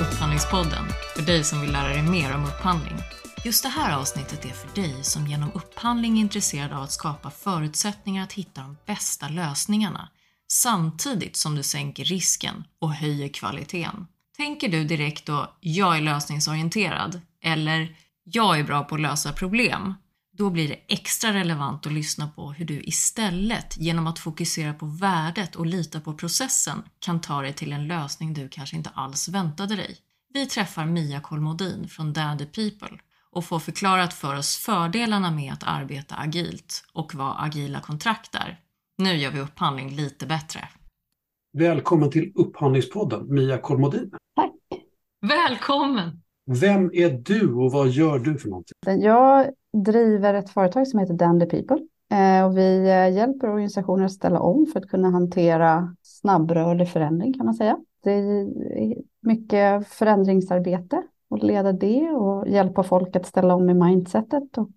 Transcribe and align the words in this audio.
Upphandlingspodden 0.00 0.84
för 1.16 1.22
dig 1.22 1.44
som 1.44 1.60
vill 1.60 1.72
lära 1.72 1.88
dig 1.88 2.02
mer 2.02 2.34
om 2.34 2.44
upphandling. 2.44 2.96
Just 3.44 3.62
det 3.62 3.68
här 3.68 3.98
avsnittet 3.98 4.44
är 4.44 4.48
för 4.48 4.74
dig 4.74 5.04
som 5.04 5.26
genom 5.26 5.52
upphandling 5.52 6.16
är 6.16 6.20
intresserad 6.20 6.72
av 6.72 6.82
att 6.82 6.92
skapa 6.92 7.30
förutsättningar 7.30 8.24
att 8.24 8.32
hitta 8.32 8.60
de 8.60 8.76
bästa 8.86 9.28
lösningarna 9.28 10.08
samtidigt 10.52 11.36
som 11.36 11.54
du 11.54 11.62
sänker 11.62 12.04
risken 12.04 12.64
och 12.80 12.94
höjer 12.94 13.28
kvaliteten. 13.28 14.06
Tänker 14.36 14.68
du 14.68 14.84
direkt 14.84 15.26
då 15.26 15.56
“jag 15.60 15.96
är 15.96 16.00
lösningsorienterad” 16.00 17.20
eller 17.42 17.96
“jag 18.24 18.58
är 18.58 18.64
bra 18.64 18.84
på 18.84 18.94
att 18.94 19.00
lösa 19.00 19.32
problem” 19.32 19.94
då 20.40 20.50
blir 20.50 20.68
det 20.68 20.80
extra 20.88 21.32
relevant 21.32 21.86
att 21.86 21.92
lyssna 21.92 22.28
på 22.28 22.52
hur 22.52 22.64
du 22.64 22.82
istället, 22.82 23.76
genom 23.76 24.06
att 24.06 24.18
fokusera 24.18 24.74
på 24.74 24.86
värdet 24.86 25.56
och 25.56 25.66
lita 25.66 26.00
på 26.00 26.14
processen, 26.14 26.82
kan 26.98 27.20
ta 27.20 27.42
dig 27.42 27.52
till 27.52 27.72
en 27.72 27.86
lösning 27.86 28.34
du 28.34 28.48
kanske 28.48 28.76
inte 28.76 28.90
alls 28.94 29.28
väntade 29.28 29.76
dig. 29.76 29.96
Vi 30.34 30.46
träffar 30.46 30.86
Mia 30.86 31.20
Kolmodin 31.20 31.88
från 31.88 32.12
Dandy 32.12 32.44
People 32.44 32.98
och 33.30 33.44
får 33.44 33.58
förklarat 33.58 34.14
för 34.14 34.38
oss 34.38 34.56
fördelarna 34.56 35.30
med 35.30 35.52
att 35.52 35.62
arbeta 35.62 36.14
agilt 36.16 36.84
och 36.92 37.14
vad 37.14 37.36
agila 37.38 37.80
kontrakt 37.80 38.34
är. 38.34 38.60
Nu 38.98 39.16
gör 39.16 39.30
vi 39.30 39.40
upphandling 39.40 39.90
lite 39.90 40.26
bättre. 40.26 40.68
Välkommen 41.52 42.10
till 42.10 42.32
Upphandlingspodden, 42.34 43.34
Mia 43.34 43.58
Kolmodin. 43.58 44.10
Tack. 44.36 44.82
Välkommen! 45.20 46.22
Vem 46.60 46.90
är 46.94 47.10
du 47.10 47.54
och 47.54 47.72
vad 47.72 47.88
gör 47.88 48.18
du 48.18 48.38
för 48.38 48.48
någonting? 48.48 49.02
Jag 49.02 49.46
driver 49.72 50.34
ett 50.34 50.50
företag 50.50 50.88
som 50.88 51.00
heter 51.00 51.14
Dandy 51.14 51.46
People 51.46 51.78
eh, 52.12 52.46
och 52.46 52.58
vi 52.58 52.78
eh, 52.78 53.14
hjälper 53.16 53.50
organisationer 53.50 54.04
att 54.04 54.12
ställa 54.12 54.40
om 54.40 54.66
för 54.66 54.80
att 54.80 54.88
kunna 54.88 55.10
hantera 55.10 55.96
snabbrörlig 56.02 56.88
förändring 56.88 57.32
kan 57.32 57.46
man 57.46 57.54
säga. 57.54 57.78
Det 58.02 58.12
är 58.12 58.48
mycket 59.20 59.88
förändringsarbete 59.88 61.02
och 61.30 61.38
leda 61.38 61.72
det 61.72 62.10
och 62.10 62.48
hjälpa 62.48 62.82
folk 62.82 63.16
att 63.16 63.26
ställa 63.26 63.54
om 63.54 63.70
i 63.70 63.74
mindsetet 63.74 64.58
och 64.58 64.70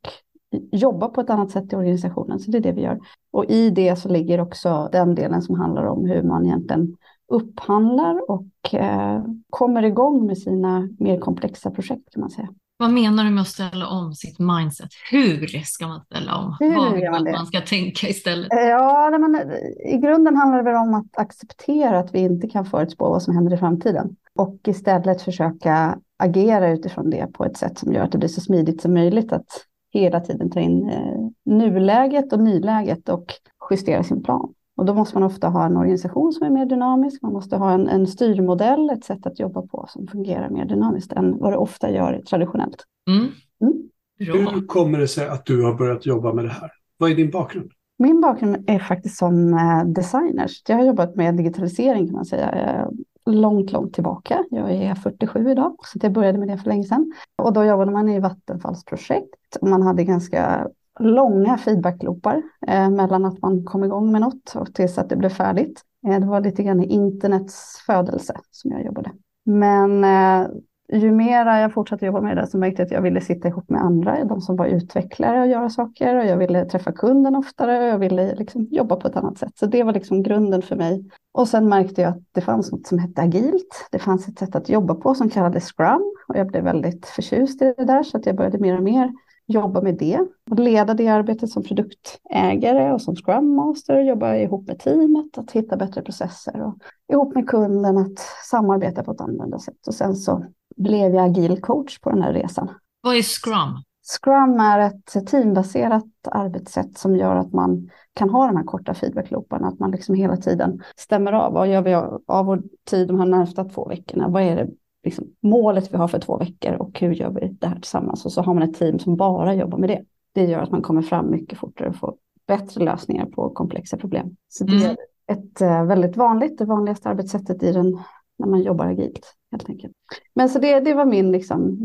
jobba 0.72 1.10
på 1.10 1.22
ett 1.22 1.30
annat 1.30 1.52
sätt 1.52 1.74
i 1.74 1.76
organisationen. 1.76 2.40
Så 2.40 2.52
det 2.52 2.58
är 2.58 2.62
det 2.62 2.72
vi 2.72 2.82
gör. 2.82 3.00
Och 3.32 3.46
i 3.46 3.70
det 3.70 3.96
så 3.96 4.10
ligger 4.10 4.42
också 4.42 4.90
den 4.92 5.16
delen 5.16 5.42
som 5.42 5.60
handlar 5.60 5.86
om 5.86 6.06
hur 6.06 6.24
man 6.24 6.46
egentligen 6.46 6.96
upphandlar 7.28 8.32
och 8.32 8.74
eh, 8.74 9.24
kommer 9.50 9.84
igång 9.84 10.26
med 10.26 10.38
sina 10.38 10.90
mer 11.00 11.20
komplexa 11.20 11.72
projekt 11.72 12.14
kan 12.14 12.22
man 12.22 12.30
säga. 12.30 12.50
Vad 12.78 12.92
menar 12.92 13.24
du 13.24 13.30
med 13.30 13.42
att 13.42 13.48
ställa 13.48 13.88
om 13.88 14.14
sitt 14.14 14.40
mindset? 14.40 14.90
Hur 15.12 15.48
ska 15.48 15.88
man 15.88 16.02
ställa 16.02 16.36
om? 16.38 16.58
Hur 16.60 16.76
Vad 16.76 17.00
gör 17.00 17.12
man 17.12 17.12
man 17.12 17.20
att 17.20 17.26
det? 17.26 17.32
man 17.32 17.46
ska 17.46 17.62
tänka 17.62 18.08
istället? 18.08 18.48
Ja, 18.52 19.18
men 19.20 19.52
i 19.86 19.98
grunden 19.98 20.36
handlar 20.36 20.58
det 20.58 20.64
väl 20.64 20.76
om 20.76 20.94
att 20.94 21.18
acceptera 21.18 22.00
att 22.00 22.16
vi 22.16 22.20
inte 22.20 22.48
kan 22.48 22.66
förutspå 22.66 23.10
vad 23.10 23.24
som 23.24 23.36
händer 23.36 23.54
i 23.54 23.58
framtiden 23.58 24.16
och 24.36 24.60
istället 24.68 25.22
försöka 25.22 25.98
agera 26.18 26.70
utifrån 26.72 27.10
det 27.10 27.28
på 27.34 27.46
ett 27.46 27.58
sätt 27.58 27.78
som 27.78 27.94
gör 27.94 28.04
att 28.04 28.12
det 28.12 28.18
blir 28.18 28.30
så 28.30 28.42
smidigt 28.42 28.82
som 28.82 28.94
möjligt 28.94 29.34
att 29.34 29.48
hela 29.94 30.20
tiden 30.20 30.52
ta 30.52 30.60
in 30.60 30.90
eh, 30.90 31.54
nuläget 31.54 32.34
och 32.34 32.40
nyläget 32.40 33.10
och 33.10 33.26
justera 33.72 34.04
sin 34.04 34.24
plan. 34.24 34.54
Och 34.84 34.88
då 34.88 34.94
måste 34.94 35.16
man 35.16 35.24
ofta 35.24 35.48
ha 35.50 35.66
en 35.66 35.78
organisation 35.78 36.34
som 36.34 36.46
är 36.48 36.50
mer 36.50 36.66
dynamisk. 36.66 37.22
Man 37.22 37.34
måste 37.34 37.56
ha 37.56 37.72
en, 37.72 37.88
en 37.88 38.08
styrmodell, 38.08 38.90
ett 38.90 39.04
sätt 39.04 39.26
att 39.26 39.40
jobba 39.40 39.62
på 39.62 39.86
som 39.90 40.08
fungerar 40.08 40.50
mer 40.50 40.66
dynamiskt 40.66 41.12
än 41.12 41.38
vad 41.38 41.54
det 41.54 41.58
ofta 41.58 41.92
gör 41.92 42.22
traditionellt. 42.30 42.84
Mm. 43.10 43.28
Mm. 43.62 44.48
Hur 44.48 44.68
kommer 44.68 45.00
det 45.00 45.08
sig 45.08 45.28
att 45.28 45.46
du 45.46 45.64
har 45.64 45.74
börjat 45.74 46.06
jobba 46.06 46.34
med 46.34 46.46
det 46.46 46.50
här? 46.50 46.72
Vad 46.98 47.12
är 47.12 47.16
din 47.16 47.32
bakgrund? 47.32 47.72
Min 47.98 48.22
bakgrund 48.22 48.70
är 48.70 48.80
faktiskt 48.80 49.18
som 49.18 49.54
eh, 49.54 49.86
designer. 49.86 50.48
Så 50.48 50.62
Jag 50.68 50.78
har 50.78 50.86
jobbat 50.86 51.16
med 51.16 51.36
digitalisering 51.36 52.06
kan 52.08 52.16
man 52.16 52.26
säga 52.26 52.52
eh, 52.52 52.88
långt, 53.34 53.72
långt 53.72 53.94
tillbaka. 53.94 54.44
Jag 54.52 54.72
är 54.72 54.96
47 54.96 55.52
idag, 55.52 55.76
så 55.84 56.00
jag 56.02 56.12
började 56.12 56.38
med 56.38 56.48
det 56.48 56.58
för 56.58 56.70
länge 56.70 56.84
sedan. 56.84 57.14
Och 57.38 57.54
då 57.54 57.66
jobbade 57.66 57.92
man 57.92 58.10
i 58.10 58.20
Vattenfalls 58.20 58.86
projekt 58.86 59.58
och 59.62 59.68
man 59.68 59.82
hade 59.82 60.04
ganska 60.04 60.68
långa 61.00 61.58
feedbackloopar 61.58 62.42
eh, 62.68 62.90
mellan 62.90 63.26
att 63.26 63.42
man 63.42 63.64
kom 63.64 63.84
igång 63.84 64.12
med 64.12 64.22
något 64.22 64.56
och 64.56 64.74
tills 64.74 64.98
att 64.98 65.10
det 65.10 65.16
blev 65.16 65.30
färdigt. 65.30 65.82
Eh, 66.08 66.20
det 66.20 66.26
var 66.26 66.42
lite 66.42 66.64
grann 66.64 66.84
i 66.84 66.88
internets 66.88 67.84
födelse 67.86 68.34
som 68.52 68.72
jag 68.72 68.86
jobbade. 68.86 69.12
Men 69.46 70.04
eh, 70.04 70.48
ju 70.94 71.12
mer 71.12 71.46
jag 71.46 71.74
fortsatte 71.74 72.06
jobba 72.06 72.22
med 72.22 72.38
det 72.38 72.48
så 72.48 72.58
märkte 72.58 72.82
jag 72.82 72.86
att 72.86 72.92
jag 72.92 73.02
ville 73.02 73.22
sitta 73.22 73.48
ihop 73.48 73.70
med 73.70 73.82
andra, 73.82 74.24
de 74.24 74.42
som 74.42 74.56
var 74.56 74.66
utvecklare 74.66 75.42
och 75.42 75.48
göra 75.48 75.70
saker 75.70 76.16
och 76.16 76.26
jag 76.26 76.38
ville 76.38 76.66
träffa 76.66 76.92
kunden 76.92 77.36
oftare 77.36 77.78
och 77.78 77.88
jag 77.88 77.98
ville 77.98 78.36
liksom 78.36 78.68
jobba 78.72 78.96
på 78.96 79.08
ett 79.08 79.16
annat 79.16 79.38
sätt. 79.38 79.58
Så 79.58 79.66
det 79.66 79.84
var 79.84 79.94
liksom 79.94 80.24
grunden 80.24 80.62
för 80.62 80.76
mig. 80.76 81.10
Och 81.32 81.48
sen 81.48 81.70
märkte 81.70 82.02
jag 82.02 82.10
att 82.10 82.24
det 82.32 82.42
fanns 82.42 82.72
något 82.72 82.88
som 82.88 82.98
hette 82.98 83.22
agilt. 83.22 83.88
Det 83.92 84.00
fanns 84.00 84.28
ett 84.28 84.40
sätt 84.40 84.56
att 84.56 84.70
jobba 84.70 84.96
på 84.96 85.16
som 85.16 85.30
kallades 85.30 85.72
scrum 85.72 86.14
och 86.28 86.38
jag 86.38 86.48
blev 86.48 86.64
väldigt 86.64 87.06
förtjust 87.06 87.62
i 87.62 87.74
det 87.78 87.86
där 87.86 88.04
så 88.04 88.18
att 88.18 88.26
jag 88.26 88.36
började 88.36 88.58
mer 88.58 88.78
och 88.78 88.84
mer 88.84 89.12
jobba 89.46 89.82
med 89.82 89.98
det 89.98 90.20
och 90.52 90.60
leda 90.60 90.94
det 90.94 91.08
arbetet 91.08 91.50
som 91.50 91.64
produktägare 91.64 92.92
och 92.94 93.02
som 93.02 93.16
scrum 93.16 93.56
master, 93.56 94.00
jobba 94.00 94.36
ihop 94.36 94.68
med 94.68 94.80
teamet, 94.80 95.38
att 95.38 95.52
hitta 95.52 95.78
bättre 95.78 96.02
processer 96.02 96.62
och 96.62 96.78
ihop 97.14 97.36
med 97.36 97.50
kunden 97.50 97.98
att 97.98 98.20
samarbeta 98.50 99.04
på 99.04 99.12
ett 99.12 99.22
annorlunda 99.22 99.60
sätt. 99.60 99.88
Och 99.88 99.94
sen 99.94 100.16
så 100.16 100.46
blev 100.76 101.16
jag 101.16 101.26
agil 101.26 101.62
coach 101.62 102.00
på 102.00 102.10
den 102.10 102.22
här 102.22 102.34
resan. 102.34 102.70
Vad 103.02 103.16
är 103.16 103.22
Scrum? 103.22 103.84
Scrum 104.22 104.60
är 104.60 104.80
ett 104.80 105.28
teambaserat 105.28 106.06
arbetssätt 106.32 106.98
som 106.98 107.16
gör 107.16 107.36
att 107.36 107.54
man 107.54 107.90
kan 108.14 108.30
ha 108.30 108.48
de 108.48 108.58
här 108.58 108.64
korta 108.64 108.94
feedbacklooparna, 108.94 109.68
att 109.68 109.80
man 109.80 109.92
liksom 109.92 110.16
hela 110.16 110.38
tiden 110.38 110.82
stämmer 110.96 111.32
av. 111.32 111.54
Vad 111.54 111.68
gör 111.68 111.82
vi 111.82 111.94
av 112.28 112.46
vår 112.46 112.64
tid 112.90 113.08
de 113.08 113.20
här 113.20 113.26
närmsta 113.26 113.64
två 113.64 113.88
veckorna? 113.88 114.28
Vad 114.28 114.44
är 114.44 114.56
det 114.56 114.70
liksom, 115.04 115.26
målet 115.42 115.94
vi 115.94 115.98
har 115.98 116.08
för 116.08 116.20
två 116.20 116.38
veckor 116.38 116.74
och 116.74 117.00
hur 117.00 117.12
gör 117.14 117.30
vi 117.30 117.48
det 117.60 117.68
här 117.68 117.76
tillsammans? 117.76 118.26
Och 118.26 118.32
så 118.32 118.42
har 118.42 118.54
man 118.54 118.64
ett 118.64 118.80
team 118.80 119.00
som 119.00 119.16
bara 119.16 119.54
jobbar 119.56 119.78
med 119.78 119.90
det. 119.90 120.04
Det 120.34 120.46
gör 120.46 120.60
att 120.62 120.72
man 120.72 120.82
kommer 120.82 121.02
fram 121.02 121.32
mycket 121.32 121.60
fortare 121.60 121.90
och 121.90 121.96
får 121.96 122.16
bättre 122.48 122.84
lösningar 122.84 123.26
på 123.26 123.50
komplexa 123.50 123.98
problem. 123.98 124.36
Så 124.48 124.64
det 124.64 124.76
Mm. 124.76 124.90
är 124.92 124.98
ett 125.28 125.62
eh, 125.62 125.86
väldigt 125.86 126.18
vanligt, 126.18 126.58
det 126.58 126.66
vanligaste 126.66 127.10
arbetssättet 127.10 127.64
i 127.64 127.72
den 127.72 128.00
när 128.38 128.48
man 128.48 128.62
jobbar 128.62 128.86
agilt 128.86 129.34
helt 129.52 129.70
enkelt. 129.70 129.94
Men 130.36 130.50
så 130.50 130.60
det, 130.60 130.80
det 130.80 130.94
var 130.94 131.06
min 131.06 131.32
liksom, 131.32 131.78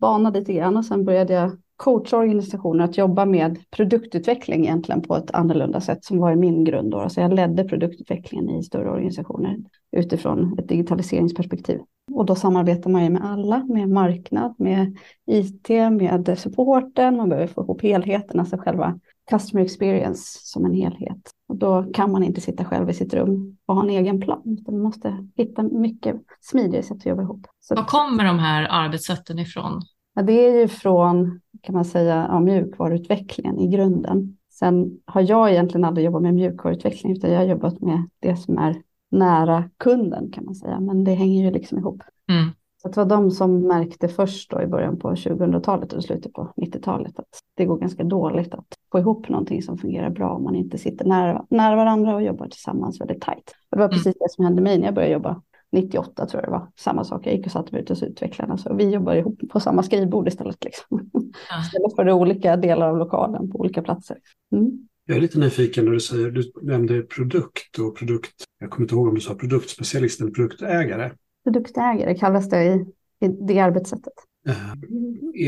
bana 0.00 0.30
lite 0.30 0.52
grann 0.52 0.76
och 0.76 0.84
sen 0.84 1.04
började 1.04 1.32
jag 1.32 1.50
coacha 1.80 2.16
organisationer 2.16 2.84
att 2.84 2.98
jobba 2.98 3.24
med 3.24 3.70
produktutveckling 3.70 4.64
egentligen 4.64 5.02
på 5.02 5.16
ett 5.16 5.30
annorlunda 5.30 5.80
sätt 5.80 6.04
som 6.04 6.18
var 6.18 6.32
i 6.32 6.36
min 6.36 6.64
grund. 6.64 6.90
Då. 6.90 7.08
Så 7.08 7.20
jag 7.20 7.34
ledde 7.34 7.64
produktutvecklingen 7.64 8.50
i 8.50 8.62
större 8.62 8.90
organisationer 8.90 9.56
utifrån 9.96 10.58
ett 10.58 10.68
digitaliseringsperspektiv. 10.68 11.80
Och 12.12 12.26
då 12.26 12.34
samarbetar 12.34 12.90
man 12.90 13.04
ju 13.04 13.10
med 13.10 13.24
alla, 13.24 13.64
med 13.64 13.88
marknad, 13.88 14.54
med 14.58 14.96
IT, 15.26 15.68
med 15.68 16.38
supporten, 16.38 17.16
man 17.16 17.28
behöver 17.28 17.46
få 17.46 17.62
ihop 17.62 17.82
helheten, 17.82 18.40
alltså 18.40 18.56
själva 18.56 18.98
customer 19.30 19.64
experience 19.64 20.38
som 20.42 20.64
en 20.64 20.74
helhet. 20.74 21.30
Och 21.48 21.56
då 21.56 21.82
kan 21.94 22.12
man 22.12 22.22
inte 22.22 22.40
sitta 22.40 22.64
själv 22.64 22.90
i 22.90 22.94
sitt 22.94 23.14
rum 23.14 23.56
och 23.66 23.74
ha 23.74 23.82
en 23.82 23.90
egen 23.90 24.20
plan, 24.20 24.42
utan 24.44 24.74
man 24.74 24.82
måste 24.82 25.28
hitta 25.36 25.62
mycket 25.62 26.16
smidigare 26.40 26.82
sätt 26.82 26.96
att 26.96 27.06
jobba 27.06 27.22
ihop. 27.22 27.46
Så 27.60 27.74
Var 27.74 27.84
kommer 27.84 28.24
de 28.24 28.38
här 28.38 28.66
arbetssätten 28.70 29.38
ifrån? 29.38 29.82
Ja, 30.14 30.22
det 30.22 30.32
är 30.32 30.60
ju 30.60 30.68
från, 30.68 31.40
kan 31.62 31.74
man 31.74 31.84
säga, 31.84 32.26
ja, 32.28 32.40
mjukvaruutvecklingen 32.40 33.58
i 33.58 33.68
grunden. 33.68 34.36
Sen 34.50 34.98
har 35.04 35.20
jag 35.20 35.50
egentligen 35.50 35.84
aldrig 35.84 36.06
jobbat 36.06 36.22
med 36.22 36.34
mjukvaruutveckling, 36.34 37.12
utan 37.12 37.30
jag 37.30 37.38
har 37.38 37.46
jobbat 37.46 37.80
med 37.80 38.08
det 38.20 38.36
som 38.36 38.58
är 38.58 38.82
nära 39.10 39.70
kunden 39.78 40.30
kan 40.30 40.44
man 40.44 40.54
säga, 40.54 40.80
men 40.80 41.04
det 41.04 41.14
hänger 41.14 41.44
ju 41.44 41.50
liksom 41.50 41.78
ihop. 41.78 42.02
Mm. 42.28 42.50
Så 42.82 42.88
det 42.88 42.96
var 42.96 43.06
de 43.06 43.30
som 43.30 43.66
märkte 43.66 44.08
först 44.08 44.50
då 44.50 44.62
i 44.62 44.66
början 44.66 44.98
på 44.98 45.10
2000-talet 45.10 45.92
och 45.92 46.04
slutet 46.04 46.32
på 46.32 46.52
90-talet 46.56 47.18
att 47.18 47.28
det 47.56 47.64
går 47.64 47.78
ganska 47.78 48.04
dåligt 48.04 48.54
att 48.54 48.66
få 48.92 48.98
ihop 48.98 49.28
någonting 49.28 49.62
som 49.62 49.78
fungerar 49.78 50.10
bra 50.10 50.30
om 50.34 50.44
man 50.44 50.54
inte 50.54 50.78
sitter 50.78 51.04
nära, 51.04 51.44
nära 51.50 51.76
varandra 51.76 52.14
och 52.14 52.22
jobbar 52.22 52.46
tillsammans 52.46 53.00
väldigt 53.00 53.20
tajt. 53.22 53.54
Och 53.70 53.76
det 53.76 53.82
var 53.82 53.88
precis 53.88 54.16
det 54.18 54.30
som 54.30 54.44
hände 54.44 54.62
mig 54.62 54.78
när 54.78 54.84
jag 54.84 54.94
började 54.94 55.12
jobba 55.12 55.42
98 55.72 56.26
tror 56.26 56.42
jag 56.42 56.48
det 56.48 56.52
var. 56.52 56.68
Samma 56.76 57.04
sak, 57.04 57.26
jag 57.26 57.34
gick 57.34 57.46
och 57.46 57.52
satte 57.52 57.72
mig 57.72 57.82
ute 57.82 57.92
hos 57.92 58.02
utvecklarna. 58.02 58.56
Så 58.56 58.74
vi 58.74 58.90
jobbar 58.90 59.14
ihop 59.14 59.40
på 59.52 59.60
samma 59.60 59.82
skrivbord 59.82 60.28
istället. 60.28 60.64
Liksom. 60.64 61.10
Ja. 61.50 61.62
Istället 61.62 61.96
för 61.96 62.10
olika 62.10 62.56
delar 62.56 62.88
av 62.88 62.98
lokalen 62.98 63.50
på 63.50 63.58
olika 63.60 63.82
platser. 63.82 64.16
Mm. 64.52 64.88
Jag 65.06 65.16
är 65.16 65.20
lite 65.20 65.38
nyfiken 65.38 65.84
när 65.84 65.92
du 65.92 66.00
säger, 66.00 66.30
du 66.30 66.52
nämnde 66.62 67.02
produkt 67.02 67.78
och 67.78 67.96
produkt, 67.96 68.34
jag 68.60 68.70
kommer 68.70 68.84
inte 68.84 68.94
ihåg 68.94 69.08
om 69.08 69.14
du 69.14 69.20
sa 69.20 69.34
produktspecialist 69.34 70.20
eller 70.20 70.30
produktägare. 70.30 71.10
Produktägare 71.44 72.14
kallas 72.14 72.48
det 72.48 72.64
i, 72.64 72.86
i 73.26 73.28
det 73.28 73.60
arbetssättet. 73.60 74.12
Eh, 74.48 74.72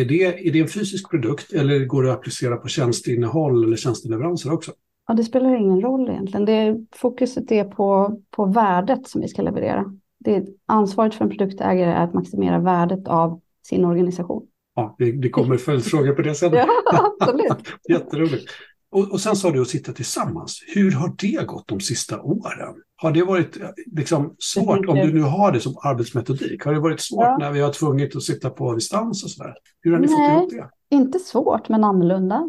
Är 0.01 0.05
det, 0.05 0.49
är 0.49 0.53
det 0.53 0.61
en 0.61 0.69
fysisk 0.69 1.11
produkt 1.11 1.53
eller 1.53 1.85
går 1.85 2.03
det 2.03 2.13
att 2.13 2.19
applicera 2.19 2.57
på 2.57 2.69
tjänsteinnehåll 2.69 3.65
eller 3.65 3.77
tjänsteleveranser 3.77 4.53
också? 4.53 4.73
Ja, 5.07 5.15
det 5.15 5.25
spelar 5.25 5.57
ingen 5.57 5.81
roll 5.81 6.09
egentligen. 6.09 6.45
Det, 6.45 6.87
fokuset 6.93 7.53
är 7.53 7.65
på, 7.65 8.21
på 8.31 8.45
värdet 8.45 9.09
som 9.09 9.21
vi 9.21 9.29
ska 9.29 9.43
leverera. 9.43 9.85
Det, 10.19 10.47
ansvaret 10.67 11.15
för 11.15 11.25
en 11.25 11.31
produktägare 11.31 11.91
är 11.91 12.05
att 12.05 12.15
maximera 12.15 12.59
värdet 12.59 13.09
av 13.09 13.41
sin 13.63 13.85
organisation. 13.85 14.47
Ja, 14.75 14.97
det, 14.99 15.13
det 15.13 15.29
kommer 15.29 15.57
följdfrågor 15.57 16.13
på 16.13 16.23
det 16.23 16.35
sen. 16.35 16.53
Ja, 16.93 17.17
absolut. 17.21 17.69
Jätteroligt. 17.89 18.51
Och, 18.91 19.13
och 19.13 19.21
sen 19.21 19.37
sa 19.37 19.51
du 19.51 19.63
att 19.63 19.69
sitta 19.69 19.93
tillsammans. 19.93 20.65
Hur 20.75 20.93
har 20.93 21.15
det 21.19 21.47
gått 21.47 21.69
de 21.69 21.81
sista 21.81 22.21
åren? 22.21 22.75
Har 23.03 23.13
det 23.13 23.23
varit 23.23 23.59
liksom 23.97 24.37
svårt, 24.39 24.89
om 24.89 24.97
du 24.97 25.13
nu 25.13 25.23
har 25.23 25.53
det 25.53 25.61
som 25.61 25.75
arbetsmetodik, 25.83 26.65
har 26.65 26.73
det 26.73 26.81
varit 26.81 27.01
svårt 27.01 27.25
ja. 27.25 27.37
när 27.41 27.53
vi 27.53 27.61
har 27.61 27.73
tvungit 27.73 28.17
att 28.17 28.23
sitta 28.23 28.51
på 28.51 28.75
distans 28.75 29.25
och 29.25 29.31
sådär? 29.31 29.55
Hur 29.81 29.93
har 29.93 29.99
ni 29.99 30.07
Nej, 30.07 30.41
fått 30.41 30.53
ihop 30.53 30.63
det? 30.91 30.97
Inte 30.97 31.19
svårt, 31.19 31.69
men 31.69 31.85
annorlunda. 31.85 32.49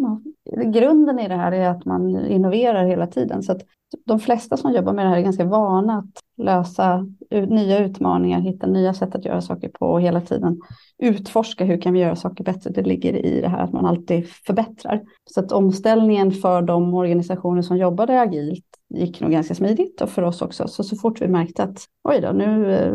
Grunden 0.66 1.20
i 1.20 1.28
det 1.28 1.36
här 1.36 1.52
är 1.52 1.70
att 1.70 1.86
man 1.86 2.26
innoverar 2.28 2.86
hela 2.86 3.08
tiden. 3.08 3.44
Så 3.44 3.52
att 3.52 3.62
de 4.06 4.20
flesta 4.20 4.58
som 4.58 4.74
jobbar 4.74 4.94
med 4.94 5.06
det 5.06 5.10
här 5.10 5.18
är 5.18 5.22
ganska 5.22 5.46
vana 5.46 5.98
att 5.98 6.44
lösa 6.46 7.08
nya 7.32 7.80
utmaningar, 7.86 8.40
hitta 8.40 8.68
nya 8.68 8.94
sätt 8.94 9.16
att 9.16 9.26
göra 9.26 9.42
saker 9.42 9.70
på 9.70 9.86
och 9.86 10.02
hela 10.02 10.22
tiden 10.22 10.62
utforska 10.98 11.66
hur 11.66 11.82
kan 11.82 11.94
vi 11.94 12.00
göra 12.00 12.16
saker 12.16 12.44
bättre. 12.44 12.70
Det 12.70 12.82
ligger 12.82 13.26
i 13.26 13.42
det 13.42 13.48
här 13.48 13.64
att 13.64 13.74
man 13.74 13.86
alltid 13.86 14.28
förbättrar. 14.28 15.02
Så 15.26 15.40
att 15.40 15.52
omställningen 15.52 16.32
för 16.32 16.62
de 16.62 16.94
organisationer 16.94 17.62
som 17.62 17.78
jobbade 17.78 18.22
agilt 18.22 18.66
gick 18.94 19.22
nog 19.22 19.32
ganska 19.32 19.56
smidigt 19.56 20.02
och 20.02 20.10
för 20.10 20.22
oss 20.22 20.42
också. 20.42 20.68
Så 20.68 20.84
så 20.84 20.96
fort 20.96 21.22
vi 21.22 21.28
märkte 21.28 21.64
att 21.64 21.86
oj 22.04 22.22
då, 22.22 22.32
nu 22.32 22.76
eh, 22.76 22.94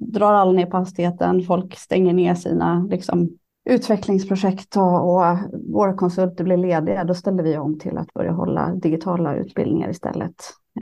drar 0.00 0.32
alla 0.32 0.52
ner 0.52 0.66
på 0.66 0.76
hastigheten, 0.76 1.42
folk 1.42 1.76
stänger 1.76 2.12
ner 2.12 2.34
sina 2.34 2.86
liksom, 2.90 3.30
utvecklingsprojekt 3.70 4.76
och, 4.76 5.14
och 5.14 5.36
våra 5.72 5.94
konsulter 5.94 6.44
blev 6.44 6.58
lediga, 6.58 7.04
då 7.04 7.14
ställde 7.14 7.42
vi 7.42 7.56
om 7.56 7.78
till 7.78 7.98
att 7.98 8.14
börja 8.14 8.32
hålla 8.32 8.74
digitala 8.74 9.36
utbildningar 9.36 9.90
istället 9.90 10.34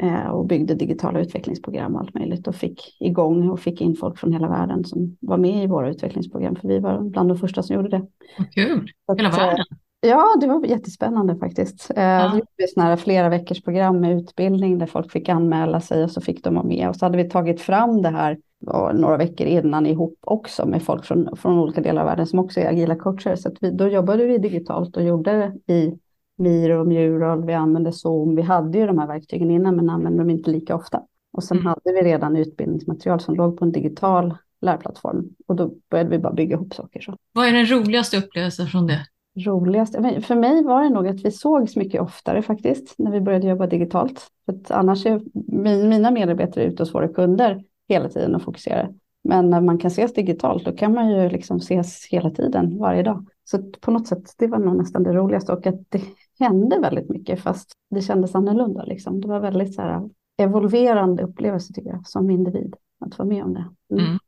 eh, 0.02 0.26
och 0.26 0.46
byggde 0.46 0.74
digitala 0.74 1.20
utvecklingsprogram 1.20 1.94
och 1.94 2.00
allt 2.00 2.14
möjligt 2.14 2.46
och 2.46 2.54
fick 2.54 2.96
igång 3.00 3.50
och 3.50 3.60
fick 3.60 3.80
in 3.80 3.96
folk 3.96 4.18
från 4.18 4.32
hela 4.32 4.48
världen 4.48 4.84
som 4.84 5.16
var 5.20 5.36
med 5.36 5.64
i 5.64 5.66
våra 5.66 5.90
utvecklingsprogram, 5.90 6.56
för 6.56 6.68
vi 6.68 6.78
var 6.78 7.00
bland 7.00 7.28
de 7.28 7.38
första 7.38 7.62
som 7.62 7.76
gjorde 7.76 7.88
det. 7.88 8.06
Kul, 8.54 8.90
hela 9.16 9.28
eh, 9.28 9.36
världen. 9.36 9.66
Ja, 10.06 10.36
det 10.40 10.46
var 10.46 10.66
jättespännande 10.66 11.36
faktiskt. 11.36 11.90
Eh, 11.96 12.02
ja. 12.04 12.30
Vi 12.32 12.38
gjorde 12.38 12.72
sådana 12.74 12.96
flera 12.96 13.28
veckors 13.28 13.62
program 13.62 14.00
med 14.00 14.16
utbildning 14.16 14.78
där 14.78 14.86
folk 14.86 15.12
fick 15.12 15.28
anmäla 15.28 15.80
sig 15.80 16.04
och 16.04 16.10
så 16.10 16.20
fick 16.20 16.44
de 16.44 16.54
vara 16.54 16.64
med. 16.64 16.88
Och 16.88 16.96
så 16.96 17.04
hade 17.04 17.16
vi 17.16 17.30
tagit 17.30 17.60
fram 17.60 18.02
det 18.02 18.08
här 18.08 18.38
några 18.94 19.16
veckor 19.16 19.46
innan 19.46 19.86
ihop 19.86 20.18
också 20.20 20.66
med 20.66 20.82
folk 20.82 21.04
från, 21.04 21.36
från 21.36 21.58
olika 21.58 21.80
delar 21.80 22.02
av 22.02 22.06
världen 22.06 22.26
som 22.26 22.38
också 22.38 22.60
är 22.60 22.68
agila 22.68 22.96
coacher. 22.96 23.36
Så 23.36 23.50
vi, 23.60 23.70
då 23.70 23.88
jobbade 23.88 24.24
vi 24.24 24.38
digitalt 24.38 24.96
och 24.96 25.02
gjorde 25.02 25.32
det 25.66 25.74
i 25.74 25.98
Miro 26.38 26.80
och 26.80 26.86
Mural. 26.86 27.44
Vi 27.44 27.54
använde 27.54 27.92
Zoom. 27.92 28.36
Vi 28.36 28.42
hade 28.42 28.78
ju 28.78 28.86
de 28.86 28.98
här 28.98 29.06
verktygen 29.06 29.50
innan 29.50 29.76
men 29.76 29.90
använde 29.90 30.18
dem 30.18 30.30
inte 30.30 30.50
lika 30.50 30.74
ofta. 30.74 31.02
Och 31.32 31.44
sen 31.44 31.56
mm. 31.56 31.66
hade 31.66 31.92
vi 31.94 32.02
redan 32.02 32.36
utbildningsmaterial 32.36 33.20
som 33.20 33.34
låg 33.34 33.58
på 33.58 33.64
en 33.64 33.72
digital 33.72 34.34
lärplattform 34.60 35.28
och 35.46 35.56
då 35.56 35.74
började 35.90 36.10
vi 36.10 36.18
bara 36.18 36.32
bygga 36.32 36.56
ihop 36.56 36.74
saker. 36.74 37.00
Så. 37.00 37.16
Vad 37.32 37.46
är 37.46 37.52
den 37.52 37.66
roligaste 37.66 38.16
upplevelsen 38.16 38.66
från 38.66 38.86
det? 38.86 39.06
Roligaste? 39.36 40.20
För 40.20 40.34
mig 40.34 40.64
var 40.64 40.82
det 40.82 40.90
nog 40.90 41.08
att 41.08 41.24
vi 41.24 41.30
sågs 41.30 41.76
mycket 41.76 42.00
oftare 42.00 42.42
faktiskt 42.42 42.94
när 42.98 43.10
vi 43.10 43.20
började 43.20 43.48
jobba 43.48 43.66
digitalt. 43.66 44.26
För 44.46 44.74
annars 44.74 45.06
är 45.06 45.20
mina 45.88 46.10
medarbetare 46.10 46.64
ute 46.64 46.82
hos 46.82 46.94
våra 46.94 47.08
kunder 47.08 47.64
hela 47.88 48.08
tiden 48.08 48.34
och 48.34 48.42
fokusera. 48.42 48.88
Men 49.24 49.50
när 49.50 49.60
man 49.60 49.78
kan 49.78 49.88
ses 49.88 50.14
digitalt 50.14 50.64
då 50.64 50.72
kan 50.72 50.94
man 50.94 51.10
ju 51.10 51.28
liksom 51.28 51.56
ses 51.56 52.06
hela 52.06 52.30
tiden, 52.30 52.78
varje 52.78 53.02
dag. 53.02 53.28
Så 53.44 53.62
på 53.80 53.90
något 53.90 54.08
sätt, 54.08 54.34
det 54.38 54.46
var 54.46 54.58
nog 54.58 54.76
nästan 54.76 55.02
det 55.02 55.12
roligaste 55.12 55.52
och 55.52 55.66
att 55.66 55.90
det 55.90 56.02
hände 56.38 56.78
väldigt 56.78 57.08
mycket 57.08 57.40
fast 57.40 57.72
det 57.90 58.00
kändes 58.00 58.34
annorlunda. 58.34 58.84
Liksom. 58.84 59.20
Det 59.20 59.28
var 59.28 59.40
väldigt 59.40 59.74
så 59.74 59.82
här, 59.82 60.10
evolverande 60.38 61.22
upplevelse 61.22 61.72
tycker 61.72 61.90
jag 61.90 62.06
som 62.06 62.30
individ 62.30 62.74
att 63.00 63.18
vara 63.18 63.28
med 63.28 63.44
om 63.44 63.54
det. 63.54 63.64
Mm. 63.94 64.04
Mm. 64.04 64.18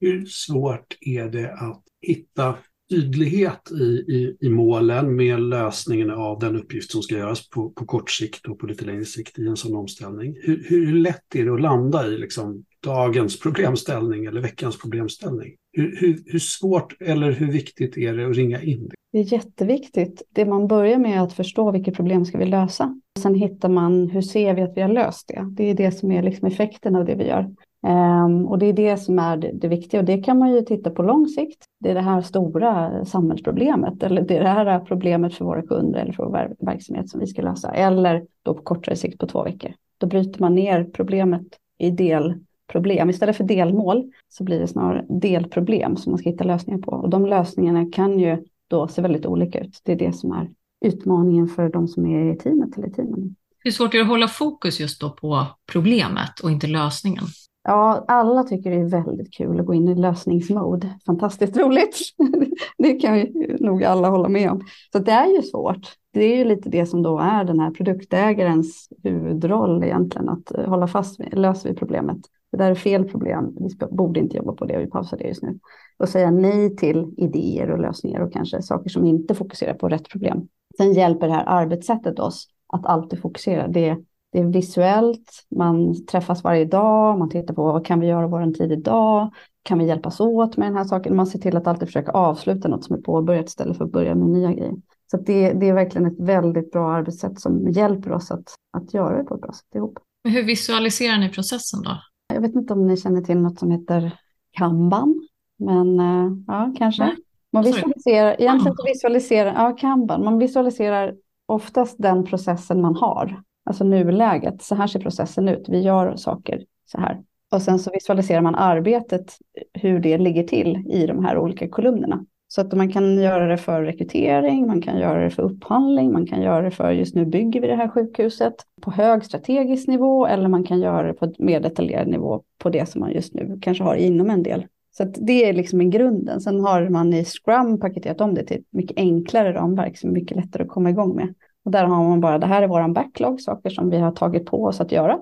Hur 0.00 0.26
svårt 0.26 0.96
är 1.00 1.28
det 1.28 1.52
att 1.52 1.82
hitta 2.00 2.54
tydlighet 2.92 3.70
i, 3.70 3.84
i, 3.84 4.36
i 4.40 4.48
målen 4.48 5.16
med 5.16 5.40
lösningen 5.40 6.10
av 6.10 6.38
den 6.38 6.56
uppgift 6.56 6.90
som 6.90 7.02
ska 7.02 7.14
göras 7.14 7.48
på, 7.48 7.70
på 7.70 7.86
kort 7.86 8.10
sikt 8.10 8.46
och 8.46 8.58
på 8.58 8.66
lite 8.66 8.84
längre 8.84 9.04
sikt 9.04 9.38
i 9.38 9.46
en 9.46 9.56
sån 9.56 9.76
omställning. 9.76 10.36
Hur, 10.42 10.64
hur 10.68 10.92
lätt 10.92 11.34
är 11.34 11.44
det 11.44 11.54
att 11.54 11.60
landa 11.60 12.06
i 12.06 12.18
liksom 12.18 12.64
dagens 12.84 13.40
problemställning 13.40 14.24
eller 14.24 14.40
veckans 14.40 14.78
problemställning? 14.78 15.54
Hur, 15.72 15.96
hur, 16.00 16.22
hur 16.26 16.38
svårt 16.38 16.96
eller 17.00 17.32
hur 17.32 17.52
viktigt 17.52 17.96
är 17.96 18.16
det 18.16 18.30
att 18.30 18.36
ringa 18.36 18.62
in 18.62 18.88
det? 18.88 18.94
Det 19.12 19.18
är 19.18 19.32
jätteviktigt. 19.32 20.22
Det 20.34 20.44
man 20.44 20.68
börjar 20.68 20.98
med 20.98 21.18
är 21.18 21.22
att 21.22 21.32
förstå 21.32 21.70
vilket 21.70 21.94
problem 21.94 22.24
ska 22.24 22.38
vi 22.38 22.46
lösa. 22.46 23.00
Sen 23.18 23.34
hittar 23.34 23.68
man 23.68 24.10
hur 24.10 24.22
ser 24.22 24.54
vi 24.54 24.62
att 24.62 24.76
vi 24.76 24.80
har 24.80 24.88
löst 24.88 25.28
det. 25.28 25.48
Det 25.56 25.70
är 25.70 25.74
det 25.74 25.92
som 25.92 26.10
är 26.10 26.22
liksom 26.22 26.48
effekten 26.48 26.96
av 26.96 27.04
det 27.04 27.14
vi 27.14 27.26
gör. 27.26 27.50
Ehm, 27.86 28.46
och 28.46 28.58
det 28.58 28.66
är 28.66 28.72
det 28.72 28.96
som 28.96 29.18
är 29.18 29.36
det, 29.36 29.50
det, 29.52 29.68
viktiga 29.68 30.00
och 30.00 30.06
det 30.06 30.22
kan 30.22 30.38
man 30.38 30.52
ju 30.52 30.60
titta 30.60 30.90
på 30.90 31.02
lång 31.02 31.26
sikt. 31.26 31.64
Det 31.80 31.90
är 31.90 31.94
det 31.94 32.00
här 32.00 32.22
stora 32.22 33.04
samhällsproblemet 33.04 34.02
eller 34.02 34.22
det 34.22 34.36
är 34.36 34.42
det 34.42 34.48
här 34.48 34.80
problemet 34.80 35.34
för 35.34 35.44
våra 35.44 35.62
kunder 35.62 36.00
eller 36.00 36.12
för 36.12 36.24
vår 36.24 36.56
verksamhet 36.58 37.10
som 37.10 37.20
vi 37.20 37.26
ska 37.26 37.42
lösa. 37.42 37.70
Eller 37.70 38.26
då 38.42 38.54
på 38.54 38.62
kortare 38.62 38.96
sikt 38.96 39.18
på 39.18 39.26
två 39.26 39.42
veckor. 39.42 39.72
Då 39.98 40.06
bryter 40.06 40.40
man 40.40 40.54
ner 40.54 40.84
problemet 40.84 41.46
i 41.78 41.90
delproblem. 41.90 43.10
Istället 43.10 43.36
för 43.36 43.44
delmål 43.44 44.12
så 44.28 44.44
blir 44.44 44.60
det 44.60 44.68
snarare 44.68 45.06
delproblem 45.08 45.96
som 45.96 46.12
man 46.12 46.18
ska 46.18 46.30
hitta 46.30 46.44
lösningar 46.44 46.80
på. 46.80 46.92
Och 46.92 47.10
de 47.10 47.26
lösningarna 47.26 47.90
kan 47.92 48.18
ju 48.18 48.44
då 48.68 48.88
se 48.88 49.02
väldigt 49.02 49.26
olika 49.26 49.60
ut. 49.60 49.80
Det 49.84 49.92
är 49.92 49.96
det 49.96 50.12
som 50.12 50.32
är 50.32 50.50
utmaningen 50.84 51.48
för 51.48 51.68
de 51.68 51.88
som 51.88 52.06
är 52.06 52.32
i 52.32 52.36
teamet 52.36 52.78
eller 52.78 52.90
teamen. 52.90 53.36
Hur 53.64 53.70
svårt 53.70 53.94
är 53.94 53.98
det 53.98 54.04
att 54.04 54.08
hålla 54.08 54.28
fokus 54.28 54.80
just 54.80 55.00
då 55.00 55.10
på 55.10 55.46
problemet 55.72 56.40
och 56.42 56.50
inte 56.50 56.66
lösningen? 56.66 57.24
Ja, 57.64 58.04
alla 58.08 58.42
tycker 58.42 58.70
det 58.70 58.76
är 58.76 59.04
väldigt 59.04 59.34
kul 59.34 59.60
att 59.60 59.66
gå 59.66 59.74
in 59.74 59.88
i 59.88 59.94
lösningsmode. 59.94 60.98
Fantastiskt 61.06 61.56
roligt. 61.56 61.96
det 62.78 62.94
kan 62.94 63.18
ju 63.18 63.56
nog 63.60 63.84
alla 63.84 64.08
hålla 64.08 64.28
med 64.28 64.50
om. 64.50 64.60
Så 64.92 64.98
det 64.98 65.12
är 65.12 65.26
ju 65.36 65.42
svårt. 65.42 65.96
Det 66.12 66.24
är 66.24 66.36
ju 66.36 66.44
lite 66.44 66.68
det 66.68 66.86
som 66.86 67.02
då 67.02 67.18
är 67.18 67.44
den 67.44 67.60
här 67.60 67.70
produktägarens 67.70 68.88
huvudroll 69.02 69.84
egentligen, 69.84 70.28
att 70.28 70.58
eh, 70.58 70.64
hålla 70.64 70.86
fast 70.86 71.20
vid, 71.20 71.38
löser 71.38 71.68
vi 71.68 71.74
problemet. 71.74 72.18
Det 72.52 72.58
där 72.58 72.70
är 72.70 72.74
fel 72.74 73.04
problem, 73.04 73.56
vi 73.60 73.86
borde 73.90 74.20
inte 74.20 74.36
jobba 74.36 74.52
på 74.52 74.64
det, 74.64 74.78
vi 74.78 74.86
pausar 74.86 75.16
det 75.16 75.28
just 75.28 75.42
nu. 75.42 75.58
Och 75.98 76.08
säga 76.08 76.30
nej 76.30 76.76
till 76.76 77.14
idéer 77.16 77.70
och 77.70 77.78
lösningar 77.78 78.20
och 78.20 78.32
kanske 78.32 78.62
saker 78.62 78.90
som 78.90 79.06
inte 79.06 79.34
fokuserar 79.34 79.74
på 79.74 79.88
rätt 79.88 80.08
problem. 80.08 80.48
Sen 80.76 80.92
hjälper 80.92 81.26
det 81.26 81.32
här 81.32 81.44
arbetssättet 81.46 82.18
oss 82.18 82.48
att 82.72 82.86
alltid 82.86 83.20
fokusera. 83.20 83.68
Det 83.68 83.96
det 84.32 84.38
är 84.38 84.44
visuellt, 84.44 85.46
man 85.50 86.06
träffas 86.06 86.44
varje 86.44 86.64
dag, 86.64 87.18
man 87.18 87.30
tittar 87.30 87.54
på 87.54 87.62
vad 87.64 87.86
kan 87.86 88.00
vi 88.00 88.06
göra 88.06 88.26
vår 88.26 88.52
tid 88.52 88.72
idag, 88.72 89.30
kan 89.62 89.78
vi 89.78 89.86
hjälpas 89.86 90.20
åt 90.20 90.56
med 90.56 90.68
den 90.68 90.76
här 90.76 90.84
saken? 90.84 91.16
Man 91.16 91.26
ser 91.26 91.38
till 91.38 91.56
att 91.56 91.66
alltid 91.66 91.88
försöka 91.88 92.12
avsluta 92.12 92.68
något 92.68 92.84
som 92.84 92.96
är 92.96 93.00
påbörjat 93.00 93.48
istället 93.48 93.76
för 93.76 93.84
att 93.84 93.92
börja 93.92 94.14
med 94.14 94.28
nya 94.28 94.52
grejer. 94.52 94.74
Så 95.10 95.16
det, 95.16 95.52
det, 95.52 95.68
är 95.68 95.74
verkligen 95.74 96.06
ett 96.06 96.20
väldigt 96.20 96.70
bra 96.70 96.92
arbetssätt 96.92 97.40
som 97.40 97.68
hjälper 97.68 98.12
oss 98.12 98.30
att, 98.30 98.54
att 98.72 98.94
göra 98.94 99.18
det 99.18 99.24
på 99.24 99.34
ett 99.34 99.40
bra 99.40 99.52
sätt 99.52 99.74
ihop. 99.74 99.98
Men 100.24 100.32
hur 100.32 100.42
visualiserar 100.42 101.18
ni 101.18 101.28
processen 101.28 101.82
då? 101.82 101.90
Jag 102.34 102.40
vet 102.40 102.54
inte 102.54 102.72
om 102.72 102.86
ni 102.86 102.96
känner 102.96 103.20
till 103.20 103.38
något 103.38 103.58
som 103.58 103.70
heter 103.70 104.12
Kanban, 104.50 105.28
men 105.58 106.00
uh, 106.00 106.32
ja, 106.46 106.74
kanske. 106.78 107.04
Nej. 107.04 107.16
Man 107.52 107.64
visualiserar, 107.64 108.40
egentligen 108.40 108.76
visualiserar, 108.86 109.54
ja, 109.54 109.76
Kanban, 109.76 110.24
man 110.24 110.38
visualiserar 110.38 111.14
oftast 111.46 111.96
den 111.98 112.24
processen 112.24 112.80
man 112.80 112.96
har. 112.96 113.42
Alltså 113.64 113.84
nuläget, 113.84 114.62
så 114.62 114.74
här 114.74 114.86
ser 114.86 115.00
processen 115.00 115.48
ut, 115.48 115.68
vi 115.68 115.80
gör 115.80 116.16
saker 116.16 116.64
så 116.84 117.00
här. 117.00 117.22
Och 117.52 117.62
sen 117.62 117.78
så 117.78 117.90
visualiserar 117.90 118.40
man 118.40 118.54
arbetet, 118.54 119.36
hur 119.72 120.00
det 120.00 120.18
ligger 120.18 120.42
till 120.42 120.86
i 120.90 121.06
de 121.06 121.24
här 121.24 121.38
olika 121.38 121.68
kolumnerna. 121.68 122.24
Så 122.48 122.60
att 122.60 122.72
man 122.72 122.92
kan 122.92 123.14
göra 123.14 123.46
det 123.46 123.56
för 123.56 123.82
rekrytering, 123.82 124.66
man 124.66 124.82
kan 124.82 124.98
göra 124.98 125.24
det 125.24 125.30
för 125.30 125.42
upphandling, 125.42 126.12
man 126.12 126.26
kan 126.26 126.42
göra 126.42 126.62
det 126.62 126.70
för 126.70 126.90
just 126.90 127.14
nu 127.14 127.26
bygger 127.26 127.60
vi 127.60 127.66
det 127.66 127.76
här 127.76 127.88
sjukhuset 127.88 128.54
på 128.82 128.90
hög 128.90 129.24
strategisk 129.24 129.88
nivå 129.88 130.26
eller 130.26 130.48
man 130.48 130.64
kan 130.64 130.80
göra 130.80 131.06
det 131.06 131.14
på 131.14 131.32
mer 131.38 131.60
detaljerad 131.60 132.08
nivå 132.08 132.42
på 132.58 132.70
det 132.70 132.88
som 132.88 133.00
man 133.00 133.12
just 133.12 133.34
nu 133.34 133.58
kanske 133.62 133.84
har 133.84 133.94
inom 133.94 134.30
en 134.30 134.42
del. 134.42 134.66
Så 134.96 135.02
att 135.02 135.14
det 135.26 135.48
är 135.48 135.52
liksom 135.52 135.80
en 135.80 135.90
grunden. 135.90 136.40
Sen 136.40 136.60
har 136.60 136.88
man 136.88 137.12
i 137.12 137.24
Scrum 137.24 137.80
paketerat 137.80 138.20
om 138.20 138.34
det 138.34 138.44
till 138.44 138.56
ett 138.56 138.66
mycket 138.70 138.98
enklare 138.98 139.52
ramverk 139.52 139.98
som 139.98 140.10
är 140.10 140.14
mycket 140.14 140.36
lättare 140.36 140.62
att 140.62 140.68
komma 140.68 140.90
igång 140.90 141.16
med. 141.16 141.34
Och 141.64 141.70
där 141.70 141.84
har 141.84 142.08
man 142.08 142.20
bara, 142.20 142.38
det 142.38 142.46
här 142.46 142.62
är 142.62 142.68
våran 142.68 142.92
backlog, 142.92 143.40
saker 143.40 143.70
som 143.70 143.90
vi 143.90 143.98
har 143.98 144.10
tagit 144.10 144.46
på 144.46 144.64
oss 144.64 144.80
att 144.80 144.92
göra. 144.92 145.18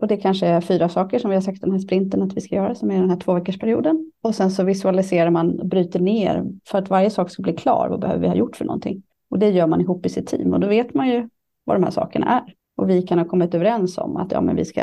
Och 0.00 0.08
det 0.08 0.16
kanske 0.16 0.46
är 0.46 0.60
fyra 0.60 0.88
saker 0.88 1.18
som 1.18 1.30
vi 1.30 1.36
har 1.36 1.40
sagt 1.40 1.60
den 1.60 1.72
här 1.72 1.78
sprinten 1.78 2.22
att 2.22 2.36
vi 2.36 2.40
ska 2.40 2.54
göra, 2.54 2.74
som 2.74 2.90
är 2.90 3.00
den 3.00 3.10
här 3.10 3.16
två. 3.16 3.40
Och 4.22 4.34
sen 4.34 4.50
så 4.50 4.64
visualiserar 4.64 5.30
man, 5.30 5.68
bryter 5.68 6.00
ner, 6.00 6.44
för 6.66 6.78
att 6.78 6.90
varje 6.90 7.10
sak 7.10 7.30
ska 7.30 7.42
bli 7.42 7.52
klar, 7.52 7.88
vad 7.88 8.00
behöver 8.00 8.20
vi 8.20 8.28
ha 8.28 8.34
gjort 8.34 8.56
för 8.56 8.64
någonting? 8.64 9.02
Och 9.30 9.38
det 9.38 9.50
gör 9.50 9.66
man 9.66 9.80
ihop 9.80 10.06
i 10.06 10.08
sitt 10.08 10.26
team 10.26 10.52
och 10.52 10.60
då 10.60 10.68
vet 10.68 10.94
man 10.94 11.08
ju 11.08 11.28
vad 11.64 11.76
de 11.76 11.84
här 11.84 11.90
sakerna 11.90 12.26
är. 12.26 12.54
Och 12.76 12.90
vi 12.90 13.02
kan 13.02 13.18
ha 13.18 13.24
kommit 13.24 13.54
överens 13.54 13.98
om 13.98 14.16
att 14.16 14.32
ja, 14.32 14.40
men 14.40 14.56
vi 14.56 14.64
ska 14.64 14.82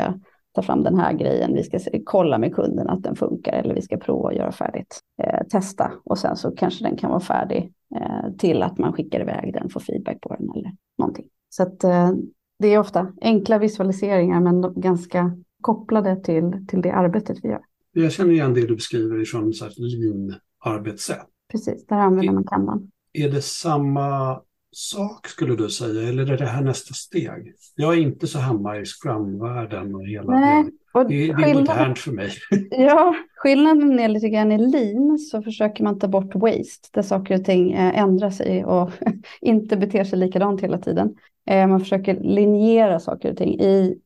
ta 0.52 0.62
fram 0.62 0.82
den 0.82 0.98
här 0.98 1.12
grejen, 1.12 1.54
vi 1.54 1.62
ska 1.62 1.78
kolla 2.04 2.38
med 2.38 2.54
kunden 2.54 2.88
att 2.88 3.02
den 3.02 3.16
funkar 3.16 3.52
eller 3.52 3.74
vi 3.74 3.82
ska 3.82 3.96
prova 3.96 4.28
att 4.28 4.36
göra 4.36 4.52
färdigt, 4.52 5.00
eh, 5.22 5.46
testa 5.46 5.92
och 6.04 6.18
sen 6.18 6.36
så 6.36 6.50
kanske 6.50 6.84
den 6.84 6.96
kan 6.96 7.10
vara 7.10 7.20
färdig 7.20 7.72
eh, 7.94 8.36
till 8.38 8.62
att 8.62 8.78
man 8.78 8.92
skickar 8.92 9.20
iväg 9.20 9.52
den, 9.54 9.70
får 9.70 9.80
feedback 9.80 10.20
på 10.20 10.34
den 10.34 10.50
eller 10.50 10.72
någonting. 10.98 11.26
Så 11.48 11.62
att 11.62 11.84
eh, 11.84 12.10
det 12.58 12.68
är 12.68 12.78
ofta 12.78 13.12
enkla 13.20 13.58
visualiseringar 13.58 14.40
men 14.40 14.80
ganska 14.80 15.36
kopplade 15.60 16.16
till, 16.16 16.66
till 16.68 16.82
det 16.82 16.90
arbetet 16.90 17.38
vi 17.42 17.48
gör. 17.48 17.60
Jag 17.92 18.12
känner 18.12 18.32
igen 18.32 18.54
det 18.54 18.66
du 18.66 18.74
beskriver 18.74 19.24
från 19.24 19.50
ett 19.50 19.78
lean 19.78 20.34
arbetssätt. 20.64 21.26
Precis, 21.52 21.86
där 21.86 21.96
använder 21.96 22.32
man 22.32 22.44
Kanban. 22.44 22.90
Är 23.12 23.28
det 23.28 23.42
samma 23.42 24.40
sak 24.72 25.28
skulle 25.28 25.56
du 25.56 25.70
säga, 25.70 26.08
eller 26.08 26.32
är 26.32 26.38
det 26.38 26.46
här 26.46 26.62
nästa 26.62 26.94
steg? 26.94 27.54
Jag 27.76 27.94
är 27.94 27.98
inte 27.98 28.26
så 28.26 28.38
hemma 28.38 28.78
i 28.78 28.84
Scrum-världen 28.84 29.94
och 29.94 30.06
hela 30.06 30.32
Nej, 30.32 30.64
och 30.92 31.08
det. 31.08 31.32
Det 31.32 31.50
är 31.50 31.54
modernt 31.54 31.98
för 31.98 32.12
mig. 32.12 32.30
Ja, 32.70 33.14
skillnaden 33.36 33.98
är 33.98 34.08
lite 34.08 34.28
grann 34.28 34.52
i 34.52 34.58
lean 34.58 35.18
så 35.18 35.42
försöker 35.42 35.84
man 35.84 35.98
ta 35.98 36.08
bort 36.08 36.34
waste, 36.34 36.88
där 36.92 37.02
saker 37.02 37.38
och 37.38 37.44
ting 37.44 37.72
eh, 37.72 37.98
ändrar 37.98 38.30
sig 38.30 38.64
och 38.64 38.90
inte 39.40 39.76
beter 39.76 40.04
sig 40.04 40.18
likadant 40.18 40.60
hela 40.60 40.78
tiden. 40.78 41.14
Eh, 41.46 41.66
man 41.66 41.80
försöker 41.80 42.20
linjera 42.20 43.00
saker 43.00 43.30
och 43.30 43.36
ting. 43.36 43.60
I, 43.60 43.98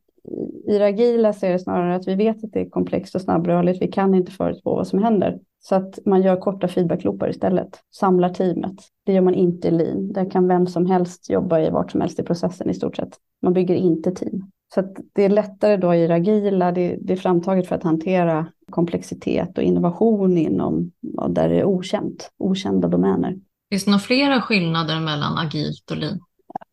i 0.67 0.79
det 0.79 0.87
agila 0.87 1.33
så 1.33 1.47
är 1.47 1.53
det 1.53 1.59
snarare 1.59 1.95
att 1.95 2.09
vi 2.09 2.15
vet 2.15 2.45
att 2.45 2.53
det 2.53 2.61
är 2.61 2.71
komplext 2.71 3.15
och 3.15 3.21
snabbrörligt. 3.21 3.83
Vi 3.83 3.89
kan 3.93 4.15
inte 4.15 4.33
förutspå 4.33 4.75
vad 4.75 4.87
som 4.87 5.03
händer. 5.03 5.39
Så 5.69 5.75
att 5.75 5.99
man 6.07 6.23
gör 6.23 6.37
korta 6.37 6.69
feedbackloopar 6.69 7.29
istället. 7.29 7.81
Samlar 7.95 8.29
teamet. 8.29 8.75
Det 9.07 9.13
gör 9.13 9.21
man 9.21 9.35
inte 9.35 9.69
i 9.69 9.71
lean. 9.71 10.13
Där 10.13 10.31
kan 10.31 10.49
vem 10.49 10.67
som 10.67 10.87
helst 10.87 11.31
jobba 11.31 11.61
i 11.61 11.71
vart 11.71 11.91
som 11.91 12.01
helst 12.01 12.19
i 12.19 12.23
processen 12.23 12.71
i 12.71 12.75
stort 12.75 12.97
sett. 12.97 13.17
Man 13.43 13.53
bygger 13.53 13.75
inte 13.75 14.11
team. 14.11 14.51
Så 14.75 14.81
att 14.81 14.93
det 15.13 15.25
är 15.25 15.29
lättare 15.29 15.77
då 15.77 15.95
i 15.95 16.07
det 16.07 16.15
agila. 16.15 16.73
Det, 16.73 16.97
det 17.01 17.13
är 17.13 17.17
framtaget 17.17 17.69
för 17.69 17.75
att 17.75 17.83
hantera 17.83 18.47
komplexitet 18.71 19.59
och 19.59 19.65
innovation 19.65 20.39
inom 20.39 20.93
där 21.29 21.49
det 21.49 21.61
är 21.61 21.65
okänt. 21.65 22.31
Okända 22.39 22.89
domäner. 22.89 23.37
Finns 23.71 23.85
det 23.85 23.91
några 23.91 24.01
flera 24.01 24.41
skillnader 24.41 25.01
mellan 25.01 25.39
agilt 25.39 25.91
och 25.91 25.97
lean? 25.97 26.21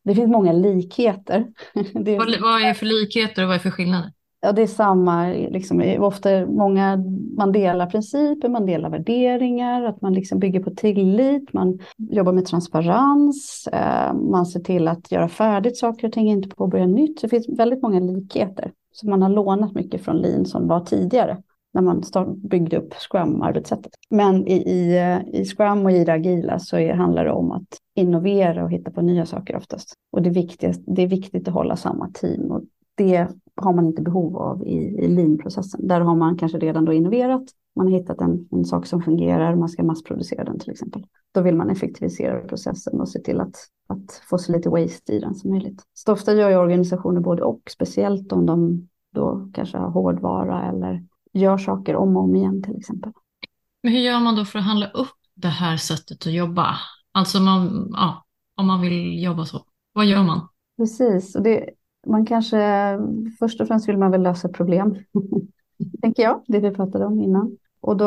Det 0.04 0.16
finns 0.16 0.30
många 0.30 0.52
likheter. 0.52 1.46
Det... 1.94 2.18
Vad, 2.18 2.42
vad 2.42 2.62
är 2.62 2.74
för 2.74 2.86
likheter 2.86 3.42
och 3.42 3.48
vad 3.48 3.56
är 3.56 3.60
för 3.60 3.72
skillnader? 3.72 4.12
Ja, 4.46 4.52
det 4.52 4.62
är 4.62 4.68
samma, 4.68 5.28
liksom, 5.28 5.96
ofta 6.00 6.46
många, 6.46 7.04
man 7.38 7.52
delar 7.52 7.86
principer, 7.86 8.50
man 8.50 8.66
delar 8.66 8.90
värderingar, 8.90 9.84
att 9.84 10.02
man 10.02 10.14
liksom 10.14 10.40
bygger 10.40 10.60
på 10.60 10.72
tillit, 10.72 11.54
man 11.54 11.80
jobbar 11.98 12.34
med 12.34 12.46
transparens, 12.46 13.68
eh, 13.74 14.14
man 14.14 14.46
ser 14.46 14.60
till 14.60 14.88
att 14.88 15.12
göra 15.12 15.30
färdigt 15.30 15.78
saker 15.78 16.08
och 16.08 16.14
ting, 16.14 16.30
inte 16.30 16.50
påbörja 16.50 16.86
nytt. 16.86 17.20
Så 17.20 17.26
det 17.26 17.30
finns 17.30 17.60
väldigt 17.60 17.82
många 17.82 18.00
likheter. 18.00 18.72
Så 18.92 19.10
man 19.10 19.22
har 19.22 19.30
lånat 19.30 19.76
mycket 19.76 20.02
från 20.02 20.18
lean 20.18 20.46
som 20.46 20.68
var 20.68 20.80
tidigare 20.80 21.38
när 21.74 21.82
man 21.82 22.04
start, 22.04 22.28
byggde 22.28 22.78
upp 22.78 22.94
Scrum-arbetssättet. 22.94 23.94
Men 24.10 24.48
i, 24.48 24.54
i, 24.54 24.98
eh, 24.98 25.40
i 25.42 25.46
Scrum 25.46 25.86
och 25.86 25.92
i 25.92 26.04
det 26.04 26.14
agila 26.14 26.60
så 26.60 26.78
är, 26.78 26.94
handlar 26.94 27.26
det 27.26 27.32
om 27.32 27.52
att 27.52 27.78
innovera 27.96 28.64
och 28.64 28.72
hitta 28.72 28.92
på 28.92 29.02
nya 29.02 29.26
saker 29.26 29.56
oftast. 29.56 29.94
Och 30.12 30.22
det, 30.22 30.30
viktiga, 30.30 30.74
det 30.86 31.02
är 31.02 31.08
viktigt 31.08 31.48
att 31.48 31.54
hålla 31.54 31.76
samma 31.76 32.10
team 32.14 32.52
och 32.52 32.64
det 32.96 33.28
har 33.56 33.74
man 33.74 33.88
inte 33.88 34.02
behov 34.02 34.38
av 34.38 34.68
i, 34.68 34.76
i 34.76 35.08
lean-processen. 35.08 35.88
Där 35.88 36.02
har 36.02 36.16
man 36.16 36.38
kanske 36.38 36.58
redan 36.58 36.86
då 36.86 36.94
innoverat, 36.94 37.44
man 37.76 37.88
har 37.88 38.00
hittat 38.00 38.22
en, 38.22 38.48
en 38.52 38.66
sak 38.66 38.86
som 38.86 39.02
fungerar, 39.02 39.56
man 39.56 39.70
ska 39.70 39.84
massproducera 39.84 40.44
den 40.44 40.60
till 40.60 40.72
exempel. 40.72 41.06
Då 41.32 41.42
vill 41.42 41.56
man 41.56 41.70
effektivisera 41.70 42.48
processen 42.48 43.02
och 43.02 43.10
se 43.10 43.20
till 43.20 43.40
att, 43.40 43.56
att 43.88 44.22
få 44.30 44.38
så 44.38 44.52
lite 44.52 44.70
waste 44.70 45.14
i 45.14 45.20
den 45.20 45.36
som 45.36 45.52
möjligt. 45.52 45.84
Så 45.94 46.14
ofta 46.14 46.34
gör 46.34 46.50
ju 46.50 46.56
organisationer 46.56 47.22
både 47.22 47.44
och, 47.44 47.62
speciellt 47.70 48.32
om 48.32 48.46
de 48.46 48.88
då 49.14 49.50
kanske 49.54 49.78
har 49.78 49.90
hårdvara 49.90 50.70
eller 50.70 51.04
gör 51.34 51.58
saker 51.58 51.96
om 51.96 52.18
och 52.18 52.24
om 52.24 52.36
igen 52.36 52.64
till 52.64 52.78
exempel. 52.78 53.12
Men 53.84 53.92
hur 53.92 54.00
gör 54.00 54.20
man 54.20 54.36
då 54.36 54.46
för 54.46 54.60
att 54.60 54.66
handla 54.66 54.88
upp 54.88 55.08
det 55.36 55.48
här 55.48 55.78
sättet 55.78 56.28
att 56.28 56.34
jobba? 56.34 56.76
Alltså 57.12 57.40
man, 57.40 57.90
ja, 57.94 58.26
om 58.58 58.68
man 58.68 58.82
vill 58.82 59.24
jobba 59.24 59.46
så, 59.46 59.66
vad 59.94 60.06
gör 60.06 60.24
man? 60.24 60.48
Precis, 60.78 61.36
och 61.36 61.44
det, 61.44 61.70
man 62.08 62.26
kanske 62.26 62.58
först 63.40 63.62
och 63.62 63.68
främst 63.68 63.90
vill 63.90 63.98
man 63.98 64.12
väl 64.12 64.24
lösa 64.24 64.50
problem, 64.50 64.96
tänker 66.02 66.24
jag, 66.24 66.42
det 66.48 66.60
vi 66.60 66.72
pratade 66.72 67.06
om 67.06 67.20
innan. 67.20 67.58
Och 67.84 67.98
då 67.98 68.06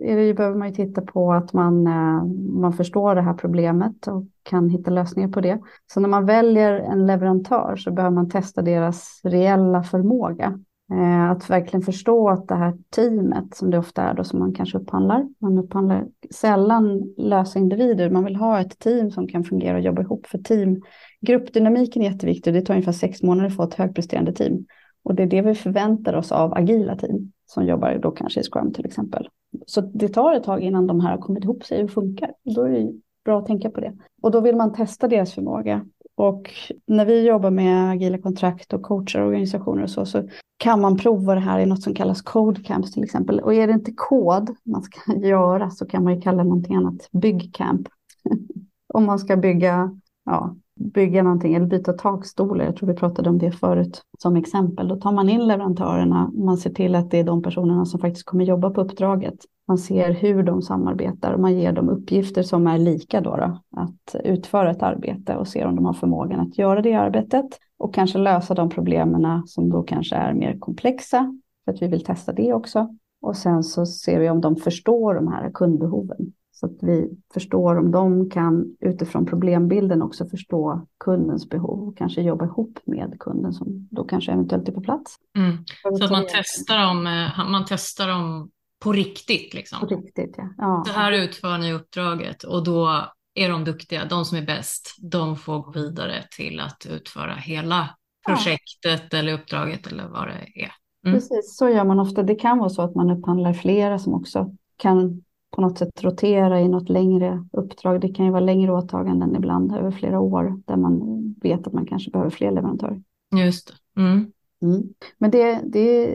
är 0.00 0.16
det, 0.16 0.34
behöver 0.34 0.56
man 0.56 0.68
ju 0.68 0.74
titta 0.74 1.00
på 1.00 1.32
att 1.32 1.52
man, 1.52 1.86
eh, 1.86 2.24
man 2.60 2.72
förstår 2.72 3.14
det 3.14 3.20
här 3.20 3.34
problemet 3.34 4.06
och 4.06 4.24
kan 4.42 4.68
hitta 4.68 4.90
lösningar 4.90 5.28
på 5.28 5.40
det. 5.40 5.60
Så 5.86 6.00
när 6.00 6.08
man 6.08 6.26
väljer 6.26 6.72
en 6.72 7.06
leverantör 7.06 7.76
så 7.76 7.90
behöver 7.90 8.14
man 8.14 8.30
testa 8.30 8.62
deras 8.62 9.20
reella 9.24 9.82
förmåga. 9.82 10.60
Eh, 10.92 11.30
att 11.30 11.50
verkligen 11.50 11.82
förstå 11.82 12.28
att 12.28 12.48
det 12.48 12.54
här 12.54 12.74
teamet, 12.90 13.54
som 13.54 13.70
det 13.70 13.78
ofta 13.78 14.02
är 14.02 14.14
då 14.14 14.24
som 14.24 14.38
man 14.38 14.54
kanske 14.54 14.78
upphandlar, 14.78 15.28
man 15.38 15.58
upphandlar 15.58 16.06
sällan 16.30 17.14
lösa 17.16 17.58
individer, 17.58 18.10
man 18.10 18.24
vill 18.24 18.36
ha 18.36 18.60
ett 18.60 18.78
team 18.78 19.10
som 19.10 19.28
kan 19.28 19.44
fungera 19.44 19.76
och 19.76 19.82
jobba 19.82 20.02
ihop 20.02 20.26
för 20.26 20.38
team. 20.38 20.82
Gruppdynamiken 21.20 22.02
är 22.02 22.10
jätteviktig, 22.10 22.54
det 22.54 22.62
tar 22.62 22.74
ungefär 22.74 22.92
sex 22.92 23.22
månader 23.22 23.48
att 23.48 23.56
få 23.56 23.62
ett 23.62 23.74
högpresterande 23.74 24.32
team. 24.32 24.66
Och 25.02 25.14
det 25.14 25.22
är 25.22 25.26
det 25.26 25.42
vi 25.42 25.54
förväntar 25.54 26.14
oss 26.14 26.32
av 26.32 26.54
agila 26.54 26.96
team 26.96 27.32
som 27.46 27.66
jobbar 27.66 27.98
då 28.02 28.10
kanske 28.10 28.40
i 28.40 28.42
Scrum 28.42 28.72
till 28.72 28.86
exempel. 28.86 29.28
Så 29.66 29.80
det 29.80 30.08
tar 30.08 30.34
ett 30.34 30.44
tag 30.44 30.62
innan 30.62 30.86
de 30.86 31.00
här 31.00 31.10
har 31.10 31.18
kommit 31.18 31.44
ihop 31.44 31.64
sig 31.64 31.84
och 31.84 31.90
funkar. 31.90 32.32
Då 32.54 32.62
är 32.62 32.70
det 32.70 32.92
bra 33.24 33.38
att 33.38 33.46
tänka 33.46 33.70
på 33.70 33.80
det. 33.80 33.92
Och 34.22 34.30
då 34.30 34.40
vill 34.40 34.56
man 34.56 34.72
testa 34.72 35.08
deras 35.08 35.34
förmåga. 35.34 35.86
Och 36.14 36.50
när 36.86 37.06
vi 37.06 37.26
jobbar 37.26 37.50
med 37.50 37.90
agila 37.90 38.18
kontrakt 38.18 38.72
och 38.72 38.82
coachar 38.82 39.20
organisationer 39.22 39.82
och 39.82 39.90
så, 39.90 40.06
så 40.06 40.28
kan 40.56 40.80
man 40.80 40.96
prova 40.96 41.34
det 41.34 41.40
här 41.40 41.60
i 41.60 41.66
något 41.66 41.82
som 41.82 41.94
kallas 41.94 42.22
code 42.22 42.60
camps 42.62 42.92
till 42.92 43.04
exempel. 43.04 43.40
Och 43.40 43.54
är 43.54 43.66
det 43.66 43.72
inte 43.72 43.92
kod 43.96 44.56
man 44.64 44.82
ska 44.82 45.12
göra 45.16 45.70
så 45.70 45.86
kan 45.86 46.04
man 46.04 46.14
ju 46.14 46.20
kalla 46.20 46.42
det 46.42 46.48
någonting 46.48 46.76
annat 46.76 47.08
byggcamp. 47.12 47.88
Om 48.94 49.04
man 49.04 49.18
ska 49.18 49.36
bygga, 49.36 49.96
ja, 50.24 50.56
bygga 50.78 51.22
någonting 51.22 51.54
eller 51.54 51.66
byta 51.66 51.92
takstolar, 51.92 52.64
jag 52.64 52.76
tror 52.76 52.88
vi 52.88 52.94
pratade 52.94 53.30
om 53.30 53.38
det 53.38 53.50
förut 53.50 54.02
som 54.18 54.36
exempel, 54.36 54.88
då 54.88 54.96
tar 54.96 55.12
man 55.12 55.28
in 55.28 55.46
leverantörerna, 55.46 56.30
man 56.34 56.56
ser 56.56 56.70
till 56.70 56.94
att 56.94 57.10
det 57.10 57.18
är 57.18 57.24
de 57.24 57.42
personerna 57.42 57.84
som 57.84 58.00
faktiskt 58.00 58.26
kommer 58.26 58.44
jobba 58.44 58.70
på 58.70 58.80
uppdraget. 58.80 59.34
Man 59.68 59.78
ser 59.78 60.12
hur 60.12 60.42
de 60.42 60.62
samarbetar 60.62 61.32
och 61.32 61.40
man 61.40 61.58
ger 61.58 61.72
dem 61.72 61.88
uppgifter 61.88 62.42
som 62.42 62.66
är 62.66 62.78
lika 62.78 63.20
då, 63.20 63.36
då 63.36 63.60
att 63.76 64.16
utföra 64.24 64.70
ett 64.70 64.82
arbete 64.82 65.36
och 65.36 65.48
ser 65.48 65.66
om 65.66 65.76
de 65.76 65.84
har 65.84 65.92
förmågan 65.92 66.40
att 66.40 66.58
göra 66.58 66.82
det 66.82 66.94
arbetet 66.94 67.46
och 67.78 67.94
kanske 67.94 68.18
lösa 68.18 68.54
de 68.54 68.70
problemen 68.70 69.42
som 69.46 69.70
då 69.70 69.82
kanske 69.82 70.16
är 70.16 70.34
mer 70.34 70.58
komplexa, 70.58 71.34
för 71.64 71.72
att 71.72 71.82
vi 71.82 71.88
vill 71.88 72.04
testa 72.04 72.32
det 72.32 72.52
också. 72.52 72.94
Och 73.20 73.36
sen 73.36 73.62
så 73.62 73.86
ser 73.86 74.20
vi 74.20 74.30
om 74.30 74.40
de 74.40 74.56
förstår 74.56 75.14
de 75.14 75.28
här 75.28 75.50
kundbehoven. 75.54 76.32
Så 76.60 76.66
att 76.66 76.72
vi 76.82 77.10
förstår 77.34 77.78
om 77.78 77.90
de 77.90 78.30
kan 78.30 78.76
utifrån 78.80 79.26
problembilden 79.26 80.02
också 80.02 80.26
förstå 80.26 80.86
kundens 81.04 81.48
behov 81.48 81.88
och 81.88 81.98
kanske 81.98 82.22
jobba 82.22 82.44
ihop 82.44 82.78
med 82.84 83.16
kunden 83.20 83.52
som 83.52 83.88
då 83.90 84.04
kanske 84.04 84.32
eventuellt 84.32 84.68
är 84.68 84.72
på 84.72 84.80
plats. 84.80 85.16
Mm. 85.36 85.56
Så 85.98 86.04
att 86.04 86.10
man 86.10 86.24
testar, 86.28 86.78
dem, 86.78 87.06
eh, 87.06 87.50
man 87.50 87.64
testar 87.68 88.08
dem 88.08 88.50
på 88.84 88.92
riktigt. 88.92 89.54
Liksom. 89.54 89.80
På 89.80 89.86
riktigt, 89.86 90.34
ja. 90.36 90.54
ja. 90.58 90.84
Så 90.86 90.92
här 90.92 91.12
utför 91.12 91.58
ni 91.58 91.72
uppdraget 91.72 92.42
och 92.42 92.64
då 92.64 93.04
är 93.34 93.48
de 93.48 93.64
duktiga, 93.64 94.04
de 94.04 94.24
som 94.24 94.38
är 94.38 94.46
bäst, 94.46 94.96
de 95.12 95.36
får 95.36 95.58
gå 95.58 95.70
vidare 95.70 96.24
till 96.36 96.60
att 96.60 96.86
utföra 96.90 97.34
hela 97.34 97.88
projektet 98.26 99.02
ja. 99.10 99.18
eller 99.18 99.32
uppdraget 99.32 99.86
eller 99.86 100.08
vad 100.08 100.28
det 100.28 100.62
är. 100.62 100.72
Mm. 101.06 101.16
Precis, 101.18 101.56
så 101.56 101.68
gör 101.68 101.84
man 101.84 102.00
ofta. 102.00 102.22
Det 102.22 102.34
kan 102.34 102.58
vara 102.58 102.68
så 102.68 102.82
att 102.82 102.94
man 102.94 103.10
upphandlar 103.10 103.52
flera 103.52 103.98
som 103.98 104.14
också 104.14 104.54
kan 104.76 105.22
på 105.58 105.62
något 105.62 105.78
sätt 105.78 106.04
rotera 106.04 106.60
i 106.60 106.68
något 106.68 106.88
längre 106.88 107.44
uppdrag. 107.52 108.00
Det 108.00 108.08
kan 108.08 108.24
ju 108.24 108.30
vara 108.30 108.40
längre 108.40 108.72
åtaganden 108.72 109.36
ibland 109.36 109.76
över 109.76 109.90
flera 109.90 110.20
år 110.20 110.62
där 110.66 110.76
man 110.76 111.00
vet 111.42 111.66
att 111.66 111.72
man 111.72 111.86
kanske 111.86 112.10
behöver 112.10 112.30
fler 112.30 112.50
leverantörer. 112.50 113.02
Just 113.44 113.68
det. 113.68 114.00
Mm. 114.00 114.32
Mm. 114.62 114.82
Men 115.18 115.30
det, 115.30 115.60
det, 115.64 116.06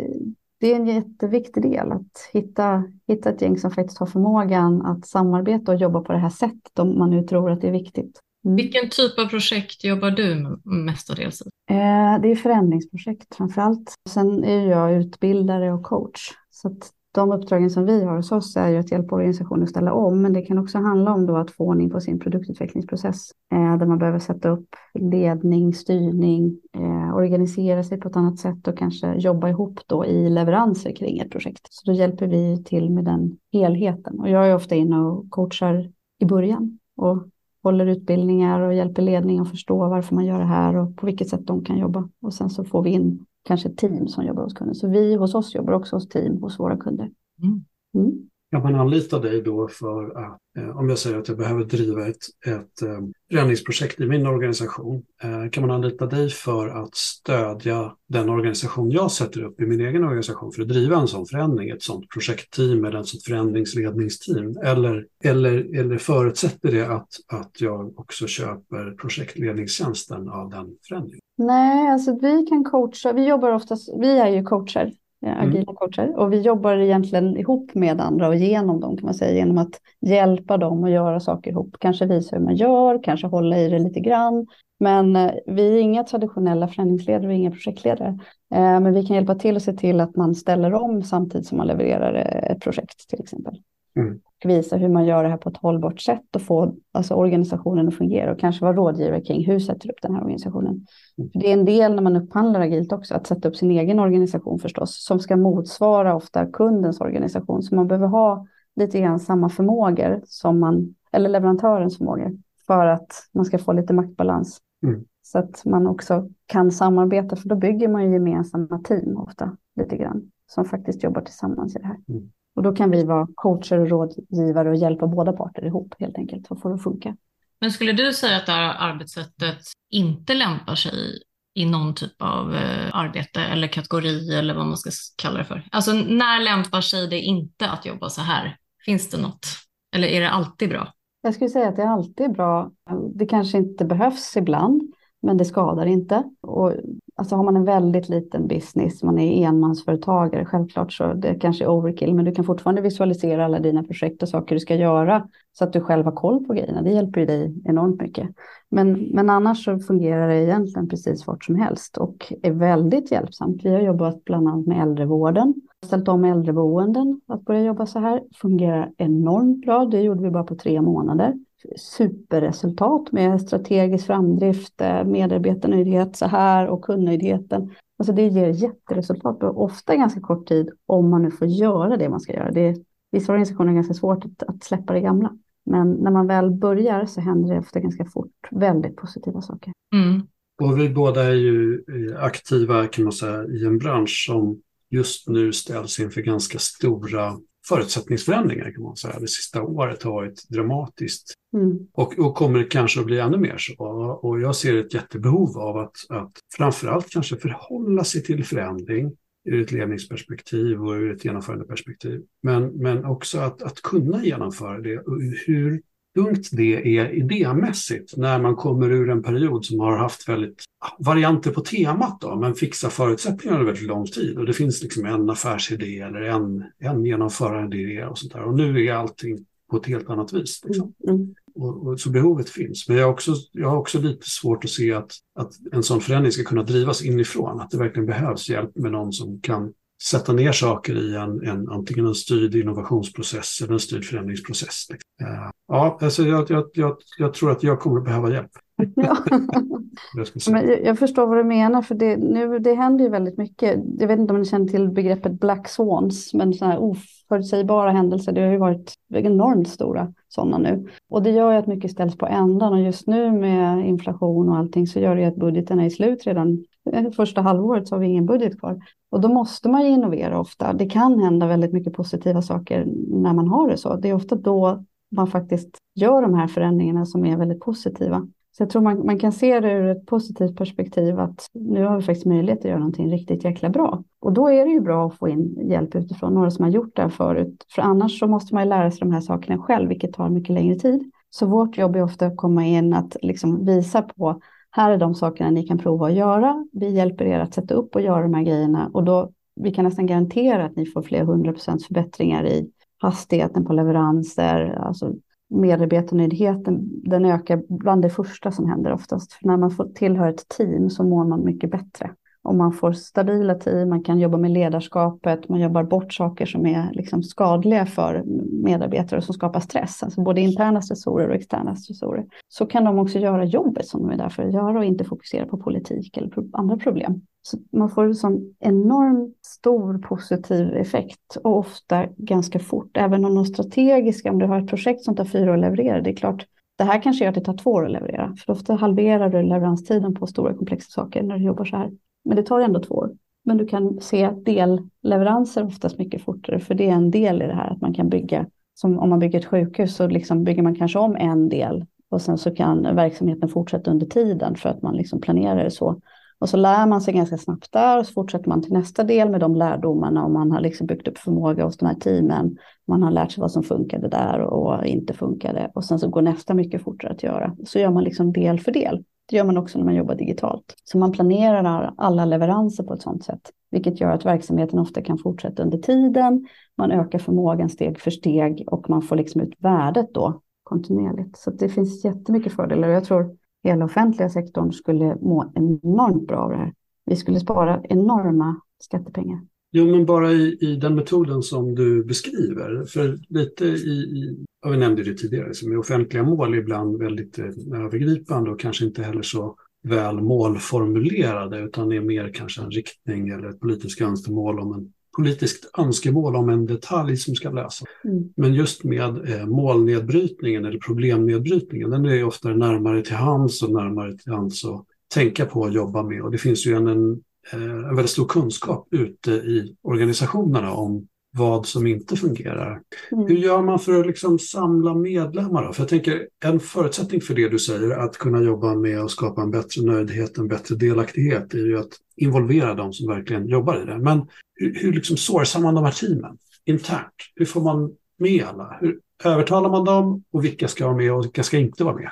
det 0.59 0.71
är 0.71 0.75
en 0.75 0.87
jätteviktig 0.87 1.63
del 1.63 1.91
att 1.91 2.29
hitta, 2.33 2.83
hitta 3.07 3.29
ett 3.29 3.41
gäng 3.41 3.57
som 3.57 3.71
faktiskt 3.71 3.99
har 3.99 4.05
förmågan 4.05 4.81
att 4.81 5.07
samarbeta 5.07 5.71
och 5.71 5.77
jobba 5.77 6.01
på 6.01 6.13
det 6.13 6.19
här 6.19 6.29
sättet 6.29 6.79
om 6.79 6.97
man 6.99 7.09
nu 7.09 7.23
tror 7.23 7.51
att 7.51 7.61
det 7.61 7.67
är 7.67 7.71
viktigt. 7.71 8.19
Mm. 8.45 8.55
Vilken 8.55 8.89
typ 8.89 9.19
av 9.19 9.25
projekt 9.25 9.83
jobbar 9.83 10.11
du 10.11 10.59
mestadels 10.63 11.41
i? 11.41 11.45
Eh, 11.69 12.21
det 12.21 12.31
är 12.31 12.35
förändringsprojekt 12.35 13.35
framför 13.35 13.61
allt. 13.61 13.93
Sen 14.09 14.43
är 14.43 14.67
jag 14.69 14.93
utbildare 14.93 15.73
och 15.73 15.83
coach. 15.83 16.31
Så 16.49 16.75
de 17.13 17.31
uppdragen 17.31 17.69
som 17.69 17.85
vi 17.85 18.03
har 18.03 18.15
hos 18.15 18.31
oss 18.31 18.55
är 18.55 18.69
ju 18.69 18.77
att 18.77 18.91
hjälpa 18.91 19.15
organisationer 19.15 19.63
att 19.63 19.69
ställa 19.69 19.93
om, 19.93 20.21
men 20.21 20.33
det 20.33 20.41
kan 20.41 20.57
också 20.57 20.77
handla 20.77 21.13
om 21.13 21.25
då 21.25 21.37
att 21.37 21.51
få 21.51 21.63
ordning 21.63 21.89
på 21.89 21.99
sin 21.99 22.19
produktutvecklingsprocess, 22.19 23.31
eh, 23.51 23.77
där 23.77 23.85
man 23.85 23.97
behöver 23.97 24.19
sätta 24.19 24.49
upp 24.49 24.67
ledning, 24.93 25.73
styrning, 25.73 26.57
eh, 26.77 27.15
organisera 27.15 27.83
sig 27.83 27.99
på 27.99 28.07
ett 28.07 28.15
annat 28.15 28.39
sätt 28.39 28.67
och 28.67 28.77
kanske 28.77 29.15
jobba 29.15 29.49
ihop 29.49 29.79
då 29.87 30.05
i 30.05 30.29
leveranser 30.29 30.95
kring 30.95 31.19
ett 31.19 31.31
projekt. 31.31 31.67
Så 31.69 31.91
då 31.91 31.97
hjälper 31.97 32.27
vi 32.27 32.63
till 32.63 32.89
med 32.89 33.05
den 33.05 33.37
helheten. 33.51 34.19
Och 34.19 34.29
jag 34.29 34.49
är 34.49 34.55
ofta 34.55 34.75
inne 34.75 34.99
och 34.99 35.29
coachar 35.29 35.91
i 36.19 36.25
början 36.25 36.79
och 36.97 37.27
håller 37.63 37.85
utbildningar 37.85 38.61
och 38.61 38.73
hjälper 38.73 39.01
ledning 39.01 39.39
att 39.39 39.49
förstå 39.49 39.77
varför 39.77 40.15
man 40.15 40.25
gör 40.25 40.39
det 40.39 40.45
här 40.45 40.75
och 40.75 40.95
på 40.95 41.05
vilket 41.05 41.29
sätt 41.29 41.47
de 41.47 41.63
kan 41.63 41.77
jobba. 41.77 42.09
Och 42.21 42.33
sen 42.33 42.49
så 42.49 42.63
får 42.63 42.83
vi 42.83 42.89
in 42.89 43.25
kanske 43.43 43.69
team 43.69 44.07
som 44.07 44.25
jobbar 44.25 44.43
hos 44.43 44.53
kunden. 44.53 44.75
Så 44.75 44.87
vi 44.87 45.15
hos 45.15 45.35
oss 45.35 45.55
jobbar 45.55 45.73
också 45.73 45.95
hos 45.95 46.09
team 46.09 46.41
hos 46.41 46.59
våra 46.59 46.77
kunder. 46.77 47.11
Mm. 47.43 47.65
Mm. 47.95 48.29
kan 48.51 48.61
man 48.61 48.75
anlita 48.75 49.19
dig 49.19 49.41
då 49.41 49.67
för 49.67 50.25
att, 50.25 50.39
eh, 50.57 50.77
om 50.77 50.89
jag 50.89 50.97
säger 50.97 51.17
att 51.17 51.27
jag 51.27 51.37
behöver 51.37 51.65
driva 51.65 52.07
ett, 52.07 52.23
ett 52.45 52.81
eh, 52.81 52.99
förändringsprojekt 53.31 53.99
i 53.99 54.05
min 54.05 54.27
organisation, 54.27 55.03
eh, 55.23 55.49
kan 55.49 55.67
man 55.67 55.71
anlita 55.71 56.05
dig 56.05 56.29
för 56.29 56.67
att 56.67 56.95
stödja 56.95 57.95
den 58.07 58.29
organisation 58.29 58.91
jag 58.91 59.11
sätter 59.11 59.43
upp 59.43 59.61
i 59.61 59.65
min 59.65 59.81
egen 59.81 60.03
organisation 60.03 60.51
för 60.51 60.61
att 60.61 60.67
driva 60.67 60.97
en 60.97 61.07
sån 61.07 61.25
förändring, 61.25 61.69
ett 61.69 61.83
sånt 61.83 62.09
projektteam 62.09 62.85
eller 62.85 62.99
ett 62.99 63.07
sånt 63.07 63.23
förändringsledningsteam? 63.23 64.57
Eller, 64.57 65.07
eller, 65.23 65.79
eller 65.79 65.97
förutsätter 65.97 66.71
det 66.71 66.87
att, 66.87 67.09
att 67.27 67.61
jag 67.61 67.99
också 67.99 68.27
köper 68.27 68.91
projektledningstjänsten 68.91 70.29
av 70.29 70.49
den 70.49 70.75
förändringen? 70.87 71.22
Nej, 71.35 71.87
alltså 71.87 72.17
vi 72.21 72.45
kan 72.45 72.63
coacha, 72.63 73.13
vi 73.13 73.27
jobbar 73.27 73.51
oftast, 73.51 73.89
vi 73.99 74.19
är 74.19 74.27
ju 74.27 74.43
coacher 74.43 74.93
Eh, 75.25 75.39
agila 75.39 75.63
mm. 75.63 75.75
coacher. 75.75 76.19
Och 76.19 76.33
vi 76.33 76.41
jobbar 76.41 76.77
egentligen 76.77 77.37
ihop 77.37 77.75
med 77.75 78.01
andra 78.01 78.27
och 78.27 78.35
genom 78.35 78.79
dem 78.79 78.97
kan 78.97 79.05
man 79.05 79.13
säga, 79.13 79.35
genom 79.35 79.57
att 79.57 79.81
hjälpa 80.01 80.57
dem 80.57 80.83
att 80.83 80.91
göra 80.91 81.19
saker 81.19 81.51
ihop. 81.51 81.75
Kanske 81.79 82.05
visa 82.05 82.35
hur 82.35 82.43
man 82.43 82.55
gör, 82.55 83.03
kanske 83.03 83.27
hålla 83.27 83.57
i 83.57 83.69
det 83.69 83.79
lite 83.79 83.99
grann. 83.99 84.47
Men 84.79 85.15
eh, 85.15 85.31
vi 85.45 85.77
är 85.77 85.81
inga 85.81 86.03
traditionella 86.03 86.67
förändringsledare 86.67 87.27
och 87.27 87.33
inga 87.33 87.51
projektledare. 87.51 88.19
Eh, 88.55 88.79
men 88.79 88.93
vi 88.93 89.05
kan 89.05 89.15
hjälpa 89.15 89.35
till 89.35 89.55
och 89.55 89.61
se 89.61 89.73
till 89.73 89.99
att 89.99 90.15
man 90.15 90.35
ställer 90.35 90.73
om 90.73 91.03
samtidigt 91.03 91.47
som 91.47 91.57
man 91.57 91.67
levererar 91.67 92.13
ett 92.51 92.59
projekt 92.59 93.09
till 93.09 93.19
exempel. 93.19 93.61
Mm. 93.95 94.19
Och 94.43 94.49
visa 94.49 94.77
hur 94.77 94.89
man 94.89 95.05
gör 95.05 95.23
det 95.23 95.29
här 95.29 95.37
på 95.37 95.49
ett 95.49 95.57
hållbart 95.57 96.01
sätt 96.01 96.35
och 96.35 96.41
få 96.41 96.75
alltså, 96.91 97.15
organisationen 97.15 97.87
att 97.87 97.95
fungera 97.95 98.31
och 98.31 98.39
kanske 98.39 98.65
vara 98.65 98.75
rådgivare 98.75 99.21
kring 99.21 99.45
hur 99.45 99.59
sätter 99.59 99.89
upp 99.89 100.01
den 100.01 100.15
här 100.15 100.21
organisationen. 100.21 100.85
Mm. 101.17 101.29
För 101.31 101.39
det 101.39 101.49
är 101.49 101.53
en 101.53 101.65
del 101.65 101.95
när 101.95 102.03
man 102.03 102.15
upphandlar 102.15 102.61
agilt 102.61 102.93
också, 102.93 103.15
att 103.15 103.27
sätta 103.27 103.49
upp 103.49 103.55
sin 103.55 103.71
egen 103.71 103.99
organisation 103.99 104.59
förstås, 104.59 105.05
som 105.05 105.19
ska 105.19 105.37
motsvara 105.37 106.15
ofta 106.15 106.45
kundens 106.45 107.01
organisation. 107.01 107.63
Så 107.63 107.75
man 107.75 107.87
behöver 107.87 108.07
ha 108.07 108.45
lite 108.75 108.99
grann 108.99 109.19
samma 109.19 109.49
förmågor 109.49 110.21
som 110.25 110.59
man, 110.59 110.95
eller 111.11 111.29
leverantörens 111.29 111.97
förmågor, 111.97 112.31
för 112.67 112.85
att 112.85 113.11
man 113.31 113.45
ska 113.45 113.57
få 113.57 113.73
lite 113.73 113.93
maktbalans. 113.93 114.61
Mm. 114.83 115.05
Så 115.21 115.39
att 115.39 115.65
man 115.65 115.87
också 115.87 116.29
kan 116.45 116.71
samarbeta, 116.71 117.35
för 117.35 117.49
då 117.49 117.55
bygger 117.55 117.87
man 117.87 118.03
ju 118.03 118.13
gemensamma 118.13 118.79
team 118.79 119.17
ofta, 119.17 119.57
lite 119.75 119.97
grann, 119.97 120.31
som 120.47 120.65
faktiskt 120.65 121.03
jobbar 121.03 121.21
tillsammans 121.21 121.75
i 121.75 121.79
det 121.79 121.87
här. 121.87 121.97
Mm. 122.09 122.31
Och 122.55 122.63
då 122.63 122.75
kan 122.75 122.91
vi 122.91 123.03
vara 123.03 123.27
coacher 123.35 123.79
och 123.79 123.89
rådgivare 123.89 124.69
och 124.69 124.75
hjälpa 124.75 125.07
båda 125.07 125.33
parter 125.33 125.65
ihop 125.65 125.95
helt 125.99 126.17
enkelt 126.17 126.51
och 126.51 126.61
få 126.61 126.69
det 126.69 126.75
att 126.75 126.83
funka. 126.83 127.15
Men 127.61 127.71
skulle 127.71 127.91
du 127.91 128.13
säga 128.13 128.37
att 128.37 128.45
det 128.45 128.51
här 128.51 128.75
arbetssättet 128.79 129.57
inte 129.89 130.33
lämpar 130.33 130.75
sig 130.75 131.21
i 131.55 131.65
någon 131.65 131.95
typ 131.95 132.21
av 132.21 132.55
eh, 132.55 132.95
arbete 132.95 133.41
eller 133.41 133.67
kategori 133.67 134.35
eller 134.35 134.53
vad 134.53 134.65
man 134.65 134.77
ska 134.77 134.89
kalla 135.21 135.37
det 135.37 135.45
för? 135.45 135.67
Alltså 135.71 135.93
när 135.93 136.43
lämpar 136.43 136.81
sig 136.81 137.07
det 137.07 137.19
inte 137.19 137.69
att 137.69 137.85
jobba 137.85 138.09
så 138.09 138.21
här? 138.21 138.57
Finns 138.85 139.09
det 139.09 139.21
något? 139.21 139.47
Eller 139.95 140.07
är 140.07 140.21
det 140.21 140.29
alltid 140.29 140.69
bra? 140.69 140.93
Jag 141.21 141.33
skulle 141.33 141.49
säga 141.49 141.69
att 141.69 141.75
det 141.75 141.89
alltid 141.89 142.25
är 142.25 142.29
bra. 142.29 142.71
Det 143.15 143.25
kanske 143.25 143.57
inte 143.57 143.85
behövs 143.85 144.37
ibland, 144.37 144.92
men 145.23 145.37
det 145.37 145.45
skadar 145.45 145.85
inte. 145.85 146.23
Och 146.41 146.73
Alltså 147.15 147.35
har 147.35 147.43
man 147.43 147.55
en 147.55 147.65
väldigt 147.65 148.09
liten 148.09 148.47
business, 148.47 149.03
man 149.03 149.19
är 149.19 149.47
enmansföretagare, 149.47 150.45
självklart 150.45 150.93
så 150.93 151.13
det 151.13 151.35
kanske 151.35 151.63
är 151.63 151.69
overkill, 151.69 152.13
men 152.13 152.25
du 152.25 152.31
kan 152.31 152.45
fortfarande 152.45 152.81
visualisera 152.81 153.45
alla 153.45 153.59
dina 153.59 153.83
projekt 153.83 154.23
och 154.23 154.29
saker 154.29 154.55
du 154.55 154.59
ska 154.59 154.75
göra 154.75 155.27
så 155.53 155.63
att 155.63 155.73
du 155.73 155.81
själv 155.81 156.05
har 156.05 156.11
koll 156.11 156.45
på 156.45 156.53
grejerna. 156.53 156.81
Det 156.81 156.91
hjälper 156.91 157.19
ju 157.19 157.25
dig 157.25 157.55
enormt 157.65 158.01
mycket. 158.01 158.29
Men, 158.69 158.93
men 158.93 159.29
annars 159.29 159.65
så 159.65 159.79
fungerar 159.79 160.27
det 160.27 160.43
egentligen 160.43 160.89
precis 160.89 161.27
vart 161.27 161.45
som 161.45 161.55
helst 161.55 161.97
och 161.97 162.33
är 162.43 162.51
väldigt 162.51 163.11
hjälpsamt. 163.11 163.61
Vi 163.63 163.69
har 163.69 163.81
jobbat 163.81 164.23
bland 164.23 164.47
annat 164.47 164.67
med 164.67 164.81
äldrevården, 164.81 165.53
ställt 165.85 166.07
om 166.07 166.25
äldreboenden 166.25 167.21
att 167.27 167.45
börja 167.45 167.61
jobba 167.61 167.85
så 167.85 167.99
här. 167.99 168.23
Fungerar 168.35 168.91
enormt 168.97 169.65
bra. 169.65 169.85
Det 169.85 170.01
gjorde 170.01 170.23
vi 170.23 170.29
bara 170.29 170.43
på 170.43 170.55
tre 170.55 170.81
månader 170.81 171.33
superresultat 171.75 173.11
med 173.11 173.41
strategisk 173.41 174.05
framdrift, 174.05 174.81
eh, 174.81 175.03
medarbetarnöjdhet 175.03 176.15
så 176.15 176.25
här 176.25 176.67
och 176.67 176.81
kundnöjdheten. 176.83 177.71
Alltså 177.97 178.13
det 178.13 178.27
ger 178.27 178.47
jätteresultat 178.47 179.39
på 179.39 179.47
ofta 179.47 179.95
ganska 179.95 180.19
kort 180.19 180.47
tid 180.47 180.69
om 180.85 181.09
man 181.09 181.21
nu 181.21 181.31
får 181.31 181.47
göra 181.47 181.97
det 181.97 182.09
man 182.09 182.19
ska 182.19 182.33
göra. 182.33 182.51
Det 182.51 182.61
är, 182.61 182.75
vissa 183.11 183.31
organisationer 183.31 183.71
är 183.71 183.75
ganska 183.75 183.93
svårt 183.93 184.25
att, 184.25 184.49
att 184.49 184.63
släppa 184.63 184.93
det 184.93 185.01
gamla. 185.01 185.37
Men 185.65 185.91
när 185.91 186.11
man 186.11 186.27
väl 186.27 186.51
börjar 186.51 187.05
så 187.05 187.21
händer 187.21 187.53
det 187.53 187.59
ofta 187.59 187.79
ganska 187.79 188.05
fort 188.05 188.47
väldigt 188.51 188.95
positiva 188.95 189.41
saker. 189.41 189.73
Mm. 189.95 190.27
Och 190.61 190.79
vi 190.79 190.89
båda 190.89 191.23
är 191.23 191.33
ju 191.33 191.83
aktiva 192.19 192.87
kan 192.87 193.03
man 193.03 193.13
säga 193.13 193.45
i 193.45 193.65
en 193.65 193.77
bransch 193.77 194.25
som 194.27 194.61
just 194.89 195.27
nu 195.27 195.53
ställs 195.53 195.99
inför 195.99 196.21
ganska 196.21 196.59
stora 196.59 197.33
förutsättningsförändringar 197.67 198.71
kan 198.71 198.83
man 198.83 198.95
säga. 198.95 199.19
Det 199.19 199.27
sista 199.27 199.61
året 199.61 200.03
har 200.03 200.11
varit 200.11 200.49
dramatiskt 200.49 201.33
mm. 201.53 201.79
och, 201.93 202.19
och 202.19 202.35
kommer 202.35 202.69
kanske 202.69 202.99
att 202.99 203.05
bli 203.05 203.19
ännu 203.19 203.37
mer 203.37 203.57
så. 203.57 203.75
Och 204.21 204.41
jag 204.41 204.55
ser 204.55 204.77
ett 204.77 204.93
jättebehov 204.93 205.57
av 205.57 205.77
att, 205.77 205.95
att 206.09 206.31
framförallt 206.57 207.09
kanske 207.09 207.37
förhålla 207.37 208.03
sig 208.03 208.23
till 208.23 208.45
förändring 208.45 209.17
ur 209.45 209.61
ett 209.61 209.71
ledningsperspektiv 209.71 210.81
och 210.81 210.91
ur 210.91 211.11
ett 211.15 211.25
genomförandeperspektiv. 211.25 212.21
Men, 212.43 212.65
men 212.67 213.05
också 213.05 213.39
att, 213.39 213.61
att 213.61 213.81
kunna 213.81 214.25
genomföra 214.25 214.79
det. 214.79 215.03
Hur 215.45 215.81
tungt 216.15 216.49
det 216.51 216.97
är 216.97 217.13
idémässigt 217.13 218.17
när 218.17 218.41
man 218.41 218.55
kommer 218.55 218.91
ur 218.91 219.09
en 219.09 219.23
period 219.23 219.65
som 219.65 219.79
har 219.79 219.97
haft 219.97 220.29
väldigt 220.29 220.63
varianter 220.99 221.51
på 221.51 221.61
temat 221.61 222.21
då, 222.21 222.35
men 222.35 222.55
fixa 222.55 222.89
förutsättningar 222.89 223.53
under 223.53 223.65
väldigt 223.65 223.87
lång 223.87 224.05
tid. 224.05 224.37
Och 224.37 224.45
det 224.45 224.53
finns 224.53 224.83
liksom 224.83 225.05
en 225.05 225.29
affärsidé 225.29 225.99
eller 225.99 226.21
en, 226.21 226.63
en 226.79 227.05
genomförandidé 227.05 228.05
och 228.05 228.17
sånt 228.17 228.33
där. 228.33 228.43
Och 228.43 228.53
nu 228.53 228.85
är 228.85 228.93
allting 228.93 229.45
på 229.71 229.77
ett 229.77 229.85
helt 229.85 230.09
annat 230.09 230.33
vis. 230.33 230.61
Liksom. 230.65 230.93
Mm. 231.07 231.15
mm. 231.15 231.35
Och, 231.55 231.87
och, 231.87 231.99
så 231.99 232.09
behovet 232.09 232.49
finns. 232.49 232.89
Men 232.89 232.97
jag 232.97 233.05
har, 233.05 233.13
också, 233.13 233.33
jag 233.51 233.69
har 233.69 233.77
också 233.77 233.99
lite 233.99 234.29
svårt 234.29 234.63
att 234.63 234.69
se 234.69 234.93
att, 234.93 235.11
att 235.39 235.51
en 235.71 235.83
sån 235.83 236.01
förändring 236.01 236.31
ska 236.31 236.43
kunna 236.43 236.63
drivas 236.63 237.03
inifrån. 237.05 237.59
Att 237.59 237.69
det 237.69 237.77
verkligen 237.77 238.05
behövs 238.05 238.49
hjälp 238.49 238.75
med 238.75 238.91
någon 238.91 239.13
som 239.13 239.41
kan 239.41 239.73
sätta 240.03 240.33
ner 240.33 240.51
saker 240.51 240.95
i 240.95 241.15
en, 241.15 241.47
en, 241.47 241.69
antingen 241.69 242.05
en 242.05 242.15
styrd 242.15 242.55
innovationsprocess 242.55 243.61
eller 243.61 243.73
en 243.73 243.79
styrd 243.79 244.05
förändringsprocess. 244.05 244.87
Uh, 244.91 245.51
ja, 245.67 245.97
alltså 246.01 246.23
jag, 246.23 246.51
jag, 246.51 246.69
jag, 246.73 246.97
jag, 247.17 247.33
tror 247.33 247.51
att 247.51 247.63
jag 247.63 247.79
kommer 247.79 247.97
att 247.97 248.05
behöva 248.05 248.31
hjälp. 248.31 248.51
Ja. 248.95 249.17
Men 250.51 250.67
jag 250.83 250.99
förstår 250.99 251.27
vad 251.27 251.37
du 251.37 251.43
menar, 251.43 251.81
för 251.81 251.95
det, 251.95 252.17
nu, 252.17 252.59
det 252.59 252.73
händer 252.73 253.03
ju 253.03 253.09
väldigt 253.09 253.37
mycket. 253.37 253.79
Jag 253.99 254.07
vet 254.07 254.19
inte 254.19 254.33
om 254.33 254.39
ni 254.39 254.45
känner 254.45 254.67
till 254.67 254.89
begreppet 254.89 255.39
black 255.39 255.69
swans, 255.69 256.33
men 256.33 256.53
sådana 256.53 256.73
här 256.73 256.81
oförutsägbara 256.81 257.91
händelser, 257.91 258.31
det 258.31 258.41
har 258.41 258.51
ju 258.51 258.57
varit 258.57 258.93
enormt 259.13 259.67
stora 259.67 260.13
sådana 260.27 260.57
nu. 260.57 260.87
Och 261.09 261.23
det 261.23 261.31
gör 261.31 261.51
ju 261.51 261.57
att 261.57 261.67
mycket 261.67 261.91
ställs 261.91 262.17
på 262.17 262.27
ändan 262.27 262.73
och 262.73 262.81
just 262.81 263.07
nu 263.07 263.31
med 263.31 263.87
inflation 263.87 264.49
och 264.49 264.57
allting 264.57 264.87
så 264.87 264.99
gör 264.99 265.15
det 265.15 265.21
ju 265.21 265.27
att 265.27 265.35
budgeten 265.35 265.79
är 265.79 265.85
i 265.85 265.91
slut 265.91 266.27
redan 266.27 266.63
Eh, 266.63 266.72
första 267.15 267.41
halvåret 267.41 267.87
så 267.87 267.95
har 267.95 267.99
vi 267.99 268.07
ingen 268.07 268.25
budget 268.25 268.59
kvar. 268.59 268.81
Och 269.11 269.21
då 269.21 269.27
måste 269.27 269.69
man 269.69 269.81
ju 269.81 269.89
innovera 269.89 270.39
ofta. 270.39 270.73
Det 270.73 270.85
kan 270.85 271.19
hända 271.19 271.47
väldigt 271.47 271.73
mycket 271.73 271.93
positiva 271.93 272.41
saker 272.41 272.85
när 273.07 273.33
man 273.33 273.47
har 273.47 273.69
det 273.69 273.77
så. 273.77 273.95
Det 273.95 274.09
är 274.09 274.13
ofta 274.13 274.35
då 274.35 274.83
man 275.11 275.27
faktiskt 275.27 275.77
gör 275.95 276.21
de 276.21 276.33
här 276.33 276.47
förändringarna 276.47 277.05
som 277.05 277.25
är 277.25 277.37
väldigt 277.37 277.59
positiva. 277.59 278.27
Så 278.57 278.63
jag 278.63 278.69
tror 278.69 278.81
man, 278.81 279.05
man 279.05 279.19
kan 279.19 279.31
se 279.31 279.59
det 279.59 279.71
ur 279.71 279.89
ett 279.89 280.05
positivt 280.05 280.57
perspektiv 280.57 281.19
att 281.19 281.49
nu 281.53 281.85
har 281.85 281.97
vi 281.97 282.03
faktiskt 282.03 282.25
möjlighet 282.25 282.59
att 282.59 282.65
göra 282.65 282.79
någonting 282.79 283.11
riktigt 283.11 283.43
jäkla 283.43 283.69
bra. 283.69 284.03
Och 284.19 284.33
då 284.33 284.49
är 284.49 284.65
det 284.65 284.71
ju 284.71 284.79
bra 284.79 285.07
att 285.07 285.17
få 285.17 285.27
in 285.27 285.69
hjälp 285.69 285.95
utifrån, 285.95 286.33
några 286.33 286.51
som 286.51 286.63
har 286.63 286.71
gjort 286.71 286.95
det 286.95 287.01
här 287.01 287.09
förut. 287.09 287.65
För 287.75 287.81
annars 287.81 288.19
så 288.19 288.27
måste 288.27 288.53
man 288.53 288.63
ju 288.63 288.69
lära 288.69 288.91
sig 288.91 288.99
de 288.99 289.11
här 289.11 289.21
sakerna 289.21 289.61
själv, 289.61 289.89
vilket 289.89 290.13
tar 290.13 290.29
mycket 290.29 290.53
längre 290.53 290.75
tid. 290.75 291.11
Så 291.29 291.45
vårt 291.45 291.77
jobb 291.77 291.95
är 291.95 292.03
ofta 292.03 292.25
att 292.25 292.37
komma 292.37 292.65
in 292.65 292.93
att 292.93 293.17
liksom 293.21 293.65
visa 293.65 294.01
på 294.01 294.41
här 294.75 294.91
är 294.91 294.97
de 294.97 295.15
sakerna 295.15 295.49
ni 295.49 295.63
kan 295.63 295.77
prova 295.77 296.07
att 296.07 296.13
göra. 296.13 296.65
Vi 296.71 296.89
hjälper 296.89 297.25
er 297.25 297.39
att 297.39 297.53
sätta 297.53 297.73
upp 297.73 297.95
och 297.95 298.01
göra 298.01 298.21
de 298.21 298.33
här 298.33 298.43
grejerna 298.43 298.89
och 298.93 299.03
då 299.03 299.31
vi 299.55 299.71
kan 299.71 299.85
nästan 299.85 300.05
garantera 300.05 300.65
att 300.65 300.75
ni 300.75 300.85
får 300.85 301.01
fler 301.01 301.23
hundra 301.23 301.51
procents 301.51 301.87
förbättringar 301.87 302.45
i 302.45 302.69
hastigheten 303.01 303.65
på 303.65 303.73
leveranser, 303.73 304.79
alltså 304.79 305.13
medarbetarnöjdheten, 305.49 307.01
den 307.03 307.25
ökar 307.25 307.63
bland 307.69 308.01
det 308.01 308.09
första 308.09 308.51
som 308.51 308.69
händer 308.69 308.93
oftast. 308.93 309.33
För 309.33 309.47
när 309.47 309.57
man 309.57 309.71
får 309.71 309.85
tillhör 309.85 310.29
ett 310.29 310.47
team 310.57 310.89
så 310.89 311.03
mår 311.03 311.25
man 311.25 311.45
mycket 311.45 311.71
bättre 311.71 312.11
och 312.43 312.55
man 312.55 312.73
får 312.73 312.93
stabila 312.93 313.55
team, 313.55 313.89
man 313.89 314.03
kan 314.03 314.19
jobba 314.19 314.37
med 314.37 314.51
ledarskapet, 314.51 315.49
man 315.49 315.59
jobbar 315.59 315.83
bort 315.83 316.13
saker 316.13 316.45
som 316.45 316.65
är 316.65 316.89
liksom 316.93 317.23
skadliga 317.23 317.85
för 317.85 318.23
medarbetare 318.63 319.17
och 319.17 319.23
som 319.23 319.33
skapar 319.33 319.59
stress, 319.59 320.03
alltså 320.03 320.21
både 320.21 320.41
interna 320.41 320.81
stressorer 320.81 321.29
och 321.29 321.35
externa 321.35 321.75
stressorer. 321.75 322.25
Så 322.47 322.65
kan 322.65 322.83
de 322.83 322.99
också 322.99 323.19
göra 323.19 323.45
jobbet 323.45 323.87
som 323.87 324.01
de 324.01 324.09
är 324.11 324.17
där 324.17 324.29
för 324.29 324.43
att 324.43 324.53
göra 324.53 324.79
och 324.79 324.85
inte 324.85 325.03
fokusera 325.03 325.45
på 325.45 325.57
politik 325.57 326.17
eller 326.17 326.31
andra 326.53 326.77
problem. 326.77 327.21
Så 327.41 327.57
man 327.71 327.89
får 327.89 328.05
en 328.05 328.15
sån 328.15 328.55
enormt 328.59 329.37
stor 329.45 329.97
positiv 329.97 330.73
effekt 330.73 331.37
och 331.43 331.57
ofta 331.57 332.05
ganska 332.17 332.59
fort. 332.59 332.97
Även 332.97 333.25
om 333.25 333.35
de 333.35 333.45
strategiska, 333.45 334.31
om 334.31 334.39
du 334.39 334.45
har 334.45 334.59
ett 334.59 334.69
projekt 334.69 335.01
som 335.01 335.15
tar 335.15 335.25
fyra 335.25 335.51
år 335.51 335.55
att 335.55 335.61
leverera, 335.61 336.01
det 336.01 336.09
är 336.09 336.15
klart 336.15 336.45
det 336.77 336.83
här 336.83 337.01
kanske 337.01 337.23
gör 337.23 337.29
att 337.29 337.35
det 337.35 337.41
tar 337.41 337.57
två 337.57 337.71
år 337.71 337.85
att 337.85 337.91
leverera, 337.91 338.35
för 338.35 338.53
ofta 338.53 338.75
halverar 338.75 339.29
du 339.29 339.43
leveranstiden 339.43 340.13
på 340.13 340.27
stora 340.27 340.53
komplexa 340.53 340.91
saker 340.91 341.23
när 341.23 341.37
du 341.37 341.45
jobbar 341.45 341.65
så 341.65 341.77
här. 341.77 341.91
Men 342.23 342.37
det 342.37 342.43
tar 342.43 342.59
ändå 342.59 342.79
två 342.79 342.95
år. 342.95 343.11
Men 343.45 343.57
du 343.57 343.65
kan 343.65 344.01
se 344.01 344.29
delleveranser 344.29 345.63
oftast 345.63 345.97
mycket 345.97 346.21
fortare, 346.21 346.59
för 346.59 346.75
det 346.75 346.89
är 346.89 346.93
en 346.93 347.11
del 347.11 347.41
i 347.41 347.47
det 347.47 347.53
här 347.53 347.71
att 347.71 347.81
man 347.81 347.93
kan 347.93 348.09
bygga, 348.09 348.45
som 348.73 348.99
om 348.99 349.09
man 349.09 349.19
bygger 349.19 349.39
ett 349.39 349.45
sjukhus 349.45 349.95
så 349.95 350.07
liksom 350.07 350.43
bygger 350.43 350.63
man 350.63 350.75
kanske 350.75 350.99
om 350.99 351.15
en 351.15 351.49
del 351.49 351.85
och 352.09 352.21
sen 352.21 352.37
så 352.37 352.55
kan 352.55 352.95
verksamheten 352.95 353.49
fortsätta 353.49 353.91
under 353.91 354.05
tiden 354.05 354.55
för 354.55 354.69
att 354.69 354.81
man 354.81 354.95
liksom 354.95 355.21
planerar 355.21 355.63
det 355.63 355.71
så. 355.71 356.01
Och 356.39 356.49
så 356.49 356.57
lär 356.57 356.87
man 356.87 357.01
sig 357.01 357.13
ganska 357.13 357.37
snabbt 357.37 357.71
där 357.71 357.99
och 357.99 358.05
så 358.05 358.13
fortsätter 358.13 358.49
man 358.49 358.61
till 358.61 358.73
nästa 358.73 359.03
del 359.03 359.29
med 359.29 359.39
de 359.39 359.55
lärdomarna 359.55 360.25
och 360.25 360.31
man 360.31 360.51
har 360.51 360.59
liksom 360.59 360.87
byggt 360.87 361.07
upp 361.07 361.17
förmåga 361.17 361.63
hos 361.63 361.77
de 361.77 361.85
här 361.85 361.95
teamen. 361.95 362.57
Man 362.87 363.03
har 363.03 363.11
lärt 363.11 363.31
sig 363.31 363.41
vad 363.41 363.51
som 363.51 363.63
funkade 363.63 364.07
där 364.07 364.39
och 364.39 364.85
inte 364.85 365.13
funkade 365.13 365.71
och 365.73 365.85
sen 365.85 365.99
så 365.99 366.09
går 366.09 366.21
nästa 366.21 366.53
mycket 366.53 366.81
fortare 366.81 367.11
att 367.11 367.23
göra. 367.23 367.55
Så 367.65 367.79
gör 367.79 367.91
man 367.91 368.03
liksom 368.03 368.33
del 368.33 368.59
för 368.59 368.71
del. 368.71 369.03
Det 369.33 369.37
gör 369.37 369.45
man 369.45 369.57
också 369.57 369.77
när 369.77 369.85
man 369.85 369.95
jobbar 369.95 370.15
digitalt. 370.15 370.75
Så 370.83 370.97
man 370.97 371.11
planerar 371.11 371.93
alla 371.97 372.25
leveranser 372.25 372.83
på 372.83 372.93
ett 372.93 373.01
sådant 373.01 373.23
sätt, 373.23 373.51
vilket 373.71 374.01
gör 374.01 374.09
att 374.09 374.25
verksamheten 374.25 374.79
ofta 374.79 375.01
kan 375.01 375.17
fortsätta 375.17 375.63
under 375.63 375.77
tiden. 375.77 376.47
Man 376.77 376.91
ökar 376.91 377.19
förmågan 377.19 377.69
steg 377.69 377.99
för 377.99 378.11
steg 378.11 378.63
och 378.67 378.89
man 378.89 379.01
får 379.01 379.15
liksom 379.15 379.41
ut 379.41 379.53
värdet 379.57 380.13
då 380.13 380.41
kontinuerligt. 380.63 381.37
Så 381.37 381.51
det 381.51 381.69
finns 381.69 382.05
jättemycket 382.05 382.53
fördelar 382.53 382.87
och 382.87 382.93
jag 382.93 383.03
tror 383.03 383.37
hela 383.63 383.85
offentliga 383.85 384.29
sektorn 384.29 384.71
skulle 384.71 385.15
må 385.15 385.51
enormt 385.55 386.27
bra 386.27 386.37
av 386.37 386.49
det 386.49 386.57
här. 386.57 386.73
Vi 387.05 387.15
skulle 387.15 387.39
spara 387.39 387.81
enorma 387.83 388.61
skattepengar. 388.79 389.39
Jo, 389.75 389.91
men 389.91 390.05
bara 390.05 390.31
i, 390.31 390.57
i 390.61 390.75
den 390.75 390.95
metoden 390.95 391.43
som 391.43 391.75
du 391.75 392.03
beskriver. 392.03 392.85
För 392.85 393.19
lite 393.29 393.65
i, 393.65 393.89
i 393.89 394.45
ja, 394.61 394.69
vi 394.69 394.77
nämnde 394.77 395.03
det 395.03 395.17
tidigare, 395.17 395.53
som 395.53 395.73
i 395.73 395.75
offentliga 395.75 396.23
mål 396.23 396.53
är 396.53 396.57
ibland 396.57 396.99
väldigt 396.99 397.39
eh, 397.39 397.45
övergripande 397.73 398.51
och 398.51 398.59
kanske 398.59 398.85
inte 398.85 399.03
heller 399.03 399.21
så 399.21 399.55
väl 399.83 400.21
målformulerade 400.21 401.59
utan 401.59 401.91
är 401.91 402.01
mer 402.01 402.33
kanske 402.33 402.61
en 402.61 402.71
riktning 402.71 403.29
eller 403.29 403.49
ett 403.49 403.59
politiskt 403.59 404.01
önskemål 404.01 404.59
om 404.59 404.73
en 404.73 404.93
politiskt 405.17 405.71
önskemål 405.77 406.35
om 406.35 406.49
en 406.49 406.65
detalj 406.65 407.17
som 407.17 407.35
ska 407.35 407.49
lösas. 407.49 407.83
Mm. 408.03 408.33
Men 408.37 408.53
just 408.53 408.83
med 408.83 409.29
eh, 409.29 409.45
målnedbrytningen 409.45 410.65
eller 410.65 410.79
problemnedbrytningen, 410.79 411.89
den 411.89 412.05
är 412.05 412.23
ofta 412.23 412.49
närmare 412.49 413.01
till 413.01 413.15
hands 413.15 413.63
och 413.63 413.71
närmare 413.71 414.17
till 414.17 414.33
hands 414.33 414.65
att 414.65 414.85
tänka 415.13 415.45
på 415.45 415.59
och 415.59 415.71
jobba 415.71 416.03
med. 416.03 416.21
Och 416.21 416.31
det 416.31 416.37
finns 416.37 416.67
ju 416.67 416.75
en, 416.75 416.87
en, 416.87 417.21
en 417.51 417.95
väldigt 417.95 418.09
stor 418.09 418.27
kunskap 418.27 418.87
ute 418.91 419.31
i 419.31 419.75
organisationerna 419.81 420.73
om 420.73 421.07
vad 421.37 421.65
som 421.65 421.87
inte 421.87 422.15
fungerar. 422.15 422.81
Mm. 423.11 423.27
Hur 423.27 423.35
gör 423.35 423.61
man 423.61 423.79
för 423.79 423.99
att 423.99 424.07
liksom 424.07 424.39
samla 424.39 424.95
medlemmar? 424.95 425.65
Då? 425.65 425.73
För 425.73 425.81
jag 425.81 425.89
tänker 425.89 426.27
en 426.45 426.59
förutsättning 426.59 427.21
för 427.21 427.35
det 427.35 427.49
du 427.49 427.59
säger, 427.59 427.97
att 427.97 428.17
kunna 428.17 428.41
jobba 428.41 428.75
med 428.75 428.99
att 428.99 429.11
skapa 429.11 429.41
en 429.41 429.51
bättre 429.51 429.81
nöjdhet, 429.81 430.37
en 430.37 430.47
bättre 430.47 430.75
delaktighet, 430.75 431.53
är 431.53 431.57
ju 431.57 431.79
att 431.79 431.91
involvera 432.15 432.73
de 432.73 432.93
som 432.93 433.07
verkligen 433.07 433.47
jobbar 433.47 433.81
i 433.81 433.85
det. 433.85 433.97
Men 433.97 434.27
hur, 434.55 434.75
hur 434.75 434.93
liksom 434.93 435.17
sourcar 435.17 435.59
man 435.59 435.75
de 435.75 435.83
här 435.83 435.91
teamen 435.91 436.37
internt? 436.65 437.13
Hur 437.35 437.45
får 437.45 437.61
man 437.61 437.91
med 438.17 438.43
alla? 438.43 438.77
Hur 438.81 438.99
övertalar 439.23 439.69
man 439.69 439.85
dem 439.85 440.23
och 440.31 440.45
vilka 440.45 440.67
ska 440.67 440.85
vara 440.85 440.97
med 440.97 441.13
och 441.13 441.23
vilka 441.23 441.43
ska 441.43 441.57
inte 441.57 441.83
vara 441.83 441.95
med? 441.95 442.11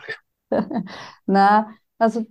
Nej, 1.26 1.64
alltså 2.00 2.24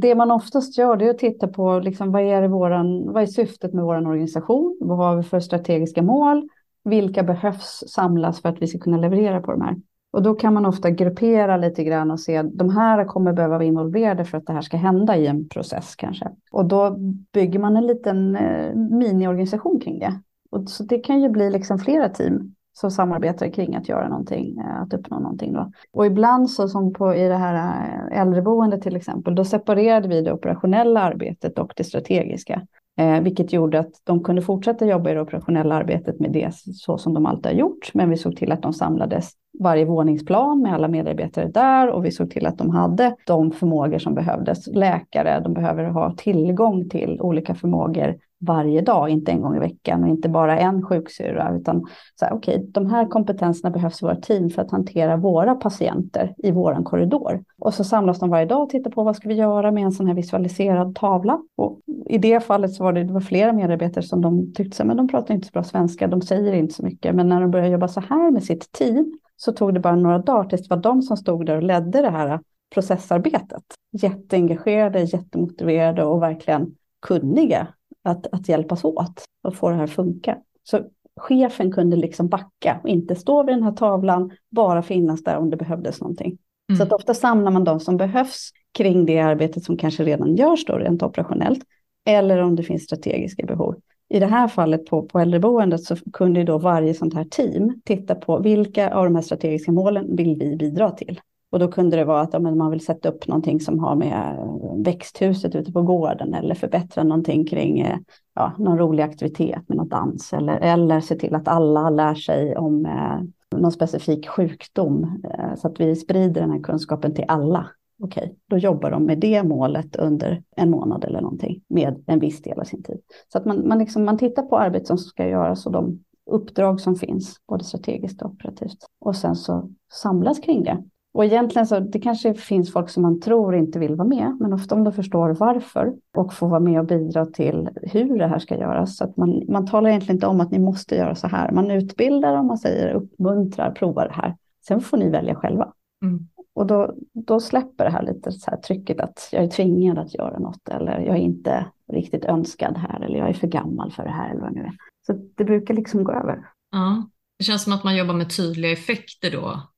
det 0.00 0.14
man 0.14 0.30
oftast 0.30 0.78
gör 0.78 0.96
det 0.96 1.06
är 1.06 1.10
att 1.10 1.18
titta 1.18 1.48
på 1.48 1.78
liksom, 1.78 2.12
vad, 2.12 2.22
är 2.22 2.48
våran, 2.48 3.12
vad 3.12 3.22
är 3.22 3.26
syftet 3.26 3.72
med 3.72 3.84
vår 3.84 3.96
organisation? 3.96 4.78
Vad 4.80 4.98
har 4.98 5.16
vi 5.16 5.22
för 5.22 5.40
strategiska 5.40 6.02
mål? 6.02 6.48
Vilka 6.84 7.22
behövs 7.22 7.84
samlas 7.88 8.42
för 8.42 8.48
att 8.48 8.62
vi 8.62 8.66
ska 8.66 8.78
kunna 8.78 8.96
leverera 8.96 9.40
på 9.40 9.52
de 9.52 9.60
här? 9.60 9.76
Och 10.12 10.22
då 10.22 10.34
kan 10.34 10.54
man 10.54 10.66
ofta 10.66 10.90
gruppera 10.90 11.56
lite 11.56 11.84
grann 11.84 12.10
och 12.10 12.20
se 12.20 12.36
att 12.36 12.58
de 12.58 12.70
här 12.70 13.04
kommer 13.04 13.32
behöva 13.32 13.54
vara 13.54 13.64
involverade 13.64 14.24
för 14.24 14.38
att 14.38 14.46
det 14.46 14.52
här 14.52 14.60
ska 14.60 14.76
hända 14.76 15.16
i 15.16 15.26
en 15.26 15.48
process 15.48 15.94
kanske. 15.96 16.30
Och 16.52 16.64
då 16.64 16.96
bygger 17.32 17.58
man 17.58 17.76
en 17.76 17.86
liten 17.86 18.36
eh, 18.36 18.74
miniorganisation 18.74 19.80
kring 19.80 19.98
det. 19.98 20.20
Och 20.50 20.68
så 20.68 20.82
det 20.82 20.98
kan 20.98 21.22
ju 21.22 21.28
bli 21.28 21.50
liksom 21.50 21.78
flera 21.78 22.08
team 22.08 22.54
som 22.80 22.90
samarbetar 22.90 23.48
kring 23.48 23.74
att 23.74 23.88
göra 23.88 24.08
någonting, 24.08 24.58
eh, 24.58 24.82
att 24.82 24.94
uppnå 24.94 25.18
någonting. 25.18 25.52
Då. 25.52 25.72
Och 25.92 26.06
ibland 26.06 26.50
så 26.50 26.68
som 26.68 26.92
på, 26.92 27.14
i 27.14 27.28
det 27.28 27.36
här 27.36 27.54
eh, 27.54 28.20
äldreboendet 28.20 28.82
till 28.82 28.96
exempel, 28.96 29.34
då 29.34 29.44
separerade 29.44 30.08
vi 30.08 30.20
det 30.20 30.32
operationella 30.32 31.00
arbetet 31.00 31.58
och 31.58 31.72
det 31.76 31.84
strategiska. 31.84 32.66
Eh, 32.98 33.20
vilket 33.20 33.52
gjorde 33.52 33.78
att 33.78 33.92
de 34.04 34.22
kunde 34.22 34.42
fortsätta 34.42 34.86
jobba 34.86 35.10
i 35.10 35.14
det 35.14 35.20
operationella 35.20 35.74
arbetet 35.74 36.20
med 36.20 36.32
det 36.32 36.54
så 36.54 36.98
som 36.98 37.14
de 37.14 37.26
alltid 37.26 37.52
har 37.52 37.58
gjort. 37.58 37.94
Men 37.94 38.10
vi 38.10 38.16
såg 38.16 38.36
till 38.36 38.52
att 38.52 38.62
de 38.62 38.72
samlades 38.72 39.30
varje 39.60 39.84
våningsplan 39.84 40.62
med 40.62 40.74
alla 40.74 40.88
medarbetare 40.88 41.48
där 41.48 41.88
och 41.88 42.04
vi 42.04 42.10
såg 42.10 42.30
till 42.30 42.46
att 42.46 42.58
de 42.58 42.70
hade 42.70 43.16
de 43.26 43.52
förmågor 43.52 43.98
som 43.98 44.14
behövdes. 44.14 44.66
Läkare, 44.66 45.40
de 45.40 45.54
behöver 45.54 45.84
ha 45.84 46.14
tillgång 46.16 46.88
till 46.88 47.20
olika 47.20 47.54
förmågor 47.54 48.16
varje 48.40 48.80
dag, 48.80 49.10
inte 49.10 49.32
en 49.32 49.42
gång 49.42 49.56
i 49.56 49.58
veckan 49.58 50.02
och 50.02 50.08
inte 50.08 50.28
bara 50.28 50.58
en 50.58 50.82
sjuksyrra, 50.82 51.56
utan 51.56 51.86
så 52.14 52.24
här, 52.24 52.34
okej, 52.34 52.54
okay, 52.54 52.66
de 52.70 52.86
här 52.86 53.06
kompetenserna 53.06 53.70
behövs 53.70 54.02
i 54.02 54.06
vårt 54.06 54.22
team 54.22 54.50
för 54.50 54.62
att 54.62 54.70
hantera 54.70 55.16
våra 55.16 55.54
patienter 55.54 56.34
i 56.38 56.50
våran 56.50 56.84
korridor. 56.84 57.44
Och 57.58 57.74
så 57.74 57.84
samlas 57.84 58.18
de 58.18 58.30
varje 58.30 58.46
dag 58.46 58.62
och 58.62 58.70
tittar 58.70 58.90
på 58.90 59.02
vad 59.02 59.16
ska 59.16 59.28
vi 59.28 59.34
göra 59.34 59.70
med 59.70 59.84
en 59.84 59.92
sån 59.92 60.06
här 60.06 60.14
visualiserad 60.14 60.94
tavla. 60.94 61.42
Och 61.56 61.80
I 62.06 62.18
det 62.18 62.40
fallet 62.40 62.72
så 62.72 62.84
var 62.84 62.92
det, 62.92 63.04
det 63.04 63.12
var 63.12 63.20
flera 63.20 63.52
medarbetare 63.52 64.04
som 64.04 64.20
de 64.20 64.52
tyckte 64.52 64.76
så 64.76 64.84
men 64.84 64.96
de 64.96 65.08
pratar 65.08 65.34
inte 65.34 65.46
så 65.46 65.52
bra 65.52 65.64
svenska, 65.64 66.06
de 66.06 66.22
säger 66.22 66.52
inte 66.52 66.74
så 66.74 66.82
mycket, 66.82 67.14
men 67.14 67.28
när 67.28 67.40
de 67.40 67.50
började 67.50 67.70
jobba 67.70 67.88
så 67.88 68.00
här 68.00 68.30
med 68.30 68.44
sitt 68.44 68.72
team 68.72 69.18
så 69.36 69.52
tog 69.52 69.74
det 69.74 69.80
bara 69.80 69.96
några 69.96 70.18
dagar 70.18 70.48
tills 70.48 70.68
det 70.68 70.74
var 70.74 70.82
de 70.82 71.02
som 71.02 71.16
stod 71.16 71.46
där 71.46 71.56
och 71.56 71.62
ledde 71.62 72.02
det 72.02 72.10
här 72.10 72.40
processarbetet. 72.74 73.62
Jätteengagerade, 73.92 75.02
jättemotiverade 75.02 76.04
och 76.04 76.22
verkligen 76.22 76.74
kunniga 77.02 77.66
att, 78.04 78.26
att 78.32 78.48
hjälpas 78.48 78.84
åt 78.84 79.24
och 79.42 79.54
få 79.54 79.68
det 79.68 79.76
här 79.76 79.84
att 79.84 79.90
funka. 79.90 80.38
Så 80.62 80.80
chefen 81.20 81.72
kunde 81.72 81.96
liksom 81.96 82.28
backa 82.28 82.80
och 82.82 82.88
inte 82.88 83.14
stå 83.14 83.42
vid 83.42 83.54
den 83.54 83.62
här 83.62 83.72
tavlan, 83.72 84.30
bara 84.50 84.82
finnas 84.82 85.24
där 85.24 85.36
om 85.36 85.50
det 85.50 85.56
behövdes 85.56 86.00
någonting. 86.00 86.38
Mm. 86.70 86.76
Så 86.76 86.82
att 86.82 86.92
ofta 86.92 87.14
samlar 87.14 87.50
man 87.50 87.64
de 87.64 87.80
som 87.80 87.96
behövs 87.96 88.50
kring 88.78 89.06
det 89.06 89.18
arbetet 89.18 89.64
som 89.64 89.76
kanske 89.76 90.04
redan 90.04 90.36
görs 90.36 90.64
då 90.64 90.76
rent 90.76 91.02
operationellt, 91.02 91.64
eller 92.06 92.38
om 92.38 92.56
det 92.56 92.62
finns 92.62 92.84
strategiska 92.84 93.46
behov. 93.46 93.74
I 94.08 94.18
det 94.18 94.26
här 94.26 94.48
fallet 94.48 94.86
på, 94.86 95.02
på 95.02 95.18
äldreboendet 95.18 95.84
så 95.84 95.96
kunde 96.12 96.44
då 96.44 96.58
varje 96.58 96.94
sånt 96.94 97.14
här 97.14 97.24
team 97.24 97.80
titta 97.84 98.14
på 98.14 98.38
vilka 98.38 98.94
av 98.94 99.04
de 99.04 99.14
här 99.14 99.22
strategiska 99.22 99.72
målen 99.72 100.16
vill 100.16 100.38
vi 100.38 100.56
bidra 100.56 100.90
till. 100.90 101.20
Och 101.50 101.58
då 101.58 101.68
kunde 101.68 101.96
det 101.96 102.04
vara 102.04 102.20
att 102.20 102.32
ja, 102.32 102.38
man 102.38 102.70
vill 102.70 102.84
sätta 102.84 103.08
upp 103.08 103.28
någonting 103.28 103.60
som 103.60 103.78
har 103.78 103.96
med 103.96 104.38
eh, 104.38 104.82
växthuset 104.84 105.54
ute 105.54 105.72
på 105.72 105.82
gården 105.82 106.34
eller 106.34 106.54
förbättra 106.54 107.04
någonting 107.04 107.46
kring 107.46 107.80
eh, 107.80 107.98
ja, 108.34 108.52
någon 108.58 108.78
rolig 108.78 109.02
aktivitet 109.02 109.68
med 109.68 109.76
något 109.76 109.90
dans 109.90 110.32
eller, 110.32 110.58
eller 110.58 111.00
se 111.00 111.16
till 111.16 111.34
att 111.34 111.48
alla 111.48 111.90
lär 111.90 112.14
sig 112.14 112.56
om 112.56 112.86
eh, 112.86 113.20
någon 113.58 113.72
specifik 113.72 114.28
sjukdom 114.28 115.22
eh, 115.24 115.54
så 115.56 115.68
att 115.68 115.80
vi 115.80 115.96
sprider 115.96 116.40
den 116.40 116.50
här 116.50 116.60
kunskapen 116.60 117.14
till 117.14 117.24
alla. 117.28 117.66
Okej, 118.02 118.22
okay, 118.22 118.36
då 118.46 118.58
jobbar 118.58 118.90
de 118.90 119.04
med 119.04 119.18
det 119.18 119.42
målet 119.42 119.96
under 119.96 120.42
en 120.56 120.70
månad 120.70 121.04
eller 121.04 121.20
någonting 121.20 121.62
med 121.68 122.04
en 122.06 122.18
viss 122.18 122.42
del 122.42 122.60
av 122.60 122.64
sin 122.64 122.82
tid. 122.82 123.00
Så 123.32 123.38
att 123.38 123.44
man, 123.44 123.68
man, 123.68 123.78
liksom, 123.78 124.04
man 124.04 124.18
tittar 124.18 124.42
på 124.42 124.58
arbetet 124.58 124.86
som 124.86 124.98
ska 124.98 125.28
göras 125.28 125.66
och 125.66 125.72
de 125.72 125.98
uppdrag 126.30 126.80
som 126.80 126.96
finns, 126.96 127.36
både 127.48 127.64
strategiskt 127.64 128.22
och 128.22 128.30
operativt. 128.30 128.86
Och 129.00 129.16
sen 129.16 129.36
så 129.36 129.70
samlas 129.92 130.40
kring 130.40 130.62
det. 130.62 130.84
Och 131.12 131.24
egentligen 131.24 131.66
så 131.66 131.80
det 131.80 131.98
kanske 131.98 132.34
finns 132.34 132.72
folk 132.72 132.90
som 132.90 133.02
man 133.02 133.20
tror 133.20 133.54
inte 133.54 133.78
vill 133.78 133.94
vara 133.94 134.08
med, 134.08 134.36
men 134.40 134.52
ofta 134.52 134.74
om 134.74 134.84
de 134.84 134.92
förstår 134.92 135.30
varför 135.30 135.92
och 136.16 136.34
får 136.34 136.48
vara 136.48 136.60
med 136.60 136.80
och 136.80 136.86
bidra 136.86 137.26
till 137.26 137.68
hur 137.82 138.18
det 138.18 138.26
här 138.26 138.38
ska 138.38 138.58
göras. 138.58 138.96
Så 138.96 139.04
att 139.04 139.16
man, 139.16 139.42
man 139.48 139.66
talar 139.66 139.90
egentligen 139.90 140.16
inte 140.16 140.26
om 140.26 140.40
att 140.40 140.50
ni 140.50 140.58
måste 140.58 140.94
göra 140.94 141.14
så 141.14 141.26
här. 141.26 141.52
Man 141.52 141.70
utbildar 141.70 142.38
och 142.38 142.44
man 142.44 142.58
säger 142.58 142.94
uppmuntrar, 142.94 143.70
prova 143.70 144.04
det 144.04 144.12
här. 144.12 144.36
Sen 144.66 144.80
får 144.80 144.96
ni 144.96 145.10
välja 145.10 145.34
själva. 145.34 145.72
Mm. 146.02 146.28
Och 146.54 146.66
då, 146.66 146.94
då 147.12 147.40
släpper 147.40 147.84
det 147.84 147.90
här 147.90 148.02
lite 148.02 148.32
så 148.32 148.50
här 148.50 148.58
trycket 148.58 149.00
att 149.00 149.28
jag 149.32 149.44
är 149.44 149.48
tvingad 149.48 149.98
att 149.98 150.14
göra 150.14 150.38
något 150.38 150.68
eller 150.68 150.98
jag 150.98 151.16
är 151.16 151.20
inte 151.20 151.66
riktigt 151.92 152.24
önskad 152.24 152.76
här 152.76 153.00
eller 153.04 153.18
jag 153.18 153.28
är 153.28 153.34
för 153.34 153.46
gammal 153.46 153.92
för 153.92 154.02
det 154.02 154.10
här 154.10 154.30
eller 154.30 154.40
vad 154.40 154.52
det 154.52 154.60
nu 154.60 154.66
är. 154.66 154.74
Så 155.06 155.12
det 155.36 155.44
brukar 155.44 155.74
liksom 155.74 156.04
gå 156.04 156.12
över. 156.12 156.46
Ja, 156.70 157.08
det 157.38 157.44
känns 157.44 157.64
som 157.64 157.72
att 157.72 157.84
man 157.84 157.96
jobbar 157.96 158.14
med 158.14 158.36
tydliga 158.36 158.72
effekter 158.72 159.30
då 159.30 159.69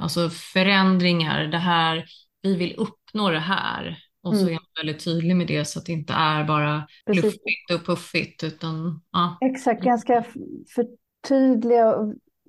alltså 0.00 0.28
förändringar, 0.30 1.44
det 1.44 1.58
här, 1.58 2.04
vi 2.42 2.56
vill 2.56 2.74
uppnå 2.76 3.30
det 3.30 3.38
här. 3.38 3.98
Och 4.22 4.32
mm. 4.32 4.44
så 4.44 4.50
är 4.50 4.54
man 4.54 4.84
väldigt 4.84 5.04
tydlig 5.04 5.36
med 5.36 5.46
det 5.46 5.64
så 5.64 5.78
att 5.78 5.86
det 5.86 5.92
inte 5.92 6.12
är 6.12 6.44
bara 6.44 6.86
Precis. 7.06 7.22
fluffigt 7.22 7.74
och 7.74 7.86
puffigt. 7.86 8.44
Utan, 8.44 9.00
ja. 9.12 9.38
Exakt, 9.40 9.82
ganska 9.82 10.24
förtydliga. 10.74 11.94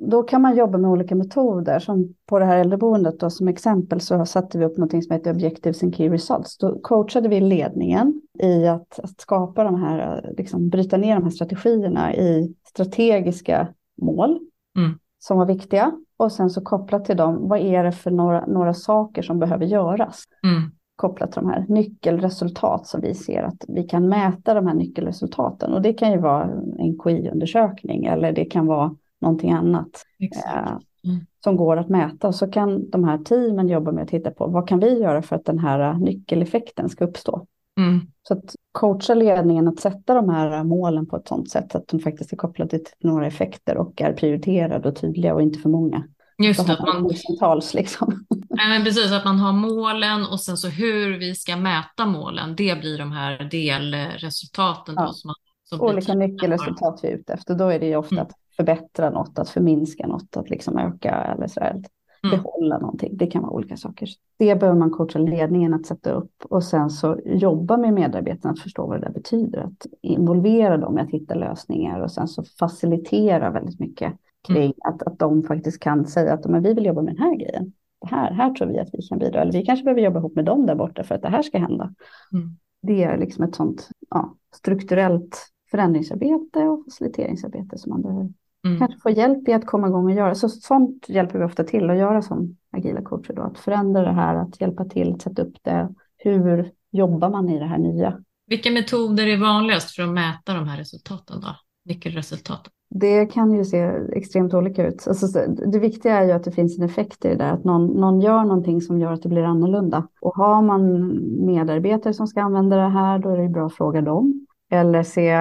Då 0.09 0.23
kan 0.23 0.41
man 0.41 0.57
jobba 0.57 0.77
med 0.77 0.91
olika 0.91 1.15
metoder. 1.15 1.79
Som 1.79 2.15
på 2.25 2.39
det 2.39 2.45
här 2.45 2.57
äldreboendet 2.57 3.19
då, 3.19 3.29
som 3.29 3.47
exempel 3.47 4.01
så 4.01 4.25
satte 4.25 4.57
vi 4.57 4.65
upp 4.65 4.77
något 4.77 4.91
som 4.91 5.11
heter 5.11 5.31
Objectives 5.31 5.83
and 5.83 5.95
Key 5.95 6.09
Results. 6.09 6.57
Då 6.57 6.79
coachade 6.79 7.29
vi 7.29 7.39
ledningen 7.39 8.21
i 8.43 8.67
att, 8.67 8.99
att 8.99 9.21
skapa 9.21 9.63
de 9.63 9.81
här, 9.81 10.33
liksom 10.37 10.69
bryta 10.69 10.97
ner 10.97 11.15
de 11.15 11.23
här 11.23 11.31
strategierna 11.31 12.15
i 12.15 12.53
strategiska 12.65 13.67
mål. 14.01 14.39
Mm 14.77 14.99
som 15.19 15.37
var 15.37 15.45
viktiga. 15.45 15.91
Och 16.17 16.31
sen 16.31 16.49
så 16.49 16.61
kopplat 16.61 17.05
till 17.05 17.17
dem, 17.17 17.47
vad 17.47 17.59
är 17.59 17.83
det 17.83 17.91
för 17.91 18.11
några, 18.11 18.45
några 18.45 18.73
saker 18.73 19.21
som 19.21 19.39
behöver 19.39 19.65
göras? 19.65 20.23
Mm. 20.43 20.71
kopplat 20.95 21.31
till 21.31 21.41
de 21.41 21.49
här 21.49 21.65
nyckelresultat 21.69 22.87
som 22.87 23.01
vi 23.01 23.13
ser 23.13 23.43
att 23.43 23.65
vi 23.67 23.83
kan 23.83 24.09
mäta 24.09 24.53
de 24.53 24.67
här 24.67 24.73
nyckelresultaten. 24.73 25.73
Och 25.73 25.81
det 25.81 25.93
kan 25.93 26.11
ju 26.11 26.17
vara 26.17 26.43
en 26.77 26.97
KI-undersökning 27.03 28.05
eller 28.05 28.31
det 28.31 28.45
kan 28.45 28.65
vara 28.65 28.95
någonting 29.21 29.51
annat 29.51 30.05
eh, 30.19 30.67
mm. 31.03 31.25
som 31.43 31.55
går 31.55 31.77
att 31.77 31.89
mäta. 31.89 32.27
Och 32.27 32.35
så 32.35 32.51
kan 32.51 32.89
de 32.89 33.03
här 33.03 33.17
teamen 33.17 33.67
jobba 33.67 33.91
med 33.91 34.03
att 34.03 34.09
titta 34.09 34.31
på 34.31 34.47
vad 34.47 34.67
kan 34.67 34.79
vi 34.79 34.99
göra 34.99 35.21
för 35.21 35.35
att 35.35 35.45
den 35.45 35.59
här 35.59 35.93
nyckeleffekten 35.93 36.89
ska 36.89 37.05
uppstå. 37.05 37.47
Mm. 37.77 38.01
Så 38.27 38.33
att 38.33 38.55
coacha 38.71 39.13
ledningen 39.13 39.67
att 39.67 39.79
sätta 39.79 40.13
de 40.13 40.29
här 40.29 40.63
målen 40.63 41.05
på 41.05 41.17
ett 41.17 41.27
sådant 41.27 41.51
sätt 41.51 41.75
att 41.75 41.87
de 41.87 41.99
faktiskt 41.99 42.33
är 42.33 42.37
kopplade 42.37 42.69
till 42.69 42.93
några 42.99 43.27
effekter 43.27 43.77
och 43.77 44.01
är 44.01 44.13
prioriterade 44.13 44.89
och 44.89 44.95
tydliga 44.95 45.33
och 45.33 45.41
inte 45.41 45.59
för 45.59 45.69
många. 45.69 46.03
Just 46.43 46.67
det, 46.67 46.73
att 46.73 46.79
man, 46.79 47.09
tusentals 47.09 47.73
liksom. 47.73 48.25
Nej, 48.49 48.69
men 48.69 48.83
precis, 48.83 49.11
att 49.11 49.25
man 49.25 49.39
har 49.39 49.53
målen 49.53 50.25
och 50.25 50.41
sen 50.41 50.57
så 50.57 50.67
hur 50.67 51.19
vi 51.19 51.35
ska 51.35 51.57
mäta 51.57 52.05
målen, 52.05 52.55
det 52.55 52.79
blir 52.79 52.97
de 52.97 53.11
här 53.11 53.43
delresultaten. 53.43 54.95
Ja. 54.97 55.05
Då, 55.05 55.13
som 55.13 55.27
man, 55.27 55.35
som 55.63 55.81
Olika 55.81 56.13
nyckelresultat 56.13 56.99
vi 57.03 57.07
är 57.07 57.17
ute 57.17 57.33
efter, 57.33 57.55
då 57.55 57.69
är 57.69 57.79
det 57.79 57.85
ju 57.85 57.95
ofta 57.95 58.15
mm. 58.15 58.25
att 58.25 58.31
förbättra 58.57 59.09
något, 59.09 59.39
att 59.39 59.49
förminska 59.49 60.07
något, 60.07 60.37
att 60.37 60.49
liksom 60.49 60.77
öka 60.77 61.11
eller 61.11 61.47
så 61.47 61.59
här, 61.59 61.83
Mm. 62.23 62.37
behålla 62.37 62.77
någonting. 62.77 63.17
Det 63.17 63.27
kan 63.27 63.41
vara 63.41 63.51
olika 63.51 63.77
saker. 63.77 64.09
Det 64.37 64.59
behöver 64.59 64.79
man 64.79 64.91
coacha 64.91 65.19
ledningen 65.19 65.73
att 65.73 65.85
sätta 65.85 66.11
upp 66.11 66.31
och 66.49 66.63
sen 66.63 66.89
så 66.89 67.19
jobba 67.25 67.77
med 67.77 67.93
medarbetarna 67.93 68.53
att 68.53 68.59
förstå 68.59 68.87
vad 68.87 69.01
det 69.01 69.05
där 69.05 69.13
betyder. 69.13 69.59
Att 69.59 69.85
involvera 70.01 70.77
dem 70.77 70.97
i 70.97 71.01
att 71.01 71.09
hitta 71.09 71.35
lösningar 71.35 71.99
och 71.99 72.11
sen 72.11 72.27
så 72.27 72.43
facilitera 72.59 73.51
väldigt 73.51 73.79
mycket 73.79 74.13
kring 74.47 74.57
mm. 74.57 74.73
att, 74.79 75.03
att 75.03 75.19
de 75.19 75.43
faktiskt 75.43 75.79
kan 75.79 76.05
säga 76.05 76.33
att 76.33 76.45
men 76.45 76.63
vi 76.63 76.73
vill 76.73 76.85
jobba 76.85 77.01
med 77.01 77.15
den 77.15 77.23
här 77.23 77.35
grejen. 77.35 77.73
Det 78.01 78.07
här, 78.07 78.31
här 78.31 78.53
tror 78.53 78.67
vi 78.67 78.79
att 78.79 78.89
vi 78.93 79.01
kan 79.01 79.19
bidra. 79.19 79.41
Eller 79.41 79.51
vi 79.51 79.65
kanske 79.65 79.83
behöver 79.83 80.01
jobba 80.01 80.19
ihop 80.19 80.35
med 80.35 80.45
dem 80.45 80.65
där 80.65 80.75
borta 80.75 81.03
för 81.03 81.15
att 81.15 81.21
det 81.21 81.29
här 81.29 81.41
ska 81.41 81.57
hända. 81.57 81.93
Mm. 82.33 82.57
Det 82.81 83.03
är 83.03 83.17
liksom 83.17 83.43
ett 83.43 83.55
sånt 83.55 83.89
ja, 84.09 84.35
strukturellt 84.55 85.47
förändringsarbete 85.71 86.59
och 86.59 86.83
faciliteringsarbete 86.85 87.77
som 87.77 87.89
man 87.89 88.01
behöver 88.01 88.29
Mm. 88.65 88.79
Kanske 88.79 88.99
få 88.99 89.09
hjälp 89.09 89.47
i 89.47 89.53
att 89.53 89.65
komma 89.65 89.87
igång 89.87 90.05
och 90.05 90.11
göra. 90.11 90.35
Så 90.35 90.49
sånt 90.49 91.09
hjälper 91.09 91.39
vi 91.39 91.45
ofta 91.45 91.63
till 91.63 91.89
att 91.89 91.97
göra 91.97 92.21
som 92.21 92.57
agila 92.71 93.01
coacher. 93.01 93.33
Då. 93.33 93.41
Att 93.41 93.59
förändra 93.59 94.01
det 94.01 94.13
här, 94.13 94.35
att 94.35 94.61
hjälpa 94.61 94.85
till, 94.85 95.13
att 95.13 95.21
sätta 95.21 95.41
upp 95.41 95.55
det. 95.61 95.89
Hur 96.17 96.71
jobbar 96.91 97.29
man 97.29 97.49
i 97.49 97.59
det 97.59 97.65
här 97.65 97.77
nya? 97.77 98.23
Vilka 98.47 98.71
metoder 98.71 99.27
är 99.27 99.37
vanligast 99.37 99.95
för 99.95 100.03
att 100.03 100.13
mäta 100.13 100.53
de 100.53 100.67
här 100.67 100.77
resultaten 100.77 101.41
då? 101.41 101.47
Nyckelresultaten? 101.85 102.71
Det 102.89 103.25
kan 103.25 103.53
ju 103.53 103.65
se 103.65 103.91
extremt 104.13 104.53
olika 104.53 104.87
ut. 104.87 105.07
Alltså, 105.07 105.27
det 105.71 105.79
viktiga 105.79 106.17
är 106.17 106.25
ju 106.25 106.31
att 106.31 106.43
det 106.43 106.51
finns 106.51 106.77
en 106.77 106.85
effekt 106.85 107.25
i 107.25 107.27
det 107.27 107.35
där, 107.35 107.51
att 107.51 107.63
någon, 107.63 107.87
någon 107.87 108.21
gör 108.21 108.43
någonting 108.43 108.81
som 108.81 108.99
gör 108.99 109.13
att 109.13 109.23
det 109.23 109.29
blir 109.29 109.43
annorlunda. 109.43 110.07
Och 110.21 110.35
har 110.35 110.61
man 110.61 111.11
medarbetare 111.45 112.13
som 112.13 112.27
ska 112.27 112.41
använda 112.41 112.77
det 112.77 112.89
här, 112.89 113.19
då 113.19 113.29
är 113.29 113.37
det 113.37 113.49
bra 113.49 113.65
att 113.65 113.75
fråga 113.75 114.01
dem. 114.01 114.46
Eller 114.71 115.03
se 115.03 115.37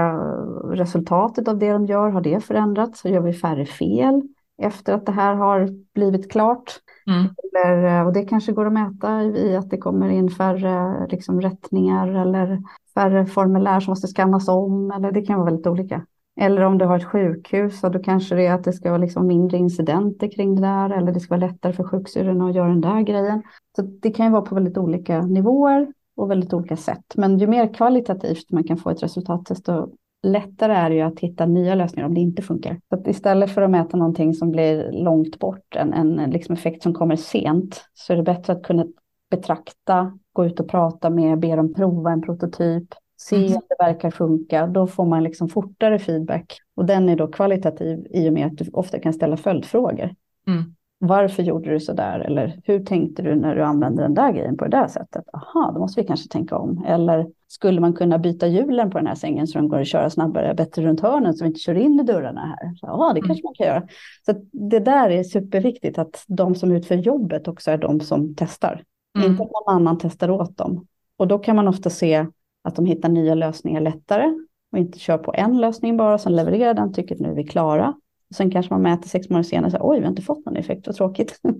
resultatet 0.70 1.48
av 1.48 1.58
det 1.58 1.72
de 1.72 1.86
gör, 1.86 2.08
har 2.08 2.20
det 2.20 2.44
förändrats? 2.44 3.00
Så 3.00 3.08
gör 3.08 3.20
vi 3.20 3.32
färre 3.32 3.66
fel 3.66 4.22
efter 4.62 4.92
att 4.92 5.06
det 5.06 5.12
här 5.12 5.34
har 5.34 5.68
blivit 5.94 6.32
klart? 6.32 6.72
Mm. 7.06 7.28
Eller, 7.44 8.04
och 8.06 8.12
det 8.12 8.24
kanske 8.24 8.52
går 8.52 8.66
att 8.66 8.72
mäta 8.72 9.22
i 9.22 9.56
att 9.56 9.70
det 9.70 9.78
kommer 9.78 10.08
in 10.08 10.30
färre 10.30 11.06
liksom, 11.08 11.40
rättningar 11.40 12.08
eller 12.08 12.62
färre 12.94 13.26
formulär 13.26 13.80
som 13.80 13.90
måste 13.90 14.08
skannas 14.08 14.48
om. 14.48 14.90
Eller 14.90 15.12
det 15.12 15.22
kan 15.22 15.38
vara 15.38 15.50
väldigt 15.50 15.66
olika. 15.66 16.06
Eller 16.40 16.62
om 16.62 16.78
du 16.78 16.84
har 16.84 16.96
ett 16.96 17.04
sjukhus, 17.04 17.80
så 17.80 17.88
då 17.88 17.98
kanske 17.98 18.34
det 18.34 18.46
är 18.46 18.54
att 18.54 18.64
det 18.64 18.72
ska 18.72 18.90
vara 18.90 19.00
liksom 19.00 19.26
mindre 19.26 19.56
incidenter 19.56 20.30
kring 20.30 20.54
det 20.54 20.62
där. 20.62 20.90
Eller 20.90 21.12
det 21.12 21.20
ska 21.20 21.36
vara 21.36 21.46
lättare 21.46 21.72
för 21.72 21.84
sjuksyrrorna 21.84 22.48
att 22.48 22.54
göra 22.54 22.68
den 22.68 22.80
där 22.80 23.00
grejen. 23.00 23.42
Så 23.76 23.82
det 23.82 24.10
kan 24.10 24.26
ju 24.26 24.32
vara 24.32 24.42
på 24.42 24.54
väldigt 24.54 24.78
olika 24.78 25.22
nivåer 25.22 25.86
och 26.16 26.30
väldigt 26.30 26.54
olika 26.54 26.76
sätt. 26.76 27.14
Men 27.16 27.38
ju 27.38 27.46
mer 27.46 27.74
kvalitativt 27.74 28.50
man 28.50 28.64
kan 28.64 28.76
få 28.76 28.90
ett 28.90 29.02
resultat, 29.02 29.46
desto 29.46 29.88
lättare 30.22 30.72
är 30.72 30.90
det 30.90 30.96
ju 30.96 31.02
att 31.02 31.20
hitta 31.20 31.46
nya 31.46 31.74
lösningar 31.74 32.06
om 32.06 32.14
det 32.14 32.20
inte 32.20 32.42
funkar. 32.42 32.80
Så 32.88 32.94
att 32.94 33.06
istället 33.06 33.50
för 33.50 33.62
att 33.62 33.70
mäta 33.70 33.96
någonting 33.96 34.34
som 34.34 34.50
blir 34.50 34.92
långt 34.92 35.38
bort, 35.38 35.76
en, 35.76 35.92
en 35.92 36.30
liksom 36.30 36.52
effekt 36.52 36.82
som 36.82 36.94
kommer 36.94 37.16
sent, 37.16 37.84
så 37.94 38.12
är 38.12 38.16
det 38.16 38.22
bättre 38.22 38.52
att 38.52 38.62
kunna 38.62 38.86
betrakta, 39.30 40.18
gå 40.32 40.46
ut 40.46 40.60
och 40.60 40.68
prata 40.68 41.10
med, 41.10 41.38
be 41.38 41.56
dem 41.56 41.74
prova 41.74 42.10
en 42.10 42.22
prototyp, 42.22 42.88
se 43.16 43.36
mm. 43.36 43.52
om 43.52 43.62
det 43.68 43.76
verkar 43.78 44.10
funka. 44.10 44.66
Då 44.66 44.86
får 44.86 45.06
man 45.06 45.22
liksom 45.22 45.48
fortare 45.48 45.98
feedback 45.98 46.58
och 46.74 46.84
den 46.84 47.08
är 47.08 47.16
då 47.16 47.26
kvalitativ 47.26 48.06
i 48.10 48.28
och 48.28 48.32
med 48.32 48.46
att 48.46 48.58
du 48.58 48.70
ofta 48.72 48.98
kan 48.98 49.12
ställa 49.12 49.36
följdfrågor. 49.36 50.14
Mm. 50.46 50.75
Varför 50.98 51.42
gjorde 51.42 51.70
du 51.70 51.80
så 51.80 51.92
där? 51.92 52.20
Eller 52.20 52.60
hur 52.64 52.84
tänkte 52.84 53.22
du 53.22 53.34
när 53.34 53.56
du 53.56 53.62
använde 53.62 54.02
den 54.02 54.14
där 54.14 54.32
grejen 54.32 54.56
på 54.56 54.64
det 54.64 54.70
där 54.70 54.88
sättet? 54.88 55.24
Aha, 55.32 55.72
då 55.74 55.80
måste 55.80 56.00
vi 56.00 56.06
kanske 56.06 56.28
tänka 56.28 56.56
om. 56.56 56.84
Eller 56.86 57.26
skulle 57.48 57.80
man 57.80 57.92
kunna 57.92 58.18
byta 58.18 58.46
hjulen 58.46 58.90
på 58.90 58.98
den 58.98 59.06
här 59.06 59.14
sängen 59.14 59.46
så 59.46 59.58
den 59.58 59.68
går 59.68 59.80
att 59.80 59.86
köra 59.86 60.10
snabbare, 60.10 60.54
bättre 60.54 60.82
runt 60.82 61.00
hörnen 61.00 61.34
så 61.34 61.44
vi 61.44 61.48
inte 61.48 61.60
kör 61.60 61.74
in 61.74 62.00
i 62.00 62.02
dörrarna 62.02 62.40
här? 62.40 62.74
Ja, 62.82 63.12
det 63.14 63.20
kanske 63.20 63.44
man 63.44 63.54
kan 63.54 63.66
göra. 63.66 63.82
Så 64.26 64.34
det 64.52 64.78
där 64.78 65.10
är 65.10 65.22
superviktigt 65.22 65.98
att 65.98 66.24
de 66.28 66.54
som 66.54 66.72
utför 66.72 66.94
jobbet 66.94 67.48
också 67.48 67.70
är 67.70 67.78
de 67.78 68.00
som 68.00 68.34
testar. 68.34 68.82
Mm. 69.18 69.30
Inte 69.30 69.42
att 69.42 69.50
någon 69.50 69.74
annan 69.76 69.98
testar 69.98 70.30
åt 70.30 70.56
dem. 70.56 70.86
Och 71.16 71.28
då 71.28 71.38
kan 71.38 71.56
man 71.56 71.68
ofta 71.68 71.90
se 71.90 72.26
att 72.64 72.76
de 72.76 72.86
hittar 72.86 73.08
nya 73.08 73.34
lösningar 73.34 73.80
lättare 73.80 74.34
och 74.72 74.78
inte 74.78 74.98
kör 74.98 75.18
på 75.18 75.34
en 75.34 75.60
lösning 75.60 75.96
bara, 75.96 76.18
sen 76.18 76.36
levererar 76.36 76.74
den, 76.74 76.92
tycker 76.92 77.14
att 77.14 77.20
nu 77.20 77.28
är 77.28 77.34
vi 77.34 77.44
klara. 77.44 77.94
Sen 78.34 78.50
kanske 78.50 78.74
man 78.74 78.82
mäter 78.82 79.08
sex 79.08 79.30
månader 79.30 79.48
senare, 79.48 79.70
så, 79.70 79.78
oj, 79.80 79.98
vi 79.98 80.04
har 80.04 80.10
inte 80.10 80.22
fått 80.22 80.46
någon 80.46 80.56
effekt, 80.56 80.86
vad 80.86 80.96
tråkigt. 80.96 81.40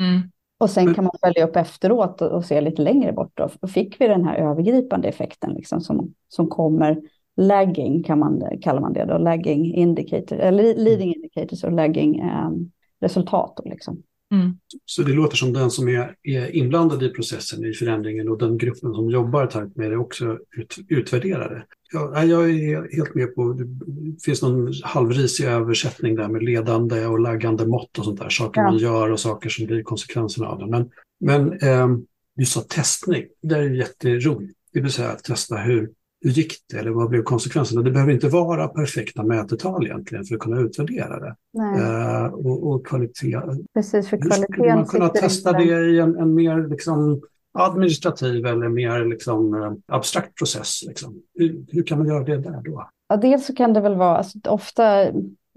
Mm. 0.00 0.22
och 0.58 0.70
sen 0.70 0.94
kan 0.94 1.04
man 1.04 1.12
följa 1.24 1.44
upp 1.46 1.56
efteråt 1.56 2.22
och, 2.22 2.32
och 2.32 2.44
se 2.44 2.60
lite 2.60 2.82
längre 2.82 3.12
bort. 3.12 3.32
Då. 3.34 3.68
Fick 3.68 4.00
vi 4.00 4.06
den 4.06 4.24
här 4.24 4.36
övergripande 4.36 5.08
effekten 5.08 5.52
liksom, 5.52 5.80
som, 5.80 6.14
som 6.28 6.48
kommer 6.48 7.00
lagging, 7.36 8.02
kan 8.02 8.18
man, 8.18 8.42
kallar 8.62 8.80
man 8.80 8.92
det 8.92 9.04
då, 9.04 9.18
lagging 9.18 9.74
indicator, 9.74 10.36
eller 10.36 10.74
leading 10.74 11.14
indicators 11.14 11.64
och 11.64 11.72
lagging 11.72 12.22
um, 12.22 12.70
resultat. 13.00 13.52
Då, 13.56 13.70
liksom. 13.70 14.02
Mm. 14.32 14.56
Så 14.84 15.02
det 15.02 15.12
låter 15.12 15.36
som 15.36 15.52
den 15.52 15.70
som 15.70 15.88
är, 15.88 16.14
är, 16.22 16.56
inblandad 16.56 17.02
i 17.02 17.08
processen, 17.08 17.64
i 17.64 17.72
förändringen 17.72 18.28
och 18.28 18.38
den 18.38 18.58
gruppen 18.58 18.94
som 18.94 19.10
jobbar 19.10 19.46
tajt 19.46 19.76
med 19.76 19.90
det 19.90 19.96
också 19.96 20.38
ut, 20.56 20.76
utvärderar 20.88 21.48
det. 21.54 21.64
Ja, 21.92 22.24
jag 22.24 22.50
är 22.50 22.96
helt 22.96 23.14
med 23.14 23.34
på, 23.34 23.52
det 23.52 24.22
finns 24.24 24.42
någon 24.42 24.72
halvrisig 24.82 25.44
översättning 25.44 26.16
där 26.16 26.28
med 26.28 26.42
ledande 26.42 27.06
och 27.06 27.20
laggande 27.20 27.66
mått 27.66 27.98
och 27.98 28.04
sånt 28.04 28.20
där, 28.20 28.28
saker 28.28 28.60
ja. 28.60 28.70
man 28.70 28.78
gör 28.78 29.10
och 29.10 29.20
saker 29.20 29.48
som 29.48 29.66
blir 29.66 29.82
konsekvenserna 29.82 30.48
av 30.48 30.58
det. 30.58 30.66
Men, 30.66 30.90
men 31.20 31.52
eh, 31.52 31.88
du 32.36 32.44
sa 32.44 32.60
testning, 32.60 33.24
det 33.42 33.54
är 33.56 33.70
jätteroligt. 33.70 34.58
Det 34.72 34.80
vill 34.80 34.92
säga 34.92 35.10
att 35.10 35.24
testa 35.24 35.56
hur, 35.56 35.90
hur 36.24 36.30
gick 36.30 36.52
det 36.70 36.78
eller 36.78 36.90
vad 36.90 37.08
blev 37.08 37.22
konsekvenserna? 37.22 37.82
Det 37.82 37.90
behöver 37.90 38.12
inte 38.12 38.28
vara 38.28 38.68
perfekta 38.68 39.22
mätetal 39.22 39.86
egentligen 39.86 40.24
för 40.24 40.34
att 40.34 40.40
kunna 40.40 40.60
utvärdera 40.60 41.20
det. 41.20 41.34
Eh, 41.78 42.24
och, 42.26 42.68
och, 42.68 42.86
kvalitet. 42.86 43.40
Precis, 43.74 44.08
för 44.08 44.16
kvaliteten. 44.16 44.52
Skulle 44.52 44.74
man 44.74 44.86
kunna 44.86 45.08
testa 45.08 45.52
det 45.52 45.64
i 45.64 45.98
en, 45.98 46.16
en 46.16 46.34
mer 46.34 46.68
liksom, 46.68 47.22
administrativ 47.58 48.46
eller 48.46 48.68
mer 48.68 49.04
liksom, 49.04 49.54
eh, 49.54 49.72
abstrakt 49.86 50.34
process? 50.34 50.82
Liksom? 50.86 51.22
Hur, 51.34 51.64
hur, 51.68 51.82
kan 51.82 51.98
man 51.98 52.06
göra 52.06 52.24
det 52.24 52.36
där 52.36 52.62
då? 52.64 52.88
Ja, 53.08 53.16
dels 53.16 53.46
så 53.46 53.54
kan 53.54 53.72
det 53.72 53.80
väl 53.80 53.94
vara, 53.94 54.16
alltså, 54.16 54.38
ofta 54.44 55.10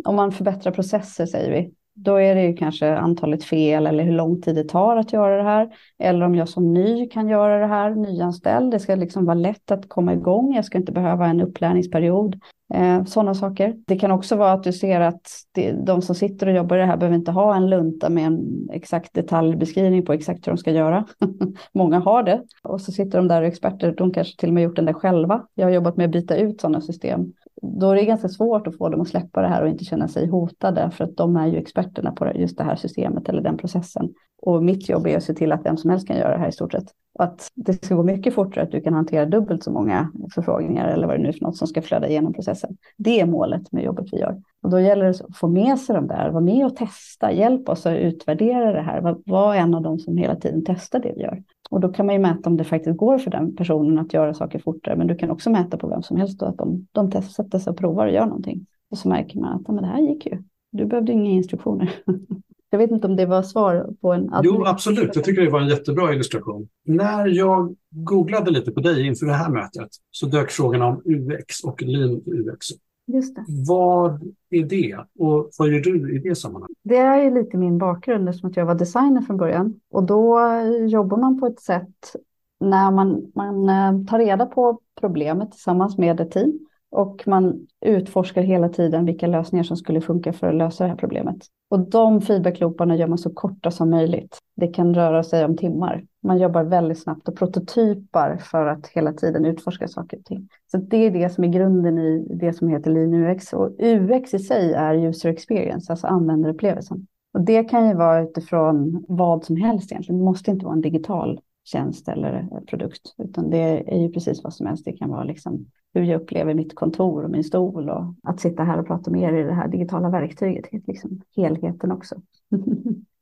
om 0.04 0.16
man 0.16 0.32
förbättrar 0.32 0.72
processer 0.72 1.26
säger 1.26 1.52
vi, 1.52 1.72
då 1.98 2.16
är 2.16 2.36
det 2.36 2.44
ju 2.44 2.54
kanske 2.54 2.96
antalet 2.96 3.44
fel 3.44 3.88
eller 3.88 4.04
hur 4.04 4.14
lång 4.14 4.42
tid 4.42 4.56
det 4.56 4.64
tar 4.64 4.98
att 4.98 5.14
göra 5.14 5.38
det 5.38 5.44
här. 5.44 5.70
Eller 6.00 6.26
om 6.26 6.36
jag 6.36 6.50
som 6.50 6.74
ny 6.74 7.10
kan 7.10 7.28
göra 7.28 7.60
det 7.60 7.68
här, 7.68 7.96
nyanställd. 7.96 8.72
Det 8.72 8.80
ska 8.80 8.96
liksom 8.96 9.26
vara 9.26 9.36
lätt 9.36 9.72
att 9.72 9.90
komma 9.90 10.14
igång. 10.14 10.56
Jag 10.56 10.66
ska 10.66 10.78
inte 10.78 10.92
behöva 10.92 11.28
en 11.28 11.42
upplärningsperiod. 11.42 12.40
Eh, 12.74 13.04
Sådana 13.04 13.34
saker. 13.34 13.76
Det 13.88 14.00
kan 14.00 14.12
också 14.12 14.36
vara 14.36 14.52
att 14.52 14.64
du 14.64 14.74
ser 14.74 15.02
att 15.02 15.28
det, 15.52 15.72
de 15.72 16.02
som 16.02 16.16
sitter 16.16 16.48
och 16.48 16.54
jobbar 16.54 16.78
i 16.78 16.80
det 16.80 16.86
här 16.86 16.98
behöver 16.98 17.18
inte 17.18 17.32
ha 17.32 17.56
en 17.56 17.70
lunta 17.70 18.10
med 18.10 18.26
en 18.26 18.68
exakt 18.72 19.14
detaljbeskrivning 19.14 20.06
på 20.06 20.14
exakt 20.14 20.48
hur 20.48 20.52
de 20.52 20.58
ska 20.58 20.72
göra. 20.72 21.06
Många 21.74 22.00
har 22.00 22.24
det. 22.24 22.42
Och 22.64 22.82
så 22.82 22.92
sitter 22.92 23.18
de 23.18 23.28
där 23.28 23.42
och 23.42 23.48
experter, 23.48 23.94
de 23.98 24.14
kanske 24.14 24.40
till 24.40 24.50
och 24.50 24.54
med 24.54 24.64
gjort 24.64 24.76
den 24.76 24.86
där 24.86 24.94
själva. 24.94 25.44
Jag 25.56 25.66
har 25.66 25.72
jobbat 25.72 25.98
med 25.98 26.06
att 26.06 26.12
byta 26.12 26.38
ut 26.38 26.62
sådana 26.62 26.82
system 26.82 27.34
då 27.62 27.92
är 27.92 27.96
det 27.96 28.06
ganska 28.06 28.30
svårt 28.30 28.68
att 28.68 28.78
få 28.78 28.90
dem 28.90 29.02
att 29.02 29.08
släppa 29.08 29.42
det 29.42 29.48
här 29.48 29.62
och 29.64 29.70
inte 29.70 29.86
känna 29.86 30.08
sig 30.08 30.28
hotade 30.28 30.92
för 30.92 31.04
att 31.04 31.18
de 31.18 31.36
är 31.36 31.48
ju 31.48 31.58
experterna 31.58 32.12
på 32.12 32.32
just 32.36 32.58
det 32.58 32.64
här 32.64 32.76
systemet 32.76 33.30
eller 33.30 33.42
den 33.42 33.58
processen. 33.58 34.14
Och 34.48 34.64
mitt 34.64 34.90
jobb 34.90 35.08
är 35.08 35.18
att 35.18 35.24
se 35.24 35.34
till 35.34 35.52
att 35.52 35.66
vem 35.66 35.78
som 35.78 35.90
helst 35.90 36.08
kan 36.08 36.18
göra 36.18 36.32
det 36.32 36.38
här 36.38 36.48
i 36.48 36.52
stort 36.52 36.72
sett. 36.72 36.86
Och 37.20 37.24
att 37.24 37.52
det 37.56 37.86
ska 37.86 37.96
gå 37.96 38.04
mycket 38.04 38.34
fortare, 38.34 38.64
att 38.64 38.72
du 38.72 38.82
kan 38.82 38.94
hantera 38.94 39.26
dubbelt 39.26 39.64
så 39.64 39.72
många 39.72 40.12
förfrågningar 40.36 40.88
eller 40.88 41.08
vad 41.08 41.16
det 41.16 41.24
nu 41.24 41.30
är 41.30 41.34
för 41.34 41.46
något 41.46 41.58
som 41.58 41.68
ska 41.68 41.82
flöda 41.82 42.08
igenom 42.08 42.34
processen. 42.34 42.78
Det 42.98 43.20
är 43.20 43.26
målet 43.26 43.72
med 43.72 43.84
jobbet 43.84 44.06
vi 44.12 44.20
gör. 44.20 44.42
Och 44.64 44.70
då 44.70 44.80
gäller 44.80 45.06
det 45.06 45.10
att 45.10 45.38
få 45.38 45.48
med 45.48 45.80
sig 45.80 45.96
de 45.96 46.08
där, 46.08 46.30
vara 46.30 46.44
med 46.44 46.66
och 46.66 46.76
testa, 46.76 47.32
hjälp 47.32 47.70
oss 47.70 47.86
att 47.86 47.98
utvärdera 47.98 48.72
det 48.72 48.82
här, 48.82 49.16
var 49.26 49.56
en 49.56 49.76
av 49.76 49.82
de 49.82 50.00
som 50.00 50.18
hela 50.18 50.36
tiden 50.36 50.64
testar 50.66 51.00
det 51.00 51.14
vi 51.16 51.22
gör. 51.22 51.44
Och 51.70 51.80
då 51.80 51.90
kan 51.90 52.06
man 52.06 52.16
ju 52.16 52.22
mäta 52.22 52.50
om 52.50 52.58
det 52.58 52.64
faktiskt 52.64 52.98
går 52.98 53.18
för 53.18 53.32
den 53.32 53.56
personen 53.56 54.00
att 54.00 54.14
göra 54.14 54.34
saker 54.34 54.60
fortare, 54.60 54.96
men 54.96 55.08
du 55.08 55.16
kan 55.16 55.32
också 55.32 55.50
mäta 55.50 55.78
på 55.78 55.88
vem 55.88 56.02
som 56.02 56.18
helst 56.18 56.40
då, 56.40 56.46
att 56.46 56.58
de, 56.58 56.88
de 56.92 57.22
sätter 57.22 57.60
sig 57.60 57.72
och 57.72 57.78
provar 57.78 58.08
och 58.08 58.14
gör 58.14 58.26
någonting. 58.26 58.66
Och 58.92 58.98
så 58.98 59.10
märker 59.10 59.40
man 59.40 59.54
att 59.54 59.68
men 59.68 59.84
det 59.84 59.90
här 59.90 60.02
gick 60.02 60.26
ju. 60.26 60.44
Du 60.72 60.86
behövde 60.86 61.12
inga 61.12 61.32
instruktioner. 61.32 61.94
Jag 62.70 62.80
vet 62.80 62.92
inte 62.92 63.08
om 63.08 63.16
det 63.16 63.26
var 63.26 63.44
svar 63.44 63.90
på 64.02 64.14
en... 64.14 64.32
Jo, 64.44 64.66
absolut. 64.66 65.16
Jag 65.16 65.24
tycker 65.24 65.42
det 65.42 65.50
var 65.50 65.62
en 65.62 65.68
jättebra 65.68 66.14
illustration. 66.14 66.68
När 66.86 67.28
jag 67.28 67.76
googlade 67.90 68.52
lite 68.52 68.72
på 68.72 68.80
dig 68.80 69.08
inför 69.08 69.26
det 69.26 69.34
här 69.34 69.50
mötet 69.50 69.90
så 70.12 70.26
dök 70.26 70.52
frågan 70.52 70.82
om 70.82 71.02
UX 71.06 71.64
och 71.64 71.82
Lean 71.82 72.22
UX 72.26 72.68
Just 73.08 73.36
det. 73.36 73.46
Vad 73.68 74.34
är 74.50 74.64
det 74.66 74.98
och 75.20 75.50
vad 75.58 75.70
gör 75.70 75.80
du 75.80 76.16
i 76.16 76.20
det 76.20 76.36
sammanhanget? 76.36 76.78
Det 76.84 76.98
är 76.98 77.24
ju 77.24 77.34
lite 77.34 77.58
min 77.58 77.78
bakgrund 77.78 78.30
eftersom 78.30 78.52
jag 78.56 78.66
var 78.66 78.76
designer 78.76 79.22
från 79.22 79.38
början. 79.38 79.80
Och 79.92 80.04
då 80.04 80.40
jobbar 80.88 81.18
man 81.18 81.40
på 81.40 81.48
ett 81.48 81.60
sätt 81.60 82.16
när 82.60 82.92
man, 82.92 83.32
man 83.36 83.70
eh, 83.70 84.06
tar 84.10 84.20
reda 84.20 84.46
på 84.46 84.80
problemet 85.00 85.52
tillsammans 85.52 85.98
med 85.98 86.20
ett 86.20 86.32
team 86.32 86.60
och 86.92 87.24
man 87.26 87.68
utforskar 87.86 88.42
hela 88.42 88.70
tiden 88.70 89.06
vilka 89.06 89.28
lösningar 89.28 89.64
som 89.64 89.78
skulle 89.78 90.02
funka 90.02 90.34
för 90.34 90.48
att 90.48 90.56
lösa 90.56 90.84
det 90.84 90.90
här 90.90 90.98
problemet. 90.98 91.38
Och 91.70 91.80
de 91.80 92.22
feedbacklooparna 92.22 92.96
gör 92.96 93.08
man 93.08 93.18
så 93.18 93.30
korta 93.30 93.72
som 93.72 93.90
möjligt. 93.90 94.38
Det 94.56 94.68
kan 94.68 94.96
röra 94.96 95.24
sig 95.24 95.46
om 95.46 95.58
timmar. 95.58 96.06
Man 96.24 96.38
jobbar 96.38 96.64
väldigt 96.64 97.00
snabbt 97.00 97.28
och 97.28 97.36
prototypar 97.36 98.38
för 98.38 98.68
att 98.68 98.88
hela 98.88 99.14
tiden 99.14 99.46
utforska 99.46 99.88
saker 99.88 100.18
och 100.18 100.26
ting. 100.26 100.50
Så 100.72 100.78
det 100.78 100.98
är 100.98 101.12
det 101.12 101.30
som 101.30 101.44
är 101.44 101.48
grunden 101.48 101.98
i 101.98 102.28
det 102.30 102.54
som 102.54 102.68
heter 102.68 102.92
Lean 102.92 103.14
UX. 103.14 103.54
Och 103.54 103.72
UX 103.80 104.34
i 104.34 104.40
sig 104.40 104.74
är 104.74 104.96
user 104.96 105.30
experience, 105.30 105.94
alltså 105.94 106.08
användarupplevelsen. 106.08 107.08
Och 107.34 107.42
det 107.42 107.64
kan 107.64 107.88
ju 107.88 107.94
vara 107.94 108.22
utifrån 108.22 109.06
vad 109.08 109.46
som 109.46 109.56
helst 109.56 109.92
egentligen. 109.92 110.20
Det 110.20 110.26
måste 110.26 110.52
inte 110.52 110.66
vara 110.66 110.76
en 110.76 110.82
digital 110.82 111.40
tjänst 111.64 112.08
eller 112.08 112.48
produkt, 112.68 113.16
utan 113.18 113.50
det 113.50 113.94
är 113.94 114.00
ju 114.00 114.12
precis 114.12 114.44
vad 114.44 114.54
som 114.54 114.66
helst. 114.66 114.86
Det 114.86 114.94
kan 114.94 115.10
vara 115.10 115.24
liksom 115.24 115.66
hur 116.00 116.06
jag 116.06 116.22
upplever 116.22 116.54
mitt 116.54 116.76
kontor 116.76 117.24
och 117.24 117.30
min 117.30 117.44
stol 117.44 117.90
och 117.90 118.04
att 118.24 118.40
sitta 118.40 118.64
här 118.64 118.80
och 118.80 118.88
prata 118.88 119.12
med 119.12 119.22
er 119.22 119.38
i 119.38 119.44
det 119.44 119.54
här 119.54 119.68
digitala 119.68 120.10
verktyget, 120.10 120.88
liksom 120.88 121.22
helheten 121.36 121.92
också. 121.92 122.16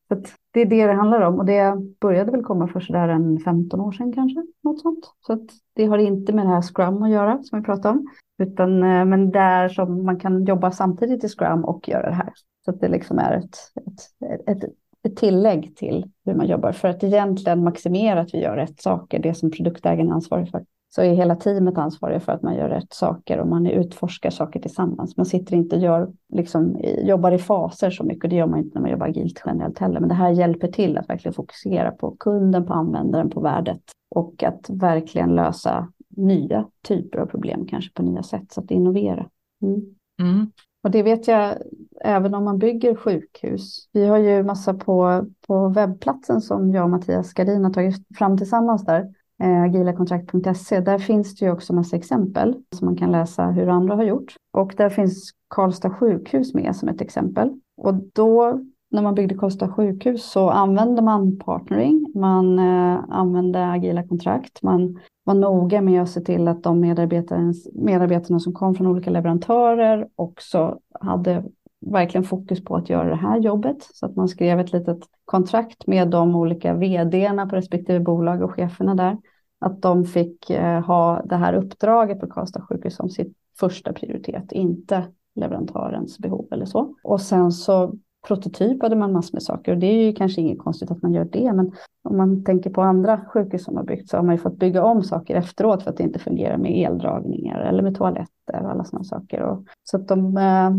Så 0.07 0.21
det 0.51 0.61
är 0.61 0.65
det 0.65 0.87
det 0.87 0.93
handlar 0.93 1.21
om 1.21 1.39
och 1.39 1.45
det 1.45 1.75
började 2.01 2.31
väl 2.31 2.43
komma 2.43 2.67
för 2.67 2.79
sådär 2.79 3.07
en 3.07 3.39
15 3.39 3.81
år 3.81 3.91
sedan 3.91 4.13
kanske, 4.13 4.45
något 4.63 4.81
sånt. 4.81 5.11
Så 5.27 5.33
att 5.33 5.45
det 5.73 5.85
har 5.85 5.97
inte 5.97 6.33
med 6.33 6.45
det 6.45 6.49
här 6.49 6.61
Scrum 6.61 7.03
att 7.03 7.09
göra 7.09 7.43
som 7.43 7.59
vi 7.59 7.65
pratade 7.65 7.89
om, 7.89 8.07
utan 8.37 8.83
eh, 8.83 9.05
men 9.05 9.31
där 9.31 9.69
som 9.69 10.05
man 10.05 10.19
kan 10.19 10.45
jobba 10.45 10.71
samtidigt 10.71 11.23
i 11.23 11.27
Scrum 11.27 11.65
och 11.65 11.89
göra 11.89 12.09
det 12.09 12.15
här. 12.15 12.33
Så 12.65 12.71
att 12.71 12.79
det 12.79 12.87
liksom 12.87 13.19
är 13.19 13.37
ett, 13.37 13.57
ett, 13.75 14.63
ett, 14.63 14.71
ett 15.03 15.15
tillägg 15.15 15.75
till 15.75 16.11
hur 16.25 16.33
man 16.33 16.47
jobbar 16.47 16.71
för 16.71 16.87
att 16.87 17.03
egentligen 17.03 17.63
maximera 17.63 18.21
att 18.21 18.33
vi 18.33 18.41
gör 18.41 18.55
rätt 18.55 18.81
saker, 18.81 19.19
det 19.19 19.33
som 19.33 19.51
produktägaren 19.51 20.09
är 20.09 20.13
ansvarig 20.13 20.49
för 20.49 20.65
så 20.95 21.01
är 21.01 21.13
hela 21.13 21.35
teamet 21.35 21.77
ansvariga 21.77 22.19
för 22.19 22.31
att 22.31 22.41
man 22.41 22.55
gör 22.55 22.69
rätt 22.69 22.93
saker 22.93 23.39
och 23.39 23.47
man 23.47 23.67
utforskar 23.67 24.29
saker 24.29 24.59
tillsammans. 24.59 25.17
Man 25.17 25.25
sitter 25.25 25.55
inte 25.55 25.75
och 25.75 25.81
gör, 25.81 26.13
liksom, 26.33 26.77
jobbar 27.03 27.31
i 27.31 27.37
faser 27.37 27.89
så 27.89 28.03
mycket, 28.03 28.29
det 28.29 28.35
gör 28.35 28.47
man 28.47 28.59
inte 28.59 28.71
när 28.73 28.81
man 28.81 28.91
jobbar 28.91 29.07
agilt 29.07 29.41
generellt 29.45 29.79
heller. 29.79 29.99
Men 29.99 30.09
det 30.09 30.15
här 30.15 30.29
hjälper 30.29 30.67
till 30.67 30.97
att 30.97 31.09
verkligen 31.09 31.33
fokusera 31.33 31.91
på 31.91 32.15
kunden, 32.19 32.65
på 32.65 32.73
användaren, 32.73 33.29
på 33.29 33.39
värdet 33.41 33.81
och 34.09 34.43
att 34.43 34.69
verkligen 34.69 35.35
lösa 35.35 35.87
nya 36.09 36.67
typer 36.87 37.19
av 37.19 37.25
problem, 37.25 37.67
kanske 37.67 37.93
på 37.93 38.03
nya 38.03 38.23
sätt, 38.23 38.51
så 38.51 38.61
att 38.61 38.71
innovera. 38.71 39.29
Mm. 39.61 39.81
Mm. 40.19 40.51
Och 40.83 40.91
det 40.91 41.03
vet 41.03 41.27
jag 41.27 41.55
även 42.01 42.33
om 42.33 42.43
man 42.43 42.57
bygger 42.57 42.95
sjukhus. 42.95 43.89
Vi 43.91 44.05
har 44.05 44.17
ju 44.17 44.43
massa 44.43 44.73
på, 44.73 45.25
på 45.47 45.69
webbplatsen 45.69 46.41
som 46.41 46.71
jag 46.71 46.83
och 46.83 46.89
Mattias 46.89 47.33
Gardin 47.33 47.63
har 47.65 47.73
tagit 47.73 48.17
fram 48.17 48.37
tillsammans 48.37 48.85
där 48.85 49.13
Eh, 49.43 49.61
agilakontrakt.se. 49.61 50.79
Där 50.79 50.97
finns 50.97 51.35
det 51.35 51.45
ju 51.45 51.51
också 51.51 51.73
massa 51.73 51.95
exempel 51.95 52.55
som 52.75 52.85
man 52.85 52.95
kan 52.95 53.11
läsa 53.11 53.45
hur 53.45 53.67
andra 53.67 53.95
har 53.95 54.03
gjort. 54.03 54.35
Och 54.53 54.73
där 54.77 54.89
finns 54.89 55.31
Karlstad 55.49 55.89
sjukhus 55.89 56.53
med 56.53 56.75
som 56.75 56.89
ett 56.89 57.01
exempel. 57.01 57.59
Och 57.77 57.93
då 58.13 58.59
när 58.91 59.01
man 59.01 59.15
byggde 59.15 59.35
Karlstad 59.35 59.71
sjukhus 59.71 60.31
så 60.31 60.49
använde 60.49 61.01
man 61.01 61.39
partnering, 61.39 62.11
man 62.15 62.59
eh, 62.59 63.03
använde 63.09 63.67
agila 63.71 64.07
kontrakt, 64.07 64.61
man 64.63 64.99
var 65.23 65.33
noga 65.33 65.81
med 65.81 66.01
att 66.01 66.09
se 66.09 66.21
till 66.21 66.47
att 66.47 66.63
de 66.63 66.79
medarbetarna 66.79 68.39
som 68.39 68.53
kom 68.53 68.75
från 68.75 68.87
olika 68.87 69.09
leverantörer 69.09 70.07
också 70.15 70.79
hade 70.99 71.43
verkligen 71.91 72.23
fokus 72.23 72.63
på 72.63 72.75
att 72.75 72.89
göra 72.89 73.09
det 73.09 73.15
här 73.15 73.39
jobbet. 73.39 73.77
Så 73.93 74.05
att 74.05 74.15
man 74.15 74.27
skrev 74.27 74.59
ett 74.59 74.73
litet 74.73 74.99
kontrakt 75.25 75.87
med 75.87 76.09
de 76.09 76.35
olika 76.35 76.73
vdarna 76.73 77.45
på 77.45 77.55
respektive 77.55 77.99
bolag 77.99 78.41
och 78.41 78.51
cheferna 78.51 78.95
där. 78.95 79.17
Att 79.59 79.81
de 79.81 80.05
fick 80.05 80.49
eh, 80.49 80.85
ha 80.85 81.21
det 81.25 81.35
här 81.35 81.53
uppdraget 81.53 82.19
på 82.19 82.27
Karlstad 82.27 82.61
sjukhus 82.61 82.95
som 82.95 83.09
sitt 83.09 83.33
första 83.59 83.93
prioritet, 83.93 84.51
inte 84.51 85.03
leverantörens 85.35 86.19
behov 86.19 86.47
eller 86.51 86.65
så. 86.65 86.95
Och 87.03 87.21
sen 87.21 87.51
så 87.51 87.93
prototypade 88.27 88.95
man 88.95 89.11
massor 89.11 89.33
med 89.33 89.43
saker 89.43 89.71
och 89.71 89.77
det 89.77 89.87
är 89.87 90.05
ju 90.05 90.13
kanske 90.13 90.41
inget 90.41 90.59
konstigt 90.59 90.91
att 90.91 91.01
man 91.01 91.13
gör 91.13 91.25
det, 91.25 91.53
men 91.53 91.71
om 92.03 92.17
man 92.17 92.43
tänker 92.43 92.69
på 92.69 92.81
andra 92.81 93.21
sjukhus 93.25 93.63
som 93.63 93.77
har 93.77 93.83
byggts 93.83 94.09
så 94.09 94.17
har 94.17 94.23
man 94.23 94.35
ju 94.35 94.41
fått 94.41 94.59
bygga 94.59 94.83
om 94.83 95.03
saker 95.03 95.35
efteråt 95.35 95.83
för 95.83 95.89
att 95.89 95.97
det 95.97 96.03
inte 96.03 96.19
fungerar 96.19 96.57
med 96.57 96.71
eldragningar 96.71 97.59
eller 97.59 97.83
med 97.83 97.95
toaletter 97.95 98.63
och 98.63 98.71
alla 98.71 98.83
sådana 98.83 99.03
saker. 99.03 99.41
Och, 99.41 99.65
så 99.83 99.97
att 99.97 100.07
de 100.07 100.37
eh, 100.37 100.71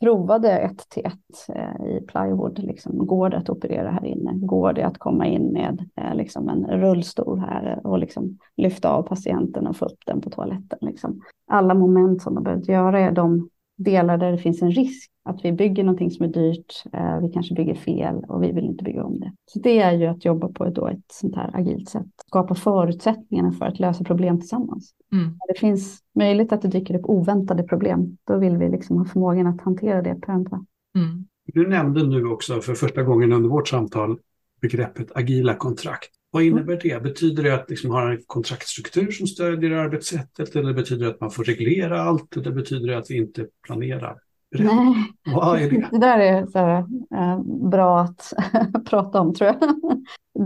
provade 0.00 0.58
ett 0.58 0.88
till 0.88 1.06
ett 1.06 1.48
eh, 1.54 1.86
i 1.86 2.00
plywood. 2.00 2.58
Liksom, 2.58 3.06
går 3.06 3.30
det 3.30 3.36
att 3.36 3.50
operera 3.50 3.90
här 3.90 4.04
inne? 4.04 4.32
Går 4.34 4.72
det 4.72 4.82
att 4.82 4.98
komma 4.98 5.26
in 5.26 5.52
med 5.52 5.90
eh, 5.96 6.14
liksom 6.14 6.48
en 6.48 6.66
rullstol 6.66 7.38
här 7.38 7.80
och 7.86 7.98
liksom 7.98 8.38
lyfta 8.56 8.90
av 8.90 9.02
patienten 9.02 9.66
och 9.66 9.76
få 9.76 9.84
upp 9.84 9.98
den 10.06 10.20
på 10.20 10.30
toaletten? 10.30 10.78
Liksom. 10.80 11.22
Alla 11.50 11.74
moment 11.74 12.22
som 12.22 12.34
de 12.34 12.44
behövt 12.44 12.68
göra 12.68 13.00
är 13.00 13.12
de 13.12 13.48
delar 13.76 14.16
där 14.16 14.32
det 14.32 14.38
finns 14.38 14.62
en 14.62 14.70
risk 14.70 15.10
att 15.28 15.44
vi 15.44 15.52
bygger 15.52 15.84
någonting 15.84 16.10
som 16.10 16.24
är 16.24 16.28
dyrt, 16.28 16.84
eh, 16.92 17.20
vi 17.20 17.28
kanske 17.28 17.54
bygger 17.54 17.74
fel 17.74 18.24
och 18.28 18.42
vi 18.42 18.52
vill 18.52 18.64
inte 18.64 18.84
bygga 18.84 19.04
om 19.04 19.20
det. 19.20 19.32
Så 19.46 19.58
det 19.58 19.78
är 19.78 19.92
ju 19.92 20.06
att 20.06 20.24
jobba 20.24 20.48
på 20.48 20.64
ett, 20.64 20.74
då 20.74 20.86
ett 20.86 21.12
sånt 21.12 21.36
här 21.36 21.50
agilt 21.54 21.88
sätt, 21.88 22.06
skapa 22.26 22.54
förutsättningarna 22.54 23.52
för 23.52 23.66
att 23.66 23.78
lösa 23.78 24.04
problem 24.04 24.40
tillsammans. 24.40 24.94
Mm. 25.12 25.38
Det 25.48 25.58
finns 25.58 25.98
möjligt 26.14 26.52
att 26.52 26.62
det 26.62 26.68
dyker 26.68 26.98
upp 26.98 27.06
oväntade 27.06 27.62
problem, 27.62 28.16
då 28.24 28.38
vill 28.38 28.56
vi 28.56 28.68
liksom 28.68 28.96
ha 28.96 29.04
förmågan 29.04 29.46
att 29.46 29.60
hantera 29.60 30.02
det 30.02 30.14
på 30.14 30.32
mm. 30.32 31.26
Du 31.54 31.68
nämnde 31.68 32.06
nu 32.06 32.24
också 32.24 32.60
för 32.60 32.74
första 32.74 33.02
gången 33.02 33.32
under 33.32 33.48
vårt 33.48 33.68
samtal 33.68 34.18
begreppet 34.60 35.16
agila 35.16 35.54
kontrakt. 35.54 36.10
Vad 36.30 36.42
mm. 36.42 36.54
innebär 36.54 36.80
det? 36.82 37.02
Betyder 37.02 37.42
det 37.42 37.54
att 37.54 37.70
liksom 37.70 37.90
ha 37.90 38.12
en 38.12 38.22
kontraktstruktur 38.26 39.10
som 39.10 39.26
stödjer 39.26 39.70
arbetssättet 39.70 40.56
eller 40.56 40.72
betyder 40.72 41.04
det 41.04 41.10
att 41.10 41.20
man 41.20 41.30
får 41.30 41.44
reglera 41.44 42.02
allt 42.02 42.36
eller 42.36 42.52
betyder 42.52 42.86
det 42.86 42.98
att 42.98 43.10
vi 43.10 43.16
inte 43.16 43.46
planerar? 43.66 44.16
Nej, 44.50 44.94
Vad 45.34 45.60
är 45.60 45.70
det? 45.70 45.88
det 45.92 45.98
där 45.98 46.18
är 46.18 46.46
så 46.46 46.58
här, 46.58 46.78
eh, 47.14 47.40
bra 47.70 48.00
att 48.00 48.32
prata 48.90 49.20
om 49.20 49.34
tror 49.34 49.50
jag. 49.50 49.56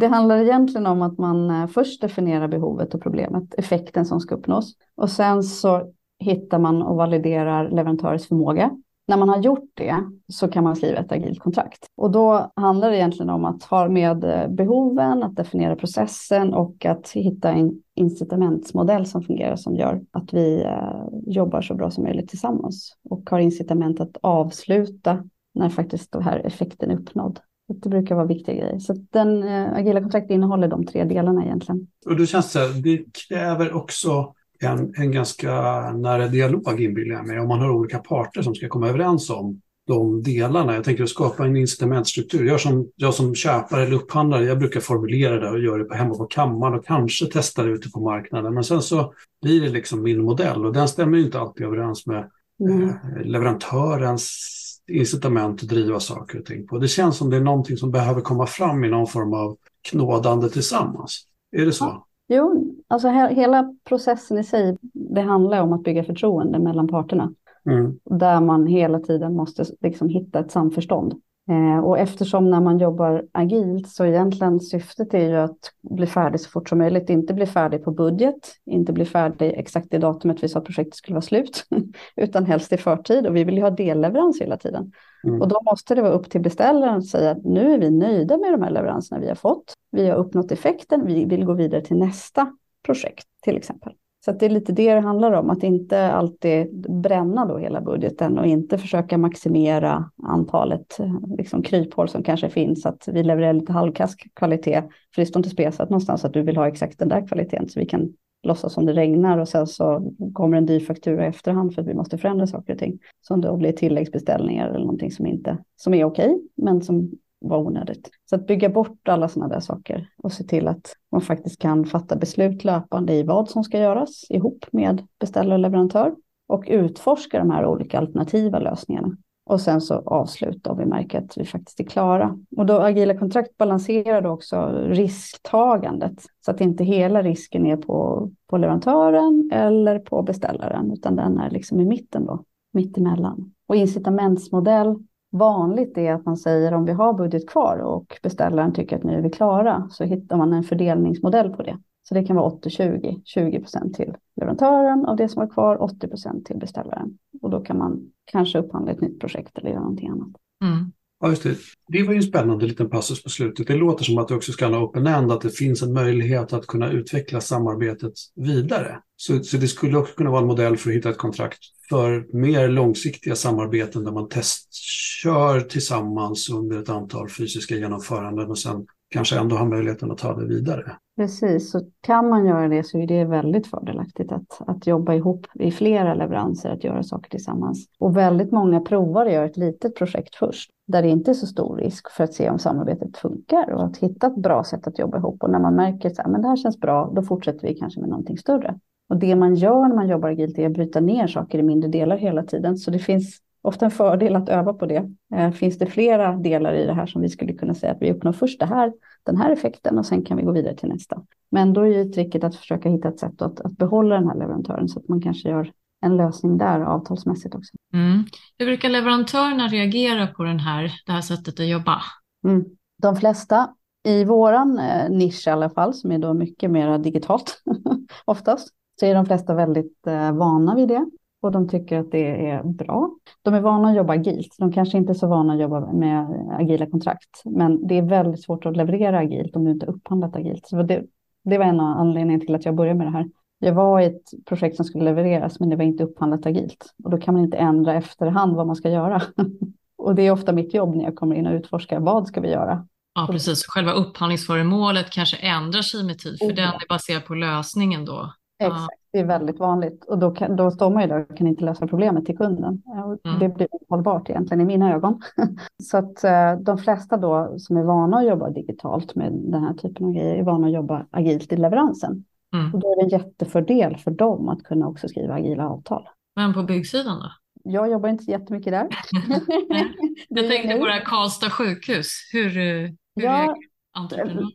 Det 0.00 0.06
handlar 0.06 0.38
egentligen 0.38 0.86
om 0.86 1.02
att 1.02 1.18
man 1.18 1.50
eh, 1.50 1.66
först 1.66 2.00
definierar 2.00 2.48
behovet 2.48 2.94
och 2.94 3.02
problemet, 3.02 3.54
effekten 3.54 4.06
som 4.06 4.20
ska 4.20 4.34
uppnås. 4.34 4.74
Och 4.96 5.10
sen 5.10 5.42
så 5.42 5.92
hittar 6.18 6.58
man 6.58 6.82
och 6.82 6.96
validerar 6.96 7.70
leverantörens 7.70 8.28
förmåga 8.28 8.70
när 9.12 9.16
man 9.18 9.28
har 9.28 9.42
gjort 9.42 9.70
det 9.74 9.96
så 10.28 10.48
kan 10.48 10.64
man 10.64 10.76
skriva 10.76 10.98
ett 10.98 11.12
agilt 11.12 11.40
kontrakt. 11.40 11.86
Och 11.96 12.10
då 12.10 12.52
handlar 12.56 12.90
det 12.90 12.96
egentligen 12.96 13.30
om 13.30 13.44
att 13.44 13.62
ha 13.62 13.88
med 13.88 14.24
eh, 14.24 14.48
behoven, 14.48 15.22
att 15.22 15.36
definiera 15.36 15.76
processen 15.76 16.54
och 16.54 16.86
att 16.86 17.10
hitta 17.10 17.50
en 17.50 17.82
incitamentsmodell 17.94 19.06
som 19.06 19.22
fungerar 19.22 19.56
som 19.56 19.76
gör 19.76 20.00
att 20.10 20.32
vi 20.32 20.62
eh, 20.62 21.04
jobbar 21.26 21.62
så 21.62 21.74
bra 21.74 21.90
som 21.90 22.04
möjligt 22.04 22.28
tillsammans 22.28 22.96
och 23.10 23.30
har 23.30 23.38
incitament 23.38 24.00
att 24.00 24.16
avsluta 24.20 25.24
när 25.54 25.68
faktiskt 25.68 26.12
den 26.12 26.22
här 26.22 26.38
effekten 26.46 26.90
är 26.90 26.98
uppnådd. 26.98 27.40
Det 27.82 27.88
brukar 27.88 28.14
vara 28.14 28.26
viktiga 28.26 28.54
grejer. 28.54 28.78
Så 28.78 28.94
den 29.10 29.42
eh, 29.42 29.72
agila 29.72 30.00
kontraktet 30.00 30.30
innehåller 30.30 30.68
de 30.68 30.86
tre 30.86 31.04
delarna 31.04 31.44
egentligen. 31.44 31.86
Och 32.06 32.16
då 32.16 32.26
känns 32.26 32.52
det, 32.52 32.80
det 32.82 33.04
kräver 33.28 33.74
också 33.74 34.34
en, 34.62 34.94
en 34.96 35.12
ganska 35.12 35.52
nära 35.92 36.28
dialog 36.28 36.80
inbillar 36.80 37.14
jag 37.14 37.26
mig, 37.26 37.40
om 37.40 37.48
man 37.48 37.60
har 37.60 37.70
olika 37.70 37.98
parter 37.98 38.42
som 38.42 38.54
ska 38.54 38.68
komma 38.68 38.88
överens 38.88 39.30
om 39.30 39.60
de 39.86 40.22
delarna. 40.22 40.74
Jag 40.74 40.84
tänker 40.84 41.02
att 41.02 41.10
skapa 41.10 41.44
en 41.44 41.56
incitamentstruktur. 41.56 42.46
Jag 42.46 42.60
som, 42.60 42.88
jag 42.96 43.14
som 43.14 43.34
köpare 43.34 43.82
eller 43.82 43.96
upphandlare, 43.96 44.44
jag 44.44 44.58
brukar 44.58 44.80
formulera 44.80 45.40
det 45.40 45.50
och 45.50 45.58
göra 45.58 45.78
det 45.78 45.84
på 45.84 45.94
hemma 45.94 46.14
på 46.14 46.24
kammaren 46.24 46.74
och 46.74 46.86
kanske 46.86 47.26
testa 47.26 47.62
det 47.62 47.70
ute 47.70 47.90
på 47.90 48.00
marknaden. 48.00 48.54
Men 48.54 48.64
sen 48.64 48.82
så 48.82 49.14
blir 49.42 49.60
det 49.60 49.68
liksom 49.68 50.02
min 50.02 50.22
modell 50.22 50.66
och 50.66 50.72
den 50.72 50.88
stämmer 50.88 51.18
inte 51.18 51.40
alltid 51.40 51.66
överens 51.66 52.06
med 52.06 52.30
mm. 52.60 52.88
eh, 52.88 52.94
leverantörens 53.24 54.48
incitament 54.88 55.62
att 55.62 55.68
driva 55.68 56.00
saker 56.00 56.38
och 56.38 56.44
ting 56.44 56.66
på. 56.66 56.78
Det 56.78 56.88
känns 56.88 57.16
som 57.16 57.30
det 57.30 57.36
är 57.36 57.40
någonting 57.40 57.76
som 57.76 57.90
behöver 57.90 58.20
komma 58.20 58.46
fram 58.46 58.84
i 58.84 58.88
någon 58.88 59.06
form 59.06 59.34
av 59.34 59.56
knådande 59.90 60.48
tillsammans. 60.48 61.26
Är 61.56 61.66
det 61.66 61.72
så? 61.72 62.06
Jo, 62.28 62.74
alltså 62.88 63.08
he 63.08 63.34
hela 63.34 63.74
processen 63.84 64.38
i 64.38 64.44
sig, 64.44 64.76
det 64.92 65.20
handlar 65.20 65.62
om 65.62 65.72
att 65.72 65.82
bygga 65.82 66.04
förtroende 66.04 66.58
mellan 66.58 66.88
parterna. 66.88 67.34
Mm. 67.66 67.98
Där 68.04 68.40
man 68.40 68.66
hela 68.66 69.00
tiden 69.00 69.36
måste 69.36 69.64
liksom 69.80 70.08
hitta 70.08 70.38
ett 70.38 70.50
samförstånd. 70.50 71.14
Eh, 71.50 71.84
och 71.84 71.98
eftersom 71.98 72.50
när 72.50 72.60
man 72.60 72.78
jobbar 72.78 73.24
agilt 73.32 73.88
så 73.88 74.04
egentligen 74.04 74.60
syftet 74.60 75.14
är 75.14 75.28
ju 75.28 75.36
att 75.36 75.72
bli 75.80 76.06
färdig 76.06 76.40
så 76.40 76.50
fort 76.50 76.68
som 76.68 76.78
möjligt, 76.78 77.10
inte 77.10 77.34
bli 77.34 77.46
färdig 77.46 77.84
på 77.84 77.90
budget, 77.90 78.54
inte 78.64 78.92
bli 78.92 79.04
färdig 79.04 79.54
exakt 79.56 79.86
det 79.90 79.98
datumet 79.98 80.42
vi 80.42 80.48
sa 80.48 80.58
att 80.58 80.64
projektet 80.64 80.94
skulle 80.94 81.14
vara 81.14 81.22
slut, 81.22 81.66
utan 82.16 82.46
helst 82.46 82.72
i 82.72 82.76
förtid 82.76 83.26
och 83.26 83.36
vi 83.36 83.44
vill 83.44 83.56
ju 83.56 83.62
ha 83.62 83.70
delleverans 83.70 84.40
hela 84.40 84.56
tiden. 84.56 84.92
Mm. 85.24 85.40
Och 85.40 85.48
då 85.48 85.60
måste 85.64 85.94
det 85.94 86.02
vara 86.02 86.12
upp 86.12 86.30
till 86.30 86.40
beställaren 86.40 86.98
att 86.98 87.06
säga 87.06 87.30
att 87.30 87.44
nu 87.44 87.74
är 87.74 87.78
vi 87.78 87.90
nöjda 87.90 88.38
med 88.38 88.52
de 88.52 88.62
här 88.62 88.70
leveranserna 88.70 89.20
vi 89.20 89.28
har 89.28 89.34
fått, 89.34 89.74
vi 89.90 90.08
har 90.08 90.16
uppnått 90.16 90.52
effekten, 90.52 91.06
vi 91.06 91.24
vill 91.24 91.44
gå 91.44 91.52
vidare 91.52 91.80
till 91.80 91.96
nästa 91.96 92.56
projekt 92.86 93.26
till 93.42 93.56
exempel. 93.56 93.92
Så 94.24 94.32
det 94.32 94.46
är 94.46 94.50
lite 94.50 94.72
det 94.72 94.94
det 94.94 95.00
handlar 95.00 95.32
om, 95.32 95.50
att 95.50 95.62
inte 95.62 96.12
alltid 96.12 96.86
bränna 97.02 97.46
då 97.46 97.58
hela 97.58 97.80
budgeten 97.80 98.38
och 98.38 98.46
inte 98.46 98.78
försöka 98.78 99.18
maximera 99.18 100.10
antalet 100.22 100.98
liksom, 101.38 101.62
kryphål 101.62 102.08
som 102.08 102.22
kanske 102.22 102.48
finns, 102.48 102.86
att 102.86 103.08
vi 103.12 103.22
levererar 103.22 103.52
lite 103.52 103.72
halvkask 103.72 104.34
kvalitet, 104.34 104.82
för 105.14 105.22
det 105.22 105.26
står 105.26 105.40
inte 105.40 105.50
spesat 105.50 105.90
någonstans 105.90 106.24
att 106.24 106.32
du 106.32 106.42
vill 106.42 106.56
ha 106.56 106.68
exakt 106.68 106.98
den 106.98 107.08
där 107.08 107.26
kvaliteten, 107.26 107.68
så 107.68 107.80
vi 107.80 107.86
kan 107.86 108.12
låtsas 108.42 108.72
som 108.72 108.86
det 108.86 108.92
regnar 108.92 109.38
och 109.38 109.48
sen 109.48 109.66
så 109.66 110.12
kommer 110.32 110.56
en 110.56 110.66
dyr 110.66 110.80
faktura 110.80 111.24
i 111.24 111.28
efterhand 111.28 111.74
för 111.74 111.82
att 111.82 111.88
vi 111.88 111.94
måste 111.94 112.18
förändra 112.18 112.46
saker 112.46 112.72
och 112.72 112.78
ting. 112.78 112.98
Som 113.20 113.40
då 113.40 113.56
blir 113.56 113.72
tilläggsbeställningar 113.72 114.68
eller 114.68 114.78
någonting 114.78 115.10
som, 115.10 115.26
inte, 115.26 115.58
som 115.76 115.94
är 115.94 116.04
okej, 116.04 116.38
men 116.56 116.82
som 116.82 117.10
var 117.42 117.58
onödigt. 117.58 118.10
Så 118.30 118.36
att 118.36 118.46
bygga 118.46 118.68
bort 118.68 119.08
alla 119.08 119.28
sådana 119.28 119.54
där 119.54 119.60
saker 119.60 120.08
och 120.16 120.32
se 120.32 120.44
till 120.44 120.68
att 120.68 120.92
man 121.12 121.20
faktiskt 121.20 121.58
kan 121.58 121.84
fatta 121.84 122.16
beslut 122.16 122.64
löpande 122.64 123.12
i 123.12 123.22
vad 123.22 123.50
som 123.50 123.64
ska 123.64 123.78
göras 123.78 124.24
ihop 124.28 124.66
med 124.72 125.06
beställare 125.20 125.54
och 125.54 125.60
leverantör 125.60 126.14
och 126.48 126.64
utforska 126.68 127.38
de 127.38 127.50
här 127.50 127.66
olika 127.66 127.98
alternativa 127.98 128.58
lösningarna. 128.58 129.16
Och 129.44 129.60
sen 129.60 129.80
så 129.80 129.94
avsluta 129.94 130.70
om 130.70 130.78
vi 130.78 130.84
märker 130.84 131.18
att 131.18 131.38
vi 131.38 131.44
faktiskt 131.44 131.80
är 131.80 131.84
klara. 131.84 132.38
Och 132.56 132.66
då 132.66 132.80
agila 132.80 133.18
kontrakt 133.18 133.56
balanserar 133.56 134.22
då 134.22 134.30
också 134.30 134.86
risktagandet 134.86 136.24
så 136.44 136.50
att 136.50 136.60
inte 136.60 136.84
hela 136.84 137.22
risken 137.22 137.66
är 137.66 137.76
på, 137.76 138.30
på 138.46 138.56
leverantören 138.56 139.50
eller 139.52 139.98
på 139.98 140.22
beställaren 140.22 140.92
utan 140.92 141.16
den 141.16 141.38
är 141.38 141.50
liksom 141.50 141.80
i 141.80 141.84
mitten 141.84 142.26
då, 142.26 142.44
mittemellan. 142.72 143.52
Och 143.66 143.76
incitamentsmodell 143.76 144.96
vanligt 145.32 145.98
är 145.98 146.12
att 146.12 146.24
man 146.24 146.36
säger 146.36 146.74
om 146.74 146.84
vi 146.84 146.92
har 146.92 147.12
budget 147.12 147.48
kvar 147.48 147.78
och 147.78 148.18
beställaren 148.22 148.72
tycker 148.72 148.96
att 148.96 149.04
nu 149.04 149.18
är 149.18 149.22
vi 149.22 149.30
klara 149.30 149.88
så 149.90 150.04
hittar 150.04 150.36
man 150.36 150.52
en 150.52 150.64
fördelningsmodell 150.64 151.50
på 151.50 151.62
det. 151.62 151.78
Så 152.02 152.14
det 152.14 152.24
kan 152.24 152.36
vara 152.36 152.50
80-20, 152.50 153.22
20 153.24 153.60
procent 153.60 153.94
till 153.94 154.16
leverantören 154.36 155.06
av 155.06 155.16
det 155.16 155.28
som 155.28 155.40
var 155.40 155.54
kvar, 155.54 155.82
80 155.82 156.08
procent 156.08 156.46
till 156.46 156.58
beställaren. 156.58 157.18
Och 157.42 157.50
då 157.50 157.60
kan 157.60 157.78
man 157.78 158.12
kanske 158.24 158.58
upphandla 158.58 158.92
ett 158.92 159.00
nytt 159.00 159.20
projekt 159.20 159.58
eller 159.58 159.70
göra 159.70 159.80
någonting 159.80 160.08
annat. 160.08 160.30
Mm. 160.64 160.92
Ja, 161.24 161.28
just 161.28 161.42
det. 161.42 161.56
det 161.88 162.02
var 162.02 162.12
ju 162.12 162.16
en 162.16 162.22
spännande 162.22 162.66
liten 162.66 162.90
passus 162.90 163.22
på 163.22 163.30
slutet. 163.30 163.66
Det 163.66 163.74
låter 163.74 164.04
som 164.04 164.18
att 164.18 164.28
det 164.28 164.34
också 164.34 164.52
ska 164.52 164.66
ha 164.66 164.82
open 164.84 165.06
end, 165.06 165.32
att 165.32 165.40
det 165.40 165.50
finns 165.50 165.82
en 165.82 165.92
möjlighet 165.92 166.52
att 166.52 166.66
kunna 166.66 166.90
utveckla 166.90 167.40
samarbetet 167.40 168.12
vidare. 168.34 168.98
Så, 169.16 169.44
så 169.44 169.56
det 169.56 169.68
skulle 169.68 169.98
också 169.98 170.14
kunna 170.14 170.30
vara 170.30 170.40
en 170.40 170.46
modell 170.46 170.76
för 170.76 170.90
att 170.90 170.96
hitta 170.96 171.10
ett 171.10 171.18
kontrakt 171.18 171.58
för 171.88 172.36
mer 172.36 172.68
långsiktiga 172.68 173.36
samarbeten 173.36 174.04
där 174.04 174.12
man 174.12 174.28
testkör 174.28 175.60
tillsammans 175.60 176.50
under 176.50 176.82
ett 176.82 176.88
antal 176.88 177.30
fysiska 177.30 177.76
genomföranden 177.76 178.50
och 178.50 178.58
sen 178.58 178.86
kanske 179.12 179.38
ändå 179.38 179.56
har 179.56 179.66
möjligheten 179.66 180.10
att 180.10 180.18
ta 180.18 180.36
det 180.36 180.46
vidare. 180.46 180.92
Precis, 181.16 181.70
så 181.70 181.80
kan 182.00 182.28
man 182.28 182.46
göra 182.46 182.68
det 182.68 182.82
så 182.82 182.98
är 182.98 183.06
det 183.06 183.24
väldigt 183.24 183.66
fördelaktigt 183.66 184.32
att, 184.32 184.60
att 184.66 184.86
jobba 184.86 185.14
ihop 185.14 185.46
i 185.54 185.70
flera 185.70 186.14
leveranser, 186.14 186.70
att 186.70 186.84
göra 186.84 187.02
saker 187.02 187.30
tillsammans. 187.30 187.86
Och 187.98 188.16
väldigt 188.16 188.52
många 188.52 188.80
provar 188.80 189.26
att 189.26 189.32
göra 189.32 189.46
ett 189.46 189.56
litet 189.56 189.96
projekt 189.96 190.34
först, 190.34 190.70
där 190.86 191.02
det 191.02 191.08
inte 191.08 191.30
är 191.30 191.34
så 191.34 191.46
stor 191.46 191.76
risk 191.76 192.10
för 192.10 192.24
att 192.24 192.34
se 192.34 192.50
om 192.50 192.58
samarbetet 192.58 193.16
funkar 193.16 193.70
och 193.70 193.84
att 193.84 193.96
hitta 193.96 194.26
ett 194.26 194.36
bra 194.36 194.64
sätt 194.64 194.86
att 194.86 194.98
jobba 194.98 195.18
ihop. 195.18 195.42
Och 195.42 195.50
när 195.50 195.60
man 195.60 195.74
märker 195.74 196.08
att 196.08 196.42
det 196.42 196.48
här 196.48 196.56
känns 196.56 196.80
bra, 196.80 197.12
då 197.16 197.22
fortsätter 197.22 197.68
vi 197.68 197.74
kanske 197.74 198.00
med 198.00 198.08
någonting 198.08 198.38
större. 198.38 198.78
Och 199.08 199.16
det 199.16 199.36
man 199.36 199.54
gör 199.54 199.88
när 199.88 199.94
man 199.94 200.08
jobbar 200.08 200.28
agilt 200.28 200.58
är 200.58 200.66
att 200.66 200.72
bryta 200.72 201.00
ner 201.00 201.26
saker 201.26 201.58
i 201.58 201.62
mindre 201.62 201.90
delar 201.90 202.16
hela 202.16 202.42
tiden. 202.42 202.76
Så 202.76 202.90
det 202.90 202.98
finns 202.98 203.38
ofta 203.62 203.84
en 203.84 203.90
fördel 203.90 204.36
att 204.36 204.48
öva 204.48 204.72
på 204.72 204.86
det. 204.86 205.10
Eh, 205.34 205.50
finns 205.50 205.78
det 205.78 205.86
flera 205.86 206.36
delar 206.36 206.74
i 206.74 206.86
det 206.86 206.94
här 206.94 207.06
som 207.06 207.22
vi 207.22 207.28
skulle 207.28 207.52
kunna 207.52 207.74
säga 207.74 207.92
att 207.92 208.02
vi 208.02 208.12
uppnår 208.12 208.32
först 208.32 208.60
det 208.60 208.66
här, 208.66 208.92
den 209.22 209.36
här 209.36 209.50
effekten 209.50 209.98
och 209.98 210.06
sen 210.06 210.24
kan 210.24 210.36
vi 210.36 210.42
gå 210.42 210.52
vidare 210.52 210.76
till 210.76 210.88
nästa. 210.88 211.22
Men 211.50 211.72
då 211.72 211.80
är 211.80 211.86
ju 211.86 212.04
tricket 212.04 212.44
att 212.44 212.56
försöka 212.56 212.88
hitta 212.88 213.08
ett 213.08 213.18
sätt 213.18 213.42
att, 213.42 213.60
att 213.60 213.72
behålla 213.72 214.14
den 214.14 214.28
här 214.28 214.36
leverantören 214.36 214.88
så 214.88 214.98
att 214.98 215.08
man 215.08 215.22
kanske 215.22 215.48
gör 215.48 215.72
en 216.00 216.16
lösning 216.16 216.58
där 216.58 216.80
avtalsmässigt 216.80 217.54
också. 217.54 217.72
Mm. 217.94 218.24
Hur 218.58 218.66
brukar 218.66 218.88
leverantörerna 218.88 219.68
reagera 219.68 220.26
på 220.26 220.44
den 220.44 220.60
här, 220.60 220.92
det 221.06 221.12
här 221.12 221.20
sättet 221.20 221.60
att 221.60 221.68
jobba? 221.68 222.02
Mm. 222.44 222.64
De 223.02 223.16
flesta 223.16 223.74
i 224.04 224.24
våran 224.24 224.78
eh, 224.78 225.10
nisch 225.10 225.46
i 225.46 225.50
alla 225.50 225.70
fall, 225.70 225.94
som 225.94 226.12
är 226.12 226.18
då 226.18 226.34
mycket 226.34 226.70
mer 226.70 226.98
digitalt 226.98 227.62
oftast, 228.24 228.68
så 229.00 229.06
är 229.06 229.14
de 229.14 229.26
flesta 229.26 229.54
väldigt 229.54 230.06
eh, 230.06 230.32
vana 230.32 230.74
vid 230.74 230.88
det 230.88 231.06
och 231.42 231.52
de 231.52 231.68
tycker 231.68 231.98
att 231.98 232.10
det 232.10 232.50
är 232.50 232.62
bra. 232.62 233.10
De 233.42 233.54
är 233.54 233.60
vana 233.60 233.88
att 233.88 233.96
jobba 233.96 234.12
agilt. 234.12 234.56
De 234.58 234.72
kanske 234.72 234.98
inte 234.98 235.12
är 235.12 235.14
så 235.14 235.26
vana 235.26 235.52
att 235.52 235.60
jobba 235.60 235.92
med 235.92 236.26
agila 236.60 236.86
kontrakt, 236.86 237.42
men 237.44 237.86
det 237.86 237.98
är 237.98 238.02
väldigt 238.02 238.42
svårt 238.42 238.66
att 238.66 238.76
leverera 238.76 239.18
agilt 239.18 239.56
om 239.56 239.64
du 239.64 239.70
inte 239.70 239.86
upphandlat 239.86 240.36
agilt. 240.36 240.66
Så 240.66 240.82
det, 240.82 241.04
det 241.44 241.58
var 241.58 241.64
en 241.64 241.80
av 241.80 241.98
anledningarna 241.98 242.44
till 242.44 242.54
att 242.54 242.64
jag 242.64 242.74
började 242.74 242.98
med 242.98 243.06
det 243.06 243.10
här. 243.10 243.30
Jag 243.58 243.74
var 243.74 244.00
i 244.00 244.04
ett 244.04 244.44
projekt 244.46 244.76
som 244.76 244.84
skulle 244.84 245.04
levereras, 245.04 245.60
men 245.60 245.68
det 245.68 245.76
var 245.76 245.84
inte 245.84 246.04
upphandlat 246.04 246.46
agilt. 246.46 246.94
Och 247.04 247.10
då 247.10 247.18
kan 247.18 247.34
man 247.34 247.42
inte 247.42 247.56
ändra 247.56 247.94
efterhand 247.94 248.56
vad 248.56 248.66
man 248.66 248.76
ska 248.76 248.90
göra. 248.90 249.22
och 249.98 250.14
det 250.14 250.22
är 250.22 250.30
ofta 250.30 250.52
mitt 250.52 250.74
jobb 250.74 250.96
när 250.96 251.04
jag 251.04 251.16
kommer 251.16 251.36
in 251.36 251.46
och 251.46 251.54
utforskar 251.54 252.00
vad 252.00 252.26
ska 252.26 252.40
vi 252.40 252.50
göra. 252.50 252.86
Ja, 253.14 253.28
precis. 253.30 253.66
Själva 253.66 253.92
upphandlingsföremålet 253.92 255.10
kanske 255.10 255.36
ändrar 255.36 255.82
sig 255.82 256.04
med 256.04 256.18
tid, 256.18 256.38
för 256.38 256.46
oh. 256.46 256.54
den 256.54 256.68
är 256.68 256.88
baserad 256.88 257.24
på 257.24 257.34
lösningen 257.34 258.04
då. 258.04 258.32
Exakt, 258.58 259.01
är 259.18 259.24
väldigt 259.24 259.58
vanligt 259.58 260.04
och 260.04 260.18
då, 260.18 260.30
kan, 260.30 260.56
då 260.56 260.70
står 260.70 260.90
man 260.90 261.02
ju 261.02 261.08
där 261.08 261.26
och 261.30 261.36
kan 261.36 261.46
inte 261.46 261.64
lösa 261.64 261.86
problemet 261.86 262.26
till 262.26 262.38
kunden. 262.38 262.82
Mm. 263.24 263.38
Det 263.38 263.48
blir 263.48 263.68
ohållbart 263.70 264.30
egentligen 264.30 264.60
i 264.60 264.64
mina 264.64 264.94
ögon. 264.94 265.20
Så 265.82 265.96
att 265.96 266.24
eh, 266.24 266.56
de 266.60 266.78
flesta 266.78 267.16
då 267.16 267.54
som 267.58 267.76
är 267.76 267.82
vana 267.82 268.18
att 268.18 268.26
jobba 268.26 268.50
digitalt 268.50 269.14
med 269.14 269.32
den 269.32 269.64
här 269.64 269.74
typen 269.74 270.06
av 270.06 270.12
grejer 270.12 270.34
är 270.34 270.42
vana 270.42 270.66
att 270.66 270.72
jobba 270.72 271.06
agilt 271.10 271.52
i 271.52 271.56
leveransen. 271.56 272.24
Mm. 272.54 272.74
Och 272.74 272.80
då 272.80 272.92
är 272.92 272.96
det 272.96 273.02
en 273.02 273.20
jättefördel 273.20 273.96
för 273.96 274.10
dem 274.10 274.48
att 274.48 274.62
kunna 274.62 274.88
också 274.88 275.08
skriva 275.08 275.34
agila 275.34 275.68
avtal. 275.68 276.08
Men 276.36 276.54
på 276.54 276.62
byggsidan 276.62 277.18
då? 277.18 277.30
Jag 277.64 277.90
jobbar 277.90 278.08
inte 278.08 278.30
jättemycket 278.30 278.72
där. 278.72 278.88
Jag 280.28 280.48
tänkte 280.48 280.78
på 280.78 280.86
det 280.86 280.92
här 280.92 281.04
Karlstad 281.04 281.50
sjukhus. 281.50 282.08
Hur, 282.32 282.50
hur 282.50 282.96
ja, 283.14 283.56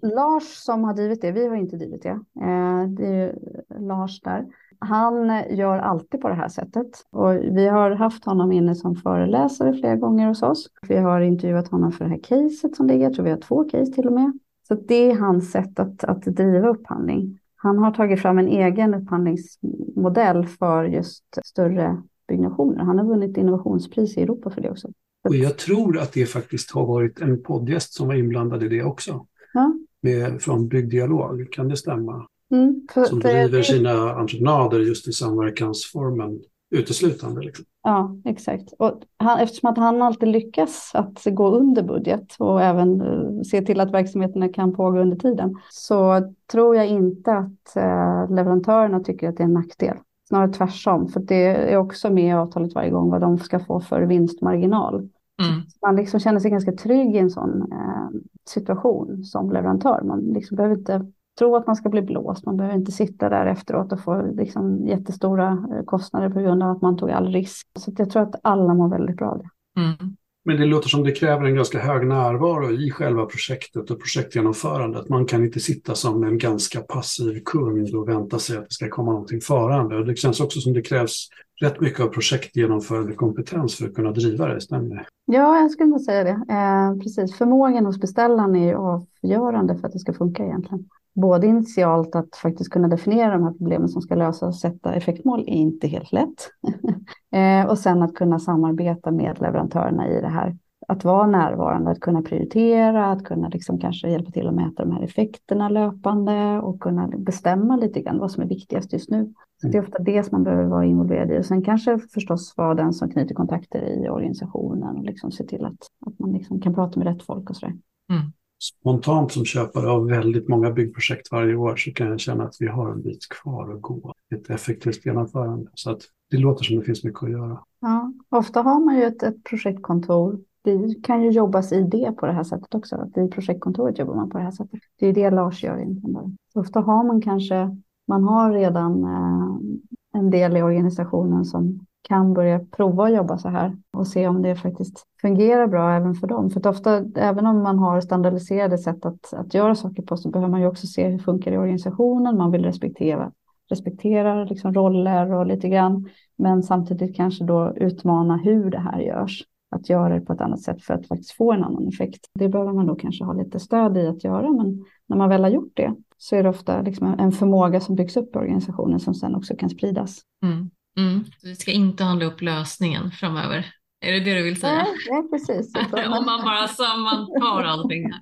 Eh, 0.02 0.10
Lars 0.16 0.44
som 0.44 0.84
har 0.84 0.94
drivit 0.94 1.22
det, 1.22 1.32
vi 1.32 1.48
har 1.48 1.56
inte 1.56 1.78
drivit 1.78 2.04
det. 2.04 2.20
Eh, 2.42 2.88
det 2.88 3.08
är 3.08 3.36
Lars 3.80 4.22
där. 4.22 4.46
Han 4.80 5.44
gör 5.50 5.78
alltid 5.78 6.22
på 6.22 6.30
det 6.30 6.36
här 6.36 6.50
sättet 6.50 6.88
och 7.12 7.34
vi 7.34 7.68
har 7.68 7.92
haft 7.92 8.26
honom 8.26 8.52
inne 8.52 8.76
som 8.76 8.96
föreläsare 8.96 9.74
flera 9.74 9.96
gånger 9.96 10.28
hos 10.28 10.44
oss. 10.44 10.68
Vi 10.88 10.98
har 10.98 11.22
intervjuat 11.22 11.68
honom 11.68 11.92
för 11.92 12.06
det 12.06 12.12
här 12.12 12.20
caset 12.24 12.76
som 12.76 12.88
ligger, 12.88 13.04
jag 13.04 13.14
tror 13.14 13.26
vi 13.26 13.32
har 13.32 13.38
två 13.38 13.64
case 13.64 13.92
till 13.92 14.08
och 14.08 14.14
med. 14.14 14.40
Så 14.68 14.76
det 14.76 15.12
är 15.12 15.20
hans 15.20 15.52
sätt 15.52 15.80
att, 15.80 16.04
att 16.04 16.22
driva 16.22 16.68
upphandling. 16.68 17.40
Han 17.56 17.78
har 17.78 17.92
tagit 17.92 18.22
fram 18.22 18.38
en 18.40 18.48
egen 18.48 18.94
upphandlingsmodell 18.94 20.46
för 20.46 20.84
just 20.84 21.24
större 21.46 22.02
byggnationer. 22.28 22.84
Han 22.84 22.98
har 22.98 23.06
vunnit 23.06 23.38
innovationspris 23.38 24.18
i 24.18 24.22
Europa 24.22 24.50
för 24.50 24.62
det 24.62 24.70
också. 24.70 24.88
Och 25.28 25.36
jag 25.36 25.58
tror 25.58 26.00
att 26.00 26.14
det 26.14 26.26
faktiskt 26.26 26.72
har 26.72 26.86
varit 26.86 27.22
en 27.22 27.44
poddgäst 27.44 27.94
som 27.94 28.08
var 28.08 28.16
inblandad 28.16 28.64
i 28.64 28.68
det 28.68 28.84
också. 28.84 29.26
Ja. 29.54 29.74
Med, 30.02 30.42
från 30.42 30.68
Byggdialog, 30.68 31.52
kan 31.52 31.68
det 31.68 31.78
stämma? 31.78 32.28
Mm, 32.52 32.88
för, 32.94 33.04
som 33.04 33.20
driver 33.20 33.62
sina 33.62 34.14
entreprenader 34.14 34.80
just 34.80 35.08
i 35.08 35.12
samverkansformen 35.12 36.40
uteslutande. 36.70 37.42
Liksom. 37.42 37.66
Ja, 37.84 38.16
exakt. 38.26 38.74
Och 38.80 39.02
han, 39.18 39.40
eftersom 39.40 39.70
att 39.70 39.78
han 39.78 40.02
alltid 40.02 40.30
lyckas 40.30 40.92
att 40.94 41.24
gå 41.26 41.50
under 41.50 41.84
budget 41.84 42.36
och 42.40 42.62
även 42.62 43.02
uh, 43.02 43.42
se 43.42 43.62
till 43.62 43.80
att 43.80 43.94
verksamheterna 43.94 44.50
kan 44.50 44.76
pågå 44.76 45.00
under 45.00 45.18
tiden 45.18 45.56
så 45.70 46.34
tror 46.52 46.76
jag 46.76 46.88
inte 46.88 47.32
att 47.32 47.78
uh, 47.78 48.36
leverantörerna 48.36 49.00
tycker 49.00 49.30
att 49.30 49.38
det 49.38 49.44
är 49.44 49.48
en 49.48 49.54
nackdel. 49.54 49.98
Snarare 50.28 50.54
tvärtom, 50.54 51.08
för 51.08 51.20
det 51.20 51.72
är 51.72 51.78
också 51.78 52.10
med 52.10 52.30
i 52.30 52.32
avtalet 52.32 52.76
varje 52.76 52.90
gång 52.90 53.10
vad 53.10 53.22
de 53.22 53.38
ska 53.38 53.60
få 53.60 53.80
för 53.80 54.02
vinstmarginal. 54.02 55.10
Mm. 55.44 55.62
Man 55.82 55.96
liksom 55.96 56.20
känner 56.20 56.40
sig 56.40 56.52
ganska 56.52 56.72
trygg 56.72 57.16
i 57.16 57.20
en 57.20 57.30
sån 57.30 57.62
uh, 57.74 58.10
situation 58.50 59.24
som 59.24 59.52
leverantör. 59.52 60.02
Man 60.04 60.20
liksom 60.20 60.56
behöver 60.56 60.76
inte 60.76 61.12
tro 61.38 61.56
att 61.56 61.68
man 61.68 61.76
ska 61.76 61.90
bli 61.90 62.02
blåst. 62.02 62.46
Man 62.46 62.58
behöver 62.58 62.78
inte 62.78 62.92
sitta 62.92 63.30
där 63.30 63.46
efteråt 63.46 63.92
och 63.92 64.00
få 64.00 64.22
liksom 64.22 64.88
jättestora 64.88 65.68
eh, 65.74 65.84
kostnader 65.86 66.30
på 66.30 66.40
grund 66.40 66.64
av 66.64 66.72
att 66.72 66.82
man 66.82 66.98
tog 66.98 67.12
all 67.12 67.32
risk. 67.32 67.68
Så 67.80 67.92
jag 67.98 68.10
tror 68.10 68.22
att 68.22 68.36
alla 68.44 68.74
mår 68.74 68.90
väldigt 68.90 69.18
bra 69.18 69.30
av 69.30 69.38
det. 69.38 69.50
Mm. 69.82 70.16
Men 70.48 70.58
det 70.58 70.66
låter 70.66 70.90
som 70.90 71.04
det 71.04 71.12
kräver 71.12 71.46
en 71.46 71.56
ganska 71.56 71.80
hög 71.80 72.08
närvaro 72.08 72.72
i 72.72 72.92
själva 72.92 73.26
projektet 73.26 73.92
och 73.92 74.00
projektgenomförandet. 74.00 75.10
Man 75.10 75.26
kan 75.26 75.46
inte 75.46 75.60
sitta 75.60 75.96
som 75.96 76.24
en 76.24 76.38
ganska 76.38 76.82
passiv 76.82 77.42
kund 77.46 77.96
och 77.96 78.10
vänta 78.10 78.40
sig 78.40 78.58
att 78.58 78.66
det 78.66 78.74
ska 78.74 78.90
komma 78.90 79.12
någonting 79.12 79.42
förande. 79.42 80.06
Det 80.06 80.16
känns 80.16 80.40
också 80.40 80.60
som 80.60 80.74
det 80.74 80.82
krävs 80.82 81.28
rätt 81.62 81.82
mycket 81.82 82.00
av 82.00 82.08
projektgenomförande 82.08 83.14
kompetens 83.14 83.76
för 83.76 83.86
att 83.86 83.94
kunna 83.94 84.12
driva 84.12 84.48
det, 84.48 84.62
stämmer 84.62 84.96
det? 84.96 85.06
Ja, 85.26 85.60
jag 85.60 85.72
skulle 85.72 85.90
nog 85.90 86.02
säga 86.02 86.24
det. 86.24 86.54
Eh, 86.54 87.04
precis, 87.04 87.38
förmågan 87.38 87.86
hos 87.86 88.00
beställaren 88.00 88.56
är 88.56 88.68
ju 88.68 88.76
avgörande 88.76 89.78
för 89.78 89.88
att 89.88 89.94
det 89.94 90.00
ska 90.00 90.14
funka 90.14 90.44
egentligen. 90.44 90.90
Både 91.22 91.48
initialt 91.48 92.16
att 92.16 92.36
faktiskt 92.36 92.70
kunna 92.70 92.88
definiera 92.88 93.34
de 93.34 93.44
här 93.44 93.52
problemen 93.52 93.90
som 93.90 94.02
ska 94.02 94.16
lösas 94.16 94.42
och 94.42 94.56
sätta 94.56 94.94
effektmål 94.94 95.40
är 95.40 95.54
inte 95.54 95.88
helt 95.88 96.12
lätt. 96.12 96.50
Eh, 97.32 97.66
och 97.66 97.80
sen 97.80 98.02
att 98.02 98.16
kunna 98.16 98.40
samarbeta 98.40 99.12
med 99.12 99.42
leverantörerna 99.42 100.10
i 100.10 100.22
det 100.22 100.28
här. 100.28 100.58
Att 100.88 101.04
vara 101.04 101.28
närvarande, 101.28 101.92
att 101.92 102.00
kunna 102.00 102.22
prioritera, 102.22 103.12
att 103.12 103.24
kunna 103.24 103.48
liksom 103.48 103.80
kanske 103.80 104.10
hjälpa 104.10 104.32
till 104.32 104.48
att 104.48 104.54
mäta 104.54 104.86
de 104.86 104.92
här 104.92 105.04
effekterna 105.04 105.70
löpande 105.70 106.60
och 106.60 106.80
kunna 106.80 107.08
bestämma 107.08 107.76
lite 107.76 108.02
grann 108.02 108.20
vad 108.20 108.32
som 108.32 108.44
är 108.44 108.48
viktigast 108.48 108.94
just 108.94 109.10
nu. 109.10 109.34
Så 109.62 109.68
det 109.68 109.78
är 109.78 109.82
ofta 109.82 110.00
det 110.04 110.24
som 110.24 110.36
man 110.36 110.44
behöver 110.44 110.66
vara 110.66 110.86
involverad 110.86 111.32
i. 111.32 111.40
Och 111.40 111.46
sen 111.46 111.62
kanske 111.62 112.00
förstås 112.00 112.54
vara 112.58 112.74
den 112.74 112.94
som 112.94 113.10
knyter 113.10 113.36
kontakter 113.36 113.82
i 113.82 114.10
organisationen 114.10 114.98
och 114.98 115.04
liksom 115.04 115.32
se 115.32 115.44
till 115.44 115.66
att, 115.66 115.88
att 116.06 116.20
man 116.20 116.32
liksom 116.34 116.62
kan 116.62 116.74
prata 116.74 117.00
med 117.00 117.08
rätt 117.08 117.24
folk 117.24 117.50
och 117.50 117.56
sådär. 117.56 117.76
Mm. 118.10 118.32
Spontant 118.60 119.32
som 119.32 119.46
köpare 119.46 119.90
av 119.90 120.08
väldigt 120.08 120.48
många 120.48 120.72
byggprojekt 120.72 121.32
varje 121.32 121.56
år 121.56 121.76
så 121.76 121.92
kan 121.92 122.08
jag 122.08 122.20
känna 122.20 122.44
att 122.44 122.56
vi 122.60 122.68
har 122.68 122.92
en 122.92 123.02
bit 123.02 123.30
kvar 123.30 123.74
att 123.74 123.82
gå. 123.82 124.14
Ett 124.36 124.50
effektivt 124.50 125.06
genomförande. 125.06 125.72
Så 125.74 125.92
att 125.92 126.02
det 126.32 126.38
låter 126.38 126.64
som 126.64 126.76
det 126.80 126.84
finns 126.84 127.04
mycket 127.04 127.24
att 127.24 127.32
göra. 127.32 127.64
Ja, 127.80 128.14
ofta 128.30 128.62
har 128.62 128.80
man 128.80 128.96
ju 128.98 129.04
ett, 129.04 129.24
ett 129.24 129.44
projektkontor 129.44 130.40
det 130.68 131.04
kan 131.04 131.24
ju 131.24 131.30
jobbas 131.30 131.72
i 131.72 131.82
det 131.82 132.12
på 132.12 132.26
det 132.26 132.32
här 132.32 132.44
sättet 132.44 132.76
också. 132.76 133.10
I 133.16 133.28
projektkontoret 133.28 134.00
jobbar 134.00 134.16
man 134.16 134.30
på 134.30 134.38
det 134.38 134.44
här 134.44 134.52
sättet. 134.52 134.80
Det 135.00 135.08
är 135.08 135.14
det 135.14 135.30
Lars 135.30 135.64
gör 135.64 135.78
egentligen. 135.78 136.38
Så 136.54 136.60
ofta 136.60 136.80
har 136.80 137.04
man 137.04 137.22
kanske, 137.22 137.78
man 138.08 138.24
har 138.24 138.52
redan 138.52 139.04
eh, 139.04 140.20
en 140.20 140.30
del 140.30 140.58
i 140.58 140.62
organisationen 140.62 141.46
som 141.46 141.86
kan 142.08 142.34
börja 142.34 142.60
prova 142.60 143.04
att 143.04 143.16
jobba 143.16 143.38
så 143.38 143.50
här 143.50 143.78
och 143.94 144.08
se 144.08 144.28
om 144.28 144.42
det 144.42 144.56
faktiskt 144.56 145.04
fungerar 145.22 145.68
bra 145.68 145.92
även 145.92 146.16
för 146.16 146.28
dem. 146.28 146.50
För 146.50 146.60
att 146.60 146.66
ofta, 146.66 147.04
även 147.16 147.46
om 147.46 147.64
man 147.64 147.80
har 147.80 148.02
standardiserade 148.02 148.78
sätt 148.78 149.06
att, 149.06 149.34
att 149.34 149.54
göra 149.54 149.76
saker 149.76 150.04
på, 150.04 150.18
så 150.18 150.30
behöver 150.30 150.52
man 150.52 150.62
ju 150.62 150.68
också 150.68 150.88
se 150.88 151.06
hur 151.06 151.18
det 151.18 151.24
funkar 151.24 151.52
i 151.52 151.58
organisationen. 151.58 152.38
Man 152.38 152.52
vill 152.52 152.66
respektera, 152.66 153.32
respektera 153.70 154.44
liksom 154.44 154.74
roller 154.74 155.34
och 155.34 155.46
lite 155.46 155.70
grann, 155.70 156.10
men 156.38 156.64
samtidigt 156.64 157.16
kanske 157.16 157.44
då 157.44 157.74
utmana 157.76 158.38
hur 158.38 158.72
det 158.72 158.80
här 158.80 159.00
görs 159.00 159.44
att 159.70 159.90
göra 159.90 160.14
det 160.14 160.22
på 160.22 160.34
ett 160.34 160.42
annat 160.42 160.62
sätt 160.62 160.84
för 160.84 160.94
att 160.94 161.08
faktiskt 161.08 161.32
få 161.32 161.52
en 161.52 161.64
annan 161.64 161.88
effekt. 161.88 162.20
Det 162.34 162.50
behöver 162.50 162.74
man 162.74 162.88
då 162.88 162.96
kanske 162.96 163.24
ha 163.24 163.34
lite 163.34 163.60
stöd 163.60 163.98
i 163.98 164.08
att 164.08 164.24
göra, 164.24 164.52
men 164.52 164.86
när 165.08 165.18
man 165.18 165.30
väl 165.30 165.44
har 165.44 165.50
gjort 165.50 165.72
det 165.74 165.94
så 166.18 166.36
är 166.36 166.44
det 166.44 166.50
ofta 166.50 166.82
liksom 166.82 167.16
en 167.20 167.32
förmåga 167.32 167.80
som 167.80 167.96
byggs 167.96 168.18
upp 168.18 168.36
i 168.36 168.40
organisationen 168.40 169.00
som 169.00 169.14
sen 169.14 169.36
också 169.36 169.56
kan 169.56 169.70
spridas. 169.70 170.22
Mm. 170.44 170.70
Mm. 170.98 171.24
Vi 171.44 171.56
ska 171.56 171.72
inte 171.72 172.04
handla 172.04 172.26
upp 172.26 172.42
lösningen 172.42 173.12
framöver. 173.12 173.66
Är 174.00 174.12
det 174.12 174.20
det 174.20 174.34
du 174.34 174.44
vill 174.44 174.60
säga? 174.60 174.74
Ja, 174.74 174.86
ja 175.10 175.28
precis. 175.32 175.76
Om 175.92 176.26
man 176.26 176.42
bara 176.44 176.68
sammantar 176.68 177.64
allting. 177.64 178.12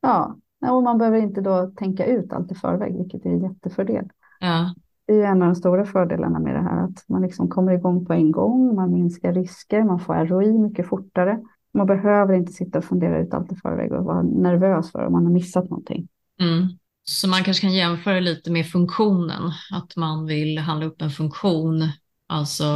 Ja. 0.00 0.36
ja, 0.60 0.72
och 0.72 0.82
man 0.82 0.98
behöver 0.98 1.18
inte 1.18 1.40
då 1.40 1.72
tänka 1.76 2.06
ut 2.06 2.32
allt 2.32 2.52
i 2.52 2.54
förväg, 2.54 2.98
vilket 2.98 3.26
är 3.26 3.30
en 3.30 3.42
jättefördel. 3.42 4.08
Ja. 4.40 4.74
Det 5.06 5.22
är 5.22 5.26
en 5.26 5.42
av 5.42 5.48
de 5.48 5.54
stora 5.54 5.84
fördelarna 5.84 6.38
med 6.38 6.54
det 6.54 6.62
här, 6.62 6.84
att 6.84 7.04
man 7.08 7.22
liksom 7.22 7.48
kommer 7.48 7.72
igång 7.72 8.06
på 8.06 8.12
en 8.12 8.32
gång, 8.32 8.74
man 8.74 8.92
minskar 8.92 9.32
risker, 9.32 9.82
man 9.82 10.00
får 10.00 10.14
ROI 10.14 10.58
mycket 10.58 10.88
fortare. 10.88 11.40
Man 11.74 11.86
behöver 11.86 12.34
inte 12.34 12.52
sitta 12.52 12.78
och 12.78 12.84
fundera 12.84 13.18
ut 13.18 13.34
allt 13.34 13.52
i 13.52 13.56
förväg 13.56 13.92
och 13.92 14.04
vara 14.04 14.22
nervös 14.22 14.92
för 14.92 15.06
om 15.06 15.12
man 15.12 15.24
har 15.24 15.32
missat 15.32 15.70
någonting. 15.70 16.08
Mm. 16.40 16.68
Så 17.08 17.28
man 17.28 17.44
kanske 17.44 17.60
kan 17.60 17.74
jämföra 17.74 18.20
lite 18.20 18.50
med 18.50 18.66
funktionen, 18.66 19.52
att 19.72 19.96
man 19.96 20.26
vill 20.26 20.58
handla 20.58 20.86
upp 20.86 21.02
en 21.02 21.10
funktion, 21.10 21.88
alltså 22.26 22.66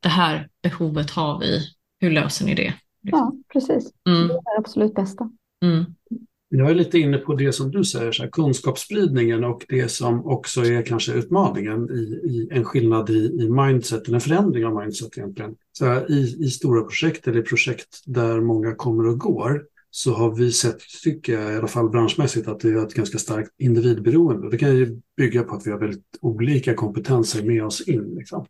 det 0.00 0.08
här 0.08 0.48
behovet 0.62 1.10
har 1.10 1.40
vi, 1.40 1.60
hur 2.00 2.10
löser 2.10 2.44
ni 2.46 2.54
det? 2.54 2.74
Ja, 3.02 3.32
precis. 3.52 3.92
Mm. 4.08 4.28
Det 4.28 4.34
är 4.34 4.54
det 4.54 4.58
absolut 4.58 4.94
bästa. 4.94 5.30
Mm. 5.64 5.84
Jag 6.48 6.70
är 6.70 6.74
lite 6.74 6.98
inne 6.98 7.18
på 7.18 7.34
det 7.34 7.52
som 7.52 7.70
du 7.70 7.84
säger, 7.84 8.12
så 8.12 8.22
här, 8.22 8.30
kunskapsspridningen 8.30 9.44
och 9.44 9.64
det 9.68 9.90
som 9.90 10.26
också 10.26 10.60
är 10.60 10.82
kanske 10.82 11.12
utmaningen 11.12 11.90
i, 11.90 12.28
i 12.30 12.48
en 12.50 12.64
skillnad 12.64 13.10
i, 13.10 13.42
i 13.42 13.48
mindset, 13.50 14.08
en 14.08 14.20
förändring 14.20 14.66
av 14.66 14.82
mindset 14.82 15.18
egentligen. 15.18 15.54
Så 15.72 15.86
här, 15.86 16.10
i, 16.10 16.44
I 16.44 16.50
stora 16.50 16.82
projekt 16.82 17.28
eller 17.28 17.42
projekt 17.42 18.02
där 18.06 18.40
många 18.40 18.74
kommer 18.74 19.08
och 19.08 19.18
går 19.18 19.62
så 19.90 20.14
har 20.14 20.34
vi 20.34 20.52
sett, 20.52 20.78
tycker 21.04 21.40
jag, 21.40 21.52
i 21.52 21.56
alla 21.56 21.68
fall 21.68 21.90
branschmässigt, 21.90 22.48
att 22.48 22.60
det 22.60 22.68
är 22.68 22.86
ett 22.86 22.94
ganska 22.94 23.18
starkt 23.18 23.50
individberoende. 23.58 24.50
Det 24.50 24.58
kan 24.58 24.76
ju 24.76 25.00
bygga 25.16 25.42
på 25.42 25.54
att 25.54 25.66
vi 25.66 25.70
har 25.70 25.78
väldigt 25.78 26.04
olika 26.20 26.74
kompetenser 26.74 27.42
med 27.42 27.64
oss 27.64 27.80
in. 27.80 28.14
Liksom. 28.18 28.46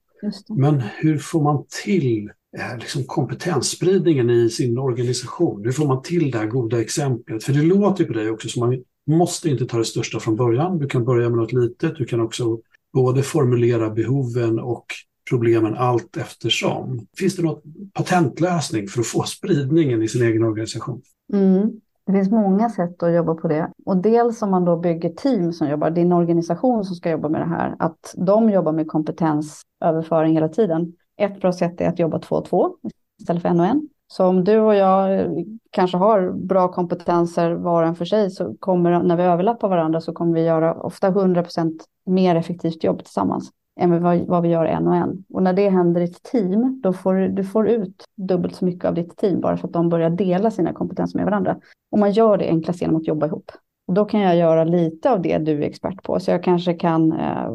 Men 0.48 0.80
hur 0.80 1.18
får 1.18 1.42
man 1.42 1.64
till 1.84 2.30
eh, 2.58 2.78
liksom 2.78 3.04
kompetensspridningen 3.04 4.30
i 4.30 4.50
sin 4.50 4.78
organisation? 4.78 5.64
Hur 5.64 5.72
får 5.72 5.86
man 5.86 6.02
till 6.02 6.30
det 6.30 6.38
här 6.38 6.46
goda 6.46 6.80
exemplet? 6.80 7.44
För 7.44 7.52
det 7.52 7.62
låter 7.62 8.04
på 8.04 8.12
dig 8.12 8.30
också 8.30 8.48
som 8.48 8.60
man 8.60 8.84
måste 9.16 9.48
inte 9.48 9.66
ta 9.66 9.78
det 9.78 9.84
största 9.84 10.20
från 10.20 10.36
början. 10.36 10.78
Du 10.78 10.86
kan 10.86 11.04
börja 11.04 11.28
med 11.28 11.38
något 11.38 11.52
litet. 11.52 11.96
Du 11.96 12.04
kan 12.04 12.20
också 12.20 12.60
både 12.92 13.22
formulera 13.22 13.90
behoven 13.90 14.58
och 14.58 14.86
problemen 15.30 15.74
allt 15.74 16.16
eftersom. 16.16 17.06
Finns 17.16 17.36
det 17.36 17.42
någon 17.42 17.60
patentlösning 17.92 18.88
för 18.88 19.00
att 19.00 19.06
få 19.06 19.22
spridningen 19.22 20.02
i 20.02 20.08
sin 20.08 20.22
egen 20.22 20.44
organisation? 20.44 21.02
Mm. 21.32 21.80
Det 22.06 22.12
finns 22.12 22.30
många 22.30 22.70
sätt 22.70 23.02
att 23.02 23.14
jobba 23.14 23.34
på 23.34 23.48
det. 23.48 23.70
Och 23.86 23.96
dels 23.96 24.42
om 24.42 24.50
man 24.50 24.64
då 24.64 24.76
bygger 24.76 25.10
team 25.10 25.52
som 25.52 25.68
jobbar, 25.68 25.90
din 25.90 26.12
organisation 26.12 26.84
som 26.84 26.96
ska 26.96 27.10
jobba 27.10 27.28
med 27.28 27.40
det 27.40 27.46
här, 27.46 27.76
att 27.78 28.14
de 28.16 28.50
jobbar 28.50 28.72
med 28.72 28.88
kompetensöverföring 28.88 30.34
hela 30.34 30.48
tiden. 30.48 30.92
Ett 31.16 31.40
bra 31.40 31.52
sätt 31.52 31.80
är 31.80 31.88
att 31.88 31.98
jobba 31.98 32.18
två 32.18 32.36
och 32.36 32.44
två 32.44 32.76
istället 33.20 33.42
för 33.42 33.48
en 33.48 33.60
och 33.60 33.66
en. 33.66 33.88
Så 34.12 34.26
om 34.26 34.44
du 34.44 34.58
och 34.58 34.74
jag 34.74 35.14
eh, 35.14 35.30
kanske 35.70 35.96
har 35.96 36.30
bra 36.32 36.68
kompetenser 36.68 37.52
var 37.52 37.82
och 37.82 37.88
en 37.88 37.94
för 37.94 38.04
sig 38.04 38.30
så 38.30 38.54
kommer 38.60 39.02
när 39.02 39.16
vi 39.16 39.22
överlappar 39.22 39.68
varandra 39.68 40.00
så 40.00 40.12
kommer 40.12 40.34
vi 40.34 40.44
göra 40.44 40.74
ofta 40.74 41.10
100% 41.10 41.78
mer 42.06 42.36
effektivt 42.36 42.84
jobb 42.84 42.98
tillsammans 42.98 43.50
än 43.80 44.02
vad, 44.02 44.18
vad 44.18 44.42
vi 44.42 44.48
gör 44.48 44.64
en 44.64 44.88
och 44.88 44.96
en. 44.96 45.24
Och 45.32 45.42
när 45.42 45.52
det 45.52 45.68
händer 45.68 46.00
i 46.00 46.04
ett 46.04 46.22
team, 46.22 46.80
då 46.82 46.92
får 46.92 47.14
du 47.14 47.44
får 47.44 47.68
ut 47.68 48.04
dubbelt 48.16 48.54
så 48.54 48.64
mycket 48.64 48.84
av 48.84 48.94
ditt 48.94 49.16
team 49.16 49.40
bara 49.40 49.56
för 49.56 49.68
att 49.68 49.72
de 49.72 49.88
börjar 49.88 50.10
dela 50.10 50.50
sina 50.50 50.72
kompetenser 50.72 51.18
med 51.18 51.26
varandra. 51.26 51.56
Och 51.90 51.98
man 51.98 52.12
gör 52.12 52.36
det 52.36 52.48
enklast 52.48 52.80
genom 52.80 52.96
att 52.96 53.06
jobba 53.06 53.26
ihop. 53.26 53.52
Och 53.86 53.94
då 53.94 54.04
kan 54.04 54.20
jag 54.20 54.36
göra 54.36 54.64
lite 54.64 55.10
av 55.10 55.22
det 55.22 55.38
du 55.38 55.52
är 55.52 55.68
expert 55.68 56.02
på. 56.02 56.20
Så 56.20 56.30
jag 56.30 56.42
kanske 56.42 56.74
kan 56.74 57.12
eh, 57.12 57.50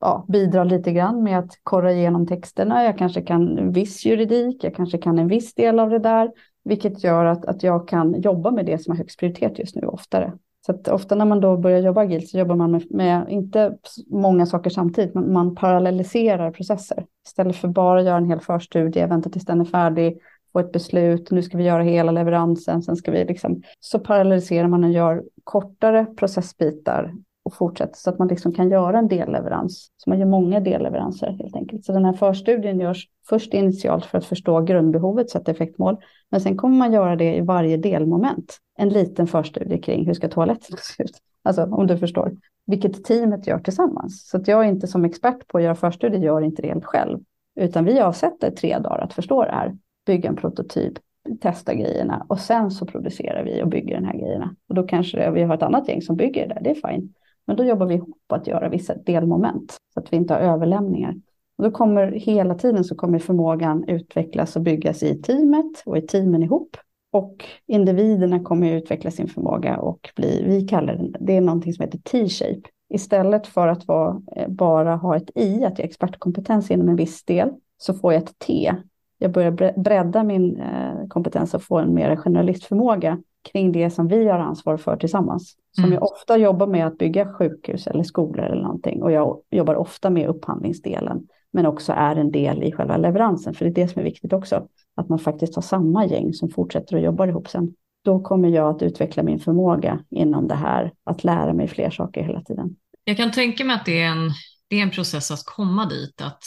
ja, 0.00 0.24
bidra 0.28 0.64
lite 0.64 0.92
grann 0.92 1.22
med 1.22 1.38
att 1.38 1.58
korra 1.62 1.92
igenom 1.92 2.26
texterna. 2.26 2.84
Jag 2.84 2.98
kanske 2.98 3.22
kan 3.22 3.58
en 3.58 3.72
viss 3.72 4.06
juridik, 4.06 4.64
jag 4.64 4.74
kanske 4.74 4.98
kan 4.98 5.18
en 5.18 5.28
viss 5.28 5.54
del 5.54 5.78
av 5.78 5.90
det 5.90 5.98
där, 5.98 6.30
vilket 6.64 7.04
gör 7.04 7.24
att, 7.24 7.44
att 7.44 7.62
jag 7.62 7.88
kan 7.88 8.20
jobba 8.20 8.50
med 8.50 8.66
det 8.66 8.78
som 8.78 8.90
har 8.90 8.98
högst 8.98 9.18
prioritet 9.18 9.58
just 9.58 9.76
nu 9.76 9.86
oftare. 9.86 10.32
Så 10.68 10.74
att 10.74 10.88
ofta 10.88 11.14
när 11.14 11.24
man 11.24 11.40
då 11.40 11.56
börjar 11.56 11.78
jobba 11.78 12.00
agilt 12.00 12.28
så 12.28 12.38
jobbar 12.38 12.56
man 12.56 12.70
med, 12.70 12.84
med, 12.90 13.26
inte 13.28 13.76
många 14.06 14.46
saker 14.46 14.70
samtidigt, 14.70 15.14
men 15.14 15.32
man 15.32 15.54
parallelliserar 15.54 16.50
processer. 16.50 17.06
Istället 17.26 17.56
för 17.56 17.68
bara 17.68 18.02
göra 18.02 18.16
en 18.16 18.30
hel 18.30 18.40
förstudie, 18.40 19.06
vänta 19.06 19.30
tills 19.30 19.44
den 19.44 19.60
är 19.60 19.64
färdig, 19.64 20.18
få 20.52 20.58
ett 20.58 20.72
beslut, 20.72 21.30
nu 21.30 21.42
ska 21.42 21.58
vi 21.58 21.64
göra 21.64 21.82
hela 21.82 22.12
leveransen, 22.12 22.82
sen 22.82 22.96
ska 22.96 23.10
vi 23.10 23.24
liksom... 23.24 23.62
Så 23.80 23.98
parallelliserar 23.98 24.68
man 24.68 24.84
och 24.84 24.90
gör 24.90 25.22
kortare 25.44 26.04
processbitar 26.04 27.14
och 27.48 27.54
fortsätter 27.54 27.96
så 27.96 28.10
att 28.10 28.18
man 28.18 28.28
liksom 28.28 28.52
kan 28.52 28.70
göra 28.70 28.98
en 28.98 29.08
delleverans. 29.08 29.92
Så 29.96 30.10
man 30.10 30.18
gör 30.18 30.26
många 30.26 30.60
delleveranser 30.60 31.30
helt 31.30 31.56
enkelt. 31.56 31.84
Så 31.84 31.92
den 31.92 32.04
här 32.04 32.12
förstudien 32.12 32.80
görs 32.80 33.08
först 33.28 33.54
initialt 33.54 34.04
för 34.04 34.18
att 34.18 34.24
förstå 34.24 34.60
grundbehovet, 34.60 35.30
sätta 35.30 35.50
effektmål. 35.50 35.96
Men 36.30 36.40
sen 36.40 36.56
kommer 36.56 36.76
man 36.76 36.92
göra 36.92 37.16
det 37.16 37.36
i 37.36 37.40
varje 37.40 37.76
delmoment. 37.76 38.58
En 38.78 38.88
liten 38.88 39.26
förstudie 39.26 39.78
kring 39.78 40.06
hur 40.06 40.14
ska 40.14 40.28
toaletten 40.28 40.76
se 40.96 41.02
ut? 41.02 41.18
Alltså 41.42 41.62
om 41.62 41.86
du 41.86 41.98
förstår. 41.98 42.32
Vilket 42.66 43.04
teamet 43.04 43.46
gör 43.46 43.58
tillsammans. 43.58 44.28
Så 44.28 44.36
att 44.36 44.48
jag 44.48 44.64
är 44.64 44.68
inte 44.68 44.86
som 44.86 45.04
expert 45.04 45.48
på 45.48 45.58
att 45.58 45.64
göra 45.64 45.74
förstudier, 45.74 46.20
gör 46.20 46.40
inte 46.40 46.62
det 46.62 46.68
helt 46.68 46.84
själv. 46.84 47.18
Utan 47.56 47.84
vi 47.84 48.00
avsätter 48.00 48.50
tre 48.50 48.78
dagar 48.78 48.98
att 48.98 49.12
förstå 49.12 49.44
det 49.44 49.52
här. 49.52 49.76
Bygga 50.06 50.28
en 50.28 50.36
prototyp, 50.36 50.92
testa 51.40 51.74
grejerna 51.74 52.26
och 52.28 52.38
sen 52.38 52.70
så 52.70 52.86
producerar 52.86 53.44
vi 53.44 53.62
och 53.62 53.68
bygger 53.68 53.94
den 53.94 54.04
här 54.04 54.18
grejerna. 54.18 54.54
Och 54.68 54.74
då 54.74 54.82
kanske 54.82 55.18
det, 55.18 55.30
vi 55.30 55.42
har 55.42 55.54
ett 55.54 55.62
annat 55.62 55.88
gäng 55.88 56.02
som 56.02 56.16
bygger 56.16 56.48
det, 56.48 56.58
det 56.64 56.70
är 56.70 56.90
fint. 56.90 57.12
Men 57.48 57.56
då 57.56 57.64
jobbar 57.64 57.86
vi 57.86 57.94
ihop 57.94 58.32
att 58.32 58.46
göra 58.46 58.68
vissa 58.68 58.94
delmoment 58.94 59.76
så 59.94 60.00
att 60.00 60.12
vi 60.12 60.16
inte 60.16 60.34
har 60.34 60.40
överlämningar. 60.40 61.14
Och 61.58 61.64
då 61.64 61.70
kommer 61.70 62.12
hela 62.12 62.54
tiden 62.54 62.84
så 62.84 62.94
kommer 62.94 63.18
förmågan 63.18 63.88
utvecklas 63.88 64.56
och 64.56 64.62
byggas 64.62 65.02
i 65.02 65.22
teamet 65.22 65.82
och 65.86 65.98
i 65.98 66.00
teamen 66.02 66.42
ihop. 66.42 66.76
Och 67.12 67.44
individerna 67.66 68.40
kommer 68.40 68.72
utveckla 68.72 69.10
sin 69.10 69.28
förmåga 69.28 69.78
och 69.78 70.10
bli, 70.16 70.44
vi 70.46 70.68
kallar 70.68 70.94
det, 70.94 71.18
det 71.20 71.36
är 71.36 71.40
någonting 71.40 71.72
som 71.72 71.84
heter 71.84 71.98
T-shape. 71.98 72.62
Istället 72.94 73.46
för 73.46 73.68
att 73.68 73.88
vara, 73.88 74.22
eh, 74.36 74.48
bara 74.48 74.96
ha 74.96 75.16
ett 75.16 75.30
I, 75.34 75.64
att 75.64 75.78
jag 75.78 75.80
är 75.80 75.84
expertkompetens 75.84 76.70
inom 76.70 76.88
en 76.88 76.96
viss 76.96 77.24
del, 77.24 77.50
så 77.78 77.94
får 77.94 78.12
jag 78.12 78.22
ett 78.22 78.38
T 78.38 78.74
jag 79.18 79.32
börjar 79.32 79.80
bredda 79.80 80.24
min 80.24 80.60
eh, 80.60 81.06
kompetens 81.08 81.54
och 81.54 81.62
få 81.62 81.78
en 81.78 81.94
mer 81.94 82.16
generalistförmåga 82.16 83.18
kring 83.52 83.72
det 83.72 83.90
som 83.90 84.08
vi 84.08 84.28
har 84.28 84.38
ansvar 84.38 84.76
för 84.76 84.96
tillsammans. 84.96 85.56
Som 85.74 85.84
mm. 85.84 85.94
jag 85.94 86.02
ofta 86.02 86.36
jobbar 86.36 86.66
med 86.66 86.86
att 86.86 86.98
bygga 86.98 87.32
sjukhus 87.32 87.86
eller 87.86 88.02
skolor 88.02 88.44
eller 88.44 88.62
någonting. 88.62 89.02
Och 89.02 89.12
jag 89.12 89.40
jobbar 89.50 89.74
ofta 89.74 90.10
med 90.10 90.28
upphandlingsdelen. 90.28 91.26
Men 91.52 91.66
också 91.66 91.92
är 91.92 92.16
en 92.16 92.32
del 92.32 92.62
i 92.62 92.72
själva 92.72 92.96
leveransen. 92.96 93.54
För 93.54 93.64
det 93.64 93.70
är 93.70 93.74
det 93.74 93.88
som 93.88 94.00
är 94.00 94.04
viktigt 94.04 94.32
också. 94.32 94.66
Att 94.96 95.08
man 95.08 95.18
faktiskt 95.18 95.54
har 95.54 95.62
samma 95.62 96.06
gäng 96.06 96.32
som 96.32 96.50
fortsätter 96.50 96.96
att 96.96 97.02
jobba 97.02 97.26
ihop 97.26 97.48
sen. 97.48 97.74
Då 98.04 98.20
kommer 98.20 98.48
jag 98.48 98.76
att 98.76 98.82
utveckla 98.82 99.22
min 99.22 99.38
förmåga 99.38 100.00
inom 100.10 100.48
det 100.48 100.54
här. 100.54 100.92
Att 101.04 101.24
lära 101.24 101.52
mig 101.52 101.68
fler 101.68 101.90
saker 101.90 102.22
hela 102.22 102.42
tiden. 102.42 102.76
Jag 103.04 103.16
kan 103.16 103.30
tänka 103.30 103.64
mig 103.64 103.76
att 103.76 103.86
det 103.86 104.02
är 104.02 104.08
en, 104.08 104.30
det 104.68 104.76
är 104.76 104.82
en 104.82 104.90
process 104.90 105.30
att 105.30 105.44
komma 105.44 105.86
dit. 105.86 106.20
Att 106.22 106.42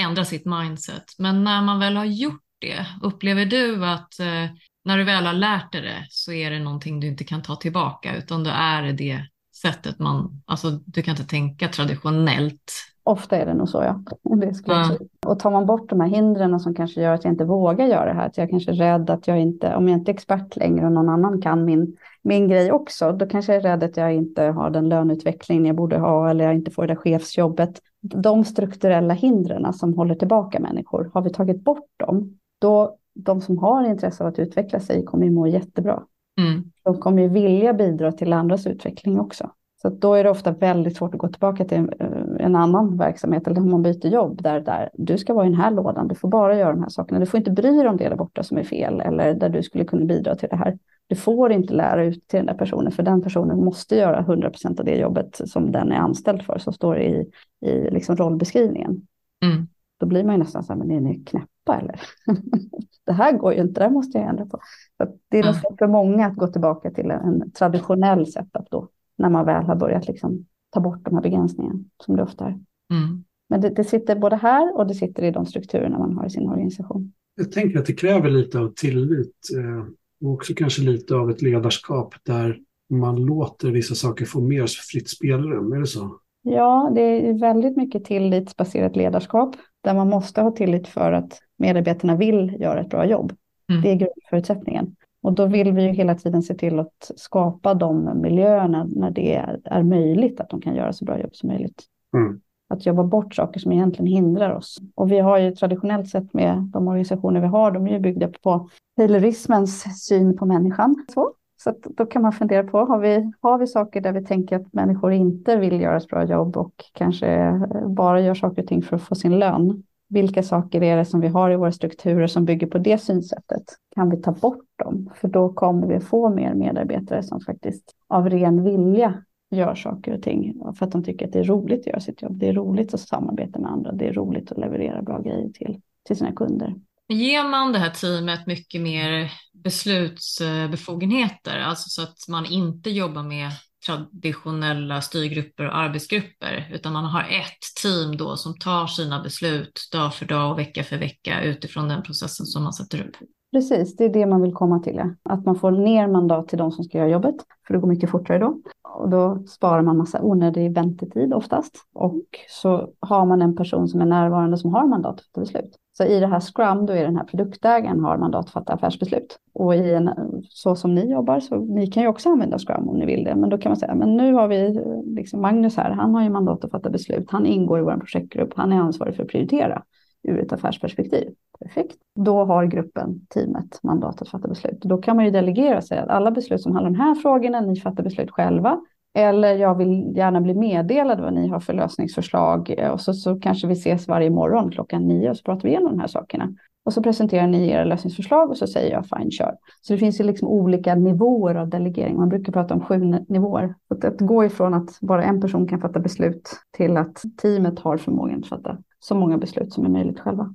ändra 0.00 0.24
sitt 0.24 0.44
mindset. 0.44 1.04
Men 1.18 1.44
när 1.44 1.62
man 1.62 1.78
väl 1.78 1.96
har 1.96 2.04
gjort 2.04 2.42
det, 2.58 2.86
upplever 3.02 3.44
du 3.44 3.86
att 3.86 4.20
eh, 4.20 4.50
när 4.86 4.98
du 4.98 5.04
väl 5.04 5.26
har 5.26 5.32
lärt 5.32 5.72
dig 5.72 5.82
det 5.82 6.06
så 6.08 6.32
är 6.32 6.50
det 6.50 6.58
någonting 6.58 7.00
du 7.00 7.06
inte 7.06 7.24
kan 7.24 7.42
ta 7.42 7.56
tillbaka 7.56 8.16
utan 8.16 8.44
då 8.44 8.50
är 8.54 8.82
det 8.82 8.92
det 8.92 9.20
sättet 9.62 9.98
man, 9.98 10.42
alltså 10.44 10.70
du 10.70 11.02
kan 11.02 11.12
inte 11.12 11.26
tänka 11.26 11.68
traditionellt. 11.68 12.72
Ofta 13.02 13.36
är 13.36 13.46
det 13.46 13.54
nog 13.54 13.68
så 13.68 13.82
ja. 13.82 14.00
Det 14.36 14.54
skulle. 14.54 14.98
Och 15.26 15.38
tar 15.38 15.50
man 15.50 15.66
bort 15.66 15.90
de 15.90 16.00
här 16.00 16.08
hindren 16.08 16.60
som 16.60 16.74
kanske 16.74 17.00
gör 17.00 17.14
att 17.14 17.24
jag 17.24 17.32
inte 17.32 17.44
vågar 17.44 17.86
göra 17.86 18.04
det 18.04 18.12
här, 18.12 18.26
att 18.26 18.38
jag 18.38 18.50
kanske 18.50 18.70
är 18.70 18.74
rädd 18.74 19.10
att 19.10 19.28
jag 19.28 19.40
inte, 19.40 19.74
om 19.74 19.88
jag 19.88 19.98
inte 19.98 20.10
är 20.10 20.14
expert 20.14 20.56
längre 20.56 20.86
och 20.86 20.92
någon 20.92 21.08
annan 21.08 21.42
kan 21.42 21.64
min, 21.64 21.96
min 22.22 22.48
grej 22.48 22.72
också, 22.72 23.12
då 23.12 23.26
kanske 23.26 23.54
jag 23.54 23.64
är 23.64 23.68
rädd 23.68 23.82
att 23.82 23.96
jag 23.96 24.14
inte 24.14 24.42
har 24.42 24.70
den 24.70 24.88
löneutveckling 24.88 25.66
jag 25.66 25.76
borde 25.76 25.98
ha 25.98 26.30
eller 26.30 26.44
jag 26.44 26.54
inte 26.54 26.70
får 26.70 26.86
det 26.86 26.94
där 26.94 27.00
chefsjobbet. 27.00 27.80
De 28.00 28.44
strukturella 28.44 29.14
hindren 29.14 29.72
som 29.72 29.94
håller 29.94 30.14
tillbaka 30.14 30.60
människor, 30.60 31.10
har 31.14 31.22
vi 31.22 31.30
tagit 31.30 31.64
bort 31.64 31.90
dem, 31.96 32.38
då 32.60 32.96
de 33.16 33.40
som 33.40 33.58
har 33.58 33.84
intresse 33.84 34.24
av 34.24 34.28
att 34.28 34.38
utveckla 34.38 34.80
sig 34.80 35.04
kommer 35.04 35.24
ju 35.26 35.32
må 35.32 35.46
jättebra. 35.46 36.02
Mm. 36.40 36.64
De 36.84 36.98
kommer 36.98 37.22
ju 37.22 37.28
vilja 37.28 37.74
bidra 37.74 38.12
till 38.12 38.32
andras 38.32 38.66
utveckling 38.66 39.20
också. 39.20 39.50
Så 39.82 39.88
då 39.88 40.14
är 40.14 40.24
det 40.24 40.30
ofta 40.30 40.50
väldigt 40.50 40.96
svårt 40.96 41.14
att 41.14 41.20
gå 41.20 41.28
tillbaka 41.28 41.64
till 41.64 41.78
en, 41.78 41.90
eh, 42.00 42.46
en 42.46 42.56
annan 42.56 42.96
verksamhet 42.96 43.46
eller 43.46 43.60
om 43.60 43.70
man 43.70 43.82
byter 43.82 44.06
jobb 44.06 44.42
där, 44.42 44.60
där 44.60 44.90
du 44.94 45.18
ska 45.18 45.34
vara 45.34 45.46
i 45.46 45.48
den 45.48 45.60
här 45.60 45.70
lådan, 45.70 46.08
du 46.08 46.14
får 46.14 46.28
bara 46.28 46.58
göra 46.58 46.72
de 46.72 46.82
här 46.82 46.88
sakerna. 46.88 47.20
Du 47.20 47.26
får 47.26 47.38
inte 47.38 47.50
bry 47.50 47.76
dig 47.76 47.88
om 47.88 47.96
det 47.96 48.08
där 48.08 48.16
borta 48.16 48.42
som 48.42 48.58
är 48.58 48.64
fel 48.64 49.00
eller 49.00 49.34
där 49.34 49.48
du 49.48 49.62
skulle 49.62 49.84
kunna 49.84 50.04
bidra 50.04 50.34
till 50.34 50.48
det 50.48 50.56
här. 50.56 50.78
Du 51.06 51.16
får 51.16 51.52
inte 51.52 51.74
lära 51.74 52.04
ut 52.04 52.28
till 52.28 52.36
den 52.36 52.46
där 52.46 52.54
personen 52.54 52.92
för 52.92 53.02
den 53.02 53.22
personen 53.22 53.64
måste 53.64 53.96
göra 53.96 54.20
100 54.20 54.50
procent 54.50 54.80
av 54.80 54.86
det 54.86 54.96
jobbet 54.96 55.40
som 55.44 55.72
den 55.72 55.92
är 55.92 55.96
anställd 55.96 56.42
för 56.42 56.58
som 56.58 56.72
står 56.72 56.98
i, 56.98 57.30
i 57.66 57.90
liksom 57.90 58.16
rollbeskrivningen. 58.16 59.06
Mm. 59.44 59.66
Då 60.00 60.06
blir 60.06 60.24
man 60.24 60.34
ju 60.34 60.38
nästan 60.38 60.62
så 60.62 60.72
här, 60.72 60.78
men 60.78 60.90
är 60.90 61.00
ni 61.00 61.24
knäppa 61.24 61.46
eller? 61.72 62.00
det 63.06 63.12
här 63.12 63.32
går 63.32 63.52
ju 63.52 63.60
inte, 63.60 63.80
det 63.80 63.84
här 63.84 63.92
måste 63.92 64.18
jag 64.18 64.28
ändra 64.28 64.46
på. 64.46 64.58
Så 64.96 65.18
det 65.30 65.38
är 65.38 65.44
nog 65.44 65.54
svårt 65.54 65.78
för 65.78 65.86
många 65.86 66.26
att 66.26 66.36
gå 66.36 66.46
tillbaka 66.46 66.90
till 66.90 67.10
en 67.10 67.52
traditionell 67.52 68.26
setup 68.26 68.70
då, 68.70 68.88
när 69.18 69.30
man 69.30 69.46
väl 69.46 69.64
har 69.64 69.76
börjat 69.76 70.08
liksom 70.08 70.46
ta 70.70 70.80
bort 70.80 71.04
de 71.04 71.14
här 71.14 71.22
begränsningarna 71.22 71.78
som 72.04 72.16
det 72.16 72.22
ofta 72.22 72.44
är. 72.44 72.58
Mm. 72.92 73.24
Men 73.48 73.60
det, 73.60 73.68
det, 73.68 73.84
sitter 73.84 74.16
både 74.16 74.36
här 74.36 74.76
och 74.76 74.86
det 74.86 74.94
sitter 74.94 75.22
i 75.22 75.30
de 75.30 75.46
strukturerna 75.46 75.98
man 75.98 76.16
har 76.16 76.26
i 76.26 76.30
sin 76.30 76.48
organisation. 76.48 77.12
Jag 77.34 77.52
tänker 77.52 77.78
att 77.78 77.86
det 77.86 77.92
kräver 77.92 78.30
lite 78.30 78.58
av 78.58 78.72
tillit 78.76 79.36
eh, 79.56 79.86
och 80.26 80.32
också 80.32 80.54
kanske 80.56 80.82
lite 80.82 81.14
av 81.14 81.30
ett 81.30 81.42
ledarskap 81.42 82.14
där 82.22 82.58
man 82.90 83.16
låter 83.16 83.70
vissa 83.70 83.94
saker 83.94 84.24
få 84.24 84.40
mer 84.40 84.66
fritt 84.66 85.08
spelrum, 85.08 85.72
är 85.72 85.80
det 85.80 85.86
så? 85.86 86.18
Ja, 86.42 86.92
det 86.94 87.00
är 87.00 87.40
väldigt 87.40 87.76
mycket 87.76 88.04
tillitsbaserat 88.04 88.96
ledarskap 88.96 89.56
där 89.86 89.94
man 89.94 90.08
måste 90.08 90.40
ha 90.40 90.50
tillit 90.50 90.88
för 90.88 91.12
att 91.12 91.40
medarbetarna 91.58 92.16
vill 92.16 92.56
göra 92.60 92.80
ett 92.80 92.90
bra 92.90 93.06
jobb. 93.06 93.32
Mm. 93.70 93.82
Det 93.82 93.90
är 93.90 93.94
grundförutsättningen. 93.94 94.96
Och 95.22 95.32
då 95.32 95.46
vill 95.46 95.72
vi 95.72 95.82
ju 95.82 95.88
hela 95.88 96.14
tiden 96.14 96.42
se 96.42 96.54
till 96.54 96.78
att 96.78 97.10
skapa 97.16 97.74
de 97.74 98.20
miljöerna 98.20 98.86
när 98.90 99.10
det 99.10 99.34
är 99.64 99.82
möjligt 99.82 100.40
att 100.40 100.50
de 100.50 100.60
kan 100.60 100.74
göra 100.74 100.92
så 100.92 101.04
bra 101.04 101.20
jobb 101.20 101.36
som 101.36 101.48
möjligt. 101.48 101.84
Mm. 102.16 102.40
Att 102.68 102.86
jobba 102.86 103.04
bort 103.04 103.34
saker 103.34 103.60
som 103.60 103.72
egentligen 103.72 104.06
hindrar 104.06 104.50
oss. 104.50 104.78
Och 104.94 105.12
vi 105.12 105.18
har 105.18 105.38
ju 105.38 105.50
traditionellt 105.54 106.08
sett 106.08 106.34
med 106.34 106.70
de 106.72 106.88
organisationer 106.88 107.40
vi 107.40 107.46
har, 107.46 107.70
de 107.70 107.86
är 107.86 107.92
ju 107.92 108.00
byggda 108.00 108.28
på 108.42 108.68
taylorismens 108.96 110.06
syn 110.06 110.36
på 110.36 110.46
människan. 110.46 111.06
Så, 111.14 111.32
så 111.56 111.74
då 111.82 112.06
kan 112.06 112.22
man 112.22 112.32
fundera 112.32 112.62
på, 112.62 112.78
har 112.78 112.98
vi, 112.98 113.32
har 113.40 113.58
vi 113.58 113.66
saker 113.66 114.00
där 114.00 114.12
vi 114.12 114.24
tänker 114.24 114.56
att 114.56 114.72
människor 114.72 115.12
inte 115.12 115.56
vill 115.56 115.80
göra 115.80 115.96
ett 115.96 116.08
bra 116.08 116.24
jobb 116.24 116.56
och 116.56 116.74
kanske 116.92 117.26
eh, 117.26 117.88
bara 117.88 118.20
gör 118.20 118.34
saker 118.34 118.62
och 118.62 118.68
ting 118.68 118.82
för 118.82 118.96
att 118.96 119.02
få 119.02 119.14
sin 119.14 119.38
lön? 119.38 119.82
Vilka 120.08 120.42
saker 120.42 120.82
är 120.82 120.96
det 120.96 121.04
som 121.04 121.20
vi 121.20 121.28
har 121.28 121.50
i 121.50 121.56
våra 121.56 121.72
strukturer 121.72 122.26
som 122.26 122.44
bygger 122.44 122.66
på 122.66 122.78
det 122.78 122.98
synsättet? 122.98 123.64
Kan 123.94 124.10
vi 124.10 124.16
ta 124.16 124.32
bort 124.32 124.64
dem? 124.76 125.10
För 125.14 125.28
då 125.28 125.52
kommer 125.52 125.86
vi 125.86 126.00
få 126.00 126.30
mer 126.30 126.54
medarbetare 126.54 127.22
som 127.22 127.40
faktiskt 127.40 127.94
av 128.08 128.30
ren 128.30 128.64
vilja 128.64 129.22
gör 129.50 129.74
saker 129.74 130.14
och 130.14 130.22
ting 130.22 130.62
för 130.78 130.86
att 130.86 130.92
de 130.92 131.04
tycker 131.04 131.26
att 131.26 131.32
det 131.32 131.38
är 131.38 131.44
roligt 131.44 131.80
att 131.80 131.86
göra 131.86 132.00
sitt 132.00 132.22
jobb. 132.22 132.38
Det 132.38 132.48
är 132.48 132.52
roligt 132.52 132.94
att 132.94 133.00
samarbeta 133.00 133.58
med 133.58 133.70
andra. 133.70 133.92
Det 133.92 134.08
är 134.08 134.12
roligt 134.12 134.52
att 134.52 134.58
leverera 134.58 135.02
bra 135.02 135.20
grejer 135.20 135.48
till, 135.48 135.80
till 136.06 136.16
sina 136.16 136.32
kunder. 136.32 136.74
Ger 137.08 137.48
man 137.48 137.72
det 137.72 137.78
här 137.78 137.90
teamet 137.90 138.46
mycket 138.46 138.80
mer 138.80 139.32
beslutsbefogenheter, 139.64 141.58
alltså 141.58 141.88
så 141.88 142.02
att 142.02 142.28
man 142.28 142.46
inte 142.46 142.90
jobbar 142.90 143.22
med 143.22 143.50
traditionella 143.86 145.00
styrgrupper 145.00 145.66
och 145.66 145.76
arbetsgrupper, 145.76 146.70
utan 146.72 146.92
man 146.92 147.04
har 147.04 147.20
ett 147.20 147.82
team 147.82 148.16
då 148.16 148.36
som 148.36 148.58
tar 148.58 148.86
sina 148.86 149.22
beslut 149.22 149.80
dag 149.92 150.14
för 150.14 150.26
dag 150.26 150.52
och 150.52 150.58
vecka 150.58 150.84
för 150.84 150.98
vecka 150.98 151.42
utifrån 151.42 151.88
den 151.88 152.02
processen 152.02 152.46
som 152.46 152.62
man 152.62 152.72
sätter 152.72 153.08
upp. 153.08 153.16
Precis, 153.52 153.96
det 153.96 154.04
är 154.04 154.12
det 154.12 154.26
man 154.26 154.42
vill 154.42 154.54
komma 154.54 154.80
till. 154.80 154.96
Ja. 154.96 155.14
Att 155.22 155.44
man 155.44 155.56
får 155.56 155.70
ner 155.70 156.08
mandat 156.08 156.48
till 156.48 156.58
de 156.58 156.72
som 156.72 156.84
ska 156.84 156.98
göra 156.98 157.08
jobbet, 157.08 157.36
för 157.66 157.74
det 157.74 157.80
går 157.80 157.88
mycket 157.88 158.10
fortare 158.10 158.38
då. 158.38 158.60
Och 158.88 159.08
då 159.08 159.44
sparar 159.46 159.82
man 159.82 159.96
massa 159.96 160.22
onödig 160.22 160.74
väntetid 160.74 161.34
oftast. 161.34 161.76
Och 161.94 162.24
så 162.48 162.88
har 163.00 163.26
man 163.26 163.42
en 163.42 163.56
person 163.56 163.88
som 163.88 164.00
är 164.00 164.06
närvarande 164.06 164.58
som 164.58 164.74
har 164.74 164.86
mandat 164.86 165.20
att 165.20 165.32
ta 165.32 165.40
beslut. 165.40 165.76
Så 165.96 166.04
i 166.04 166.20
det 166.20 166.26
här 166.26 166.40
Scrum, 166.40 166.86
då 166.86 166.92
är 166.92 167.04
den 167.04 167.16
här 167.16 167.24
produktägaren 167.24 168.00
har 168.00 168.16
mandat 168.16 168.44
att 168.44 168.50
fatta 168.50 168.72
affärsbeslut. 168.72 169.38
Och 169.54 169.74
i 169.74 169.94
en, 169.94 170.10
så 170.48 170.76
som 170.76 170.94
ni 170.94 171.10
jobbar, 171.10 171.40
så 171.40 171.56
ni 171.56 171.86
kan 171.86 172.02
ju 172.02 172.08
också 172.08 172.28
använda 172.28 172.58
Scrum 172.58 172.88
om 172.88 172.98
ni 172.98 173.06
vill 173.06 173.24
det. 173.24 173.34
Men 173.34 173.50
då 173.50 173.58
kan 173.58 173.70
man 173.70 173.76
säga, 173.76 173.94
men 173.94 174.16
nu 174.16 174.32
har 174.32 174.48
vi 174.48 174.80
liksom 175.06 175.40
Magnus 175.40 175.76
här, 175.76 175.90
han 175.90 176.14
har 176.14 176.22
ju 176.22 176.30
mandat 176.30 176.64
att 176.64 176.70
fatta 176.70 176.90
beslut. 176.90 177.30
Han 177.30 177.46
ingår 177.46 177.78
i 177.78 177.82
vår 177.82 177.96
projektgrupp, 177.96 178.52
han 178.56 178.72
är 178.72 178.76
ansvarig 178.76 179.16
för 179.16 179.22
att 179.22 179.28
prioritera 179.28 179.82
ur 180.22 180.40
ett 180.40 180.52
affärsperspektiv. 180.52 181.28
Perfekt. 181.60 181.96
Då 182.14 182.44
har 182.44 182.64
gruppen, 182.64 183.26
teamet, 183.34 183.80
mandat 183.82 184.22
att 184.22 184.28
fatta 184.28 184.48
beslut. 184.48 184.80
Då 184.80 184.98
kan 184.98 185.16
man 185.16 185.24
ju 185.24 185.30
delegera 185.30 185.82
sig 185.82 185.98
att 185.98 186.08
alla 186.08 186.30
beslut 186.30 186.60
som 186.60 186.72
handlar 186.72 186.90
om 186.90 186.96
de 186.96 187.02
här 187.02 187.14
frågorna, 187.14 187.60
ni 187.60 187.76
fattar 187.76 188.02
beslut 188.02 188.30
själva. 188.30 188.80
Eller 189.16 189.54
jag 189.54 189.74
vill 189.74 190.16
gärna 190.16 190.40
bli 190.40 190.54
meddelad 190.54 191.20
vad 191.20 191.32
ni 191.32 191.48
har 191.48 191.60
för 191.60 191.72
lösningsförslag. 191.72 192.74
Eh, 192.78 192.90
och 192.90 193.00
så, 193.00 193.14
så 193.14 193.40
kanske 193.40 193.66
vi 193.66 193.72
ses 193.72 194.08
varje 194.08 194.30
morgon 194.30 194.70
klockan 194.70 195.08
nio 195.08 195.30
och 195.30 195.36
så 195.36 195.42
pratar 195.42 195.62
vi 195.62 195.68
igenom 195.68 195.90
de 195.90 196.00
här 196.00 196.06
sakerna. 196.06 196.54
Och 196.84 196.92
så 196.92 197.02
presenterar 197.02 197.46
ni 197.46 197.68
era 197.70 197.84
lösningsförslag 197.84 198.50
och 198.50 198.56
så 198.56 198.66
säger 198.66 198.92
jag 198.92 199.06
fine, 199.06 199.30
kör. 199.30 199.56
Så 199.80 199.92
det 199.92 199.98
finns 199.98 200.20
ju 200.20 200.24
liksom 200.24 200.48
olika 200.48 200.94
nivåer 200.94 201.54
av 201.54 201.68
delegering. 201.68 202.16
Man 202.16 202.28
brukar 202.28 202.52
prata 202.52 202.74
om 202.74 202.80
sju 202.80 202.98
nivåer. 203.28 203.74
Att, 203.90 204.04
att 204.04 204.20
gå 204.20 204.44
ifrån 204.44 204.74
att 204.74 205.00
bara 205.00 205.24
en 205.24 205.40
person 205.40 205.68
kan 205.68 205.80
fatta 205.80 206.00
beslut 206.00 206.50
till 206.76 206.96
att 206.96 207.22
teamet 207.42 207.78
har 207.78 207.96
förmågan 207.96 208.38
att 208.38 208.48
fatta 208.48 208.78
så 208.98 209.14
många 209.14 209.38
beslut 209.38 209.72
som 209.72 209.84
är 209.84 209.88
möjligt 209.88 210.20
själva. 210.20 210.54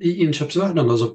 I 0.00 0.24
inköpsvärlden 0.24 0.90
alltså, 0.90 1.14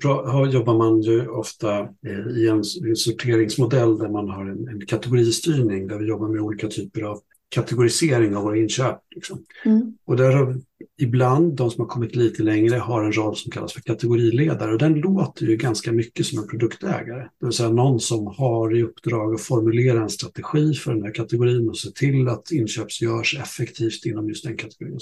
jobbar 0.52 0.78
man 0.78 1.02
ju 1.02 1.28
ofta 1.28 1.80
eh, 1.80 2.38
i 2.38 2.48
en 2.48 2.64
sorteringsmodell 2.96 3.98
där 3.98 4.10
man 4.10 4.30
har 4.30 4.46
en, 4.46 4.68
en 4.68 4.86
kategoristyrning 4.86 5.88
där 5.88 6.00
vi 6.00 6.06
jobbar 6.06 6.28
med 6.28 6.42
olika 6.42 6.68
typer 6.68 7.02
av 7.02 7.20
kategorisering 7.50 8.36
av 8.36 8.44
våra 8.44 8.58
inköp. 8.58 8.98
Liksom. 9.16 9.46
Mm. 9.66 9.94
Och 10.06 10.18
där 10.18 10.32
har 10.32 10.56
ibland, 10.98 11.56
de 11.56 11.72
som 11.72 11.82
har 11.82 11.88
kommit 11.88 12.16
lite 12.16 12.44
längre, 12.44 12.76
har 12.76 13.04
en 13.04 13.12
roll 13.12 13.36
som 13.36 13.52
kallas 13.52 13.74
för 13.74 13.82
kategoriledare 13.82 14.72
och 14.72 14.78
den 14.78 14.94
låter 14.94 15.46
ju 15.46 15.56
ganska 15.56 15.92
mycket 15.92 16.26
som 16.26 16.40
en 16.40 16.48
produktägare. 16.48 17.28
Det 17.40 17.46
vill 17.46 17.54
säga 17.54 17.70
någon 17.70 18.00
som 18.00 18.28
har 18.28 18.78
i 18.78 18.84
uppdrag 18.84 19.34
att 19.34 19.42
formulera 19.42 20.02
en 20.02 20.10
strategi 20.10 20.74
för 20.74 20.94
den 20.94 21.04
här 21.04 21.14
kategorin 21.14 21.70
och 21.70 21.78
se 21.78 21.92
till 21.92 22.28
att 22.28 22.52
inköp 22.52 23.02
görs 23.02 23.40
effektivt 23.40 24.06
inom 24.06 24.30
just 24.30 24.44
den 24.44 24.58
kategorin. 24.58 25.00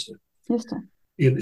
Just 0.49 0.69
det. 0.69 0.83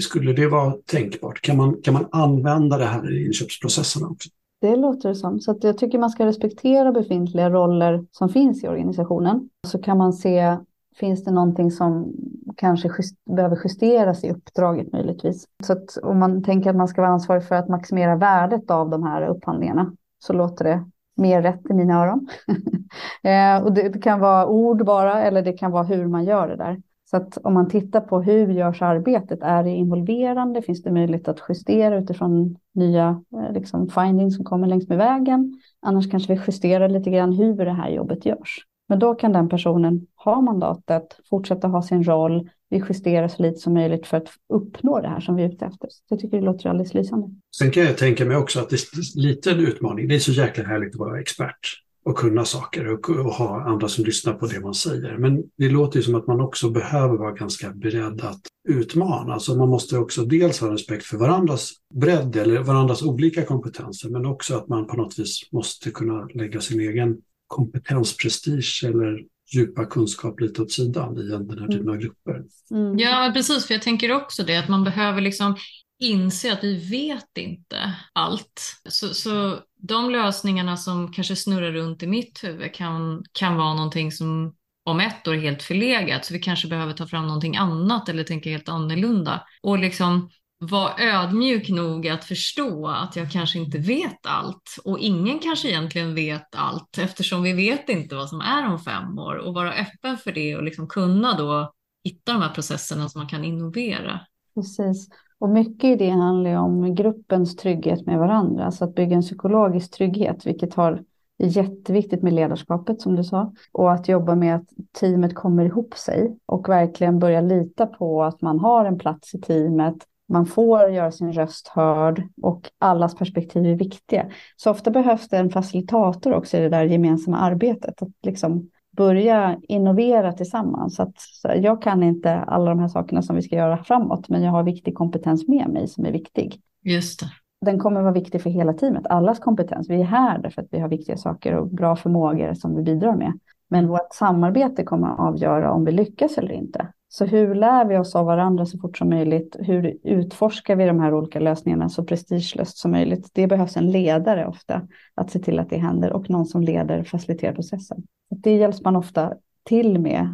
Skulle 0.00 0.32
det 0.32 0.46
vara 0.46 0.72
tänkbart? 0.72 1.40
Kan 1.40 1.56
man, 1.56 1.76
kan 1.82 1.94
man 1.94 2.06
använda 2.10 2.78
det 2.78 2.84
här 2.84 3.12
i 3.12 3.26
inköpsprocesserna 3.26 4.08
också? 4.08 4.28
Det 4.60 4.76
låter 4.76 5.08
det 5.08 5.14
som. 5.14 5.40
Så 5.40 5.58
jag 5.60 5.78
tycker 5.78 5.98
man 5.98 6.10
ska 6.10 6.26
respektera 6.26 6.92
befintliga 6.92 7.50
roller 7.50 8.04
som 8.12 8.28
finns 8.28 8.64
i 8.64 8.68
organisationen. 8.68 9.48
Så 9.66 9.78
kan 9.78 9.98
man 9.98 10.12
se, 10.12 10.56
finns 10.96 11.24
det 11.24 11.30
någonting 11.30 11.70
som 11.70 12.12
kanske 12.56 12.88
just, 12.88 13.24
behöver 13.24 13.58
justeras 13.64 14.24
i 14.24 14.30
uppdraget 14.30 14.92
möjligtvis. 14.92 15.44
Så 15.64 15.72
att 15.72 15.96
om 16.02 16.18
man 16.18 16.42
tänker 16.42 16.70
att 16.70 16.76
man 16.76 16.88
ska 16.88 17.00
vara 17.00 17.12
ansvarig 17.12 17.44
för 17.44 17.54
att 17.54 17.68
maximera 17.68 18.16
värdet 18.16 18.70
av 18.70 18.90
de 18.90 19.02
här 19.02 19.28
upphandlingarna 19.28 19.92
så 20.18 20.32
låter 20.32 20.64
det 20.64 20.84
mer 21.16 21.42
rätt 21.42 21.70
i 21.70 21.74
mina 21.74 22.02
öron. 22.02 22.28
eh, 23.22 23.64
och 23.64 23.72
det, 23.72 23.88
det, 23.88 23.98
kan 23.98 24.20
vara 24.20 24.46
ord 24.46 24.84
bara 24.84 25.22
eller 25.22 25.42
det 25.42 25.52
kan 25.52 25.70
vara 25.70 25.82
hur 25.82 26.06
man 26.06 26.24
gör 26.24 26.48
det 26.48 26.56
där. 26.56 26.82
Så 27.10 27.16
att 27.16 27.38
om 27.42 27.54
man 27.54 27.68
tittar 27.68 28.00
på 28.00 28.22
hur 28.22 28.48
görs 28.48 28.82
arbetet, 28.82 29.38
är 29.42 29.64
det 29.64 29.70
involverande? 29.70 30.62
Finns 30.62 30.82
det 30.82 30.90
möjlighet 30.90 31.28
att 31.28 31.42
justera 31.48 31.98
utifrån 31.98 32.56
nya 32.74 33.22
eh, 33.32 33.52
liksom, 33.52 33.88
findings 33.88 34.36
som 34.36 34.44
kommer 34.44 34.66
längs 34.66 34.88
med 34.88 34.98
vägen? 34.98 35.60
Annars 35.82 36.10
kanske 36.10 36.34
vi 36.34 36.40
justerar 36.46 36.88
lite 36.88 37.10
grann 37.10 37.32
hur 37.32 37.56
det 37.56 37.72
här 37.72 37.90
jobbet 37.90 38.26
görs. 38.26 38.58
Men 38.88 38.98
då 38.98 39.14
kan 39.14 39.32
den 39.32 39.48
personen 39.48 40.06
ha 40.24 40.40
mandatet, 40.40 41.20
fortsätta 41.30 41.68
ha 41.68 41.82
sin 41.82 42.04
roll, 42.04 42.50
vi 42.70 42.82
justerar 42.88 43.28
så 43.28 43.42
lite 43.42 43.58
som 43.58 43.74
möjligt 43.74 44.06
för 44.06 44.16
att 44.16 44.28
uppnå 44.48 45.00
det 45.00 45.08
här 45.08 45.20
som 45.20 45.36
vi 45.36 45.42
är 45.42 45.48
ute 45.48 45.66
efter. 45.66 45.88
Så 45.90 46.02
jag 46.08 46.18
tycker 46.18 46.36
det 46.36 46.44
låter 46.44 46.70
alldeles 46.70 46.94
lysande. 46.94 47.28
Sen 47.56 47.70
kan 47.70 47.82
jag 47.82 47.98
tänka 47.98 48.24
mig 48.24 48.36
också 48.36 48.60
att 48.60 48.70
det 48.70 48.76
är 48.76 49.20
lite 49.20 49.50
en 49.50 49.58
utmaning. 49.60 50.08
Det 50.08 50.14
är 50.14 50.18
så 50.18 50.32
jäkla 50.32 50.64
härligt 50.64 50.94
att 50.94 51.00
vara 51.00 51.20
expert 51.20 51.87
och 52.04 52.16
kunna 52.16 52.44
saker 52.44 52.92
och, 52.92 53.10
och, 53.10 53.32
ha 53.32 53.62
andra 53.62 53.88
som 53.88 54.04
lyssnar 54.04 54.34
på 54.34 54.46
det 54.46 54.60
man 54.60 54.74
säger. 54.74 55.18
Men 55.18 55.42
det 55.58 55.68
låter 55.68 55.96
ju 55.96 56.02
som 56.02 56.14
att 56.14 56.26
man 56.26 56.40
också 56.40 56.70
behöver 56.70 57.16
vara 57.16 57.32
ganska 57.32 57.70
beredd 57.70 58.20
att 58.20 58.40
utmana. 58.68 59.32
Alltså 59.34 59.54
man 59.54 59.68
måste 59.68 59.98
också 59.98 60.24
dels 60.24 60.60
ha 60.60 60.72
respekt 60.72 61.04
för 61.04 61.16
varandras 61.16 61.72
bredd 61.94 62.36
eller 62.36 62.58
varandras 62.58 63.02
olika 63.02 63.44
kompetenser, 63.44 64.08
men 64.08 64.26
också 64.26 64.56
att 64.56 64.68
man 64.68 64.86
på 64.86 64.96
något 64.96 65.18
vis 65.18 65.52
måste 65.52 65.90
kunna 65.90 66.28
lägga 66.34 66.60
sin 66.60 66.80
egen 66.80 67.16
kompetensprestige 67.46 68.84
eller 68.84 69.24
djupa 69.54 69.84
kunskap 69.84 70.40
lite 70.40 70.62
åt 70.62 70.72
sidan 70.72 71.18
i 71.18 71.22
den 71.22 71.58
här 71.58 71.68
typen 71.68 71.88
av 71.88 71.96
grupper. 71.96 72.44
Mm. 72.70 72.98
Ja, 72.98 73.30
precis, 73.34 73.66
för 73.66 73.74
jag 73.74 73.82
tänker 73.82 74.12
också 74.12 74.42
det 74.42 74.56
att 74.56 74.68
man 74.68 74.84
behöver 74.84 75.20
liksom 75.20 75.56
inse 75.98 76.52
att 76.52 76.64
vi 76.64 76.90
vet 76.90 77.38
inte 77.38 77.94
allt. 78.12 78.80
Så, 78.88 79.14
så 79.14 79.58
de 79.76 80.10
lösningarna 80.10 80.76
som 80.76 81.12
kanske 81.12 81.36
snurrar 81.36 81.72
runt 81.72 82.02
i 82.02 82.06
mitt 82.06 82.44
huvud 82.44 82.74
kan, 82.74 83.24
kan 83.32 83.56
vara 83.56 83.74
någonting 83.74 84.12
som 84.12 84.54
om 84.84 85.00
ett 85.00 85.28
år 85.28 85.34
är 85.34 85.38
helt 85.38 85.62
förlegat, 85.62 86.24
så 86.24 86.34
vi 86.34 86.40
kanske 86.40 86.68
behöver 86.68 86.92
ta 86.92 87.06
fram 87.06 87.26
någonting 87.26 87.56
annat 87.56 88.08
eller 88.08 88.24
tänka 88.24 88.50
helt 88.50 88.68
annorlunda. 88.68 89.46
Och 89.62 89.78
liksom 89.78 90.30
vara 90.58 90.98
ödmjuk 90.98 91.68
nog 91.68 92.08
att 92.08 92.24
förstå 92.24 92.88
att 92.88 93.16
jag 93.16 93.32
kanske 93.32 93.58
inte 93.58 93.78
vet 93.78 94.26
allt 94.26 94.76
och 94.84 94.98
ingen 94.98 95.38
kanske 95.38 95.68
egentligen 95.68 96.14
vet 96.14 96.54
allt 96.54 96.98
eftersom 96.98 97.42
vi 97.42 97.52
vet 97.52 97.88
inte 97.88 98.14
vad 98.14 98.28
som 98.28 98.40
är 98.40 98.66
om 98.66 98.78
fem 98.78 99.18
år 99.18 99.34
och 99.34 99.54
vara 99.54 99.72
öppen 99.74 100.18
för 100.18 100.32
det 100.32 100.56
och 100.56 100.62
liksom 100.62 100.88
kunna 100.88 101.36
då 101.36 101.72
hitta 102.04 102.32
de 102.32 102.42
här 102.42 102.54
processerna 102.54 103.08
som 103.08 103.20
man 103.20 103.28
kan 103.28 103.44
innovera. 103.44 104.20
Precis. 104.54 105.08
Och 105.40 105.48
mycket 105.48 105.84
i 105.84 105.96
det 105.96 106.10
handlar 106.10 106.50
ju 106.50 106.56
om 106.56 106.94
gruppens 106.94 107.56
trygghet 107.56 108.06
med 108.06 108.18
varandra, 108.18 108.64
alltså 108.64 108.84
att 108.84 108.94
bygga 108.94 109.16
en 109.16 109.22
psykologisk 109.22 109.90
trygghet, 109.90 110.46
vilket 110.46 110.74
har 110.74 111.02
är 111.38 111.46
jätteviktigt 111.46 112.22
med 112.22 112.32
ledarskapet 112.32 113.00
som 113.00 113.16
du 113.16 113.24
sa. 113.24 113.52
Och 113.72 113.92
att 113.92 114.08
jobba 114.08 114.34
med 114.34 114.56
att 114.56 114.68
teamet 115.00 115.34
kommer 115.34 115.64
ihop 115.64 115.94
sig 115.94 116.36
och 116.46 116.68
verkligen 116.68 117.18
börja 117.18 117.40
lita 117.40 117.86
på 117.86 118.22
att 118.22 118.42
man 118.42 118.58
har 118.58 118.84
en 118.84 118.98
plats 118.98 119.34
i 119.34 119.40
teamet. 119.40 119.96
Man 120.28 120.46
får 120.46 120.90
göra 120.90 121.12
sin 121.12 121.32
röst 121.32 121.68
hörd 121.68 122.22
och 122.42 122.70
allas 122.78 123.14
perspektiv 123.14 123.66
är 123.66 123.74
viktiga. 123.74 124.26
Så 124.56 124.70
ofta 124.70 124.90
behövs 124.90 125.28
det 125.28 125.36
en 125.36 125.50
facilitator 125.50 126.34
också 126.34 126.56
i 126.56 126.60
det 126.60 126.68
där 126.68 126.84
gemensamma 126.84 127.38
arbetet. 127.38 128.02
Att 128.02 128.08
liksom 128.22 128.70
börja 128.98 129.58
innovera 129.62 130.32
tillsammans. 130.32 130.96
Så 130.96 131.02
att, 131.02 131.20
så 131.20 131.52
jag 131.56 131.82
kan 131.82 132.02
inte 132.02 132.34
alla 132.34 132.70
de 132.70 132.78
här 132.78 132.88
sakerna 132.88 133.22
som 133.22 133.36
vi 133.36 133.42
ska 133.42 133.56
göra 133.56 133.84
framåt, 133.84 134.28
men 134.28 134.42
jag 134.42 134.52
har 134.52 134.62
viktig 134.62 134.94
kompetens 134.94 135.48
med 135.48 135.68
mig 135.68 135.88
som 135.88 136.06
är 136.06 136.12
viktig. 136.12 136.60
Just 136.84 137.20
det. 137.20 137.26
Den 137.66 137.78
kommer 137.78 138.02
vara 138.02 138.12
viktig 138.12 138.42
för 138.42 138.50
hela 138.50 138.72
teamet, 138.72 139.06
allas 139.06 139.38
kompetens. 139.38 139.90
Vi 139.90 140.00
är 140.00 140.04
här 140.04 140.38
därför 140.38 140.62
att 140.62 140.68
vi 140.70 140.78
har 140.78 140.88
viktiga 140.88 141.16
saker 141.16 141.54
och 141.54 141.68
bra 141.68 141.96
förmågor 141.96 142.54
som 142.54 142.76
vi 142.76 142.82
bidrar 142.82 143.16
med. 143.16 143.32
Men 143.70 143.88
vårt 143.88 144.14
samarbete 144.14 144.84
kommer 144.84 145.08
att 145.08 145.18
avgöra 145.18 145.72
om 145.72 145.84
vi 145.84 145.92
lyckas 145.92 146.38
eller 146.38 146.52
inte. 146.52 146.88
Så 147.18 147.24
hur 147.24 147.54
lär 147.54 147.84
vi 147.84 147.98
oss 147.98 148.16
av 148.16 148.26
varandra 148.26 148.66
så 148.66 148.78
fort 148.78 148.98
som 148.98 149.08
möjligt? 149.08 149.56
Hur 149.60 149.96
utforskar 150.02 150.76
vi 150.76 150.86
de 150.86 151.00
här 151.00 151.14
olika 151.14 151.40
lösningarna 151.40 151.88
så 151.88 152.04
prestigelöst 152.04 152.76
som 152.76 152.90
möjligt? 152.90 153.30
Det 153.32 153.46
behövs 153.46 153.76
en 153.76 153.90
ledare 153.90 154.46
ofta 154.46 154.82
att 155.14 155.30
se 155.30 155.38
till 155.38 155.58
att 155.58 155.70
det 155.70 155.78
händer 155.78 156.12
och 156.12 156.30
någon 156.30 156.46
som 156.46 156.62
leder 156.62 157.04
faciliterar 157.04 157.54
processen. 157.54 158.02
Det 158.30 158.56
hjälps 158.56 158.82
man 158.82 158.96
ofta 158.96 159.32
till 159.64 159.98
med 159.98 160.28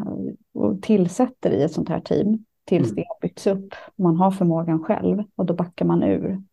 och 0.54 0.82
tillsätter 0.82 1.50
i 1.50 1.62
ett 1.62 1.72
sånt 1.72 1.88
här 1.88 2.00
team 2.00 2.44
tills 2.64 2.86
mm. 2.86 2.94
det 2.94 3.04
har 3.08 3.20
byggts 3.20 3.46
upp. 3.46 3.74
Man 3.96 4.16
har 4.16 4.30
förmågan 4.30 4.84
själv 4.84 5.22
och 5.36 5.46
då 5.46 5.54
backar 5.54 5.84
man 5.84 6.02
ur 6.02 6.30
mm. 6.30 6.44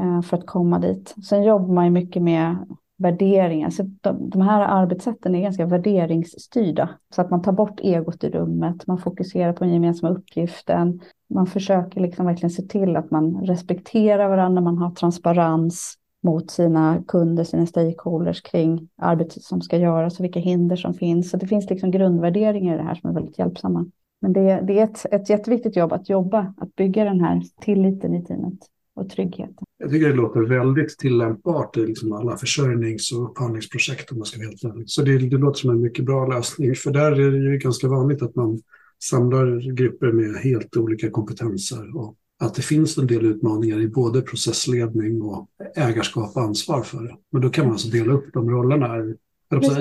Eh, 0.00 0.22
för 0.22 0.36
att 0.36 0.46
komma 0.46 0.78
dit. 0.78 1.14
Sen 1.28 1.42
jobbar 1.42 1.74
man 1.74 1.84
ju 1.84 1.90
mycket 1.90 2.22
med 2.22 2.56
värderingar. 2.96 3.70
Så 3.70 3.82
de, 3.82 4.30
de, 4.30 4.40
här 4.42 4.60
arbetssätten 4.60 5.34
är 5.34 5.40
ganska 5.40 5.66
värderingsstyrda. 5.66 6.88
Så 7.14 7.20
att 7.20 7.30
man 7.30 7.42
tar 7.42 7.52
bort 7.52 7.80
egot 7.80 8.24
i 8.24 8.30
rummet, 8.30 8.86
man 8.86 8.98
fokuserar 8.98 9.52
på 9.52 9.64
den 9.64 9.72
gemensamma 9.72 10.12
uppgiften. 10.12 11.00
Man 11.28 11.46
försöker 11.46 12.00
liksom 12.00 12.26
verkligen 12.26 12.50
se 12.50 12.62
till 12.62 12.96
att 12.96 13.10
man 13.10 13.46
respekterar 13.46 14.28
varandra, 14.28 14.62
man 14.62 14.78
har 14.78 14.90
transparens 14.90 15.98
mot 16.22 16.50
sina 16.50 17.04
kunder, 17.08 17.44
sina 17.44 17.66
stakeholders 17.66 18.42
kring 18.42 18.88
arbetet 18.96 19.42
som 19.42 19.60
ska 19.60 19.76
göras 19.76 20.18
och 20.18 20.24
vilka 20.24 20.40
hinder 20.40 20.76
som 20.76 20.94
finns. 20.94 21.30
Så 21.30 21.36
det 21.36 21.46
finns 21.46 21.70
liksom 21.70 21.90
grundvärderingar 21.90 22.74
i 22.74 22.76
det 22.76 22.84
här 22.84 22.94
som 22.94 23.10
är 23.10 23.14
väldigt 23.14 23.38
hjälpsamma. 23.38 23.86
Men 24.20 24.32
det, 24.32 24.60
det 24.66 24.78
är 24.78 24.84
ett, 24.84 25.06
ett 25.10 25.30
jätteviktigt 25.30 25.76
jobb 25.76 25.92
att 25.92 26.08
jobba, 26.08 26.54
att 26.56 26.74
bygga 26.76 27.04
den 27.04 27.20
här 27.20 27.42
tilliten 27.60 28.14
i 28.14 28.24
teamet 28.24 28.58
och 28.96 29.10
tryggheten. 29.10 29.64
Jag 29.78 29.90
tycker 29.90 30.08
det 30.08 30.14
låter 30.14 30.40
väldigt 30.40 30.98
tillämpbart 30.98 31.76
i 31.76 31.86
liksom 31.86 32.12
alla 32.12 32.36
försörjnings 32.36 33.12
och 33.12 33.30
upphandlingsprojekt 33.30 34.12
om 34.12 34.18
man 34.18 34.26
ska 34.26 34.38
vara 34.38 34.48
helt 34.48 34.64
ärlig. 34.64 34.90
Så 34.90 35.02
det, 35.02 35.18
det 35.18 35.38
låter 35.38 35.60
som 35.60 35.70
en 35.70 35.80
mycket 35.80 36.04
bra 36.04 36.26
lösning. 36.26 36.74
För 36.74 36.90
där 36.90 37.12
är 37.12 37.30
det 37.30 37.52
ju 37.52 37.58
ganska 37.58 37.88
vanligt 37.88 38.22
att 38.22 38.34
man 38.34 38.60
samlar 39.02 39.74
grupper 39.74 40.12
med 40.12 40.34
helt 40.34 40.76
olika 40.76 41.10
kompetenser 41.10 41.96
och 41.96 42.16
att 42.40 42.54
det 42.54 42.62
finns 42.62 42.98
en 42.98 43.06
del 43.06 43.26
utmaningar 43.26 43.80
i 43.80 43.88
både 43.88 44.20
processledning 44.20 45.22
och 45.22 45.48
ägarskap 45.76 46.36
och 46.36 46.42
ansvar 46.42 46.82
för 46.82 47.02
det. 47.02 47.16
Men 47.32 47.42
då 47.42 47.48
kan 47.48 47.64
man 47.64 47.72
alltså 47.72 47.88
dela 47.88 48.12
upp 48.12 48.32
de 48.32 48.50
rollerna 48.50 48.98
i, 48.98 49.16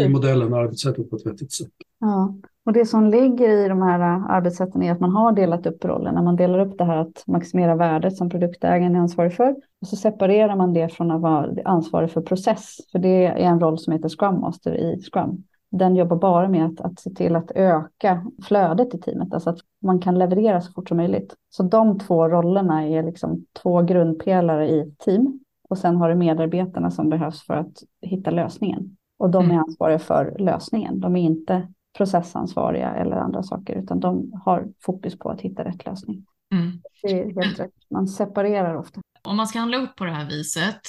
i 0.02 0.10
modellen 0.10 0.54
och 0.54 0.60
arbetssättet 0.60 1.10
på 1.10 1.16
ett 1.16 1.26
vettigt 1.26 1.52
sätt. 1.52 1.72
Ja, 2.00 2.38
och 2.66 2.74
det 2.74 2.86
som 2.86 3.08
ligger 3.08 3.50
i 3.50 3.68
de 3.68 3.82
här 3.82 4.00
arbetssätten 4.30 4.84
är 4.84 4.92
att 4.92 5.00
man 5.00 5.12
har 5.12 5.32
delat 5.32 5.66
upp 5.66 5.86
rollerna. 5.86 6.22
Man 6.22 6.36
delar 6.36 6.60
upp 6.60 6.78
det 6.78 6.84
här 6.84 6.98
att 6.98 7.24
maximera 7.28 7.76
värdet 7.76 8.18
som 8.18 8.30
produktägaren 8.30 8.96
är 8.96 9.00
ansvarig 9.00 9.34
för. 9.34 9.56
Och 9.82 9.88
så 9.88 9.96
separerar 9.96 10.56
man 10.56 10.74
det 10.74 10.90
från 10.90 11.12
att 11.12 11.22
vara 11.22 11.56
ansvarig 11.66 12.12
för 12.12 12.22
process. 12.22 12.78
För 12.92 13.00
det 13.00 13.26
är 13.26 13.36
en 13.36 13.60
roll 13.60 13.80
som 13.80 13.94
heter 13.94 14.10
Scrum 14.10 14.40
Master 14.40 14.74
i 14.74 15.02
Scrum. 15.02 15.44
Den 15.72 15.96
jobbar 15.96 16.18
bara 16.18 16.50
med 16.50 16.66
att, 16.66 16.82
att 16.82 17.00
se 17.00 17.10
till 17.10 17.36
att 17.36 17.52
öka 17.56 18.26
flödet 18.44 18.94
i 18.96 18.98
teamet, 18.98 19.34
alltså 19.34 19.50
att 19.50 19.60
man 19.82 20.00
kan 20.00 20.20
leverera 20.20 20.62
så 20.62 20.72
fort 20.72 20.88
som 20.88 20.98
möjligt. 20.98 21.36
Så 21.50 21.64
de 21.64 22.00
två 22.00 22.30
rollerna 22.30 22.88
är 22.88 23.04
liksom 23.04 23.46
två 23.62 23.82
grundpelare 23.82 24.70
i 24.70 24.96
team. 25.00 25.40
Och 25.70 25.78
sen 25.78 25.96
har 25.96 26.10
du 26.10 26.16
medarbetarna 26.16 26.92
som 26.92 27.10
behövs 27.10 27.46
för 27.46 27.54
att 27.54 27.84
hitta 28.02 28.32
lösningen. 28.32 28.98
Och 29.20 29.30
de 29.30 29.46
är 29.46 29.50
mm. 29.50 29.60
ansvariga 29.60 30.00
för 30.00 30.36
lösningen. 30.40 31.00
De 31.00 31.16
är 31.16 31.22
inte 31.22 31.68
processansvariga 31.98 32.96
eller 32.96 33.16
andra 33.16 33.44
saker, 33.44 33.76
utan 33.76 34.00
de 34.00 34.42
har 34.46 34.68
fokus 34.82 35.20
på 35.20 35.30
att 35.30 35.42
hitta 35.42 35.64
rätt 35.64 35.86
lösning. 35.86 36.26
Mm. 36.54 36.82
Det 37.02 37.12
är 37.12 37.42
helt 37.42 37.60
rätt. 37.60 37.72
Man 37.92 38.08
separerar 38.08 38.76
ofta. 38.76 39.02
Om 39.22 39.38
man 39.38 39.48
ska 39.48 39.60
handla 39.60 39.78
upp 39.78 39.96
på 39.96 40.06
det 40.06 40.12
här 40.12 40.30
viset, 40.30 40.82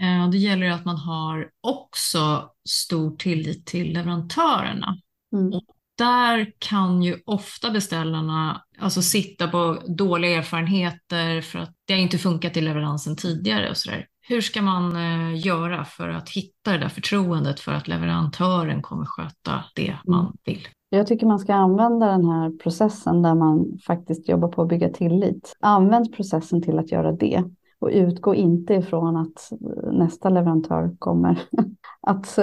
eh, 0.00 0.30
då 0.30 0.36
gäller 0.36 0.66
det 0.66 0.74
att 0.74 0.84
man 0.84 0.96
har 0.96 1.50
också 1.60 2.50
stor 2.68 3.16
tillit 3.16 3.66
till 3.66 3.92
leverantörerna. 3.92 4.96
Mm. 5.32 5.52
Och 5.52 5.64
där 5.98 6.52
kan 6.58 7.02
ju 7.02 7.18
ofta 7.26 7.70
beställarna 7.70 8.62
alltså 8.78 9.02
sitta 9.02 9.48
på 9.48 9.82
dåliga 9.86 10.38
erfarenheter 10.38 11.40
för 11.40 11.58
att 11.58 11.74
det 11.84 11.98
inte 11.98 12.18
funkat 12.18 12.56
i 12.56 12.60
leveransen 12.60 13.16
tidigare 13.16 13.70
och 13.70 13.76
sådär. 13.76 14.06
Hur 14.28 14.40
ska 14.40 14.62
man 14.62 14.96
eh, 14.96 15.46
göra 15.46 15.84
för 15.84 16.08
att 16.08 16.28
hitta 16.28 16.72
det 16.72 16.78
där 16.78 16.88
förtroendet 16.88 17.60
för 17.60 17.72
att 17.72 17.88
leverantören 17.88 18.82
kommer 18.82 19.04
sköta 19.04 19.64
det 19.74 19.96
man 20.04 20.20
mm. 20.20 20.32
vill? 20.44 20.68
Jag 20.90 21.06
tycker 21.06 21.26
man 21.26 21.38
ska 21.38 21.54
använda 21.54 22.06
den 22.06 22.24
här 22.24 22.58
processen 22.58 23.22
där 23.22 23.34
man 23.34 23.78
faktiskt 23.86 24.28
jobbar 24.28 24.48
på 24.48 24.62
att 24.62 24.68
bygga 24.68 24.88
tillit. 24.88 25.56
Använd 25.60 26.16
processen 26.16 26.62
till 26.62 26.78
att 26.78 26.92
göra 26.92 27.12
det 27.12 27.44
och 27.82 27.90
utgå 27.92 28.34
inte 28.34 28.74
ifrån 28.74 29.16
att 29.16 29.52
nästa 29.92 30.28
leverantör 30.28 30.96
kommer 30.98 31.42
att, 32.00 32.38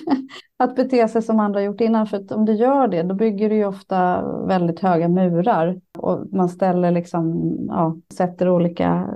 att 0.56 0.76
bete 0.76 1.08
sig 1.08 1.22
som 1.22 1.40
andra 1.40 1.62
gjort 1.62 1.80
innan. 1.80 2.06
För 2.06 2.32
om 2.34 2.44
du 2.44 2.52
gör 2.52 2.88
det, 2.88 3.02
då 3.02 3.14
bygger 3.14 3.50
du 3.50 3.56
ju 3.56 3.64
ofta 3.64 4.22
väldigt 4.46 4.80
höga 4.80 5.08
murar 5.08 5.80
och 5.98 6.32
man 6.32 6.48
ställer 6.48 6.90
liksom, 6.90 7.54
ja, 7.68 7.96
sätter 8.14 8.48
olika 8.48 9.08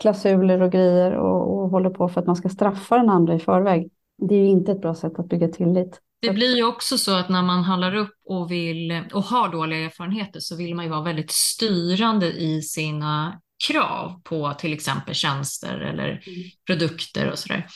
klausuler 0.00 0.62
och 0.62 0.72
grejer 0.72 1.12
och, 1.12 1.58
och 1.58 1.70
håller 1.70 1.90
på 1.90 2.08
för 2.08 2.20
att 2.20 2.26
man 2.26 2.36
ska 2.36 2.48
straffa 2.48 2.96
den 2.96 3.10
andra 3.10 3.34
i 3.34 3.38
förväg. 3.38 3.90
Det 4.28 4.34
är 4.34 4.40
ju 4.40 4.48
inte 4.48 4.72
ett 4.72 4.80
bra 4.80 4.94
sätt 4.94 5.18
att 5.18 5.28
bygga 5.28 5.48
tillit. 5.48 6.00
Det 6.22 6.32
blir 6.32 6.56
ju 6.56 6.66
också 6.66 6.98
så 6.98 7.16
att 7.16 7.28
när 7.28 7.42
man 7.42 7.62
handlar 7.62 7.96
upp 7.96 8.14
och, 8.24 8.50
vill, 8.50 9.02
och 9.14 9.22
har 9.22 9.52
dåliga 9.52 9.78
erfarenheter 9.78 10.40
så 10.40 10.56
vill 10.56 10.74
man 10.74 10.84
ju 10.84 10.90
vara 10.90 11.02
väldigt 11.02 11.30
styrande 11.30 12.32
i 12.32 12.62
sina 12.62 13.40
krav 13.68 14.20
på 14.24 14.52
till 14.58 14.72
exempel 14.72 15.14
tjänster 15.14 15.80
eller 15.80 16.08
mm. 16.08 16.20
produkter 16.66 17.30
och 17.30 17.38
sådär. 17.38 17.66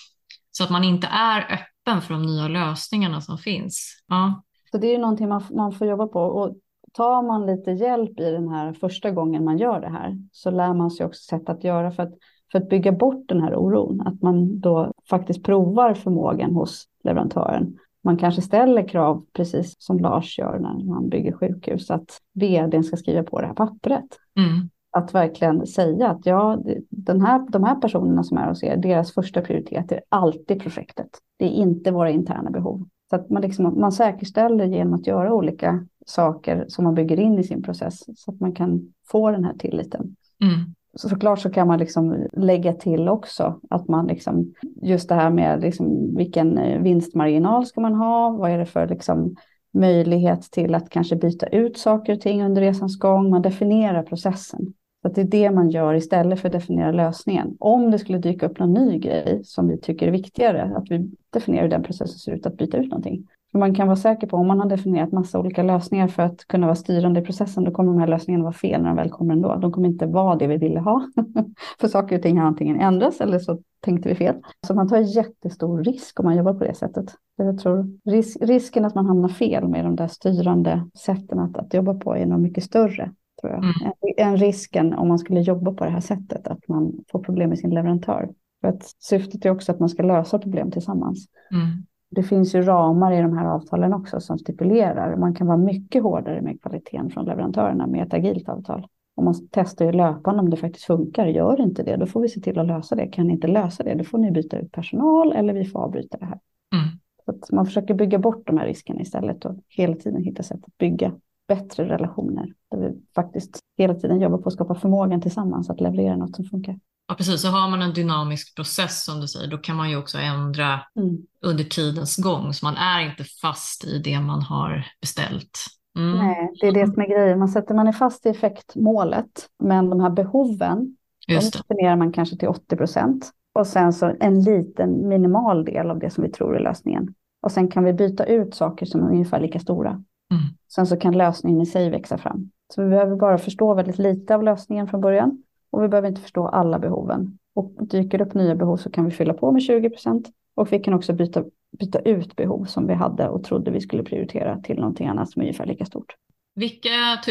Så 0.51 0.65
att 0.65 0.71
man 0.71 0.85
inte 0.85 1.07
är 1.07 1.41
öppen 1.41 2.03
för 2.03 2.15
de 2.15 2.23
nya 2.23 2.49
lösningarna 2.49 3.21
som 3.21 3.39
finns. 3.39 4.05
Ja. 4.09 4.43
Så 4.71 4.79
det 4.79 4.95
är 4.95 4.99
någonting 4.99 5.29
man, 5.29 5.45
man 5.51 5.73
får 5.73 5.87
jobba 5.87 6.07
på. 6.07 6.21
Och 6.21 6.57
tar 6.93 7.23
man 7.23 7.47
lite 7.47 7.71
hjälp 7.71 8.21
i 8.21 8.31
den 8.31 8.49
här 8.49 8.73
första 8.73 9.11
gången 9.11 9.45
man 9.45 9.59
gör 9.59 9.81
det 9.81 9.89
här 9.89 10.19
så 10.33 10.51
lär 10.51 10.75
man 10.75 10.91
sig 10.91 11.07
också 11.07 11.23
sätt 11.23 11.49
att 11.49 11.65
göra 11.65 11.91
för 11.91 12.03
att, 12.03 12.15
för 12.53 12.59
att 12.59 12.69
bygga 12.69 12.93
bort 12.93 13.29
den 13.29 13.41
här 13.41 13.57
oron. 13.57 14.01
Att 14.01 14.23
man 14.23 14.61
då 14.61 14.93
faktiskt 15.09 15.45
provar 15.45 15.95
förmågan 15.95 16.55
hos 16.55 16.85
leverantören. 17.05 17.79
Man 18.05 18.17
kanske 18.17 18.43
ställer 18.43 18.89
krav, 18.89 19.27
precis 19.33 19.75
som 19.79 19.99
Lars 19.99 20.39
gör 20.39 20.59
när 20.59 20.85
man 20.85 21.09
bygger 21.09 21.33
sjukhus, 21.33 21.91
att 21.91 22.19
vdn 22.35 22.85
ska 22.85 22.97
skriva 22.97 23.23
på 23.23 23.41
det 23.41 23.47
här 23.47 23.55
pappret. 23.55 24.19
Mm. 24.39 24.71
Att 24.91 25.15
verkligen 25.15 25.67
säga 25.67 26.09
att 26.09 26.27
ja, 26.27 26.59
den 26.91 27.21
här, 27.21 27.47
de 27.51 27.65
här 27.65 27.75
personerna 27.75 28.23
som 28.23 28.39
är 28.39 28.49
hos 28.49 28.63
er, 28.63 28.77
deras 28.77 29.15
första 29.15 29.41
prioritet 29.41 29.93
är 29.93 30.01
alltid 30.09 30.63
projektet. 30.63 31.09
Det 31.39 31.45
är 31.45 31.51
inte 31.51 31.91
våra 31.91 32.11
interna 32.11 32.51
behov. 32.51 32.89
Så 33.11 33.17
att 33.17 33.31
man, 33.31 33.43
liksom, 33.43 33.81
man 33.81 33.93
säkerställer 33.93 34.65
genom 34.65 34.95
att 34.95 35.07
göra 35.07 35.35
olika 35.35 35.87
saker 36.07 36.65
som 36.69 36.85
man 36.85 36.95
bygger 36.95 37.21
in 37.21 37.39
i 37.39 37.45
sin 37.45 37.63
process 37.63 38.05
så 38.17 38.31
att 38.31 38.41
man 38.41 38.53
kan 38.53 38.93
få 39.07 39.31
den 39.31 39.45
här 39.45 39.55
tilliten. 39.55 40.17
Mm. 40.43 40.75
Så 40.95 41.09
såklart 41.09 41.39
så 41.39 41.51
kan 41.51 41.67
man 41.69 41.79
liksom 41.79 42.27
lägga 42.33 42.73
till 42.73 43.09
också 43.09 43.61
att 43.71 43.89
man 43.89 44.07
liksom, 44.07 44.55
just 44.83 45.09
det 45.09 45.15
här 45.15 45.31
med 45.31 45.61
liksom 45.61 46.17
vilken 46.17 46.83
vinstmarginal 46.83 47.67
ska 47.67 47.81
man 47.81 47.95
ha, 47.95 48.31
vad 48.31 48.51
är 48.51 48.59
det 48.59 48.67
för 48.67 48.89
liksom 48.89 49.37
möjlighet 49.75 50.43
till 50.43 50.75
att 50.75 50.91
kanske 50.91 51.17
byta 51.17 51.47
ut 51.47 51.79
saker 51.79 52.13
och 52.13 52.21
ting 52.21 52.45
under 52.45 52.63
resans 52.63 52.99
gång, 52.99 53.31
man 53.31 53.43
definierar 53.43 54.03
processen. 54.03 54.75
Så 55.03 55.09
att 55.09 55.15
det 55.15 55.21
är 55.21 55.25
det 55.25 55.51
man 55.51 55.71
gör 55.71 55.95
istället 55.95 56.41
för 56.41 56.49
att 56.49 56.53
definiera 56.53 56.93
lösningen. 56.93 57.57
Om 57.61 57.91
det 57.91 57.99
skulle 57.99 58.19
dyka 58.19 58.47
upp 58.47 58.59
någon 58.59 58.73
ny 58.73 58.99
grej 58.99 59.41
som 59.45 59.69
vi 59.69 59.79
tycker 59.79 60.07
är 60.07 60.13
viktigare, 60.13 60.73
att 60.77 60.91
vi 60.91 61.11
definierar 61.31 61.63
hur 61.63 61.71
den 61.71 61.83
processen 61.83 62.19
ser 62.19 62.33
ut 62.33 62.47
att 62.47 62.57
byta 62.57 62.77
ut 62.77 62.91
någonting. 62.91 63.27
För 63.53 63.59
man 63.59 63.75
kan 63.75 63.87
vara 63.87 63.97
säker 63.97 64.27
på 64.27 64.37
om 64.37 64.47
man 64.47 64.61
har 64.61 64.69
definierat 64.69 65.13
massa 65.13 65.39
olika 65.39 65.63
lösningar 65.63 66.09
för 66.09 66.23
att 66.23 66.45
kunna 66.45 66.67
vara 66.67 66.77
styrande 66.77 67.21
i 67.21 67.25
processen, 67.25 67.65
då 67.65 67.71
kommer 67.71 67.93
de 67.93 68.01
här 68.01 68.07
lösningarna 68.07 68.45
vara 68.45 68.53
fel 68.53 68.83
när 68.83 68.89
de 68.89 68.97
väl 68.97 69.11
kommer 69.11 69.35
ändå. 69.35 69.57
De 69.57 69.73
kommer 69.73 69.89
inte 69.89 70.07
vara 70.07 70.37
det 70.37 70.47
vi 70.47 70.57
ville 70.57 70.81
ha. 70.81 71.09
för 71.81 71.89
saker 71.89 72.17
och 72.17 72.23
ting 72.23 72.39
har 72.39 72.47
antingen 72.47 72.81
ändrats 72.81 73.21
eller 73.21 73.39
så 73.39 73.59
tänkte 73.81 74.09
vi 74.09 74.15
fel. 74.15 74.37
Så 74.67 74.75
man 74.75 74.89
tar 74.89 74.99
jättestor 74.99 75.85
risk 75.85 76.21
om 76.21 76.25
man 76.25 76.37
jobbar 76.37 76.55
på 76.55 76.65
det 76.65 76.75
sättet. 76.75 77.15
Jag 77.37 77.59
tror 77.59 77.99
risk, 78.05 78.37
risken 78.41 78.85
att 78.85 78.95
man 78.95 79.07
hamnar 79.07 79.29
fel 79.29 79.69
med 79.69 79.85
de 79.85 79.97
där 79.97 80.09
styrande 80.09 80.89
sätten 81.05 81.39
att, 81.39 81.57
att 81.57 81.75
jobba 81.75 81.95
på 81.95 82.17
är 82.17 82.27
nog 82.27 82.41
mycket 82.41 82.65
större 82.65 83.11
tror 83.41 83.53
jag. 83.53 83.65
Mm. 83.65 83.75
En 84.17 84.37
risken 84.37 84.95
om 84.95 85.09
man 85.09 85.19
skulle 85.19 85.41
jobba 85.41 85.73
på 85.73 85.85
det 85.85 85.91
här 85.91 86.01
sättet, 86.01 86.49
att 86.49 86.69
man 86.69 86.93
får 87.13 87.23
problem 87.23 87.49
med 87.49 87.59
sin 87.59 87.71
leverantör. 87.71 88.29
För 88.61 88.69
att 88.69 88.83
syftet 88.99 89.45
är 89.45 89.51
också 89.51 89.73
att 89.73 89.81
man 89.81 89.89
ska 89.89 90.03
lösa 90.03 90.39
problem 90.39 90.71
tillsammans. 90.71 91.27
Mm. 91.53 91.87
Det 92.11 92.23
finns 92.23 92.55
ju 92.55 92.63
ramar 92.63 93.13
i 93.13 93.23
de 93.23 93.39
här 93.39 93.47
avtalen 93.47 93.95
också 93.95 94.21
som 94.21 94.39
stipulerar. 94.39 95.17
Man 95.17 95.35
kan 95.35 95.47
vara 95.47 95.57
mycket 95.57 96.03
hårdare 96.03 96.43
med 96.43 96.63
kvaliteten 96.63 97.11
från 97.11 97.25
leverantörerna 97.25 97.87
med 97.87 98.07
ett 98.07 98.15
agilt 98.15 98.49
avtal. 98.49 98.87
Om 99.17 99.25
man 99.25 99.35
testar 99.51 99.85
ju 99.85 99.93
löpande 99.93 100.43
om 100.43 100.51
det 100.51 100.57
faktiskt 100.57 100.85
funkar. 100.85 101.27
Gör 101.27 101.61
inte 101.61 101.83
det, 101.83 101.97
då 101.97 102.07
får 102.07 102.21
vi 102.21 102.29
se 102.29 102.41
till 102.41 102.59
att 102.59 102.67
lösa 102.67 102.95
det. 102.95 103.07
Kan 103.07 103.27
ni 103.27 103.33
inte 103.33 103.47
lösa 103.47 103.83
det, 103.83 103.95
då 103.95 104.05
får 104.05 104.19
ni 104.19 104.31
byta 104.31 104.59
ut 104.59 104.73
personal 104.73 105.33
eller 105.33 105.53
vi 105.53 105.65
får 105.65 105.81
avbryta 105.81 106.19
det 106.19 106.25
här. 106.25 106.39
Mm. 106.75 106.99
Så 107.25 107.31
att 107.31 107.53
man 107.53 107.67
försöker 107.67 107.95
bygga 107.95 108.19
bort 108.19 108.47
de 108.47 108.59
här 108.59 108.67
riskerna 108.67 109.01
istället 109.01 109.45
och 109.45 109.55
hela 109.69 109.97
tiden 109.97 110.23
hitta 110.23 110.43
sätt 110.43 110.61
att 110.67 110.79
bygga 110.79 111.13
bättre 111.49 111.89
relationer. 111.89 112.53
Där 112.71 112.79
vi 112.79 113.03
faktiskt 113.15 113.59
hela 113.77 113.95
tiden 113.95 114.21
jobbar 114.21 114.39
på 114.39 114.49
att 114.49 114.53
skapa 114.53 114.75
förmågan 114.75 115.21
tillsammans 115.21 115.71
att 115.71 115.81
leverera 115.81 116.17
något 116.17 116.37
som 116.37 116.45
funkar. 116.45 116.79
Ja, 117.09 117.15
precis. 117.15 117.43
Så 117.43 117.49
har 117.49 117.71
man 117.71 117.83
en 117.83 117.93
dynamisk 117.93 118.57
process 118.57 119.05
som 119.05 119.21
du 119.21 119.29
säger, 119.29 119.51
då 119.51 119.59
kan 119.59 119.77
man 119.77 119.91
ju 119.91 119.97
också 119.97 120.19
ändra 120.19 120.81
mm. 120.97 121.19
under 121.43 121.65
tidens 121.65 122.17
gång. 122.17 122.53
Så 122.53 122.67
man 122.67 122.77
är 122.77 123.11
inte 123.11 123.25
fast 123.25 123.85
i 123.85 123.99
det 123.99 124.21
man 124.21 124.43
har 124.43 124.87
beställt. 125.01 125.59
Mm. 125.99 126.19
Nej, 126.19 126.53
det 126.61 126.67
är 126.67 126.73
det 126.73 126.87
som 126.87 127.03
är 127.03 127.09
grejen. 127.09 127.39
Man 127.39 127.49
sätter 127.49 127.75
man 127.75 127.89
är 127.89 127.93
fast 127.93 128.27
i 128.27 128.29
effektmålet, 128.29 129.49
men 129.63 129.91
de 129.91 130.01
här 130.01 130.11
behoven, 130.11 130.97
Just 131.29 131.53
de 131.53 131.59
definierar 131.59 131.97
man 131.97 132.13
kanske 132.13 132.37
till 132.37 132.49
80 132.49 132.77
procent. 132.77 133.31
Och 133.55 133.67
sen 133.67 133.93
så 133.93 134.17
en 134.21 134.43
liten 134.43 135.09
minimal 135.09 135.65
del 135.65 135.91
av 135.91 135.99
det 135.99 136.11
som 136.11 136.25
vi 136.25 136.31
tror 136.31 136.57
är 136.57 136.61
lösningen. 136.61 137.15
Och 137.43 137.53
sen 137.53 137.69
kan 137.69 137.85
vi 137.85 137.93
byta 137.93 138.25
ut 138.25 138.55
saker 138.55 138.87
som 138.87 139.03
är 139.03 139.09
ungefär 139.11 139.41
lika 139.41 139.61
stora. 139.61 139.91
Mm. 139.91 140.43
Sen 140.75 140.87
så 140.87 140.97
kan 140.97 141.19
lösningen 141.19 141.61
i 141.61 141.67
sig 141.67 141.91
växa 141.91 142.19
fram. 142.19 142.51
Så 142.75 142.83
vi 142.83 142.89
behöver 142.89 143.17
bara 143.17 143.39
förstå 143.39 143.75
väldigt 143.75 143.99
lite 143.99 144.35
av 144.35 144.43
lösningen 144.43 144.89
från 144.89 145.01
början 145.01 145.43
och 145.71 145.83
vi 145.83 145.89
behöver 145.89 146.09
inte 146.09 146.21
förstå 146.21 146.49
alla 146.49 146.79
behoven. 146.79 147.39
Och 147.55 147.73
dyker 147.81 148.19
det 148.19 148.25
upp 148.25 148.35
nya 148.35 148.55
behov 148.55 148.77
så 148.77 148.91
kan 148.91 149.05
vi 149.05 149.11
fylla 149.11 149.35
på 149.35 149.53
med 149.53 149.63
20 149.63 149.91
procent 149.91 150.29
och 150.55 150.73
vi 150.73 150.79
kan 150.79 150.95
också 150.95 151.13
byta, 151.13 151.45
byta 151.79 151.99
ut 151.99 152.37
behov 152.37 152.65
som 152.65 152.87
vi 152.87 152.95
hade 152.95 153.29
och 153.29 153.45
trodde 153.45 153.71
vi 153.71 153.81
skulle 153.81 154.03
prioritera 154.03 154.61
till 154.61 154.77
någonting 154.77 155.07
annat 155.07 155.31
som 155.31 155.43
är 155.43 155.47
ungefär 155.47 155.67
lika 155.67 155.85
stort. 155.85 156.15
Vilka 156.55 156.89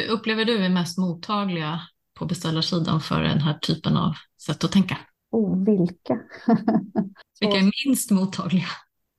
upplever 0.09 0.45
du 0.45 0.65
är 0.65 0.69
mest 0.69 0.97
mottagliga 0.97 1.79
på 2.19 2.25
beställarsidan 2.25 2.99
för 2.99 3.21
den 3.21 3.39
här 3.39 3.53
typen 3.53 3.97
av 3.97 4.13
sätt 4.45 4.63
att 4.63 4.71
tänka? 4.71 4.97
Oh, 5.31 5.63
vilka? 5.63 6.19
vilka 7.39 7.57
är 7.57 7.85
minst 7.85 8.11
mottagliga? 8.11 8.65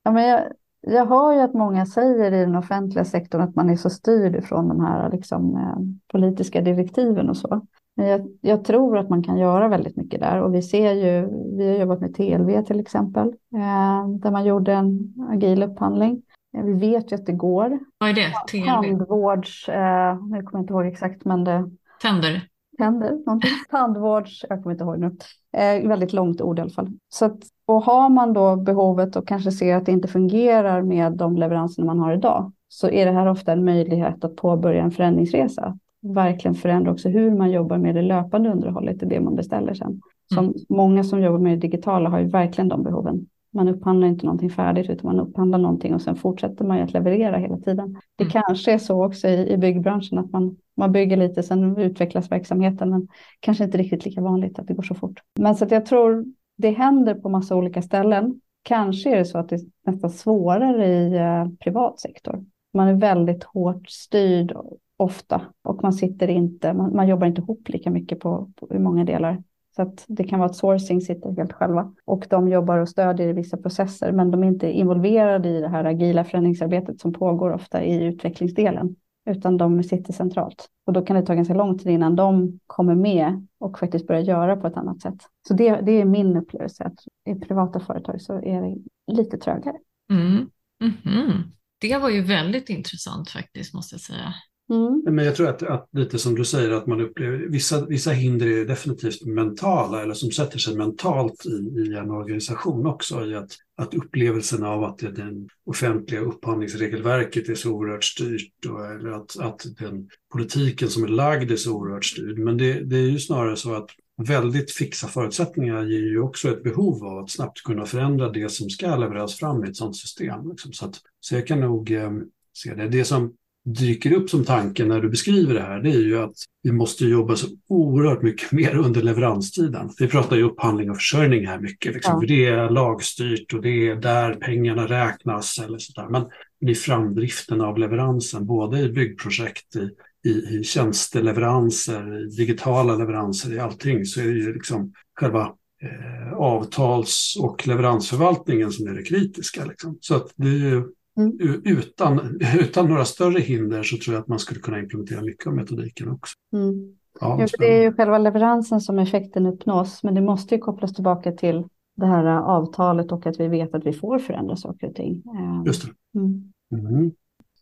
Ja, 0.03 0.11
men 0.11 0.25
jag, 0.25 0.53
jag 0.81 1.07
hör 1.07 1.33
ju 1.33 1.41
att 1.41 1.55
många 1.55 1.87
säger 1.87 2.33
i 2.33 2.41
den 2.41 2.57
offentliga 2.57 3.05
sektorn 3.05 3.41
att 3.41 3.55
man 3.55 3.71
är 3.71 3.77
så 3.77 3.91
styrd 3.91 4.37
ifrån 4.37 4.69
de 4.69 4.81
här 4.81 5.11
liksom, 5.11 5.57
eh, 5.57 5.77
politiska 6.13 6.61
direktiven 6.61 7.31
och 7.31 7.37
så. 7.37 7.67
Men 7.99 8.07
jag, 8.07 8.29
jag, 8.41 8.65
tror 8.65 8.99
att 8.99 9.11
man 9.11 9.23
kan 9.23 9.39
göra 9.39 9.69
väldigt 9.69 9.97
mycket 9.97 10.21
där 10.21 10.43
och 10.43 10.55
vi 10.55 10.63
ser 10.63 10.93
ju, 10.93 11.29
vi 11.57 11.69
har 11.69 11.79
jobbat 11.79 12.01
med 12.01 12.15
TLV 12.15 12.63
till 12.63 12.81
exempel, 12.81 13.27
eh, 13.55 14.09
där 14.09 14.31
man 14.31 14.45
gjorde 14.45 14.73
en 14.73 15.15
agil 15.31 15.63
upphandling. 15.63 16.23
Eh, 16.57 16.65
vi 16.65 16.73
vet 16.73 17.13
ju 17.13 17.17
att 17.17 17.27
det 17.27 17.33
går. 17.33 17.79
Vad 17.99 18.11
är 18.11 18.15
det? 18.15 18.33
TLV? 18.51 18.65
Tandvårds, 18.67 19.69
eh, 19.69 20.17
nu 20.23 20.43
kommer 20.43 20.51
jag 20.53 20.63
inte 20.63 20.73
ihåg 20.73 20.87
exakt 20.87 21.25
men 21.25 21.45
det... 21.45 21.71
Tänder? 22.03 22.43
Tänder, 22.79 23.11
någonting. 23.27 23.51
Tandvårds, 23.71 24.45
jag 24.49 24.63
kommer 24.63 24.75
inte 24.75 24.85
ihåg 24.85 24.99
nu. 24.99 25.17
Eh, 25.53 25.89
väldigt 25.89 26.13
långt 26.13 26.41
ord 26.41 26.59
i 26.59 26.63
alla 26.63 26.71
fall. 26.71 26.89
Så 27.09 27.25
att, 27.25 27.39
och 27.67 27.83
har 27.83 28.09
man 28.09 28.33
då 28.33 28.57
behovet 28.57 29.17
och 29.17 29.29
kanske 29.29 29.53
ser 29.53 29.77
att 29.77 29.87
det 29.87 29.93
inte 29.93 30.09
fungerar 30.09 30.83
med 30.83 31.13
de 31.13 31.37
leveranser 31.37 31.83
man 31.83 31.99
har 31.99 32.13
idag, 32.13 32.53
så 32.69 32.89
är 32.89 33.07
det 33.07 33.13
här 33.13 33.27
ofta 33.27 33.53
en 33.53 33.65
möjlighet 33.65 34.25
att 34.25 34.37
påbörja 34.37 34.83
en 34.83 34.91
förändringsresa. 34.91 35.79
Verkligen 36.01 36.55
förändra 36.55 36.93
också 36.93 37.09
hur 37.09 37.31
man 37.31 37.51
jobbar 37.51 37.79
med 37.79 37.95
det 37.95 38.03
löpande 38.03 38.51
underhållet, 38.51 39.03
i 39.03 39.07
det 39.07 39.21
man 39.21 39.35
beställer 39.35 39.75
sen. 39.75 40.01
Som 40.35 40.45
mm. 40.45 40.55
Många 40.69 41.05
som 41.05 41.23
jobbar 41.23 41.39
med 41.39 41.53
det 41.53 41.69
digitala 41.69 42.11
har 42.11 42.19
ju 42.19 42.27
verkligen 42.27 42.69
de 42.69 42.83
behoven. 42.83 43.27
Man 43.53 43.69
upphandlar 43.69 44.09
inte 44.09 44.27
någonting 44.27 44.51
färdigt 44.51 44.91
utan 44.91 45.17
man 45.17 45.27
upphandlar 45.27 45.59
någonting 45.59 45.95
och 45.95 46.03
sen 46.03 46.17
fortsätter 46.17 46.65
man 46.65 46.77
ju 46.77 46.83
att 46.83 46.93
leverera 46.93 47.37
hela 47.37 47.57
tiden. 47.59 48.01
Det 48.17 48.25
mm. 48.25 48.31
kanske 48.31 48.73
är 48.73 48.79
så 48.79 49.05
också 49.05 49.29
i, 49.29 49.53
i 49.53 49.57
byggbranschen 49.57 50.19
att 50.19 50.33
man, 50.33 50.57
man 50.77 50.93
bygger 50.93 51.17
lite 51.17 51.43
sen 51.43 51.77
utvecklas 51.77 52.31
verksamheten 52.31 52.91
men 52.91 53.09
kanske 53.41 53.65
inte 53.65 53.79
riktigt 53.79 54.05
lika 54.05 54.21
vanligt 54.21 54.59
att 54.59 54.67
det 54.67 54.75
går 54.75 54.83
så 54.83 54.95
fort. 54.95 55.21
Men 55.39 55.55
så 55.55 55.65
att 55.65 55.71
jag 55.71 55.87
tror 55.87 56.25
det 56.57 56.71
händer 56.71 57.15
på 57.15 57.29
massa 57.29 57.57
olika 57.57 57.83
ställen. 57.83 58.41
Kanske 58.63 59.11
är 59.11 59.17
det 59.17 59.25
så 59.25 59.39
att 59.39 59.49
det 59.49 59.57
är 59.57 59.61
nästan 59.87 60.11
svårare 60.11 60.87
i 60.87 61.17
eh, 61.17 61.49
privat 61.61 62.01
sektor. 62.01 62.45
Man 62.75 62.89
är 62.89 62.95
väldigt 62.95 63.45
hårt 63.45 63.91
styrd 63.91 64.53
ofta 64.99 65.43
och 65.63 65.83
man 65.83 65.93
sitter 65.93 66.29
inte, 66.29 66.73
man, 66.73 66.97
man 66.97 67.09
jobbar 67.09 67.27
inte 67.27 67.41
ihop 67.41 67.69
lika 67.69 67.91
mycket 67.91 68.21
på, 68.21 68.51
på 68.57 68.75
i 68.75 68.79
många 68.79 69.05
delar. 69.05 69.43
Så 69.77 69.83
att 69.83 70.05
det 70.09 70.25
kan 70.25 70.39
vara 70.39 70.51
att 70.51 70.57
sourcing 70.57 71.01
sitter 71.01 71.31
helt 71.31 71.53
själva 71.53 71.95
och 72.05 72.27
de 72.31 72.49
jobbar 72.49 72.79
och 72.79 72.89
stödjer 72.89 73.29
i 73.29 73.33
vissa 73.33 73.57
processer, 73.57 74.13
men 74.13 74.31
de 74.31 74.43
är 74.43 74.47
inte 74.47 74.71
involverade 74.71 75.49
i 75.49 75.61
det 75.61 75.69
här 75.69 75.85
agila 75.85 76.25
förändringsarbetet 76.25 77.01
som 77.01 77.13
pågår 77.13 77.53
ofta 77.53 77.85
i 77.85 78.05
utvecklingsdelen, 78.05 78.97
utan 79.31 79.57
de 79.57 79.83
sitter 79.83 80.13
centralt. 80.13 80.69
Och 80.87 80.93
då 80.93 81.03
kan 81.03 81.17
det 81.17 81.23
ta 81.23 81.35
ganska 81.35 81.55
lång 81.55 81.79
tid 81.79 81.93
innan 81.93 82.17
de 82.17 82.61
kommer 82.67 82.95
med 82.95 83.47
och 83.59 83.79
faktiskt 83.79 84.07
börjar 84.07 84.23
göra 84.23 84.57
på 84.57 84.67
ett 84.67 84.77
annat 84.77 85.03
sätt. 85.03 85.19
Så 85.49 85.55
det, 85.55 85.81
det 85.81 85.93
är 85.93 86.05
min 86.05 86.37
upplevelse 86.37 86.85
att 86.85 86.99
i 87.37 87.41
privata 87.41 87.81
företag 87.81 88.21
så 88.21 88.33
är 88.35 88.63
det 88.63 88.77
lite 89.13 89.39
trögare. 89.39 89.77
Mm. 90.11 90.51
Mm 90.81 90.95
-hmm. 91.05 91.43
Det 91.81 91.99
var 91.99 92.11
ju 92.11 92.23
väldigt 92.23 92.69
intressant 92.69 93.31
faktiskt, 93.31 93.75
måste 93.75 93.95
jag 93.95 94.01
säga. 94.01 94.35
Mm. 94.71 95.03
Men 95.15 95.25
jag 95.25 95.37
tror 95.37 95.49
att, 95.49 95.63
att, 95.63 95.89
lite 95.93 96.19
som 96.19 96.35
du 96.35 96.45
säger, 96.45 96.71
att 96.71 96.87
man 96.87 97.01
upplever 97.01 97.37
vissa, 97.37 97.87
vissa 97.87 98.11
hinder 98.11 98.47
är 98.47 98.65
definitivt 98.65 99.27
mentala 99.27 100.03
eller 100.03 100.15
som 100.15 100.31
sätter 100.31 100.59
sig 100.59 100.77
mentalt 100.77 101.47
i, 101.47 101.81
i 101.81 101.95
en 101.95 102.11
organisation 102.11 102.87
också. 102.87 103.25
I 103.25 103.35
att, 103.35 103.51
att 103.77 103.95
upplevelsen 103.95 104.65
av 104.65 104.85
att 104.85 104.99
det, 104.99 105.11
den 105.11 105.49
offentliga 105.65 106.21
upphandlingsregelverket 106.21 107.49
är 107.49 107.55
så 107.55 107.71
oerhört 107.71 108.05
styrt 108.05 108.67
och, 108.69 108.87
eller 108.87 109.11
att, 109.11 109.39
att 109.39 109.67
den 109.79 110.09
politiken 110.33 110.89
som 110.89 111.05
är 111.05 111.09
lagd 111.09 111.51
är 111.51 111.57
så 111.57 111.73
oerhört 111.73 112.05
styrd. 112.05 112.39
Men 112.39 112.57
det, 112.57 112.73
det 112.73 112.97
är 112.97 113.11
ju 113.11 113.19
snarare 113.19 113.57
så 113.57 113.75
att 113.75 113.91
väldigt 114.23 114.71
fixa 114.71 115.09
förutsättningar 115.09 115.85
ger 115.85 115.99
ju 115.99 116.21
också 116.21 116.49
ett 116.49 116.63
behov 116.63 117.05
av 117.05 117.19
att 117.19 117.31
snabbt 117.31 117.63
kunna 117.63 117.87
förändra 117.87 118.31
det 118.31 118.49
som 118.49 118.71
ska 118.71 118.97
levereras 118.97 119.35
fram 119.35 119.65
i 119.65 119.69
ett 119.69 119.77
sådant 119.77 119.97
system. 119.97 120.51
Liksom. 120.51 120.73
Så, 120.73 120.85
att, 120.85 121.01
så 121.21 121.35
jag 121.35 121.47
kan 121.47 121.61
nog 121.61 121.91
eh, 121.91 122.13
se 122.53 122.75
det. 122.75 122.89
Det 122.89 123.05
som 123.05 123.35
dyker 123.65 124.13
upp 124.13 124.31
som 124.31 124.45
tanke 124.45 124.85
när 124.85 125.01
du 125.01 125.09
beskriver 125.09 125.55
det 125.55 125.61
här, 125.61 125.81
det 125.81 125.91
är 125.91 126.01
ju 126.01 126.19
att 126.19 126.35
vi 126.63 126.73
måste 126.73 127.05
jobba 127.05 127.37
så 127.37 127.47
oerhört 127.69 128.23
mycket 128.23 128.53
mer 128.53 128.77
under 128.77 129.03
leveranstiden. 129.03 129.91
Vi 129.99 130.09
pratar 130.09 130.37
ju 130.37 130.43
upphandling 130.43 130.91
och 130.91 130.97
försörjning 130.97 131.47
här 131.47 131.61
mycket, 131.61 131.95
liksom, 131.95 132.15
ja. 132.15 132.21
för 132.21 132.27
det 132.27 132.47
är 132.47 132.71
lagstyrt 132.71 133.55
och 133.55 133.63
det 133.63 133.89
är 133.89 133.97
där 133.97 134.35
pengarna 134.35 134.87
räknas 134.87 135.59
eller 135.59 135.79
sådär. 135.79 136.09
Men 136.09 136.25
i 136.71 136.75
framdriften 136.75 137.61
av 137.61 137.79
leveransen, 137.79 138.47
både 138.47 138.81
i 138.81 138.89
byggprojekt, 138.89 139.77
i, 139.77 139.91
i, 140.29 140.59
i 140.59 140.65
tjänsteleveranser, 140.65 142.23
i 142.23 142.37
digitala 142.37 142.97
leveranser, 142.97 143.55
i 143.55 143.59
allting 143.59 144.05
så 144.05 144.21
är 144.21 144.25
det 144.25 144.39
ju 144.39 144.55
liksom 144.55 144.93
själva 145.21 145.53
eh, 145.83 146.33
avtals 146.33 147.37
och 147.41 147.67
leveransförvaltningen 147.67 148.73
som 148.73 148.87
är 148.89 148.95
det 148.95 149.03
kritiska. 149.03 149.65
Liksom. 149.65 149.99
Så 150.01 150.15
att 150.15 150.33
det 150.37 150.49
är 150.49 150.53
ju, 150.53 150.85
mm. 151.19 151.63
utan, 151.65 152.41
utan 152.61 152.89
några 152.89 153.05
större 153.05 153.41
hinder 153.41 153.83
så 153.83 153.97
tror 153.97 154.15
jag 154.15 154.23
att 154.23 154.29
man 154.29 154.39
skulle 154.39 154.61
kunna 154.61 154.79
implementera 154.79 155.23
mycket 155.23 155.47
av 155.47 155.55
metodiken 155.55 156.09
också. 156.09 156.35
Mm. 156.53 156.95
Ja, 157.21 157.41
ja, 157.41 157.47
det 157.59 157.79
är 157.79 157.83
ju 157.83 157.93
själva 157.93 158.19
leveransen 158.19 158.81
som 158.81 158.99
effekten 158.99 159.47
uppnås, 159.47 160.03
men 160.03 160.15
det 160.15 160.21
måste 160.21 160.55
ju 160.55 160.61
kopplas 160.61 160.95
tillbaka 160.95 161.33
till 161.33 161.65
det 161.97 162.07
här 162.07 162.25
avtalet 162.27 163.13
och 163.13 163.27
att 163.27 163.41
vi 163.41 163.49
vet 163.49 163.75
att 163.75 163.87
vi 163.87 163.93
får 163.93 164.19
förändra 164.19 164.57
saker 164.57 164.89
och 164.89 164.95
ting. 164.95 165.23
Eh, 165.27 165.63
Just 165.67 165.83
det. 165.83 166.19
Mm. 166.19 166.53
Mm. 166.73 167.13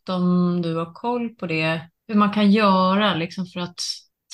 Om 0.08 0.62
du 0.62 0.74
har 0.74 0.94
koll 0.94 1.28
på 1.28 1.46
det, 1.46 1.80
hur 2.08 2.14
man 2.14 2.32
kan 2.32 2.50
göra 2.50 3.14
liksom 3.14 3.46
för 3.46 3.60
att 3.60 3.80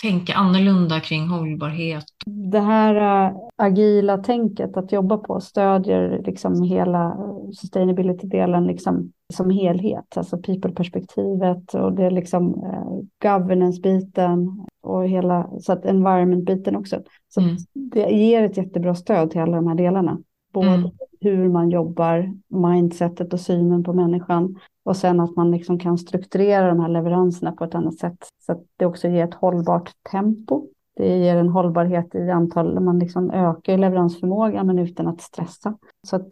tänka 0.02 0.34
annorlunda 0.34 1.00
kring 1.00 1.28
hållbarhet? 1.28 2.04
Det 2.26 2.60
här 2.60 3.28
uh, 3.30 3.36
agila 3.56 4.18
tänket 4.18 4.76
att 4.76 4.92
jobba 4.92 5.16
på 5.16 5.40
stödjer 5.40 6.22
liksom 6.26 6.62
hela 6.62 7.16
sustainability-delen 7.54 8.66
liksom, 8.66 9.12
som 9.34 9.50
helhet, 9.50 10.16
alltså 10.16 10.38
people-perspektivet 10.38 11.74
och 11.74 11.92
det 11.92 12.04
är 12.04 12.10
liksom 12.10 12.54
uh, 12.54 13.00
governance-biten 13.22 14.66
och 14.82 15.08
hela 15.08 15.50
så 15.60 15.72
att 15.72 15.84
environment-biten 15.84 16.76
också. 16.76 17.02
Så 17.28 17.40
mm. 17.40 17.56
det 17.74 18.10
ger 18.10 18.42
ett 18.42 18.56
jättebra 18.56 18.94
stöd 18.94 19.30
till 19.30 19.40
alla 19.40 19.56
de 19.56 19.66
här 19.66 19.74
delarna. 19.74 20.18
Både 20.52 20.68
mm. 20.68 20.90
hur 21.20 21.48
man 21.48 21.70
jobbar, 21.70 22.34
mindsetet 22.48 23.32
och 23.32 23.40
synen 23.40 23.84
på 23.84 23.92
människan 23.92 24.58
och 24.84 24.96
sen 24.96 25.20
att 25.20 25.36
man 25.36 25.50
liksom 25.50 25.78
kan 25.78 25.98
strukturera 25.98 26.68
de 26.68 26.80
här 26.80 26.88
leveranserna 26.88 27.52
på 27.52 27.64
ett 27.64 27.74
annat 27.74 27.98
sätt 27.98 28.28
så 28.46 28.52
att 28.52 28.62
det 28.76 28.86
också 28.86 29.08
ger 29.08 29.24
ett 29.24 29.34
hållbart 29.34 29.90
tempo. 30.10 30.66
Det 30.96 31.18
ger 31.18 31.36
en 31.36 31.48
hållbarhet 31.48 32.14
i 32.14 32.30
antal, 32.30 32.80
man 32.80 32.98
liksom 32.98 33.30
ökar 33.30 33.78
leveransförmågan 33.78 34.66
men 34.66 34.78
utan 34.78 35.06
att 35.06 35.20
stressa. 35.20 35.78
Så 36.06 36.16
att 36.16 36.28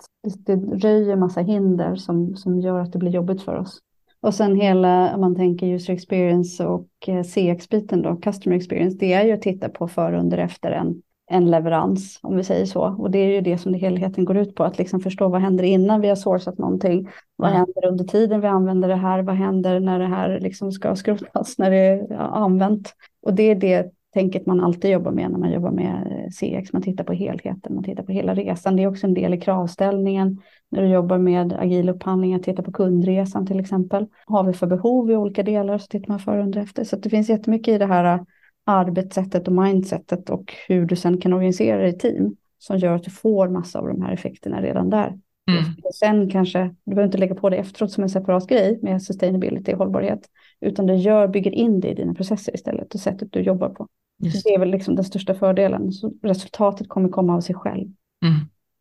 det, 0.47 0.57
röjer 0.57 1.17
massa 1.17 1.41
hinder 1.41 1.97
som, 1.97 2.37
som 2.37 2.61
gör 2.61 2.81
att 2.81 2.93
det 2.93 2.99
blir 2.99 3.11
jobbigt 3.11 3.43
för 3.43 3.57
oss. 3.57 3.79
Och 4.23 4.35
sen 4.35 4.57
hela, 4.57 5.15
om 5.15 5.21
man 5.21 5.37
tänker 5.37 5.67
user 5.67 5.93
experience 5.93 6.67
och 6.67 6.89
eh, 7.07 7.23
CX-biten 7.23 8.03
då, 8.03 8.17
customer 8.17 8.57
experience, 8.57 8.97
det 9.01 9.13
är 9.13 9.25
ju 9.25 9.33
att 9.33 9.43
titta 9.43 9.69
på 9.69 9.89
före, 9.89 10.21
under, 10.21 10.39
efter 10.39 10.71
en 10.71 11.03
en 11.31 11.51
leverans, 11.51 12.19
om 12.23 12.37
vi 12.37 12.45
säger 12.45 12.67
så. 12.67 12.83
Och 12.83 13.11
det 13.11 13.19
är 13.19 13.35
ju 13.35 13.41
det 13.41 13.59
som 13.59 13.73
det 13.73 13.79
helheten 13.79 14.25
går 14.25 14.37
ut 14.37 14.55
på, 14.55 14.65
att 14.65 14.79
liksom 14.79 15.01
förstå 15.01 15.29
vad 15.29 15.41
händer 15.41 15.65
innan 15.65 16.01
vi 16.01 16.09
har 16.09 16.17
sourcat 16.17 16.59
någonting? 16.59 17.09
Vad 17.37 17.51
händer 17.51 17.87
under 17.87 18.05
tiden 18.05 18.41
vi 18.41 18.47
använder 18.47 18.89
det 18.89 18.97
här? 18.97 19.23
Vad 19.23 19.35
händer 19.35 19.81
när 19.81 19.99
det 19.99 20.07
här 20.07 20.41
liksom 20.41 20.73
ska 20.73 20.97
skrotas, 20.97 21.59
när 21.59 21.71
det 21.71 21.77
är 21.77 22.13
använt? 22.19 22.95
Och 23.23 23.35
det 23.35 23.43
är 23.43 23.55
det 23.55 23.93
tänket 24.15 24.47
man 24.47 24.61
alltid 24.61 24.91
jobbar 24.91 25.11
med 25.11 25.31
när 25.31 25.39
man 25.39 25.53
jobbar 25.53 25.71
med 25.71 26.07
eh, 26.11 26.31
CX. 26.31 26.73
Man 26.73 26.83
tittar 26.83 27.05
på 27.05 27.13
helheten, 27.13 27.75
man 27.75 27.85
tittar 27.85 28.03
på 28.03 28.13
hela 28.13 28.35
resan. 28.35 28.77
Det 28.77 28.83
är 28.83 28.87
också 28.87 29.07
en 29.07 29.15
del 29.15 29.35
i 29.35 29.41
kravställningen 29.41 30.39
när 30.69 30.83
du 30.83 30.89
jobbar 30.89 31.19
med 31.19 31.53
agil 31.53 31.89
upphandling, 31.89 32.35
att 32.35 32.43
titta 32.43 32.63
på 32.63 32.73
kundresan 32.73 33.47
till 33.47 33.61
exempel. 33.61 34.07
Har 34.27 34.45
vi 34.45 34.53
för 34.53 34.67
behov 34.67 35.11
i 35.11 35.17
olika 35.17 35.43
delar 35.43 35.79
så 35.79 35.87
tittar 35.87 36.09
man 36.09 36.19
före 36.19 36.39
och 36.39 36.45
under 36.45 36.61
efter. 36.61 36.85
Så 36.85 36.97
det 36.97 37.11
finns 37.11 37.29
jättemycket 37.29 37.75
i 37.75 37.79
det 37.79 37.87
här 37.87 38.25
arbetssättet 38.65 39.49
och 39.49 39.55
mindsetet 39.55 40.31
och 40.31 40.55
hur 40.69 40.87
du 40.87 40.97
sen 40.97 41.21
kan 41.21 41.33
organisera 41.33 41.79
dig 41.79 41.91
i 41.91 41.99
team 41.99 42.37
som 42.59 42.79
gör 42.79 42.95
att 42.95 43.05
du 43.05 43.11
får 43.11 43.49
massa 43.49 43.79
av 43.79 43.89
de 43.89 44.03
här 44.03 44.13
effekterna 44.13 44.63
redan 44.63 44.91
där. 44.91 45.19
Mm. 45.51 45.65
Och 45.85 45.95
sen 45.95 46.31
kanske, 46.31 46.75
du 46.85 46.95
behöver 46.95 47.07
inte 47.07 47.19
lägga 47.19 47.35
på 47.35 47.51
det 47.51 47.57
efteråt 47.57 47.93
som 47.93 48.03
en 48.03 48.11
separat 48.11 48.47
grej 48.47 48.79
med 48.83 49.03
sustainability 49.03 49.73
och 49.73 49.79
hållbarhet, 49.79 50.21
utan 50.61 50.87
det 50.87 50.95
gör, 50.95 51.29
bygger 51.29 51.51
in 51.51 51.81
det 51.81 51.89
i 51.89 51.95
dina 51.95 52.15
processer 52.15 52.55
istället 52.55 52.95
och 52.95 53.01
sättet 53.01 53.33
du 53.33 53.41
jobbar 53.41 53.69
på. 53.69 53.89
Just. 54.23 54.45
Det 54.45 54.55
är 54.55 54.59
väl 54.59 54.71
liksom 54.71 54.95
den 54.95 55.05
största 55.05 55.35
fördelen, 55.35 55.93
så 55.93 56.13
resultatet 56.23 56.89
kommer 56.89 57.09
komma 57.09 57.35
av 57.35 57.41
sig 57.41 57.55
själv. 57.55 57.89
Mm. 58.25 58.35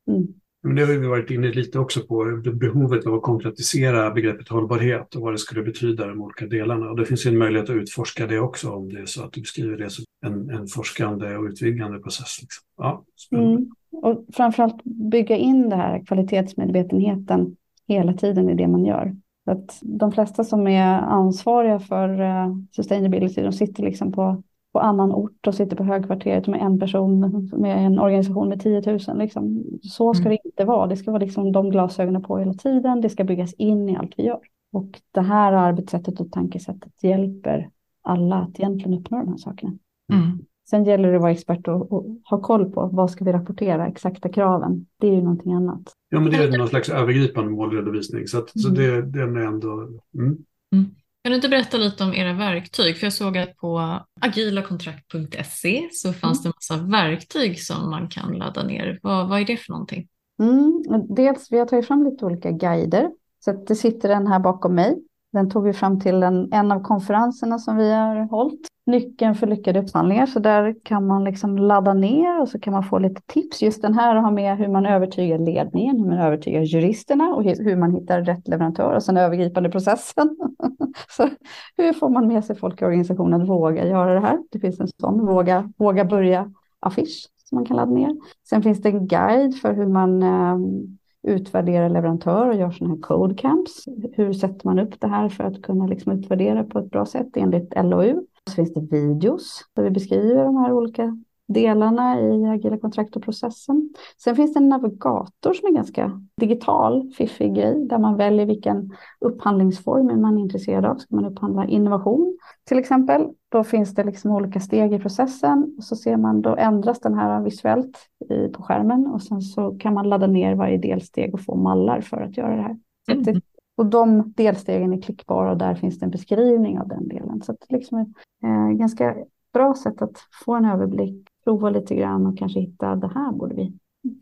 Mm. 0.08 0.34
Men 0.64 0.76
det 0.76 0.86
har 0.86 0.94
vi 0.94 1.08
varit 1.08 1.32
inne 1.32 1.52
lite 1.52 1.80
också 1.80 2.02
på, 2.02 2.42
behovet 2.54 3.08
av 3.08 3.14
att 3.14 3.22
konkretisera 3.22 4.12
begreppet 4.12 4.48
hållbarhet 4.48 5.16
och 5.16 5.22
vad 5.22 5.34
det 5.34 5.38
skulle 5.38 5.64
betyda 5.64 6.08
de 6.08 6.22
olika 6.22 6.46
delarna. 6.46 6.90
Och 6.90 6.98
det 6.98 7.06
finns 7.06 7.26
en 7.26 7.38
möjlighet 7.38 7.70
att 7.70 7.76
utforska 7.76 8.28
det 8.28 8.40
också 8.40 8.72
om 8.72 8.94
det 8.94 9.00
är 9.00 9.06
så 9.06 9.24
att 9.24 9.34
du 9.34 9.42
beskriver 9.42 9.78
det 9.78 9.90
som 9.90 10.06
en, 10.26 10.50
en 10.50 10.68
forskande 10.68 11.38
och 11.38 11.46
utvidgande 11.46 12.00
process. 12.00 12.42
Liksom. 12.42 12.64
Ja, 12.78 13.06
mm. 13.32 13.70
Och 13.92 14.26
framförallt 14.34 14.84
bygga 14.84 15.38
in 15.38 15.70
det 15.70 15.76
här 15.76 16.06
kvalitetsmedvetenheten 16.06 17.56
hela 17.88 18.14
tiden 18.14 18.50
i 18.50 18.56
det 18.56 18.68
man 18.68 18.86
gör. 18.86 19.16
att 19.46 19.80
de 19.82 20.12
flesta 20.12 20.44
som 20.44 20.68
är 20.68 21.00
ansvariga 21.02 21.80
för 21.80 22.22
eh, 22.22 22.56
sustainability, 22.72 23.42
de 23.42 23.52
sitter 23.52 23.84
liksom 23.84 24.12
på 24.12 24.44
på 24.74 24.80
annan 24.80 25.12
ort 25.12 25.48
och 25.48 25.56
sitter 25.56 25.76
på 25.76 25.84
högkvarteret 25.84 26.48
med 26.48 26.62
en 26.62 26.80
person 26.80 27.50
med 27.52 27.86
en 27.86 28.00
organisation 28.00 28.50
med 28.50 28.62
10 28.62 28.82
000. 29.08 29.18
Liksom. 29.18 29.64
Så 29.82 30.14
ska 30.14 30.26
mm. 30.26 30.38
det 30.44 30.50
inte 30.50 30.66
vara. 30.66 30.88
Det 30.88 30.98
ska 30.98 31.12
vara 31.12 31.24
liksom 31.24 31.52
de 31.52 31.70
glasögonen 31.70 32.24
på 32.24 32.38
hela 32.38 32.54
tiden. 32.54 33.02
Det 33.02 33.10
ska 33.10 33.24
byggas 33.24 33.54
in 33.54 33.90
i 33.90 33.98
allt 33.98 34.14
vi 34.18 34.24
gör. 34.24 34.40
Och 34.72 35.02
det 35.12 35.22
här 35.22 35.54
arbetssättet 35.54 36.20
och 36.20 36.32
tankesättet 36.32 37.04
hjälper 37.04 37.70
alla 38.02 38.36
att 38.36 38.60
egentligen 38.60 39.00
uppnå 39.00 39.18
de 39.18 39.28
här 39.28 39.38
sakerna. 39.38 39.78
Mm. 40.14 40.40
Sen 40.70 40.86
gäller 40.86 41.10
det 41.10 41.16
att 41.16 41.22
vara 41.22 41.32
expert 41.32 41.68
och, 41.68 41.92
och, 41.92 42.06
ha 42.30 42.42
koll 42.42 42.72
på 42.72 42.90
vad 42.94 43.12
ska 43.12 43.26
vi 43.26 43.32
rapportera, 43.32 43.88
exakta 43.88 44.30
kraven. 44.30 44.86
Det 45.00 45.08
är 45.08 45.12
ju 45.12 45.22
någonting 45.22 45.54
annat. 45.54 45.94
Ja, 46.10 46.20
men 46.20 46.32
det 46.32 46.38
är 46.38 46.58
någon 46.58 46.68
slags 46.68 46.90
övergripande 46.90 47.52
målredovisning. 47.52 48.28
Så, 48.28 48.38
att, 48.38 48.56
mm. 48.56 48.62
så 48.62 48.70
det, 48.70 49.02
den 49.02 49.38
är 49.38 49.42
ändå... 49.42 49.72
Mm. 50.14 50.38
mm. 50.74 50.86
Kan 51.24 51.32
du 51.32 51.36
inte 51.36 51.50
berätta 51.50 51.78
lite 51.78 52.04
om 52.04 52.14
era 52.14 52.34
verktyg? 52.34 52.98
För 52.98 53.06
jag 53.06 53.14
såg 53.14 53.38
att 53.38 53.58
på 53.58 54.00
agilakontrakt.se 54.22 55.90
så 55.92 56.14
fanns 56.14 56.40
mm. 56.40 56.44
det 56.44 56.48
en 56.50 56.54
massa 56.56 56.92
verktyg 56.92 57.62
som 57.62 57.90
man 57.90 58.08
kan 58.08 58.34
ladda 58.34 58.64
ner. 58.64 59.00
Vad, 59.04 59.30
vad 59.30 59.42
är 59.42 59.46
det 59.46 59.58
för 59.58 59.72
någonting? 59.72 60.08
Mm, 60.40 60.84
dels, 61.10 61.52
vi 61.52 61.60
har 61.60 61.66
tagit 61.66 61.88
fram 61.88 62.04
lite 62.04 62.26
olika 62.26 62.52
guider. 62.52 63.12
Så 63.40 63.52
det 63.68 63.76
sitter 63.76 64.10
en 64.10 64.28
här 64.28 64.40
bakom 64.40 64.76
mig. 64.76 64.98
Den 65.34 65.50
tog 65.50 65.64
vi 65.64 65.74
fram 65.74 66.00
till 66.00 66.24
en, 66.24 66.54
en 66.54 66.72
av 66.72 66.80
konferenserna 66.80 67.60
som 67.60 67.78
vi 67.78 67.92
har 67.92 68.16
hållit 68.16 68.68
nyckeln 68.90 69.36
för 69.36 69.48
lyckade 69.48 69.80
upphandlingar. 69.80 70.26
Så 70.26 70.40
där 70.40 70.76
kan 70.84 71.08
man 71.08 71.24
liksom 71.24 71.58
ladda 71.58 71.94
ner 71.94 72.42
och 72.42 72.50
så 72.50 72.60
kan 72.60 72.74
man 72.74 72.84
få 72.84 73.00
lite 73.00 73.22
tips. 73.26 73.62
Just 73.62 73.82
den 73.82 73.94
här 73.94 74.16
har 74.16 74.32
med 74.32 74.58
hur 74.58 74.68
man 74.68 74.86
övertygar 74.86 75.40
ledningen, 75.40 76.00
hur 76.00 76.06
man 76.06 76.20
övertygar 76.20 76.62
juristerna 76.62 77.36
och 77.36 77.44
hur 77.44 77.76
man 77.76 77.92
hittar 77.92 78.22
rätt 78.22 78.48
leverantör 78.48 78.96
och 78.96 79.04
sen 79.04 79.18
övergripande 79.18 79.70
processen. 79.70 80.38
så 81.10 81.30
hur 81.78 81.94
får 81.94 82.10
man 82.10 82.28
med 82.28 82.46
sig 82.46 82.56
folk 82.56 82.82
i 82.82 82.86
organisationen 82.86 83.42
att 83.42 83.50
våga 83.50 83.88
göra 83.88 84.14
det 84.14 84.20
här? 84.20 84.38
Det 84.52 84.60
finns 84.60 84.80
en 84.80 84.88
sån, 85.02 85.26
våga, 85.26 85.72
våga 85.78 86.06
börja 86.06 86.52
affisch 86.80 87.30
som 87.46 87.56
man 87.56 87.66
kan 87.66 87.78
ladda 87.78 87.92
ner. 87.92 88.16
Sen 88.50 88.64
finns 88.64 88.82
det 88.82 88.90
en 88.90 89.08
guide 89.08 89.56
för 89.56 89.74
hur 89.74 89.88
man 89.88 90.24
ehm, 90.24 90.99
utvärderar 91.28 91.90
leverantör 91.90 92.50
och 92.50 92.56
gör 92.56 92.72
sådana 92.72 92.96
här 92.96 93.02
code 93.02 93.36
camps. 93.36 93.86
Hur 94.14 94.34
sätter 94.34 94.68
man 94.68 94.80
upp 94.80 95.00
det 95.00 95.08
här 95.08 95.30
för 95.30 95.44
att 95.44 95.62
kunna 95.62 95.88
liksom 95.88 96.12
utvärdera 96.12 96.64
på 96.64 96.80
ett 96.80 96.92
bra 96.92 97.06
sätt 97.06 97.28
enligt 97.36 97.74
LOU? 97.76 98.22
Så 98.50 98.56
finns 98.56 98.74
det 98.74 98.82
videos 98.82 99.66
där 99.74 99.84
vi 99.84 99.90
beskriver 99.90 100.46
de 100.46 100.58
här 100.58 100.74
olika 100.74 101.18
delarna 101.50 102.22
i 102.22 102.46
agila 102.46 102.78
kontrakt 102.78 103.16
och 103.16 103.24
processen. 103.24 103.90
Sen 104.24 104.36
finns 104.36 104.54
det 104.54 104.60
en 104.60 104.70
navigator 104.70 105.54
som 105.54 105.68
är 105.68 105.74
ganska 105.74 106.22
digital, 106.38 107.12
fiffig 107.18 107.56
grej, 107.56 107.88
där 107.88 107.98
man 107.98 108.18
väljer 108.18 108.46
vilken 108.46 108.92
upphandlingsform 109.20 110.22
man 110.22 110.38
är 110.38 110.42
intresserad 110.42 110.86
av. 110.86 110.96
Ska 110.96 111.16
man 111.16 111.26
upphandla 111.26 111.66
innovation 111.66 112.38
till 112.70 112.80
exempel, 112.80 113.30
då 113.50 113.64
finns 113.64 113.96
det 113.96 114.04
liksom 114.04 114.32
olika 114.32 114.60
steg 114.60 114.94
i 114.94 115.00
processen 115.00 115.76
och 115.78 115.84
så 115.84 115.96
ser 115.96 116.18
man, 116.18 116.42
då 116.42 116.56
ändras 116.56 117.00
den 117.00 117.14
här 117.14 117.42
visuellt 117.42 117.98
i, 118.30 118.48
på 118.48 118.64
skärmen 118.64 119.08
och 119.08 119.22
sen 119.22 119.42
så 119.42 119.78
kan 119.80 119.94
man 119.94 120.10
ladda 120.10 120.28
ner 120.28 120.56
varje 120.56 120.78
delsteg 120.78 121.34
och 121.34 121.42
få 121.42 121.56
mallar 121.56 122.02
för 122.02 122.22
att 122.22 122.38
göra 122.38 122.56
det 122.56 122.62
här. 122.62 122.78
Mm. 123.12 123.42
Och 123.78 123.86
de 123.86 124.34
delstegen 124.36 124.94
är 124.94 125.02
klickbara 125.02 125.52
och 125.52 125.58
där 125.58 125.76
finns 125.76 126.00
det 126.00 126.06
en 126.06 126.12
beskrivning 126.12 126.80
av 126.80 126.88
den 126.88 127.08
delen. 127.08 127.42
Så 127.42 127.52
det 127.52 127.66
är 127.70 127.78
liksom 127.78 128.00
ett 128.00 128.08
eh, 128.44 128.70
ganska 128.70 129.16
bra 129.54 129.74
sätt 129.74 130.02
att 130.02 130.18
få 130.46 130.56
en 130.56 130.66
överblick, 130.66 131.28
prova 131.50 131.70
lite 131.70 131.96
grann 131.96 132.26
och 132.26 132.38
kanske 132.38 132.60
hitta 132.60 132.96
det 132.96 133.12
här 133.16 133.32
borde 133.32 133.56
vi, 133.56 133.74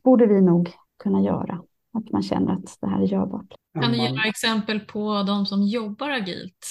borde 0.03 0.25
vi 0.25 0.41
nog 0.41 0.69
kunna 1.03 1.21
göra. 1.21 1.61
Att 1.93 2.11
man 2.11 2.23
känner 2.23 2.53
att 2.53 2.77
det 2.81 2.87
här 2.87 3.01
är 3.01 3.05
görbart. 3.05 3.53
Kan 3.81 3.91
du 3.91 3.97
ge 3.97 4.09
några 4.09 4.23
exempel 4.23 4.79
på 4.79 5.23
de 5.27 5.45
som 5.45 5.63
jobbar 5.63 6.09
agilt? 6.09 6.65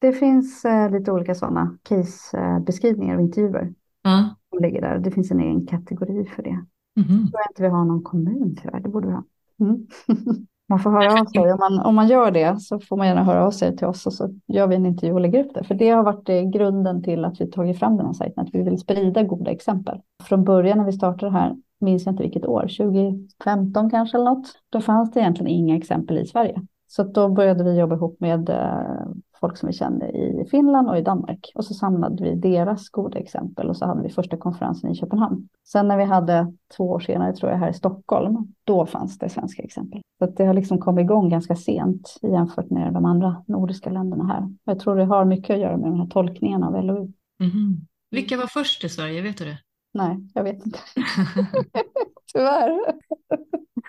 Det 0.00 0.12
finns 0.12 0.64
eh, 0.64 0.90
lite 0.90 1.12
olika 1.12 1.34
sådana 1.34 1.78
casebeskrivningar 1.82 3.16
och 3.16 3.22
intervjuer. 3.22 3.74
Mm. 4.04 4.24
Som 4.50 4.62
ligger 4.62 4.80
där. 4.80 4.98
Det 4.98 5.10
finns 5.10 5.30
en 5.30 5.40
egen 5.40 5.66
kategori 5.66 6.24
för 6.24 6.42
det. 6.42 6.50
Mm. 6.50 6.66
Jag 6.96 7.30
tror 7.30 7.42
inte 7.50 7.62
vi 7.62 7.68
har 7.68 7.84
någon 7.84 8.02
kommun 8.02 8.56
tyvärr, 8.62 8.80
det 8.80 8.88
borde 8.88 9.06
vi 9.06 9.12
ha. 9.12 9.24
Mm. 9.60 9.86
Man 10.72 10.78
får 10.78 10.90
höra 10.90 11.20
av 11.20 11.24
sig. 11.24 11.52
Om 11.52 11.58
man, 11.58 11.80
om 11.80 11.94
man 11.94 12.08
gör 12.08 12.30
det 12.30 12.60
så 12.60 12.80
får 12.80 12.96
man 12.96 13.06
gärna 13.06 13.24
höra 13.24 13.46
av 13.46 13.50
sig 13.50 13.76
till 13.76 13.86
oss 13.86 14.06
och 14.06 14.12
så 14.12 14.28
gör 14.46 14.66
vi 14.66 14.76
en 14.76 14.86
intervju 14.86 15.14
och 15.14 15.20
lägger 15.20 15.44
upp 15.44 15.54
det. 15.54 15.64
För 15.64 15.74
det 15.74 15.90
har 15.90 16.02
varit 16.02 16.28
eh, 16.28 16.42
grunden 16.42 17.02
till 17.02 17.24
att 17.24 17.40
vi 17.40 17.50
tagit 17.50 17.78
fram 17.78 17.96
den 17.96 18.06
här 18.06 18.12
sajten, 18.12 18.44
att 18.44 18.54
vi 18.54 18.62
vill 18.62 18.78
sprida 18.78 19.22
goda 19.22 19.50
exempel. 19.50 20.00
Från 20.22 20.44
början 20.44 20.78
när 20.78 20.84
vi 20.84 20.92
startade 20.92 21.32
det 21.32 21.38
här, 21.38 21.56
minns 21.80 22.06
jag 22.06 22.12
inte 22.12 22.22
vilket 22.22 22.46
år, 22.46 22.60
2015 22.60 23.90
kanske 23.90 24.16
eller 24.16 24.30
något, 24.30 24.46
då 24.70 24.80
fanns 24.80 25.10
det 25.10 25.20
egentligen 25.20 25.52
inga 25.52 25.76
exempel 25.76 26.18
i 26.18 26.26
Sverige. 26.26 26.62
Så 26.94 27.02
då 27.02 27.28
började 27.28 27.64
vi 27.64 27.78
jobba 27.78 27.94
ihop 27.94 28.20
med 28.20 28.48
eh, 28.48 29.12
folk 29.40 29.56
som 29.56 29.66
vi 29.66 29.72
kände 29.72 30.10
i 30.10 30.46
Finland 30.50 30.90
och 30.90 30.98
i 30.98 31.02
Danmark. 31.02 31.52
Och 31.54 31.64
så 31.64 31.74
samlade 31.74 32.24
vi 32.24 32.34
deras 32.34 32.88
goda 32.88 33.18
exempel 33.18 33.68
och 33.68 33.76
så 33.76 33.86
hade 33.86 34.02
vi 34.02 34.08
första 34.08 34.36
konferensen 34.36 34.90
i 34.90 34.94
Köpenhamn. 34.94 35.48
Sen 35.68 35.88
när 35.88 35.96
vi 35.96 36.04
hade 36.04 36.52
två 36.76 36.84
år 36.84 37.00
senare, 37.00 37.32
tror 37.32 37.50
jag, 37.50 37.58
här 37.58 37.70
i 37.70 37.74
Stockholm, 37.74 38.54
då 38.64 38.86
fanns 38.86 39.18
det 39.18 39.28
svenska 39.28 39.62
exempel. 39.62 40.00
Så 40.18 40.26
det 40.26 40.44
har 40.44 40.54
liksom 40.54 40.78
kommit 40.78 41.02
igång 41.02 41.28
ganska 41.28 41.56
sent 41.56 42.18
jämfört 42.22 42.70
med 42.70 42.92
de 42.92 43.04
andra 43.04 43.44
nordiska 43.48 43.90
länderna 43.90 44.24
här. 44.24 44.48
Jag 44.64 44.78
tror 44.78 44.96
det 44.96 45.04
har 45.04 45.24
mycket 45.24 45.54
att 45.54 45.60
göra 45.60 45.76
med 45.76 45.90
den 45.90 46.00
här 46.00 46.06
tolkningen 46.06 46.62
av 46.62 46.84
LOU. 46.84 47.12
Mm. 47.40 47.86
Vilka 48.10 48.36
var 48.36 48.46
först 48.46 48.84
i 48.84 48.88
Sverige, 48.88 49.22
vet 49.22 49.38
du 49.38 49.44
det? 49.44 49.58
Nej, 49.94 50.16
jag 50.34 50.44
vet 50.44 50.66
inte. 50.66 50.78
Tyvärr. 52.32 52.78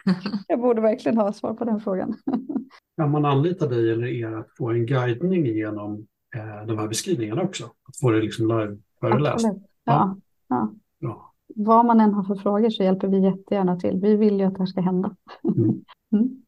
jag 0.48 0.60
borde 0.60 0.82
verkligen 0.82 1.18
ha 1.18 1.34
svar 1.34 1.54
på 1.54 1.66
den 1.66 1.80
frågan. 1.80 2.18
Kan 2.98 3.12
man 3.12 3.26
anlita 3.26 3.68
dig 3.68 3.92
eller 3.92 4.08
er 4.08 4.32
att 4.38 4.50
få 4.58 4.70
en 4.70 4.86
guidning 4.86 5.46
genom 5.46 6.08
eh, 6.36 6.68
de 6.68 6.78
här 6.78 6.88
beskrivningarna 6.88 7.42
också? 7.42 7.64
Att 7.64 7.98
få 8.02 8.12
det 8.12 8.22
liksom 8.22 8.48
live-föreläst? 8.48 9.46
Ja. 9.84 10.18
Ja. 10.48 10.74
ja. 11.00 11.34
Vad 11.56 11.86
man 11.86 12.00
än 12.00 12.14
har 12.14 12.24
för 12.24 12.36
frågor 12.36 12.70
så 12.70 12.84
hjälper 12.84 13.08
vi 13.08 13.20
jättegärna 13.20 13.80
till. 13.80 14.00
Vi 14.02 14.16
vill 14.16 14.40
ju 14.40 14.46
att 14.46 14.54
det 14.54 14.60
här 14.60 14.66
ska 14.66 14.82
hända. 14.82 15.16
Mm. 15.58 15.84
Mm. 16.14 16.44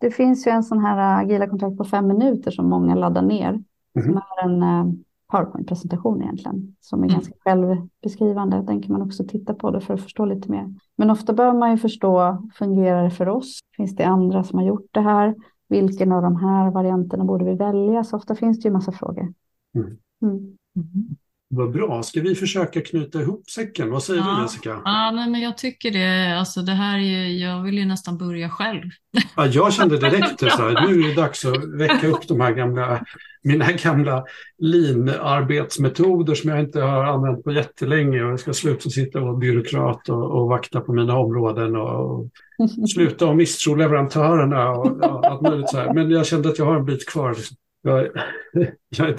Det 0.00 0.10
finns 0.10 0.46
ju 0.46 0.50
en 0.50 0.62
sån 0.62 0.78
här 0.78 1.22
agila 1.22 1.48
kontrakt 1.48 1.76
på 1.76 1.84
fem 1.84 2.06
minuter 2.06 2.50
som 2.50 2.68
många 2.68 2.94
laddar 2.94 3.22
ner. 3.22 3.48
Mm. 3.48 3.64
Som 4.06 4.16
är 4.16 4.44
en 4.44 4.62
eh, 4.62 4.94
PowerPoint-presentation 5.32 6.22
egentligen, 6.22 6.76
som 6.80 7.02
är 7.02 7.06
mm. 7.06 7.14
ganska 7.14 7.34
självbeskrivande. 7.38 8.62
Den 8.62 8.82
kan 8.82 8.92
man 8.92 9.02
också 9.02 9.24
titta 9.24 9.54
på 9.54 9.70
det 9.70 9.80
för 9.80 9.94
att 9.94 10.02
förstå 10.02 10.24
lite 10.24 10.50
mer. 10.50 10.74
Men 10.96 11.10
ofta 11.10 11.32
behöver 11.32 11.58
man 11.58 11.70
ju 11.70 11.76
förstå, 11.76 12.42
fungerar 12.54 13.04
det 13.04 13.10
för 13.10 13.28
oss? 13.28 13.58
Finns 13.76 13.96
det 13.96 14.04
andra 14.04 14.44
som 14.44 14.58
har 14.58 14.66
gjort 14.66 14.88
det 14.90 15.00
här? 15.00 15.34
Vilken 15.68 16.12
av 16.12 16.22
de 16.22 16.36
här 16.36 16.70
varianterna 16.70 17.24
borde 17.24 17.44
vi 17.44 17.54
välja? 17.54 18.04
Så 18.04 18.16
ofta 18.16 18.34
finns 18.34 18.60
det 18.60 18.68
ju 18.68 18.72
massa 18.72 18.92
frågor. 18.92 19.34
Mm. 19.74 19.98
Mm. 20.22 20.56
Vad 21.50 21.72
bra. 21.72 22.02
Ska 22.02 22.20
vi 22.20 22.34
försöka 22.34 22.80
knyta 22.80 23.20
ihop 23.20 23.50
säcken? 23.50 23.90
Vad 23.90 24.02
säger 24.02 24.20
ja. 24.20 24.36
du 24.36 24.42
Jessica? 24.42 24.80
Ja, 24.84 25.10
nej, 25.10 25.30
men 25.30 25.40
jag 25.40 25.58
tycker 25.58 25.90
det. 25.90 26.38
Alltså 26.38 26.62
det 26.62 26.72
här 26.72 26.98
är, 26.98 27.26
jag 27.26 27.62
vill 27.62 27.78
ju 27.78 27.84
nästan 27.84 28.18
börja 28.18 28.50
själv. 28.50 28.82
Ja, 29.36 29.46
jag 29.46 29.72
kände 29.72 29.96
direkt 30.10 30.42
att 30.42 30.88
nu 30.88 31.00
är 31.00 31.08
det 31.08 31.14
dags 31.14 31.44
att 31.44 31.64
väcka 31.64 32.08
upp 32.08 32.28
de 32.28 32.40
här 32.40 32.52
gamla, 32.52 33.04
mina 33.42 33.72
gamla 33.72 34.24
lean-arbetsmetoder 34.58 36.34
som 36.34 36.50
jag 36.50 36.60
inte 36.60 36.80
har 36.80 37.04
använt 37.04 37.44
på 37.44 37.52
jättelänge 37.52 38.22
och 38.24 38.30
jag 38.30 38.40
ska 38.40 38.52
sluta 38.52 38.90
sitta 38.90 39.18
och 39.20 39.26
vara 39.26 39.36
byråkrat 39.36 40.08
och, 40.08 40.30
och 40.30 40.48
vakta 40.48 40.80
på 40.80 40.92
mina 40.92 41.18
områden 41.18 41.76
och, 41.76 42.20
och 42.20 42.90
sluta 42.94 43.30
att 43.30 43.36
misstro 43.36 43.74
leverantörerna 43.74 44.70
och 44.70 44.98
ja, 45.02 45.22
allt 45.24 45.40
möjligt 45.40 45.70
så 45.70 45.76
här. 45.76 45.94
Men 45.94 46.10
jag 46.10 46.26
kände 46.26 46.48
att 46.48 46.58
jag 46.58 46.66
har 46.66 46.76
en 46.76 46.84
bit 46.84 47.08
kvar. 47.08 47.36
Jag, 47.82 48.08
jag, 48.88 49.14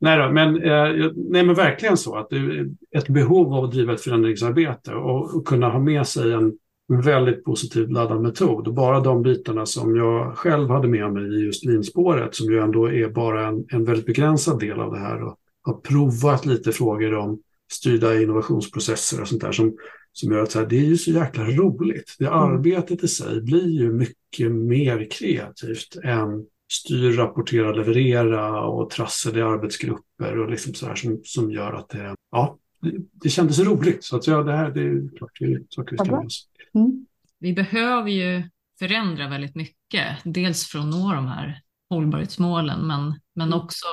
Nej, 0.00 0.18
då, 0.18 0.32
men, 0.32 0.62
eh, 0.62 1.10
nej, 1.16 1.44
men 1.44 1.54
verkligen 1.54 1.96
så 1.96 2.16
att 2.16 2.30
det 2.30 2.36
är 2.36 2.68
ett 2.96 3.08
behov 3.08 3.54
av 3.54 3.64
att 3.64 3.72
driva 3.72 3.92
ett 3.92 4.00
förändringsarbete 4.00 4.94
och, 4.94 5.34
och 5.34 5.46
kunna 5.46 5.68
ha 5.68 5.78
med 5.78 6.06
sig 6.06 6.32
en 6.32 6.52
väldigt 6.88 7.44
positivt 7.44 7.90
laddad 7.90 8.22
metod. 8.22 8.68
Och 8.68 8.74
bara 8.74 9.00
de 9.00 9.22
bitarna 9.22 9.66
som 9.66 9.96
jag 9.96 10.36
själv 10.36 10.70
hade 10.70 10.88
med 10.88 11.12
mig 11.12 11.22
i 11.22 11.44
just 11.44 11.64
linspåret, 11.64 12.34
som 12.34 12.52
ju 12.52 12.58
ändå 12.58 12.92
är 12.92 13.08
bara 13.08 13.46
en, 13.46 13.64
en 13.68 13.84
väldigt 13.84 14.06
begränsad 14.06 14.60
del 14.60 14.80
av 14.80 14.92
det 14.92 14.98
här, 14.98 15.22
och 15.22 15.36
har 15.62 15.74
provat 15.74 16.46
lite 16.46 16.72
frågor 16.72 17.14
om 17.14 17.42
styrda 17.72 18.20
innovationsprocesser 18.20 19.20
och 19.20 19.28
sånt 19.28 19.40
där 19.40 19.52
som, 19.52 19.76
som 20.12 20.32
gör 20.32 20.42
att 20.42 20.54
här, 20.54 20.66
det 20.66 20.78
är 20.78 20.84
ju 20.84 20.96
så 20.96 21.10
jäkla 21.10 21.44
roligt. 21.44 22.16
Det 22.18 22.26
mm. 22.26 22.38
arbetet 22.38 23.04
i 23.04 23.08
sig 23.08 23.40
blir 23.40 23.68
ju 23.68 23.92
mycket 23.92 24.52
mer 24.52 25.08
kreativt 25.10 25.96
än 26.04 26.44
styr, 26.68 27.12
rapportera, 27.12 27.72
leverera 27.72 28.60
och 28.60 28.90
trassel 28.90 29.38
i 29.38 29.42
arbetsgrupper 29.42 30.38
och 30.38 30.50
liksom 30.50 30.74
så 30.74 30.86
här 30.86 30.94
som, 30.94 31.20
som 31.24 31.50
gör 31.50 31.72
att 31.72 31.88
det, 31.88 32.14
ja, 32.30 32.58
det, 32.80 32.92
det 33.12 33.28
kändes 33.28 33.58
roligt. 33.58 34.04
Så 34.04 34.16
att 34.16 34.26
ja, 34.26 34.42
det 34.42 34.56
här 34.56 34.70
det 34.70 34.80
är 34.80 35.16
klart 35.16 35.30
det 35.40 35.44
är 35.44 35.62
saker 35.68 35.90
vi 35.90 35.98
ska 35.98 36.16
med 36.16 36.26
oss. 36.26 36.48
Mm. 36.74 37.06
Vi 37.38 37.52
behöver 37.52 38.10
ju 38.10 38.42
förändra 38.78 39.28
väldigt 39.28 39.54
mycket, 39.54 40.16
dels 40.24 40.66
för 40.66 40.78
att 40.78 40.86
nå 40.86 41.12
de 41.12 41.26
här 41.26 41.60
hållbarhetsmålen, 41.90 42.86
men, 42.86 43.20
men 43.34 43.48
mm. 43.48 43.60
också 43.60 43.86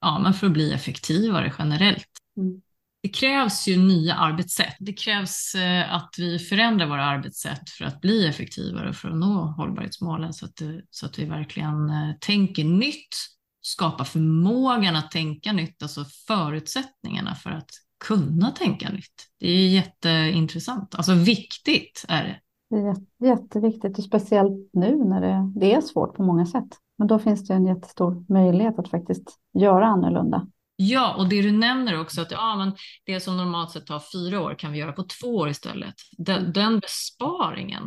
ja, 0.00 0.18
men 0.18 0.34
för 0.34 0.46
att 0.46 0.52
bli 0.52 0.72
effektivare 0.72 1.52
generellt. 1.58 2.08
Mm 2.36 2.60
det 3.02 3.08
krävs 3.08 3.68
ju 3.68 3.76
nya 3.76 4.14
arbetssätt. 4.14 4.76
Det 4.78 4.92
krävs 4.92 5.54
eh, 5.54 5.94
att 5.94 6.14
vi 6.18 6.38
förändrar 6.38 6.86
våra 6.86 7.04
arbetssätt 7.04 7.70
för 7.70 7.84
att 7.84 8.00
bli 8.00 8.26
effektivare 8.26 8.88
och 8.88 8.94
för 8.94 9.08
att 9.08 9.16
nå 9.16 9.40
hållbarhetsmålen 9.56 10.32
så 10.32 10.46
att, 10.46 10.60
eh, 10.60 10.68
så 10.90 11.06
att 11.06 11.18
vi 11.18 11.24
verkligen 11.24 11.90
eh, 11.90 12.14
tänker 12.20 12.64
nytt, 12.64 13.16
skapar 13.60 14.04
förmågan 14.04 14.96
att 14.96 15.10
tänka 15.10 15.52
nytt, 15.52 15.82
alltså 15.82 16.04
förutsättningarna 16.26 17.34
för 17.34 17.50
att 17.50 17.70
kunna 18.04 18.50
tänka 18.50 18.90
nytt. 18.90 19.26
Det 19.40 19.50
är 19.50 19.68
jätteintressant, 19.68 20.94
alltså 20.94 21.14
viktigt 21.14 22.04
är 22.08 22.24
det. 22.24 22.40
Det 22.70 22.76
är 22.76 23.28
jätteviktigt 23.28 23.98
och 23.98 24.04
speciellt 24.04 24.70
nu 24.72 25.04
när 25.04 25.20
det, 25.20 25.52
det 25.60 25.74
är 25.74 25.80
svårt 25.80 26.14
på 26.14 26.22
många 26.22 26.46
sätt. 26.46 26.68
Men 26.98 27.08
då 27.08 27.18
finns 27.18 27.46
det 27.46 27.54
en 27.54 27.66
jättestor 27.66 28.24
möjlighet 28.28 28.78
att 28.78 28.88
faktiskt 28.88 29.38
göra 29.52 29.86
annorlunda. 29.86 30.46
Ja, 30.80 31.14
och 31.18 31.28
det 31.28 31.42
du 31.42 31.52
nämner 31.52 32.00
också 32.00 32.20
att 32.20 32.30
ja, 32.30 32.56
men 32.56 32.72
det 33.06 33.20
som 33.20 33.36
normalt 33.36 33.70
sett 33.70 33.86
tar 33.86 34.02
fyra 34.12 34.40
år 34.40 34.54
kan 34.54 34.72
vi 34.72 34.78
göra 34.78 34.92
på 34.92 35.02
två 35.02 35.26
år 35.26 35.48
istället. 35.48 35.94
Den, 36.18 36.38
mm. 36.38 36.52
den 36.52 36.80
besparingen, 36.80 37.82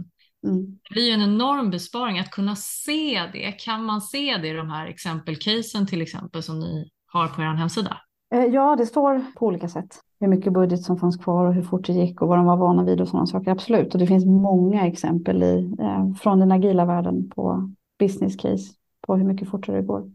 mm. 0.47 0.65
det 0.65 0.93
blir 0.93 1.07
ju 1.07 1.11
en 1.11 1.21
enorm 1.21 1.69
besparing 1.69 2.19
att 2.19 2.31
kunna 2.31 2.55
se 2.55 3.29
det. 3.33 3.51
Kan 3.51 3.85
man 3.85 4.01
se 4.01 4.37
det 4.37 4.47
i 4.47 4.53
de 4.53 4.69
här 4.69 4.87
exempelcasen 4.87 5.87
till 5.87 6.01
exempel 6.01 6.43
som 6.43 6.59
ni 6.59 6.89
har 7.05 7.27
på 7.27 7.41
er 7.41 7.45
hemsida? 7.45 7.97
Eh, 8.33 8.45
ja, 8.45 8.75
det 8.75 8.85
står 8.85 9.25
på 9.35 9.45
olika 9.45 9.69
sätt. 9.69 9.99
Hur 10.19 10.27
mycket 10.27 10.53
budget 10.53 10.83
som 10.83 10.97
fanns 10.97 11.17
kvar 11.17 11.45
och 11.45 11.53
hur 11.53 11.63
fort 11.63 11.87
det 11.87 11.93
gick 11.93 12.21
och 12.21 12.27
vad 12.27 12.37
de 12.37 12.45
var 12.45 12.57
vana 12.57 12.83
vid 12.83 13.01
och 13.01 13.07
sådana 13.07 13.27
saker. 13.27 13.51
Absolut, 13.51 13.93
och 13.93 13.99
det 13.99 14.07
finns 14.07 14.25
många 14.25 14.87
exempel 14.87 15.43
i, 15.43 15.75
eh, 15.79 16.13
från 16.13 16.39
den 16.39 16.51
agila 16.51 16.85
världen 16.85 17.29
på 17.29 17.73
business 17.99 18.35
case 18.35 18.73
på 19.07 19.15
hur 19.15 19.25
mycket 19.25 19.49
fortare 19.49 19.75
det 19.75 19.87
går. 19.87 20.11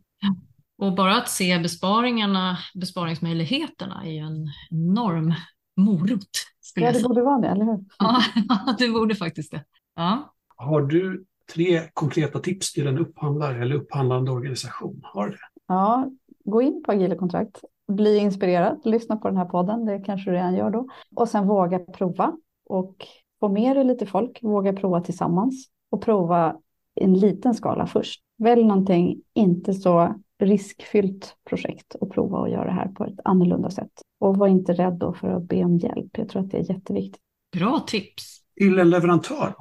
Och 0.78 0.94
bara 0.94 1.16
att 1.16 1.28
se 1.28 1.58
besparingarna, 1.58 2.58
besparingsmöjligheterna 2.74 4.02
är 4.04 4.10
ju 4.10 4.18
en 4.18 4.46
enorm 4.70 5.34
morot. 5.76 6.28
Ja, 6.74 6.92
det 6.92 7.02
borde 7.02 7.22
vara 7.22 7.40
det, 7.40 7.48
eller 7.48 7.64
hur? 7.64 7.84
Ja, 8.48 8.74
det 8.78 8.88
borde 8.88 9.14
faktiskt 9.14 9.50
det. 9.50 9.64
Ja. 9.96 10.34
Har 10.56 10.82
du 10.82 11.24
tre 11.54 11.82
konkreta 11.94 12.38
tips 12.38 12.72
till 12.72 12.86
en 12.86 12.98
upphandlare 12.98 13.62
eller 13.62 13.74
upphandlande 13.74 14.30
organisation? 14.30 15.00
Har 15.02 15.28
du 15.28 15.36
Ja, 15.68 16.10
gå 16.44 16.62
in 16.62 16.82
på 16.86 16.92
Agila 16.92 17.16
kontrakt, 17.16 17.60
bli 17.88 18.18
inspirerad, 18.18 18.80
lyssna 18.84 19.16
på 19.16 19.28
den 19.28 19.36
här 19.36 19.44
podden, 19.44 19.84
det 19.84 19.98
kanske 20.06 20.30
du 20.30 20.36
redan 20.36 20.54
gör 20.54 20.70
då. 20.70 20.88
Och 21.16 21.28
sen 21.28 21.46
våga 21.46 21.78
prova 21.78 22.36
och 22.66 22.96
få 23.40 23.48
med 23.48 23.76
dig 23.76 23.84
lite 23.84 24.06
folk, 24.06 24.38
våga 24.42 24.72
prova 24.72 25.00
tillsammans 25.00 25.68
och 25.90 26.02
prova 26.02 26.56
en 26.94 27.14
liten 27.14 27.54
skala 27.54 27.86
först. 27.86 28.22
Välj 28.38 28.64
någonting 28.64 29.22
inte 29.34 29.74
så 29.74 30.14
riskfyllt 30.38 31.36
projekt 31.44 31.94
och 31.94 32.12
prova 32.12 32.38
att 32.38 32.50
göra 32.50 32.64
det 32.64 32.70
här 32.70 32.88
på 32.88 33.04
ett 33.04 33.20
annorlunda 33.24 33.70
sätt. 33.70 33.92
Och 34.20 34.36
var 34.36 34.48
inte 34.48 34.72
rädd 34.72 34.94
då 34.94 35.12
för 35.12 35.28
att 35.28 35.42
be 35.42 35.64
om 35.64 35.76
hjälp. 35.76 36.18
Jag 36.18 36.28
tror 36.28 36.42
att 36.42 36.50
det 36.50 36.58
är 36.58 36.70
jätteviktigt. 36.70 37.22
Bra 37.58 37.84
tips. 37.86 38.42
Till 38.58 38.78
en 38.78 38.90
leverantör? 38.90 39.54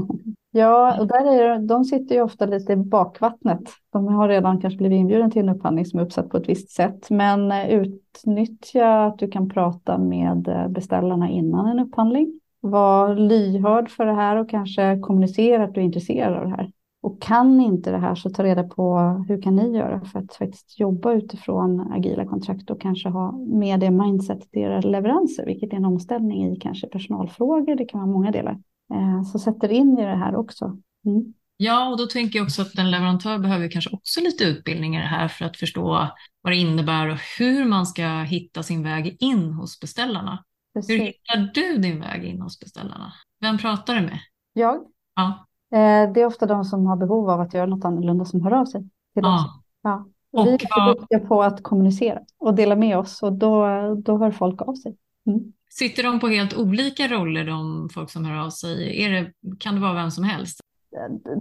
ja, 0.50 1.00
och 1.00 1.06
där 1.06 1.26
är, 1.26 1.58
de 1.58 1.84
sitter 1.84 2.14
ju 2.14 2.22
ofta 2.22 2.46
lite 2.46 2.72
i 2.72 2.76
bakvattnet. 2.76 3.62
De 3.92 4.06
har 4.06 4.28
redan 4.28 4.60
kanske 4.60 4.78
blivit 4.78 4.96
inbjuden 4.96 5.30
till 5.30 5.42
en 5.42 5.56
upphandling 5.56 5.86
som 5.86 6.00
är 6.00 6.04
uppsatt 6.04 6.28
på 6.28 6.36
ett 6.36 6.48
visst 6.48 6.70
sätt. 6.70 7.10
Men 7.10 7.52
eh, 7.52 7.70
utnyttja 7.70 9.06
att 9.06 9.18
du 9.18 9.28
kan 9.28 9.48
prata 9.48 9.98
med 9.98 10.48
eh, 10.48 10.68
beställarna 10.68 11.30
innan 11.30 11.66
en 11.66 11.86
upphandling. 11.86 12.40
Var 12.60 13.14
lyhörd 13.14 13.90
för 13.90 14.06
det 14.06 14.14
här 14.14 14.36
och 14.36 14.50
kanske 14.50 14.98
kommunicera 14.98 15.64
att 15.64 15.74
du 15.74 15.80
är 15.80 15.84
intresserad 15.84 16.34
av 16.34 16.44
det 16.44 16.50
här. 16.50 16.70
Och 17.00 17.22
kan 17.22 17.60
inte 17.60 17.90
det 17.90 17.98
här 17.98 18.14
så 18.14 18.30
ta 18.30 18.44
reda 18.44 18.62
på 18.62 18.98
hur 19.28 19.42
kan 19.42 19.56
ni 19.56 19.76
göra 19.76 20.04
för 20.04 20.18
att 20.18 20.34
faktiskt 20.34 20.80
jobba 20.80 21.12
utifrån 21.12 21.92
agila 21.92 22.26
kontrakt 22.26 22.70
och 22.70 22.80
kanske 22.80 23.08
ha 23.08 23.32
med 23.32 23.80
det 23.80 23.90
mindset 23.90 24.38
i 24.52 24.60
era 24.60 24.80
leveranser, 24.80 25.46
vilket 25.46 25.72
är 25.72 25.76
en 25.76 25.84
omställning 25.84 26.52
i 26.52 26.56
kanske 26.56 26.86
personalfrågor, 26.86 27.76
det 27.76 27.84
kan 27.84 28.00
vara 28.00 28.10
många 28.10 28.30
delar. 28.30 28.58
Eh, 28.94 29.22
så 29.22 29.38
sätter 29.38 29.72
in 29.72 29.98
i 29.98 30.04
det 30.04 30.16
här 30.16 30.36
också. 30.36 30.78
Mm. 31.06 31.34
Ja, 31.56 31.88
och 31.88 31.98
då 31.98 32.06
tänker 32.06 32.38
jag 32.38 32.44
också 32.44 32.62
att 32.62 32.78
en 32.78 32.90
leverantör 32.90 33.38
behöver 33.38 33.70
kanske 33.70 33.90
också 33.92 34.20
lite 34.20 34.44
utbildning 34.44 34.96
i 34.96 34.98
det 34.98 35.06
här 35.06 35.28
för 35.28 35.44
att 35.44 35.56
förstå 35.56 36.08
vad 36.42 36.52
det 36.52 36.56
innebär 36.56 37.08
och 37.08 37.18
hur 37.38 37.64
man 37.64 37.86
ska 37.86 38.22
hitta 38.22 38.62
sin 38.62 38.82
väg 38.82 39.16
in 39.20 39.52
hos 39.52 39.80
beställarna. 39.80 40.44
Precis. 40.74 40.90
Hur 40.90 41.04
hittar 41.04 41.50
du 41.54 41.78
din 41.78 42.00
väg 42.00 42.24
in 42.24 42.40
hos 42.40 42.60
beställarna? 42.60 43.12
Vem 43.40 43.58
pratar 43.58 43.94
du 43.94 44.00
med? 44.00 44.18
Jag. 44.52 44.80
Ja. 45.14 45.47
Eh, 45.72 46.12
det 46.12 46.20
är 46.20 46.26
ofta 46.26 46.46
de 46.46 46.64
som 46.64 46.86
har 46.86 46.96
behov 46.96 47.30
av 47.30 47.40
att 47.40 47.54
göra 47.54 47.66
något 47.66 47.84
annorlunda 47.84 48.24
som 48.24 48.42
hör 48.42 48.52
av 48.52 48.64
sig 48.64 48.80
till 48.80 49.22
ja. 49.22 49.34
oss. 49.34 49.46
Ja. 49.82 50.06
Och 50.32 50.46
vi 50.46 50.54
är 50.54 50.58
så 50.58 50.94
duktiga 50.94 51.20
på 51.20 51.42
att 51.42 51.62
kommunicera 51.62 52.20
och 52.38 52.54
dela 52.54 52.76
med 52.76 52.98
oss 52.98 53.22
och 53.22 53.32
då, 53.32 53.66
då 53.94 54.18
hör 54.18 54.30
folk 54.30 54.62
av 54.62 54.74
sig. 54.74 54.96
Mm. 55.26 55.52
Sitter 55.70 56.02
de 56.02 56.20
på 56.20 56.28
helt 56.28 56.56
olika 56.56 57.08
roller, 57.08 57.44
de 57.44 57.88
folk 57.94 58.10
som 58.10 58.24
hör 58.24 58.44
av 58.44 58.50
sig? 58.50 59.02
Är 59.04 59.10
det, 59.10 59.32
kan 59.58 59.74
det 59.74 59.80
vara 59.80 59.94
vem 59.94 60.10
som 60.10 60.24
helst? 60.24 60.60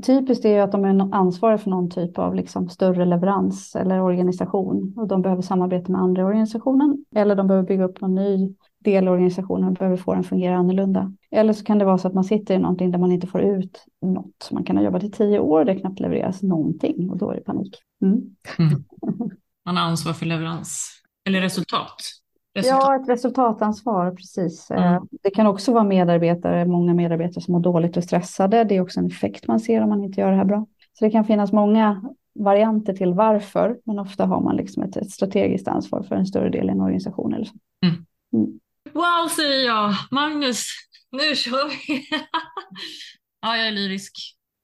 Typiskt 0.05 0.45
är 0.45 0.61
att 0.61 0.71
de 0.71 0.85
är 0.85 1.15
ansvariga 1.15 1.57
för 1.57 1.69
någon 1.69 1.89
typ 1.89 2.17
av 2.17 2.35
liksom 2.35 2.69
större 2.69 3.05
leverans 3.05 3.75
eller 3.75 4.01
organisation 4.01 4.93
och 4.97 5.07
de 5.07 5.21
behöver 5.21 5.41
samarbeta 5.41 5.91
med 5.91 6.01
andra 6.01 6.25
organisationen 6.25 7.05
eller 7.15 7.35
de 7.35 7.47
behöver 7.47 7.67
bygga 7.67 7.83
upp 7.83 8.01
någon 8.01 8.15
ny 8.15 8.55
del 8.79 9.05
i 9.05 9.09
organisationen 9.09 9.69
och 9.69 9.73
behöver 9.73 9.97
få 9.97 10.11
den 10.11 10.19
att 10.19 10.27
fungera 10.27 10.57
annorlunda. 10.57 11.13
Eller 11.31 11.53
så 11.53 11.63
kan 11.63 11.79
det 11.79 11.85
vara 11.85 11.97
så 11.97 12.07
att 12.07 12.13
man 12.13 12.23
sitter 12.23 12.55
i 12.55 12.57
någonting 12.57 12.91
där 12.91 12.99
man 12.99 13.11
inte 13.11 13.27
får 13.27 13.41
ut 13.41 13.85
något. 14.01 14.49
Man 14.51 14.63
kan 14.63 14.77
ha 14.77 14.83
jobbat 14.83 15.03
i 15.03 15.11
tio 15.11 15.39
år 15.39 15.59
och 15.59 15.65
det 15.65 15.75
knappt 15.75 15.99
levereras 15.99 16.41
någonting 16.41 17.09
och 17.09 17.17
då 17.17 17.31
är 17.31 17.35
det 17.35 17.41
panik. 17.41 17.75
Mm. 18.01 18.21
Mm. 18.57 18.83
Man 19.65 19.77
har 19.77 19.83
ansvar 19.83 20.13
för 20.13 20.25
leverans 20.25 21.01
eller 21.27 21.41
resultat. 21.41 22.01
resultat. 22.55 22.81
Ja, 22.81 22.95
ett 22.95 23.09
resultatansvar, 23.09 24.11
precis. 24.11 24.71
Eh, 24.71 24.87
mm. 24.87 25.07
Det 25.23 25.29
kan 25.29 25.47
också 25.47 25.73
vara 25.73 25.83
medarbetare, 25.83 26.65
många 26.65 26.93
medarbetare 26.93 27.41
som 27.41 27.51
mår 27.51 27.59
dåligt 27.59 27.97
och 27.97 28.03
stressade. 28.03 28.63
Det 28.63 28.75
är 28.75 28.81
också 28.81 28.99
en 28.99 29.05
effekt 29.05 29.47
man 29.47 29.59
ser 29.59 29.81
om 29.81 29.89
man 29.89 30.03
inte 30.03 30.21
gör 30.21 30.31
det 30.31 30.37
här 30.37 30.45
bra. 30.45 30.65
Så 30.99 31.05
det 31.05 31.11
kan 31.11 31.25
finnas 31.25 31.51
många 31.51 32.01
varianter 32.39 32.93
till 32.93 33.13
varför, 33.13 33.77
men 33.83 33.99
ofta 33.99 34.25
har 34.25 34.41
man 34.41 34.55
liksom 34.55 34.83
ett, 34.83 34.97
ett 34.97 35.11
strategiskt 35.11 35.67
ansvar 35.67 36.03
för 36.03 36.15
en 36.15 36.25
större 36.25 36.49
del 36.49 36.69
i 36.69 36.71
en 36.71 36.81
organisation. 36.81 37.33
Eller 37.33 37.45
så. 37.45 37.55
Mm. 37.85 38.05
Mm. 38.33 38.59
Wow, 38.93 39.27
säger 39.35 39.65
jag. 39.65 39.93
Magnus, 40.11 40.67
nu 41.11 41.35
kör 41.35 41.69
vi. 41.69 42.07
ja, 43.41 43.57
jag 43.57 43.67
är 43.67 43.71
lyrisk. 43.71 44.13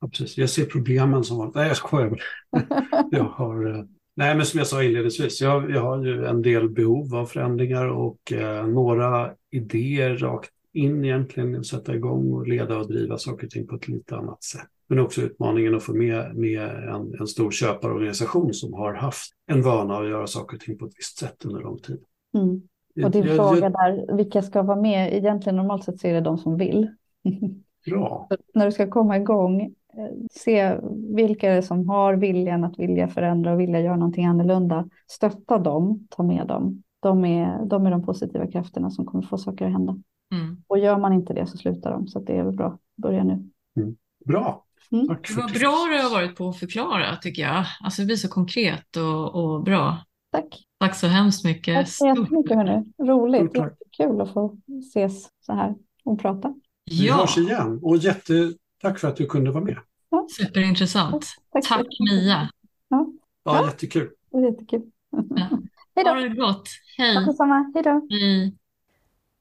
Ja, 0.02 0.08
precis. 0.08 0.38
Jag 0.38 0.50
ser 0.50 0.66
problemen 0.66 1.24
som 1.24 1.38
var... 1.38 1.52
Nej, 1.56 1.68
jag 1.68 1.78
skojar. 1.78 2.22
jag 3.12 3.24
har... 3.24 3.76
Eh, 3.76 3.84
nej, 4.16 4.36
men 4.36 4.46
som 4.46 4.58
jag 4.58 4.68
sa 4.68 4.84
inledningsvis, 4.84 5.42
jag, 5.42 5.72
jag 5.72 5.82
har 5.82 6.06
ju 6.06 6.26
en 6.26 6.42
del 6.42 6.70
behov 6.70 7.16
av 7.16 7.26
förändringar 7.26 7.88
och 7.88 8.32
eh, 8.32 8.68
några 8.68 9.32
idéer 9.52 10.18
rakt 10.18 10.52
in 10.74 11.06
egentligen, 11.06 11.56
att 11.56 11.66
sätta 11.66 11.96
igång 11.96 12.34
och 12.34 12.48
leda 12.48 12.78
och 12.78 12.88
driva 12.88 13.18
saker 13.18 13.48
och 13.48 13.52
ting 13.52 13.68
på 13.68 13.76
ett 13.76 13.88
lite 13.88 14.16
annat 14.16 14.44
sätt. 14.44 14.68
Men 14.88 15.00
också 15.00 15.22
utmaningen 15.22 15.76
att 15.76 15.84
få 15.84 15.94
med, 15.94 16.36
med 16.36 16.62
en, 16.62 17.20
en 17.20 17.28
stor 17.28 17.52
köparorganisation 17.52 18.54
som 18.54 18.74
har 18.74 18.94
haft 18.94 19.32
en 19.48 19.62
vana 19.62 19.98
att 19.98 20.10
göra 20.10 20.28
saker 20.28 20.58
och 20.58 20.62
ting 20.62 20.78
på 20.78 20.86
ett 20.86 20.94
visst 20.98 21.18
sätt 21.18 21.46
under 21.46 21.62
lång 21.62 21.80
tid. 21.80 22.04
Mm. 22.38 22.62
Och 23.04 23.12
din 23.12 23.26
jag, 23.26 23.36
fråga 23.36 23.60
jag, 23.60 23.72
där, 23.72 24.16
vilka 24.16 24.42
ska 24.42 24.64
vara 24.64 24.82
med? 24.82 25.14
Egentligen 25.14 25.56
normalt 25.56 25.84
sett 25.84 26.00
så 26.00 26.08
är 26.08 26.14
det 26.14 26.22
de 26.22 26.38
som 26.38 26.58
vill. 26.58 26.90
Bra. 27.86 28.28
när 28.54 28.66
du 28.66 28.72
ska 28.72 28.90
komma 28.90 29.18
igång, 29.18 29.62
eh, 29.62 30.10
se 30.32 30.78
vilka 31.16 31.52
är 31.52 31.56
det 31.56 31.62
som 31.62 31.90
har 31.90 32.14
viljan 32.14 32.64
att 32.64 32.80
vilja 32.80 33.08
förändra 33.08 33.54
och 33.54 33.60
vilja 33.60 33.80
göra 33.80 33.96
någonting 33.96 34.26
annorlunda. 34.26 34.90
Stötta 35.08 35.58
dem, 35.58 36.08
ta 36.10 36.24
med 36.24 36.48
dem. 36.48 36.84
De 37.00 37.26
är, 37.26 37.66
de 37.66 37.86
är 37.86 37.92
de 37.92 38.06
positiva 38.06 38.48
krafterna 38.48 38.92
som 38.92 39.06
kommer 39.06 39.24
få 39.24 39.38
saker 39.38 39.66
att 39.66 39.72
hända. 39.72 39.98
Mm. 40.34 40.58
Och 40.68 40.78
gör 40.78 40.98
man 40.98 41.14
inte 41.14 41.34
det 41.34 41.48
så 41.48 41.58
slutar 41.58 41.92
de, 41.92 42.08
så 42.08 42.20
det 42.20 42.38
är 42.38 42.44
väl 42.44 42.56
bra. 42.56 42.80
Börja 42.98 43.24
nu. 43.24 43.50
Mm. 43.78 43.96
Bra. 44.26 44.66
Mm. 44.92 45.08
Tack 45.08 45.28
för 45.28 45.42
Vad 45.42 45.52
bra 45.52 45.88
du 45.90 46.04
har 46.04 46.12
varit 46.12 46.36
på 46.36 46.50
att 46.50 46.60
förklara 46.60 47.16
tycker 47.16 47.42
jag. 47.42 47.66
Alltså 47.84 48.02
det 48.02 48.06
blir 48.06 48.16
så 48.16 48.28
konkret 48.28 48.98
och, 48.98 49.36
och 49.36 49.64
bra. 49.64 49.98
Tack. 50.34 50.68
Tack 50.80 50.96
så 50.96 51.08
hemskt 51.08 51.44
mycket. 51.44 51.76
Tack 51.76 51.90
så 51.90 52.08
jättemycket 52.08 52.56
hörni. 52.56 52.84
Roligt. 52.98 53.54
Tack. 53.54 53.74
Kul 53.98 54.22
att 54.22 54.34
få 54.34 54.58
ses 54.80 55.30
så 55.46 55.54
här 55.54 55.76
och 56.04 56.22
prata. 56.22 56.54
Vi 56.86 57.08
ja. 57.08 57.16
hörs 57.16 57.38
igen 57.38 57.80
och 57.84 57.98
jättetack 57.98 59.00
för 59.00 59.08
att 59.08 59.16
du 59.16 59.26
kunde 59.26 59.52
vara 59.52 59.64
med. 59.64 59.78
Ja. 60.10 60.28
Superintressant. 60.38 61.26
Tack, 61.52 61.68
tack 61.68 61.88
Mia. 62.12 62.50
Ja, 62.88 63.06
ja, 63.44 63.56
ja. 63.56 63.66
jättekul. 63.66 64.10
Jättekul. 64.50 64.82
Ja. 65.12 65.50
Hej 65.96 66.06
då. 66.06 66.10
Ha 66.10 66.16
det 66.16 66.30
gott. 66.30 66.70
Hej. 66.98 67.16
Tack 67.16 67.26
detsamma. 67.26 67.72
Hej 67.74 67.84
då. 67.84 68.08
Hej. 68.10 68.58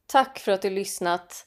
Tack 0.06 0.38
för 0.38 0.52
att 0.52 0.62
du 0.62 0.70
lyssnat. 0.70 1.46